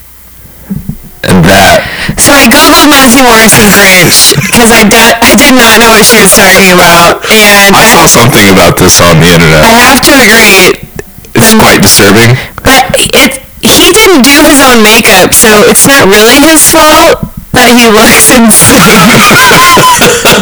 And 1.29 1.45
that, 1.45 1.85
So 2.17 2.33
I 2.33 2.49
googled 2.49 2.89
Matthew 2.89 3.21
Morrison 3.21 3.69
Grinch 3.69 4.33
because 4.49 4.73
I 4.73 5.37
did 5.37 5.53
not 5.55 5.77
know 5.77 5.93
what 5.93 6.03
she 6.09 6.17
was 6.19 6.33
talking 6.33 6.73
about, 6.73 7.21
and 7.29 7.77
I 7.77 7.85
saw 7.85 8.09
something 8.09 8.49
about 8.49 8.81
this 8.81 8.97
on 9.05 9.21
the 9.21 9.29
internet. 9.29 9.61
I 9.61 9.77
have 9.93 10.01
to 10.09 10.13
agree. 10.17 10.89
It's 11.37 11.53
um, 11.53 11.61
quite 11.61 11.85
disturbing. 11.85 12.33
But 12.65 12.97
it, 12.97 13.45
he 13.61 13.93
didn't 13.93 14.25
do 14.25 14.35
his 14.49 14.65
own 14.65 14.81
makeup, 14.83 15.37
so 15.37 15.53
it's 15.69 15.85
not 15.85 16.09
really 16.09 16.41
his 16.49 16.65
fault 16.73 17.32
that 17.53 17.69
he 17.77 17.85
looks 17.93 18.33
insane. 18.33 19.13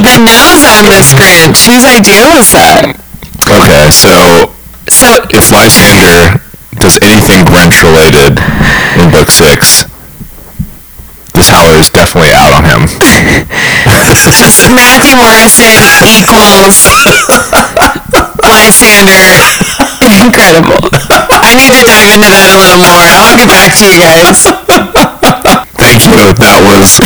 the 0.02 0.16
nose 0.22 0.62
on 0.66 0.86
this 0.90 1.10
Grinch, 1.14 1.66
whose 1.66 1.84
idea 1.86 2.22
was 2.30 2.50
that? 2.54 2.96
Okay, 3.50 3.90
so 3.90 4.52
So, 4.86 5.26
if 5.34 5.50
Lysander 5.50 6.38
does 6.78 6.98
anything 7.02 7.42
Grinch 7.42 7.82
related 7.82 8.38
in 9.00 9.10
book 9.10 9.26
six, 9.30 9.82
this 11.34 11.48
Howler 11.50 11.78
is 11.78 11.90
definitely 11.90 12.30
out 12.30 12.52
on 12.54 12.62
him. 12.62 12.86
Just 14.22 14.70
Matthew 14.70 15.14
Morrison 15.18 15.82
equals 16.14 16.86
Lysander. 18.46 19.34
Incredible. 20.20 20.78
I 21.42 21.54
need 21.58 21.74
to 21.74 21.84
dive 21.86 22.10
into 22.14 22.30
that 22.30 22.54
a 22.54 22.58
little 22.60 22.78
more. 22.82 23.10
I'll 23.18 23.38
get 23.38 23.48
back 23.50 23.72
to 23.78 23.84
you 23.88 23.98
guys. 23.98 24.89
Thank 26.00 26.16
you. 26.16 26.32
That 26.40 26.64
was 26.64 26.96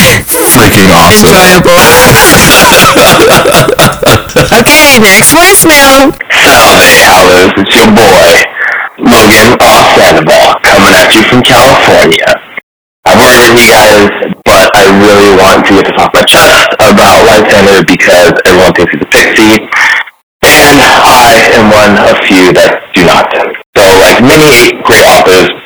freaking 0.54 0.86
awesome. 0.94 1.34
Enjoyable. 1.34 1.74
okay, 4.62 5.02
next 5.02 5.34
voicemail. 5.34 6.14
Hey, 6.30 7.02
Howlers, 7.02 7.50
it's 7.58 7.74
your 7.74 7.90
boy, 7.90 8.30
Logan 9.02 9.58
off 9.58 9.98
Sandoval, 9.98 10.62
coming 10.62 10.94
at 10.94 11.10
you 11.10 11.26
from 11.26 11.42
California. 11.42 12.30
I've 13.02 13.18
already 13.18 13.50
written 13.50 13.58
you 13.58 13.70
guys, 13.74 14.06
but 14.46 14.70
I 14.78 14.86
really 15.02 15.34
want 15.42 15.66
to 15.66 15.74
get 15.74 15.90
this 15.90 15.98
off 15.98 16.14
my 16.14 16.22
chest 16.22 16.70
about 16.78 17.26
Lysander 17.26 17.82
because 17.82 18.30
everyone 18.46 18.78
thinks 18.78 18.94
he's 18.94 19.02
a 19.02 19.10
pixie, 19.10 19.58
and 20.46 20.78
I 20.78 21.50
am 21.58 21.66
one 21.74 21.98
of 21.98 22.22
few 22.30 22.54
that 22.54 22.94
do 22.94 23.02
not. 23.02 23.26
So, 23.74 23.82
like 23.98 24.22
many 24.22 24.78
great 24.86 25.02
authors, 25.02 25.63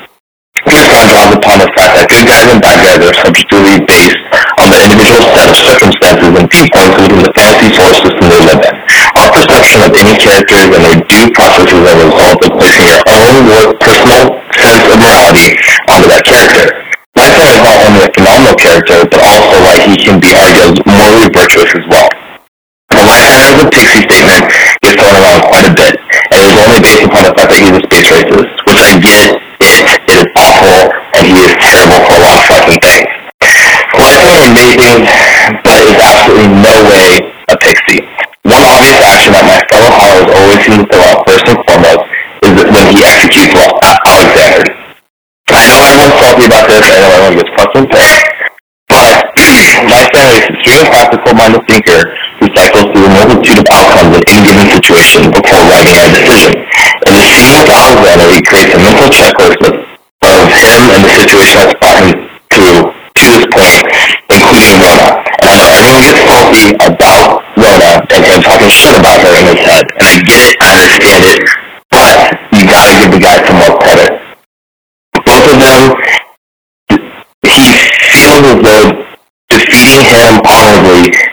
draws 1.28 1.36
upon 1.36 1.60
the 1.60 1.68
fact 1.76 1.92
that 1.96 2.08
good 2.08 2.24
guys 2.24 2.48
and 2.48 2.60
bad 2.64 2.80
guys 2.80 3.00
are 3.04 3.16
subjectively 3.20 3.76
based 3.84 4.20
on 4.60 4.72
the 4.72 4.78
individual 4.80 5.20
set 5.36 5.48
of 5.52 5.56
circumstances 5.60 6.32
and 6.32 6.46
viewpoints 6.48 6.94
within 6.96 7.20
the 7.20 7.32
fantasy 7.36 7.68
source 7.76 7.98
system 8.00 8.24
they 8.32 8.42
live 8.48 8.60
in. 8.64 8.74
Our 9.20 9.28
perception 9.36 9.84
of 9.84 9.92
any 9.92 10.16
characters 10.16 10.72
and 10.72 10.80
their 10.80 10.98
due 11.04 11.28
process 11.36 11.68
is 11.68 11.84
a 11.84 11.96
result 12.00 12.38
of 12.48 12.50
placing 12.56 12.86
your 12.88 13.02
own 13.04 13.36
personal 13.76 14.22
sense 14.56 14.84
of 14.88 14.96
morality 14.96 15.52
onto 15.92 16.08
that 16.08 16.24
character. 16.24 16.66
Lysander 17.12 17.52
is 17.52 17.64
not 17.66 17.78
only 17.84 18.00
a 18.08 18.10
phenomenal 18.14 18.56
character, 18.56 18.96
but 19.10 19.20
also 19.20 19.56
why 19.66 19.76
he 19.84 19.96
can 19.98 20.16
be 20.22 20.32
argued 20.32 20.80
morally 20.86 21.28
virtuous 21.34 21.68
as 21.74 21.84
well. 21.90 22.08
The 22.88 23.04
Lysander 23.04 23.52
is 23.52 23.58
a 23.60 23.68
pixie 23.68 24.02
statement 24.06 24.48
gets 24.80 24.96
thrown 24.96 25.12
around 25.12 25.44
quite 25.50 25.66
a 25.66 25.74
bit, 25.74 25.98
and 26.32 26.40
is 26.46 26.56
only 26.56 26.80
based 26.80 27.04
upon 27.04 27.26
the 27.28 27.34
fact 27.36 27.52
that 27.52 27.60
he's 27.60 27.74
a 27.74 27.82
space 27.84 28.08
racist, 28.14 28.54
which 28.64 28.80
I 28.80 28.96
get 28.96 29.47
fucking. 32.48 33.18
Lysander 33.94 34.34
is 34.40 34.48
amazing, 34.48 35.00
but 35.64 35.76
is 35.84 35.96
absolutely 36.00 36.48
no 36.48 36.74
way 36.88 37.08
a 37.52 37.56
pixie. 37.60 38.00
One 38.48 38.64
obvious 38.64 39.00
action 39.04 39.36
that 39.36 39.44
my 39.44 39.60
fellow 39.68 39.92
Howlers 39.92 40.28
always 40.32 40.60
seem 40.64 40.82
to 40.88 40.96
out 41.04 41.20
first 41.28 41.44
and 41.44 41.60
foremost 41.68 42.04
is 42.44 42.52
when 42.56 42.86
he 42.92 43.04
executes 43.04 43.52
Alexander. 43.52 44.64
I 45.48 45.64
know 45.64 45.80
everyone's 45.80 46.16
salty 46.20 46.44
about 46.48 46.64
this, 46.68 46.80
I 46.80 46.88
know 46.88 47.12
everyone 47.12 47.36
gets 47.40 47.52
fucking 47.56 47.86
pissed, 47.88 48.28
but 48.88 49.20
Lysander 49.92 50.36
is 50.36 50.44
an 50.44 50.52
extremely 50.56 50.86
practical-minded 50.88 51.62
thinker 51.68 52.00
who 52.40 52.46
cycles 52.56 52.88
through 52.92 53.08
a 53.08 53.12
multitude 53.12 53.58
of 53.60 53.66
outcomes 53.72 54.12
in 54.16 54.22
any 54.28 54.42
given 54.44 54.68
situation 54.72 55.28
before 55.32 55.60
arriving 55.68 55.96
at 55.96 56.08
a 56.08 56.12
decision. 56.16 56.52
In 57.08 57.12
the 57.12 57.24
scene 57.32 57.56
with 57.60 57.68
Alexander, 57.68 58.26
he 58.32 58.40
creates 58.44 58.72
a 58.76 58.80
mental 58.80 59.08
checklist 59.12 59.62
of 59.64 60.40
him 60.52 60.80
and 60.96 61.00
the 61.04 61.12
situation 61.24 61.56
that's 61.60 61.76
brought 61.80 62.00
him 62.04 62.37
this 63.28 63.44
point, 63.52 63.84
including 64.32 64.80
Rhonna. 64.80 65.20
And 65.44 65.48
I 65.48 65.54
know 65.60 65.68
everyone 65.76 66.04
gets 66.08 66.20
salty 66.24 66.66
about 66.80 67.44
Rhonna 67.60 67.92
and 68.12 68.22
him 68.24 68.40
talking 68.40 68.72
shit 68.72 68.96
about 68.96 69.20
her 69.20 69.32
in 69.36 69.44
his 69.52 69.60
head. 69.60 69.84
And 70.00 70.06
I 70.08 70.16
get 70.24 70.40
it, 70.48 70.56
I 70.64 70.70
understand 70.80 71.22
it, 71.28 71.40
but 71.92 72.16
you 72.56 72.62
gotta 72.64 72.92
give 72.96 73.10
the 73.12 73.20
guy 73.20 73.36
some 73.44 73.58
more 73.60 73.76
credit. 73.78 74.12
Both 75.24 75.46
of 75.52 75.58
them 75.60 76.18
he 77.48 77.88
feels 78.12 78.44
as 78.44 78.58
though 78.62 79.04
defeating 79.48 80.04
him 80.04 80.40
honorably 80.44 81.27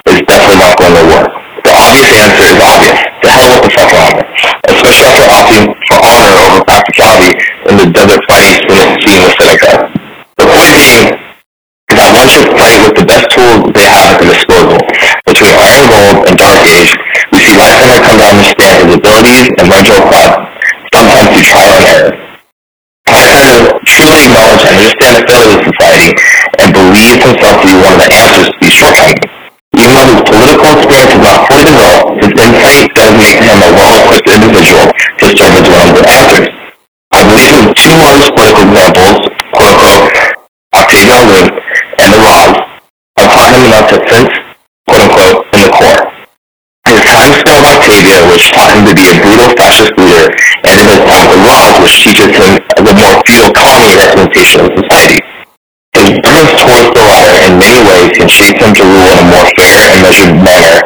individual 34.66 34.90
to 35.20 35.26
serve 35.38 35.54
as 35.62 35.68
one 35.70 35.86
of 35.90 35.96
the 35.96 36.06
answers. 36.10 36.50
I 37.14 37.22
believe 37.30 37.54
in 37.54 37.66
two 37.78 37.94
more 37.96 38.16
historical 38.18 38.64
examples, 38.66 39.18
quote-unquote, 39.54 40.10
Octavian 40.74 41.26
Luke 41.32 41.54
and 42.02 42.10
the 42.12 42.20
Rods, 42.20 42.58
taught 43.16 43.54
him 43.54 43.64
enough 43.66 43.88
to 43.94 43.98
sense, 44.10 44.34
quote-unquote, 44.90 45.46
in 45.54 45.62
the 45.64 45.72
core. 45.72 46.04
His 46.86 47.02
time 47.02 47.34
spent 47.42 47.58
with 47.62 47.74
Octavia, 47.78 48.18
which 48.30 48.52
taught 48.54 48.74
him 48.78 48.86
to 48.86 48.94
be 48.94 49.06
a 49.10 49.16
brutal 49.22 49.50
fascist 49.58 49.94
leader, 49.98 50.30
and 50.30 50.78
his 50.86 51.02
time 51.10 51.26
with 51.30 51.42
Ross, 51.46 51.82
which 51.82 51.98
teaches 52.04 52.30
him 52.30 52.62
the 52.78 52.94
more 52.94 53.16
feudal 53.26 53.52
colony 53.54 53.96
representation 53.98 54.62
of 54.62 54.70
society. 54.78 55.22
His 55.96 56.20
brilliance 56.22 56.54
towards 56.60 56.92
the 56.94 57.02
latter 57.02 57.34
in 57.48 57.58
many 57.58 57.80
ways 57.88 58.12
can 58.14 58.28
shape 58.28 58.60
him 58.60 58.76
to 58.76 58.84
rule 58.84 59.08
in 59.10 59.18
a 59.18 59.28
more 59.32 59.48
fair 59.58 59.80
and 59.90 60.04
measured 60.04 60.36
manner, 60.44 60.78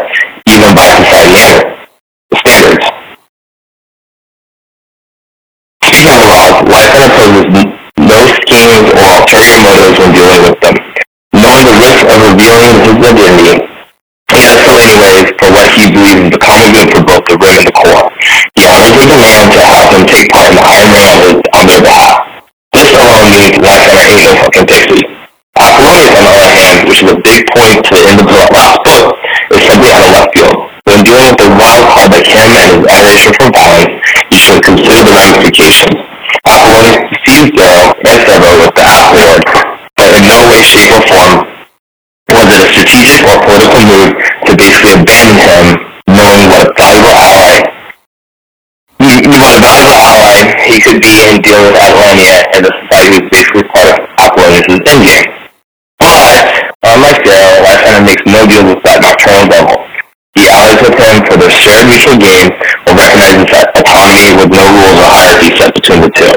gain 62.17 62.49
while 62.87 62.97
recognizing 62.97 63.45
that 63.53 63.69
autonomy 63.77 64.33
with 64.39 64.49
no 64.49 64.63
rules 64.73 64.97
or 64.97 65.09
hierarchy 65.09 65.53
set 65.59 65.75
between 65.75 66.01
the 66.01 66.11
two. 66.15 66.33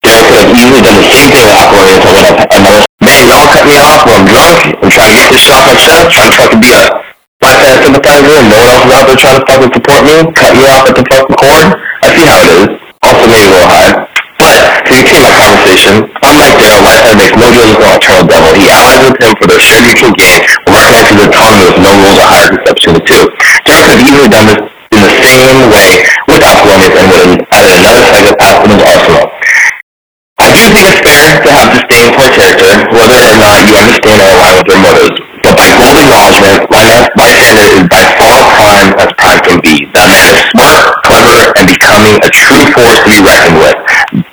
Darrow 0.00 0.24
could 0.30 0.40
have 0.46 0.52
easily 0.56 0.80
done 0.80 0.96
the 0.98 1.08
same 1.10 1.28
thing 1.30 1.44
with 1.44 1.58
Apollonius 1.58 2.02
and 2.06 2.14
went 2.16 2.28
up 2.32 2.48
another 2.50 2.82
Man, 3.02 3.26
y'all 3.26 3.50
cut 3.50 3.66
me 3.66 3.74
off 3.82 4.06
when 4.06 4.14
I'm 4.14 4.26
drunk 4.30 4.78
and 4.78 4.86
trying 4.86 5.10
to 5.10 5.18
get 5.18 5.34
this 5.34 5.42
shit 5.42 5.58
off 5.58 5.66
my 5.66 5.74
chest, 5.74 6.06
trying 6.14 6.30
to 6.30 6.36
fucking 6.38 6.62
be 6.62 6.70
a 6.70 6.86
Lysander 7.42 7.82
sympathizer 7.82 8.30
and 8.38 8.46
no 8.46 8.62
one 8.62 8.70
else 8.70 8.86
is 8.86 8.94
out 8.94 9.04
there 9.10 9.18
trying 9.18 9.38
to 9.42 9.44
fucking 9.50 9.72
support 9.74 10.00
me, 10.06 10.14
cut 10.38 10.54
me 10.54 10.62
off 10.70 10.86
at 10.86 10.94
the 10.94 11.02
fucking 11.10 11.34
cord. 11.34 11.66
I 11.82 12.06
see 12.14 12.22
how 12.22 12.38
it 12.46 12.50
is. 12.62 12.66
Also 13.02 13.26
maybe 13.26 13.50
a 13.50 13.52
little 13.58 13.66
high. 13.66 14.06
But 14.38 14.86
to 14.86 14.90
continue 15.02 15.18
my 15.18 15.34
conversation, 15.34 16.06
unlike 16.22 16.54
Darrow, 16.62 16.78
Lysander 16.86 17.18
makes 17.18 17.34
no 17.34 17.50
deals 17.50 17.74
with 17.74 17.82
the 17.82 17.86
nocturnal 17.90 18.26
devil. 18.30 18.50
He 18.54 18.70
allies 18.70 19.02
with 19.02 19.18
him 19.18 19.34
for 19.34 19.46
their 19.50 19.58
shared 19.58 19.82
mutual 19.82 20.14
gain, 20.14 20.46
the 20.62 21.26
autonomy 21.26 21.66
with 21.74 21.82
no 21.82 21.90
rules 22.06 22.18
or 22.22 22.26
hierarchy 22.30 22.62
set 22.62 22.74
between 22.78 22.96
the 23.02 23.04
two. 23.06 23.22
Darrow 23.66 23.82
could 23.82 23.98
have 23.98 24.06
easily 24.06 24.30
done 24.30 24.46
this 24.46 24.62
in 24.94 25.00
the 25.02 25.10
same 25.26 25.58
way 25.74 26.06
with 26.30 26.46
Apollonius 26.46 26.94
and 26.94 27.06
would 27.10 27.22
have 27.26 27.34
added 27.50 27.72
another 27.82 28.02
psychopath 28.14 28.62
to 28.62 28.66
his 28.70 28.82
arsenal. 28.86 29.26
I 30.42 30.50
do 30.58 30.64
think 30.74 30.90
it's 30.90 31.02
fair 31.06 31.38
to 31.38 31.50
have 31.54 31.70
disdain 31.70 32.08
for 32.18 32.26
a 32.26 32.32
character, 32.34 32.72
whether 32.90 33.14
or 33.14 33.36
not 33.38 33.62
you 33.68 33.78
understand 33.78 34.18
or 34.18 34.30
align 34.32 34.54
with 34.58 34.68
their 34.74 34.82
motives. 34.82 35.16
But 35.46 35.54
by 35.54 35.70
bold 35.78 35.98
acknowledgement, 36.02 36.66
Lysander 36.66 37.68
is 37.78 37.86
by 37.86 38.02
far 38.18 38.42
prime 38.58 38.90
as 38.98 39.10
prime 39.22 39.38
can 39.46 39.58
be. 39.62 39.86
That 39.94 40.10
man 40.10 40.26
is 40.34 40.42
smart, 40.50 40.98
clever, 41.06 41.54
a 42.10 42.30
true 42.34 42.66
force 42.74 42.98
to 43.04 43.10
be 43.10 43.20
reckoned 43.22 43.58
with. 43.62 43.78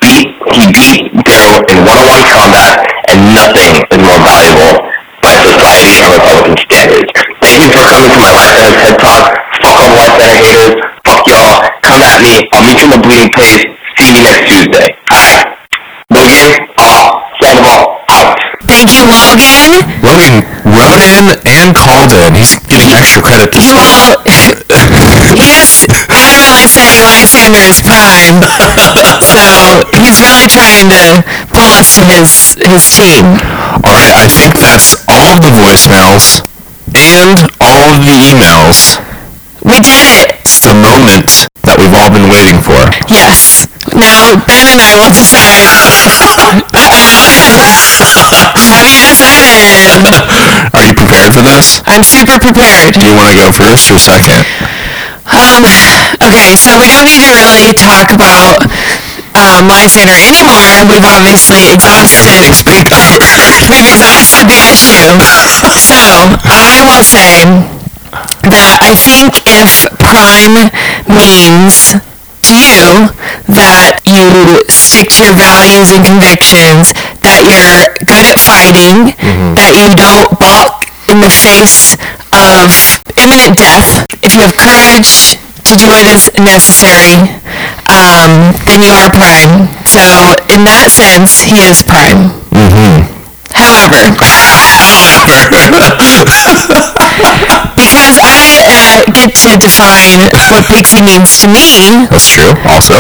Beat, 0.01 0.33
he 0.55 0.63
beat 0.73 1.13
Darrow 1.27 1.61
in 1.69 1.77
one-on-one 1.85 2.25
combat, 2.25 2.89
and 3.13 3.19
nothing 3.35 3.85
is 3.93 3.99
more 4.01 4.21
valuable 4.25 4.89
by 5.21 5.35
society 5.43 6.01
and 6.01 6.09
Republican 6.15 6.57
standards. 6.65 7.11
Thank 7.43 7.61
you 7.61 7.69
for 7.69 7.83
coming 7.85 8.09
to 8.09 8.19
my 8.19 8.31
Lysander 8.33 8.73
TED 8.79 8.97
Talk. 8.97 9.37
Fuck 9.61 9.75
all 9.77 9.91
the 9.91 9.97
Lysander 9.99 10.39
haters. 10.39 10.75
Fuck 11.05 11.27
y'all. 11.27 11.69
Come 11.83 12.01
at 12.01 12.23
me. 12.23 12.47
I'll 12.55 12.63
meet 12.65 12.79
you 12.79 12.87
in 12.87 12.93
the 12.95 13.01
bleeding 13.03 13.31
pace. 13.35 13.67
See 13.99 14.15
you 14.15 14.23
next 14.23 14.47
Tuesday. 14.47 14.89
Alright. 15.11 15.59
Logan, 16.09 16.73
off. 16.79 17.29
Sandoval, 17.39 18.03
out. 18.09 18.39
Thank 18.65 18.91
you, 18.91 19.05
Logan. 19.07 19.85
Logan 20.03 20.43
wrote 20.67 20.99
in 20.99 21.31
and 21.47 21.75
called 21.75 22.11
in. 22.11 22.35
He's 22.35 22.59
getting 22.67 22.91
extra 22.95 23.21
credit 23.21 23.51
this 23.51 23.67
week. 23.71 23.87
Well, 23.87 24.19
he 24.25 25.47
just 25.55 25.87
got 25.87 26.11
around 26.19 26.51
like 26.51 27.23
saying 27.27 27.53
Prime. 27.99 28.39
so 29.19 29.84
he's 29.91 30.23
really 30.23 30.47
trying 30.47 30.88
to 30.88 31.19
pull 31.51 31.67
us 31.76 31.99
to 31.99 32.07
his 32.07 32.55
his 32.63 32.95
team. 32.95 33.35
All 33.84 33.91
right, 33.91 34.15
I 34.15 34.31
think 34.31 34.55
that's 34.55 35.03
all 35.11 35.35
of 35.35 35.43
the 35.43 35.51
voicemails 35.51 36.39
and 36.95 37.43
all 37.59 37.91
of 37.91 37.99
the 38.07 38.15
emails. 38.31 39.03
We 39.67 39.84
did 39.84 39.99
it. 39.99 40.39
It's 40.47 40.63
the 40.63 40.71
moment 40.80 41.51
that 41.67 41.76
we've 41.76 41.91
all 41.91 42.07
been 42.07 42.31
waiting 42.31 42.63
for. 42.63 42.80
Yes. 43.11 43.67
Now 43.91 44.39
Ben 44.47 44.63
and 44.71 44.80
I 44.80 44.95
will 44.95 45.11
decide. 45.11 45.76
Have 48.55 48.88
you 48.95 49.03
decided? 49.03 50.15
Are 50.71 50.84
you 50.88 50.95
prepared 50.95 51.35
for 51.35 51.43
this? 51.43 51.84
I'm 51.84 52.07
super 52.07 52.39
prepared. 52.39 52.95
Do 52.95 53.03
you 53.03 53.15
want 53.19 53.35
to 53.35 53.35
go 53.35 53.51
first 53.51 53.91
or 53.91 53.99
second? 53.99 54.47
Um, 55.30 55.61
okay, 56.26 56.57
so 56.57 56.73
we 56.77 56.89
don't 56.89 57.06
need 57.14 57.30
to 57.38 57.45
really 57.45 57.73
talk 57.77 58.10
about 58.10 58.65
um, 59.38 59.69
Lysander 59.69 60.18
anymore. 60.18 60.89
We've 60.89 61.06
obviously 61.06 61.69
exhausted. 61.69 62.57
We've 63.69 63.85
exhausted 63.85 64.49
the 64.49 64.60
issue. 64.73 65.14
So 65.77 66.01
I 66.49 66.81
will 66.81 67.03
say 67.06 67.45
that 68.49 68.77
I 68.81 68.95
think 68.97 69.38
if 69.45 69.85
prime 70.01 70.57
means 71.06 71.93
to 72.49 72.57
you 72.57 73.14
that 73.53 74.01
you 74.10 74.65
stick 74.72 75.10
to 75.14 75.22
your 75.30 75.35
values 75.38 75.93
and 75.93 76.01
convictions, 76.01 76.89
that 77.22 77.45
you're 77.45 77.93
good 78.10 78.26
at 78.26 78.41
fighting, 78.41 79.14
that 79.53 79.77
you 79.77 79.93
don't 79.93 80.34
balk 80.41 80.89
in 81.10 81.22
the 81.22 81.30
face 81.30 81.93
of 82.34 83.01
imminent 83.18 83.57
death, 83.57 84.06
if 84.23 84.34
you 84.35 84.41
have 84.41 84.56
courage 84.57 85.38
to 85.65 85.76
do 85.77 85.88
what 85.88 86.06
is 86.07 86.31
necessary, 86.38 87.30
um, 87.89 88.53
then 88.65 88.81
you 88.81 88.91
are 88.93 89.10
prime. 89.14 89.68
So 89.85 90.01
in 90.53 90.64
that 90.65 90.89
sense, 90.89 91.41
he 91.45 91.69
is 91.69 91.84
prime. 91.84 92.34
However, 93.53 94.15
However 95.10 95.69
because 97.76 98.18
I 98.22 98.61
uh, 98.65 99.03
get 99.11 99.34
to 99.45 99.57
define 99.57 100.30
what 100.53 100.65
pixie 100.69 101.01
means 101.01 101.41
to 101.41 101.47
me, 101.47 102.06
That's 102.10 102.30
true. 102.34 102.53
Also. 102.69 102.93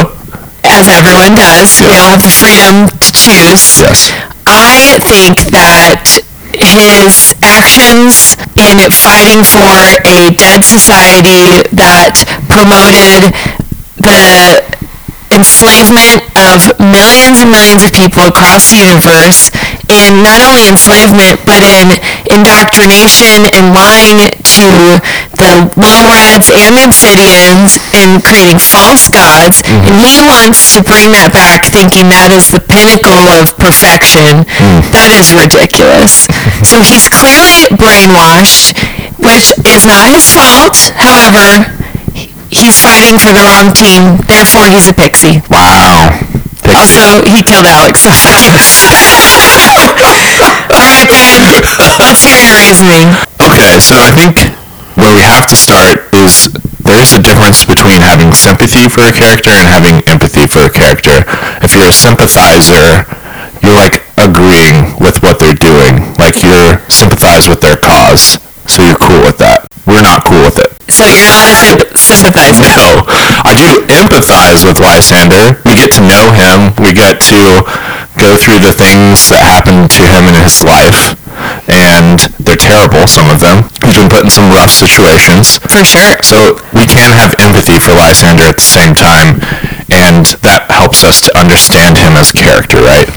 as 0.65 0.89
everyone 0.89 1.35
does, 1.35 1.81
we 1.81 1.89
all 1.93 2.05
have 2.09 2.21
the 2.21 2.29
freedom 2.33 2.87
to 2.89 3.09
choose. 3.13 3.81
Yes. 3.81 4.09
I 4.47 4.97
think 5.05 5.37
that 5.53 6.21
his 6.53 7.35
actions 7.43 8.35
in 8.57 8.79
fighting 8.91 9.43
for 9.43 10.01
a 10.05 10.31
dead 10.35 10.63
society 10.63 11.65
that 11.75 12.25
promoted 12.49 13.33
the 13.99 14.63
enslavement 15.31 16.23
of 16.37 16.65
millions 16.79 17.41
and 17.41 17.51
millions 17.51 17.83
of 17.85 17.91
people 17.93 18.23
across 18.27 18.69
the 18.71 18.77
universe 18.81 19.51
in 19.89 20.21
not 20.21 20.39
only 20.45 20.69
enslavement 20.69 21.41
but 21.45 21.65
in 21.65 21.89
indoctrination 22.29 23.49
and 23.53 23.73
lying 23.73 24.29
to 24.45 25.01
the 25.35 25.69
lowreds 25.75 26.51
and 26.53 26.77
the 26.77 26.85
obsidians 26.85 27.81
and 27.97 28.21
creating 28.23 28.59
false 28.59 29.09
gods. 29.09 29.61
Mm-hmm. 29.65 29.89
And 29.89 29.97
he 29.99 30.21
wants 30.21 30.73
to 30.75 30.83
bring 30.85 31.11
that 31.11 31.33
back 31.33 31.65
thinking 31.65 32.09
that 32.13 32.29
is 32.31 32.53
the 32.53 32.61
pinnacle 32.61 33.27
of 33.39 33.55
perfection. 33.57 34.45
Mm. 34.45 34.85
That 34.93 35.11
is 35.15 35.33
ridiculous. 35.33 36.27
So 36.69 36.81
he's 36.83 37.09
clearly 37.09 37.71
brainwashed 37.79 38.77
which 39.19 39.51
is 39.67 39.85
not 39.85 40.07
his 40.07 40.31
fault. 40.31 40.75
However 40.95 41.67
he's 42.49 42.79
fighting 42.79 43.19
for 43.19 43.31
the 43.35 43.43
wrong 43.43 43.73
team, 43.75 44.17
therefore 44.27 44.67
he's 44.67 44.87
a 44.87 44.93
pixie. 44.93 45.43
Wow. 45.49 46.28
Also, 46.69 47.25
he 47.25 47.41
killed 47.43 47.65
Alex. 47.65 48.05
So 49.49 49.75
fuck 49.75 49.99
you. 49.99 50.39
All 50.71 50.85
right, 50.87 51.07
Ben. 51.09 51.61
Let's 51.99 52.23
hear 52.23 52.37
your 52.37 52.57
reasoning. 52.57 53.11
Okay, 53.41 53.77
so 53.79 53.97
I 53.99 54.09
think 54.13 54.39
where 54.95 55.13
we 55.13 55.21
have 55.21 55.45
to 55.47 55.57
start 55.57 56.09
is 56.15 56.51
there 56.85 57.01
is 57.01 57.13
a 57.13 57.21
difference 57.21 57.65
between 57.65 57.99
having 58.01 58.31
sympathy 58.31 58.87
for 58.87 59.03
a 59.03 59.11
character 59.11 59.51
and 59.51 59.67
having 59.67 60.01
empathy 60.07 60.47
for 60.47 60.65
a 60.65 60.71
character. 60.71 61.23
If 61.61 61.75
you're 61.75 61.89
a 61.89 61.93
sympathizer, 61.93 63.03
you're 63.61 63.75
like 63.75 64.01
agreeing 64.17 64.95
with 64.99 65.21
what 65.21 65.39
they're 65.39 65.57
doing. 65.57 66.15
Like 66.15 66.41
you're 66.41 66.79
sympathize 66.89 67.49
with 67.49 67.61
their 67.61 67.77
cause. 67.77 68.39
So 68.71 68.83
you're 68.85 69.01
cool 69.01 69.21
with 69.21 69.37
that. 69.39 69.67
We're 69.85 70.05
not 70.05 70.23
cool 70.23 70.38
with 70.99 71.07
it. 71.07 71.15
So 71.15 71.15
you're 71.15 71.31
not 71.31 71.47
a 71.47 71.55
symp- 71.55 71.95
sympathizer. 71.95 72.67
No, 72.67 73.03
I 73.47 73.55
do 73.55 73.87
empathize 73.87 74.67
with 74.67 74.79
Lysander. 74.79 75.59
We 75.63 75.79
get 75.79 75.91
to 75.95 76.03
know 76.03 76.31
him. 76.35 76.75
We 76.83 76.91
get 76.91 77.23
to 77.31 77.63
go 78.19 78.35
through 78.35 78.59
the 78.59 78.75
things 78.75 79.31
that 79.31 79.39
happened 79.39 79.87
to 79.95 80.03
him 80.03 80.27
in 80.27 80.35
his 80.35 80.59
life, 80.59 81.15
and 81.71 82.19
they're 82.43 82.59
terrible, 82.59 83.07
some 83.07 83.31
of 83.31 83.39
them. 83.39 83.71
He's 83.87 83.95
been 83.95 84.11
put 84.11 84.27
in 84.27 84.31
some 84.31 84.51
rough 84.51 84.71
situations. 84.71 85.57
For 85.71 85.87
sure. 85.87 86.19
So 86.21 86.59
we 86.75 86.83
can 86.83 87.15
have 87.15 87.35
empathy 87.39 87.79
for 87.79 87.95
Lysander 87.95 88.51
at 88.51 88.59
the 88.59 88.67
same 88.67 88.91
time, 88.91 89.39
and 89.87 90.27
that 90.43 90.67
helps 90.67 91.07
us 91.07 91.23
to 91.25 91.31
understand 91.39 91.95
him 91.95 92.19
as 92.19 92.35
a 92.35 92.37
character, 92.37 92.83
right? 92.83 93.07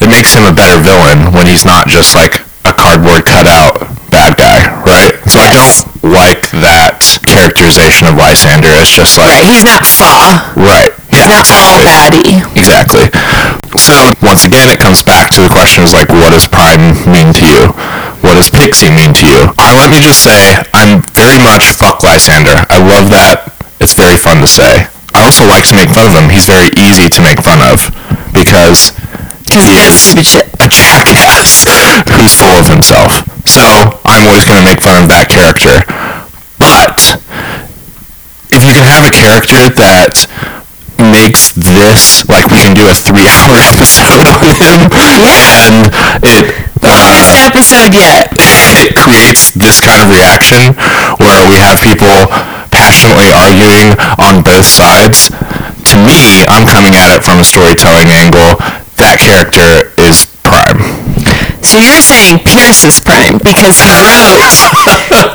It 0.00 0.08
makes 0.08 0.32
him 0.32 0.48
a 0.48 0.52
better 0.52 0.80
villain 0.80 1.32
when 1.36 1.46
he's 1.46 1.64
not 1.68 1.88
just 1.88 2.16
like 2.16 2.40
a 2.64 2.72
cardboard 2.72 3.28
cutout 3.28 3.96
bad 4.10 4.36
guy, 4.38 4.64
right? 4.82 5.12
So 5.28 5.40
I 5.40 5.52
don't 5.52 6.02
like 6.02 6.48
that 6.64 6.95
characterization 7.36 8.08
of 8.08 8.16
Lysander 8.16 8.72
as 8.80 8.88
just 8.88 9.20
like 9.20 9.28
Right, 9.28 9.44
he's 9.52 9.64
not 9.64 9.84
fa. 9.84 10.56
Right. 10.56 10.92
He's 11.12 11.28
not 11.28 11.44
all 11.52 11.76
baddie. 11.84 12.40
Exactly. 12.56 13.12
So 13.76 13.92
once 14.24 14.48
again, 14.48 14.72
it 14.72 14.80
comes 14.80 15.04
back 15.04 15.28
to 15.36 15.44
the 15.44 15.52
questions 15.52 15.92
like, 15.92 16.08
what 16.08 16.32
does 16.32 16.48
Prime 16.48 16.96
mean 17.04 17.36
to 17.36 17.44
you? 17.44 17.68
What 18.24 18.40
does 18.40 18.48
Pixie 18.48 18.88
mean 18.88 19.12
to 19.20 19.26
you? 19.28 19.52
Uh, 19.60 19.76
let 19.76 19.92
me 19.92 20.00
just 20.00 20.24
say, 20.24 20.56
I'm 20.72 21.04
very 21.12 21.36
much 21.36 21.76
fuck 21.76 22.00
Lysander. 22.02 22.56
I 22.72 22.80
love 22.80 23.12
that. 23.12 23.52
It's 23.84 23.92
very 23.92 24.16
fun 24.16 24.40
to 24.40 24.48
say. 24.48 24.88
I 25.12 25.28
also 25.28 25.44
like 25.44 25.68
to 25.68 25.76
make 25.76 25.92
fun 25.92 26.08
of 26.08 26.16
him. 26.16 26.32
He's 26.32 26.48
very 26.48 26.72
easy 26.80 27.08
to 27.12 27.20
make 27.20 27.40
fun 27.44 27.60
of 27.60 27.84
because 28.32 28.96
he 29.52 30.24
shit. 30.24 30.48
a 30.60 30.68
jackass 30.68 31.68
who's 32.16 32.32
full 32.32 32.56
of 32.56 32.66
himself. 32.66 33.20
So 33.44 34.00
I'm 34.08 34.24
always 34.24 34.44
going 34.48 34.58
to 34.58 34.66
make 34.66 34.80
fun 34.80 35.04
of 35.04 35.08
that 35.12 35.28
character. 35.28 35.84
But 36.58 37.20
if 38.56 38.64
you 38.64 38.72
can 38.72 38.88
have 38.88 39.04
a 39.04 39.12
character 39.12 39.68
that 39.68 40.26
makes 41.12 41.52
this 41.52 42.24
like 42.26 42.48
we 42.48 42.58
can 42.64 42.72
do 42.72 42.88
a 42.88 42.96
three-hour 42.96 43.56
episode 43.60 44.24
on 44.40 44.48
him, 44.56 44.88
and 45.28 45.92
it 46.24 46.66
Longest 46.86 47.42
uh, 47.42 47.50
episode 47.50 47.92
yet. 47.94 48.30
it 48.78 48.94
creates 48.94 49.50
this 49.50 49.80
kind 49.80 50.02
of 50.02 50.08
reaction 50.10 50.76
where 51.18 51.42
we 51.48 51.56
have 51.58 51.82
people 51.82 52.30
passionately 52.70 53.32
arguing 53.32 53.96
on 54.22 54.42
both 54.44 54.66
sides. 54.66 55.30
To 55.90 55.96
me, 55.98 56.46
I'm 56.46 56.66
coming 56.66 56.94
at 56.94 57.10
it 57.16 57.24
from 57.24 57.40
a 57.40 57.44
storytelling 57.44 58.08
angle. 58.14 58.60
That 59.02 59.18
character 59.18 59.90
is 59.98 60.26
Prime. 60.44 60.95
So 61.66 61.82
you're 61.82 61.98
saying 61.98 62.46
Pierce 62.46 62.86
is 62.86 63.02
prime 63.02 63.42
because 63.42 63.82
he 63.82 63.90
wrote 63.90 64.38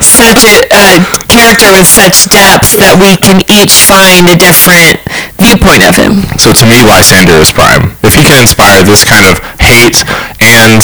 such 0.00 0.48
a, 0.48 0.64
a 0.72 1.04
character 1.28 1.76
with 1.76 1.84
such 1.84 2.24
depth 2.32 2.72
that 2.80 2.96
we 2.96 3.20
can 3.20 3.44
each 3.52 3.76
find 3.84 4.24
a 4.32 4.36
different 4.40 4.96
viewpoint 5.36 5.84
of 5.84 5.92
him. 5.92 6.24
So 6.40 6.56
to 6.56 6.64
me, 6.64 6.80
Lysander 6.88 7.36
is 7.36 7.52
prime. 7.52 7.92
If 8.00 8.16
he 8.16 8.24
can 8.24 8.40
inspire 8.40 8.80
this 8.80 9.04
kind 9.04 9.28
of 9.28 9.44
hate 9.60 10.00
and 10.40 10.80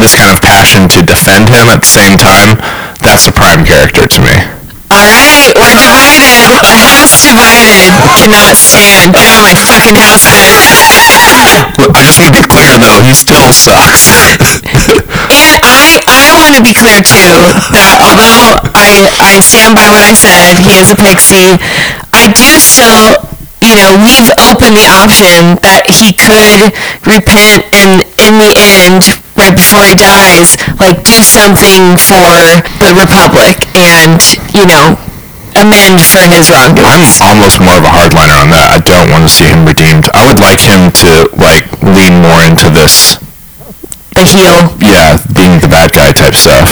this 0.00 0.16
kind 0.16 0.32
of 0.32 0.40
passion 0.40 0.88
to 0.96 1.04
defend 1.04 1.52
him 1.52 1.68
at 1.68 1.84
the 1.84 1.92
same 1.92 2.16
time, 2.16 2.56
that's 3.04 3.28
a 3.28 3.32
prime 3.36 3.68
character 3.68 4.08
to 4.08 4.20
me. 4.24 4.55
All 4.90 5.02
right, 5.02 5.50
we're 5.58 5.74
divided. 5.74 6.38
A 6.62 6.78
house 6.78 7.18
divided 7.26 7.90
cannot 8.14 8.54
stand. 8.54 9.14
Get 9.14 9.26
on 9.34 9.50
my 9.50 9.66
fucking 9.66 9.98
house 9.98 10.26
bed. 10.30 10.62
I 11.90 12.00
just 12.06 12.18
want 12.18 12.30
to 12.30 12.38
be 12.38 12.46
clear 12.46 12.78
though, 12.78 13.02
he 13.02 13.12
still 13.14 13.50
sucks. 13.52 14.06
And 15.26 15.58
I, 15.62 15.98
I 16.06 16.22
want 16.38 16.54
to 16.56 16.62
be 16.62 16.74
clear 16.74 17.02
too 17.02 17.34
that 17.74 17.98
although 17.98 18.62
I, 18.78 19.10
I 19.18 19.40
stand 19.42 19.74
by 19.74 19.86
what 19.90 20.02
I 20.02 20.14
said, 20.14 20.58
he 20.62 20.78
is 20.78 20.90
a 20.90 20.98
pixie, 20.98 21.58
I 22.14 22.30
do 22.30 22.58
still, 22.62 23.26
you 23.62 23.74
know, 23.74 23.90
leave 24.00 24.30
open 24.46 24.72
the 24.74 24.86
option 24.86 25.58
that 25.66 25.86
he 25.90 26.14
could 26.14 26.70
repent 27.04 27.66
and 27.74 28.02
in 28.22 28.38
the 28.38 28.52
end, 28.54 29.02
right 29.36 29.54
before 29.54 29.84
he 29.84 29.94
dies, 29.94 30.56
like 30.80 31.04
do 31.04 31.22
something 31.22 31.96
for 31.96 32.60
the 32.80 32.92
Republic 32.96 33.68
and, 33.76 34.20
you 34.56 34.64
know, 34.66 34.96
amend 35.56 36.00
for 36.00 36.20
his 36.28 36.48
wrongdoing. 36.52 36.88
I'm 36.88 37.04
almost 37.22 37.60
more 37.60 37.76
of 37.76 37.84
a 37.84 37.92
hardliner 37.92 38.36
on 38.40 38.50
that. 38.52 38.68
I 38.76 38.80
don't 38.80 39.08
want 39.12 39.24
to 39.28 39.32
see 39.32 39.48
him 39.48 39.64
redeemed. 39.64 40.08
I 40.12 40.26
would 40.28 40.40
like 40.40 40.60
him 40.60 40.92
to 41.04 41.28
like 41.36 41.64
lean 41.84 42.20
more 42.24 42.44
into 42.44 42.68
this, 42.72 43.16
The 44.16 44.24
heel. 44.24 44.72
yeah, 44.80 45.20
being 45.32 45.60
the 45.60 45.68
bad 45.68 45.92
guy 45.92 46.12
type 46.12 46.34
stuff. 46.36 46.68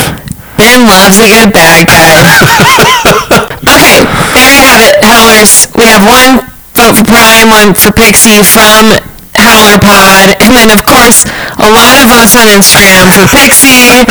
Ben 0.57 0.87
loves 0.87 1.19
a 1.21 1.29
good 1.29 1.51
bad 1.53 1.89
guy. 1.89 2.23
okay, 3.65 4.05
there 4.07 4.39
you 4.39 4.53
have 4.55 4.85
it, 4.87 4.97
Howlers. 5.03 5.67
We 5.75 5.85
have 5.91 6.05
one 6.07 6.47
vote 6.79 6.95
for 6.97 7.05
Prime, 7.05 7.51
one 7.51 7.75
for 7.75 7.91
Pixie 7.93 8.45
from 8.45 8.95
Pod, 9.79 10.35
and 10.43 10.55
then 10.57 10.71
of 10.75 10.83
course 10.87 11.25
a 11.63 11.69
lot 11.71 11.95
of 12.03 12.11
votes 12.11 12.35
on 12.35 12.47
Instagram 12.51 13.07
for 13.15 13.27
Pixie, 13.31 14.03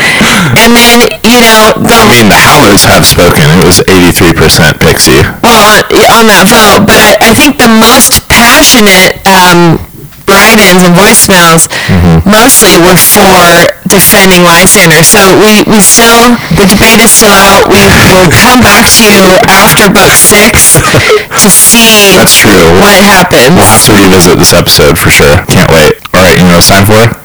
and 0.56 0.72
then 0.72 1.12
you 1.28 1.40
know 1.44 1.76
the 1.84 1.94
I 2.04 2.08
mean, 2.08 2.28
the 2.32 2.40
Howlers 2.40 2.84
have 2.88 3.06
spoken. 3.06 3.44
It 3.60 3.68
was 3.68 3.80
83% 3.88 4.80
Pixie. 4.80 5.20
well 5.44 5.64
on, 5.68 5.84
on 5.92 6.26
that 6.32 6.48
vote, 6.48 6.88
but 6.88 7.00
I, 7.00 7.16
I 7.20 7.34
think 7.36 7.58
the 7.60 7.68
most 7.72 8.24
passionate 8.32 9.20
um, 9.28 9.83
write-ins 10.28 10.84
and 10.84 10.96
voicemails 10.96 11.68
mm-hmm. 11.70 12.24
mostly 12.30 12.76
were 12.80 12.96
for 12.96 13.72
defending 13.88 14.44
Lysander. 14.44 15.04
So 15.04 15.22
we, 15.40 15.64
we 15.68 15.80
still, 15.84 16.36
the 16.56 16.66
debate 16.68 17.00
is 17.00 17.12
still 17.12 17.34
out. 17.34 17.68
We 17.70 17.82
will 17.84 18.30
come 18.32 18.60
back 18.64 18.88
to 18.98 19.04
you 19.04 19.24
after 19.48 19.90
book 19.92 20.14
six 20.16 20.80
to 20.80 21.50
see 21.50 22.16
That's 22.18 22.40
true. 22.40 22.68
what 22.80 22.96
happens. 22.98 23.56
We'll 23.56 23.70
have 23.70 23.86
to 23.88 23.94
revisit 23.94 24.38
this 24.40 24.54
episode 24.54 24.98
for 24.98 25.12
sure. 25.12 25.36
Can't 25.52 25.70
wait. 25.72 26.00
All 26.14 26.22
right, 26.24 26.38
you 26.38 26.46
know 26.48 26.58
what 26.58 26.64
it's 26.64 26.70
time 26.70 26.86
for? 26.86 27.23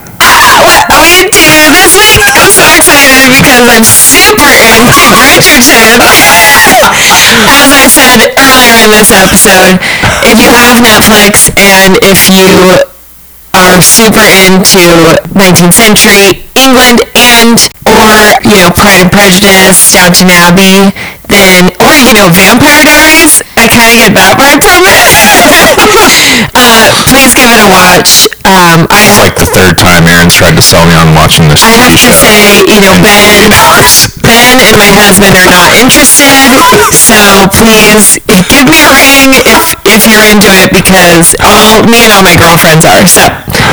I'm 0.59 2.43
so 2.43 2.67
excited 2.75 3.31
because 3.31 3.63
I'm 3.71 3.85
super 3.87 4.43
into 4.51 4.91
Bridgerton. 5.63 6.35
As 7.55 7.71
I 7.71 7.87
said 7.87 8.35
earlier 8.35 8.83
in 8.83 8.91
this 8.91 9.15
episode, 9.15 9.79
if 10.27 10.39
you 10.43 10.51
have 10.51 10.83
Netflix 10.83 11.55
and 11.55 11.95
if 12.03 12.27
you 12.27 12.83
are 13.55 13.81
super 13.81 14.27
into 14.51 15.15
19th 15.39 15.79
century 15.79 16.43
England 16.59 17.07
and 17.15 17.59
or 17.87 18.35
you 18.43 18.59
know 18.59 18.71
Pride 18.75 18.99
and 18.99 19.11
Prejudice, 19.13 19.95
Downton 19.95 20.29
Abbey, 20.31 20.91
then 21.31 21.71
or 21.79 21.95
you 22.03 22.15
know 22.15 22.27
Vampire 22.35 22.83
Diaries, 22.83 23.43
I 23.57 23.71
kind 23.71 23.95
of 23.95 23.97
get 23.97 24.13
that 24.15 24.35
vibe 24.35 24.63
from 24.67 24.83
it. 24.91 25.07
uh, 26.55 27.07
please 27.07 27.35
give 27.35 27.47
it 27.47 27.59
a 27.63 27.69
watch. 27.71 28.28
Um, 28.69 28.85
I 28.93 29.01
It's 29.01 29.17
like 29.17 29.33
the 29.41 29.49
third 29.49 29.81
time 29.81 30.05
Erin's 30.05 30.37
tried 30.37 30.53
to 30.61 30.65
sell 30.65 30.85
me 30.85 30.93
on 30.93 31.17
watching 31.17 31.49
this 31.49 31.57
show. 31.65 31.73
I 31.73 31.89
have 31.89 32.05
to 32.05 32.13
say, 32.13 32.69
you 32.69 32.77
know, 32.85 33.01
Ben, 33.01 33.49
Ben 34.21 34.53
and 34.61 34.77
my 34.77 34.93
husband 34.93 35.33
are 35.41 35.49
not 35.49 35.73
interested, 35.81 36.93
so 36.93 37.49
please 37.57 38.21
give 38.53 38.69
me 38.69 38.77
a 38.85 38.93
ring 38.93 39.33
if, 39.49 39.73
if 39.89 40.05
you're 40.05 40.21
into 40.29 40.53
it 40.53 40.69
because 40.77 41.33
all, 41.41 41.81
me 41.89 42.05
and 42.05 42.13
all 42.13 42.21
my 42.21 42.37
girlfriends 42.37 42.85
are, 42.85 43.09
so 43.09 43.25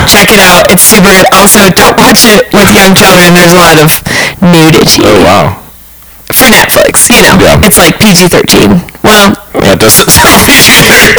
check 0.08 0.32
it 0.32 0.40
out. 0.40 0.72
It's 0.72 0.88
super 0.88 1.12
good. 1.12 1.28
Also, 1.36 1.68
don't 1.76 2.00
watch 2.00 2.24
it 2.24 2.48
with 2.56 2.72
young 2.72 2.96
children. 2.96 3.36
There's 3.36 3.52
a 3.52 3.60
lot 3.60 3.76
of 3.76 3.92
nudity. 4.40 5.04
Oh, 5.04 5.20
wow. 5.28 5.60
For 6.32 6.48
Netflix, 6.48 7.05
you 7.16 7.22
know. 7.24 7.36
Yeah. 7.40 7.56
It's 7.64 7.80
like 7.80 7.96
PG-13. 7.98 8.76
Well, 9.04 9.32
That 9.64 9.80
doesn't 9.80 10.12
sound 10.12 10.44
PG-13. 10.44 11.16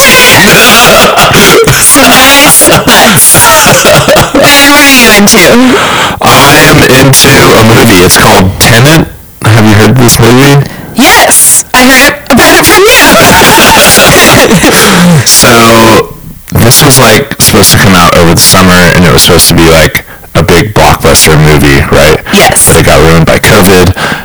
so 1.66 2.04
nice 2.12 2.84
butts. 2.84 3.48
Ben, 4.36 4.68
what 4.76 4.84
are 4.84 5.00
you 5.00 5.16
into? 5.16 5.40
I 6.20 6.52
am 6.68 6.78
into 7.00 7.32
a 7.32 7.62
movie. 7.64 8.00
It's 8.04 8.18
called 8.20 8.44
Tenet. 8.60 9.08
Have 9.46 9.64
you 9.64 9.74
heard 9.80 9.90
of 9.96 9.98
this 9.98 10.18
movie? 10.20 10.56
Yes, 10.96 11.64
I 11.74 11.88
heard 11.88 12.12
it- 12.12 12.32
about 12.32 12.60
it 12.60 12.66
from 12.68 14.12
you. 14.12 15.24
So 15.24 16.12
this 16.52 16.82
was 16.82 16.98
like 16.98 17.32
supposed 17.40 17.72
to 17.72 17.78
come 17.78 17.94
out 17.94 18.16
over 18.16 18.34
the 18.34 18.40
summer, 18.44 18.76
and 18.96 19.04
it 19.04 19.12
was 19.12 19.22
supposed 19.24 19.48
to 19.48 19.54
be 19.56 19.68
like 19.68 20.04
a 20.36 20.42
big 20.42 20.74
blockbuster 20.74 21.36
movie, 21.36 21.80
right? 21.92 22.20
Yes. 22.32 22.68
But 22.68 22.76
it 22.80 22.84
got 22.84 23.00
ruined 23.00 23.24
by 23.26 23.38
COVID, 23.40 23.88
and 23.88 23.96
As 23.96 23.96
did 23.96 24.15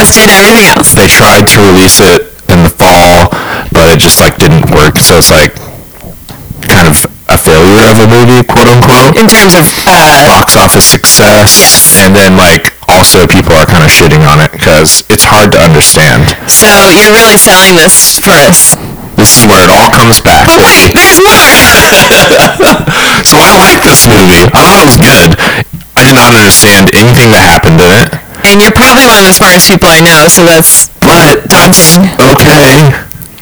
everything 0.00 0.66
else. 0.72 0.94
they 0.94 1.08
tried 1.08 1.46
to 1.48 1.58
release 1.60 2.00
it 2.00 2.32
in 2.50 2.62
the 2.64 2.72
fall, 2.72 3.28
but 3.72 3.92
it 3.92 3.98
just 4.00 4.20
like 4.20 4.36
didn't 4.36 4.70
work. 4.72 4.98
So 4.98 5.16
it's 5.20 5.30
like 5.30 5.54
kind 6.66 6.88
of 6.88 6.96
a 7.30 7.38
failure 7.38 7.86
of 7.90 7.98
a 8.02 8.08
movie, 8.10 8.42
quote 8.46 8.68
unquote. 8.68 9.16
in 9.20 9.28
terms 9.28 9.54
of 9.54 9.66
uh, 9.86 10.26
Box 10.40 10.56
office 10.56 10.86
success, 10.86 12.00
and 12.02 12.14
then 12.16 12.36
like 12.36 12.74
also 12.90 13.26
people 13.26 13.54
are 13.54 13.66
kind 13.66 13.84
of 13.84 13.90
shitting 13.90 14.26
on 14.26 14.40
it 14.42 14.50
because 14.50 15.04
it's 15.10 15.22
hard 15.22 15.52
to 15.52 15.58
understand. 15.62 16.26
so 16.50 16.66
you're 16.90 17.14
really 17.14 17.38
selling 17.38 17.76
this 17.78 18.18
for 18.18 18.34
us 18.50 18.74
This 19.14 19.30
is 19.38 19.46
where 19.46 19.62
it 19.62 19.70
all 19.70 19.90
comes 19.94 20.18
back. 20.20 20.46
but 20.58 20.66
wait 20.74 20.90
there's 20.96 21.20
more 21.22 21.38
So 23.30 23.38
I 23.38 23.52
like 23.54 23.78
this 23.86 24.08
movie. 24.10 24.42
I 24.50 24.60
thought 24.66 24.80
it 24.82 24.88
was 24.90 24.98
good. 24.98 25.30
I 25.94 26.02
did 26.02 26.16
not 26.18 26.34
understand 26.34 26.90
anything 26.98 27.30
that 27.30 27.44
happened 27.46 27.78
in 27.78 27.90
it. 27.94 28.10
And 28.44 28.60
you're 28.60 28.72
probably 28.74 29.06
one 29.06 29.20
of 29.20 29.26
the 29.26 29.36
smartest 29.36 29.68
people 29.68 29.88
I 29.88 30.00
know, 30.00 30.26
so 30.26 30.44
that's 30.44 30.88
what 31.04 31.44
that's 31.48 31.96
okay. 32.18 32.88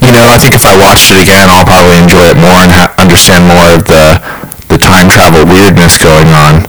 You 0.05 0.13
know, 0.13 0.25
I 0.31 0.39
think 0.39 0.55
if 0.55 0.65
I 0.67 0.75
watched 0.79 1.11
it 1.11 1.19
again, 1.23 1.51
I'll 1.51 1.67
probably 1.67 1.99
enjoy 1.99 2.31
it 2.31 2.39
more 2.39 2.63
and 2.63 2.71
ha- 2.71 2.95
understand 2.99 3.47
more 3.49 3.73
of 3.75 3.85
the 3.87 4.21
the 4.69 4.79
time 4.79 5.09
travel 5.09 5.45
weirdness 5.49 5.97
going 5.99 6.29
on. 6.35 6.69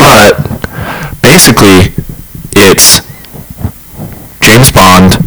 But 0.00 0.40
basically, 1.22 1.92
it's 2.56 3.04
James 4.40 4.72
Bond 4.72 5.18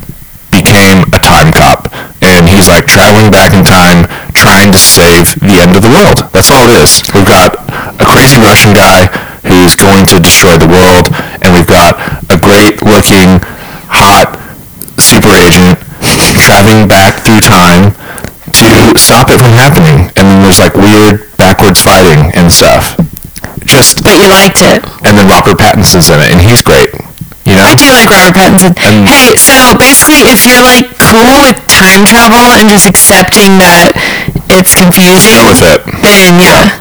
became 0.51 1.05
a 1.13 1.19
time 1.19 1.51
cop, 1.51 1.93
and 2.23 2.49
he's 2.49 2.67
like 2.67 2.85
traveling 2.85 3.31
back 3.31 3.53
in 3.53 3.63
time, 3.63 4.09
trying 4.33 4.71
to 4.71 4.77
save 4.77 5.35
the 5.39 5.61
end 5.61 5.75
of 5.75 5.81
the 5.81 5.91
world. 5.91 6.25
That's 6.33 6.49
all 6.51 6.65
it 6.67 6.81
is. 6.81 7.03
We've 7.13 7.27
got 7.27 7.53
a 8.01 8.05
crazy 8.05 8.39
Russian 8.39 8.73
guy 8.73 9.07
who's 9.47 9.75
going 9.75 10.05
to 10.11 10.19
destroy 10.19 10.57
the 10.57 10.67
world, 10.67 11.07
and 11.41 11.53
we've 11.53 11.67
got 11.67 11.95
a 12.47 12.71
great-looking, 12.71 13.43
hot 13.91 14.39
super 14.97 15.35
agent 15.35 15.79
traveling 16.39 16.87
back 16.87 17.19
through 17.23 17.41
time 17.43 17.91
to 18.55 18.95
stop 18.95 19.27
it 19.29 19.37
from 19.37 19.51
happening. 19.51 20.07
And 20.15 20.23
then 20.31 20.39
there's 20.43 20.59
like 20.59 20.73
weird 20.75 21.27
backwards 21.37 21.81
fighting 21.83 22.31
and 22.39 22.47
stuff. 22.51 22.95
Just 23.67 23.99
But 24.03 24.15
you 24.15 24.31
liked 24.31 24.63
it. 24.63 24.79
and 25.03 25.17
then 25.17 25.27
Robert 25.27 25.59
Pattinson's 25.59 26.07
in 26.09 26.19
it, 26.23 26.31
and 26.31 26.39
he's 26.39 26.61
great. 26.63 26.87
You 27.43 27.55
know, 27.55 27.63
I 27.67 27.75
do 27.75 27.87
like 27.91 28.07
Robert 28.07 28.35
Pattinson. 28.35 28.71
And- 28.79 29.07
hey, 29.07 29.35
so 29.35 29.75
basically, 29.75 30.23
if 30.31 30.47
you're 30.47 30.63
like 30.63 30.87
cool 30.99 31.43
with 31.43 31.59
time 31.67 32.07
travel 32.07 32.39
and 32.55 32.69
just 32.71 32.87
accepting 32.87 33.59
that 33.59 33.91
it's 34.55 34.71
confusing, 34.75 35.35
go 35.35 35.51
with 35.51 35.63
it. 35.63 35.83
then 35.99 36.39
yeah. 36.39 36.79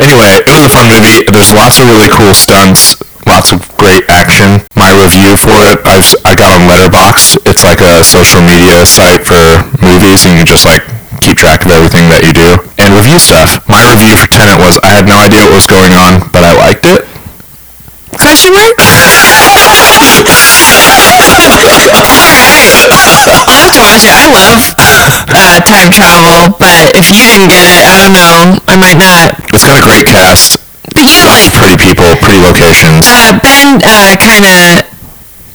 Anyway, 0.00 0.40
it 0.40 0.48
was 0.52 0.64
a 0.64 0.72
fun 0.72 0.88
movie. 0.88 1.24
There's 1.28 1.52
lots 1.52 1.76
of 1.80 1.88
really 1.88 2.08
cool 2.08 2.32
stunts, 2.32 2.96
lots 3.28 3.52
of 3.52 3.60
great 3.76 4.08
action. 4.08 4.64
My 4.74 4.88
review 4.96 5.36
for 5.36 5.60
it, 5.68 5.78
I've, 5.84 6.08
I 6.24 6.32
got 6.32 6.56
on 6.56 6.64
Letterboxd. 6.64 7.44
It's 7.44 7.62
like 7.62 7.84
a 7.84 8.00
social 8.00 8.40
media 8.40 8.82
site 8.88 9.28
for 9.28 9.36
movies, 9.84 10.24
and 10.24 10.40
you 10.40 10.48
just 10.48 10.64
like 10.64 10.82
keep 11.20 11.36
track 11.36 11.68
of 11.68 11.70
everything 11.76 12.08
that 12.08 12.24
you 12.24 12.32
do 12.32 12.56
and 12.80 12.96
review 12.96 13.20
stuff. 13.20 13.60
My 13.68 13.84
review 13.84 14.16
for 14.16 14.26
Tenet 14.32 14.56
was 14.56 14.80
I 14.80 14.96
had 14.96 15.04
no 15.04 15.20
idea 15.20 15.44
what 15.44 15.60
was 15.60 15.68
going 15.68 15.92
on, 15.92 16.24
but 16.32 16.40
I 16.40 16.56
liked 16.56 16.88
it. 16.88 17.04
Question 18.16 18.56
mark? 18.56 18.72
Alright. 18.80 19.12
I'll 19.12 19.76
have 19.76 19.84
to 19.84 19.92
watch 19.92 20.08
it. 20.16 20.24
I 24.08 24.24
love 24.32 24.72
uh, 24.80 25.60
time 25.68 25.92
travel, 25.92 26.56
but 26.56 26.96
if 26.96 27.12
you 27.12 27.28
didn't 27.28 27.52
get 27.52 27.68
it, 27.68 27.84
I 27.84 28.00
don't 28.00 28.16
know. 28.16 28.56
I 28.66 28.74
might 28.80 28.96
not. 28.96 29.36
It's 29.52 29.64
got 29.68 29.76
a 29.76 29.84
great 29.84 30.08
cast, 30.08 30.64
But 30.98 31.14
you 31.14 31.22
like, 31.22 31.54
pretty 31.54 31.78
people, 31.78 32.10
pretty 32.18 32.42
locations. 32.42 33.06
uh, 33.06 33.38
Ben 33.38 33.78
uh, 33.86 34.18
kind 34.18 34.42
of 34.42 34.82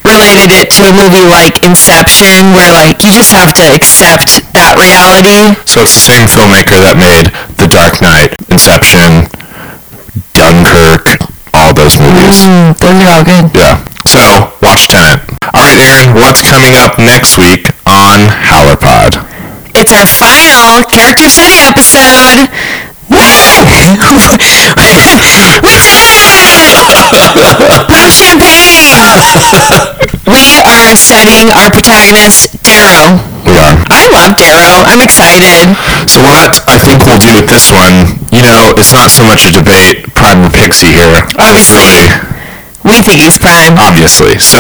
related 0.08 0.52
it 0.56 0.72
to 0.80 0.88
a 0.88 0.94
movie 0.96 1.24
like 1.28 1.60
Inception, 1.68 2.56
where 2.56 2.72
like 2.72 3.04
you 3.04 3.12
just 3.12 3.32
have 3.36 3.52
to 3.60 3.64
accept 3.76 4.40
that 4.56 4.80
reality. 4.80 5.52
So 5.68 5.84
it's 5.84 5.92
the 6.00 6.06
same 6.16 6.24
filmmaker 6.32 6.80
that 6.80 6.96
made 6.96 7.28
The 7.60 7.68
Dark 7.68 8.00
Knight, 8.00 8.32
Inception, 8.48 9.28
Dunkirk, 10.32 11.20
all 11.52 11.76
those 11.76 12.00
movies. 12.00 12.40
Mm, 12.48 12.80
those 12.80 12.98
are 13.04 13.12
all 13.12 13.26
good. 13.28 13.52
Yeah. 13.52 13.84
So, 14.08 14.52
watch 14.64 14.88
Tenet. 14.88 15.24
All 15.56 15.64
right, 15.64 15.80
Erin, 15.80 16.16
what's 16.16 16.40
coming 16.44 16.76
up 16.80 17.00
next 17.00 17.36
week 17.40 17.68
on 17.88 18.28
HowlerPod? 18.48 19.28
It's 19.76 19.92
our 19.92 20.06
final 20.08 20.84
character 20.88 21.28
study 21.28 21.64
episode. 21.64 22.48
Pop 23.14 24.42
champagne! 28.10 28.90
we 30.26 30.58
are 30.66 30.98
studying 30.98 31.54
our 31.54 31.70
protagonist, 31.70 32.58
Darrow. 32.66 33.22
We 33.46 33.54
are. 33.62 33.78
I 33.94 34.10
love 34.10 34.34
Darrow. 34.34 34.82
I'm 34.90 34.98
excited. 35.06 35.78
So 36.10 36.26
what 36.26 36.58
I 36.66 36.82
think 36.82 37.06
we'll 37.06 37.22
do 37.22 37.38
with 37.38 37.46
this 37.46 37.70
one, 37.70 38.18
you 38.34 38.42
know, 38.42 38.74
it's 38.82 38.90
not 38.94 39.14
so 39.14 39.22
much 39.30 39.46
a 39.46 39.54
debate, 39.54 40.10
Prime 40.18 40.42
or 40.42 40.50
Pixie 40.50 40.90
here. 40.90 41.22
Really, 41.38 42.10
We 42.82 42.98
think 43.06 43.22
he's 43.22 43.38
prime. 43.38 43.78
obviously. 43.78 44.42
So, 44.42 44.58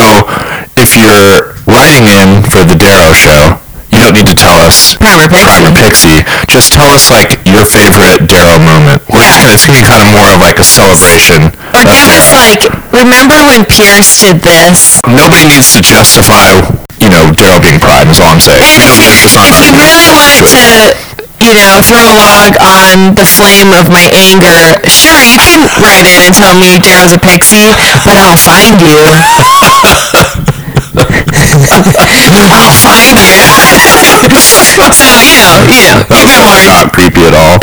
if 0.77 0.93
you're 0.93 1.57
writing 1.65 2.05
in 2.05 2.45
for 2.53 2.61
the 2.69 2.77
Darrow 2.77 3.17
show, 3.17 3.57
don't 4.03 4.19
need 4.19 4.27
to 4.27 4.35
tell 4.35 4.59
us 4.59 4.99
or 5.63 5.71
Pixie. 5.79 6.19
Just 6.51 6.75
tell 6.75 6.91
us, 6.91 7.07
like, 7.07 7.39
your 7.47 7.63
favorite 7.63 8.27
Darrow 8.27 8.59
moment. 8.59 8.99
We're 9.07 9.23
just 9.23 9.39
gonna, 9.39 9.55
it's 9.55 9.63
gonna 9.63 9.79
be 9.79 9.85
kind 9.87 10.03
of 10.03 10.11
more 10.11 10.27
of 10.35 10.43
like 10.43 10.59
a 10.59 10.67
celebration. 10.67 11.47
Or 11.71 11.81
give 11.87 12.11
us 12.11 12.35
like, 12.35 12.59
remember 12.91 13.39
when 13.47 13.63
Pierce 13.63 14.19
did 14.19 14.43
this? 14.43 14.99
Nobody 15.07 15.47
needs 15.47 15.71
to 15.71 15.79
justify, 15.79 16.59
you 16.99 17.07
know, 17.07 17.31
Darrow 17.31 17.63
being 17.63 17.79
Prime, 17.79 18.11
is 18.11 18.19
all 18.19 18.35
I'm 18.35 18.43
saying. 18.43 18.59
And 18.59 18.91
We 18.91 19.07
don't 19.07 19.23
if, 19.23 19.55
if 19.55 19.63
you 19.63 19.71
really 19.71 20.03
wanted 20.11 20.43
to, 20.51 20.67
you 21.47 21.55
know, 21.55 21.79
throw 21.79 22.03
a 22.03 22.15
log 22.19 22.59
on 22.59 23.15
the 23.15 23.23
flame 23.23 23.71
of 23.71 23.87
my 23.87 24.03
anger, 24.11 24.83
sure, 24.91 25.23
you 25.31 25.39
can 25.39 25.63
write 25.79 26.03
in 26.03 26.19
and 26.27 26.35
tell 26.35 26.55
me 26.59 26.75
Darrow's 26.75 27.15
a 27.15 27.21
pixie, 27.21 27.71
but 28.03 28.19
I'll 28.19 28.35
find 28.35 28.83
you. 28.83 28.99
I'll 30.95 31.83
find 31.89 32.13
you. 32.21 32.29
so, 34.29 35.09
you 35.25 35.41
know, 35.41 35.65
you 35.73 35.81
know, 35.89 36.05
That 36.09 36.29
keep 36.29 36.45
was 36.45 36.61
it 36.61 36.69
not 36.69 36.93
creepy 36.93 37.25
at 37.25 37.33
all. 37.33 37.57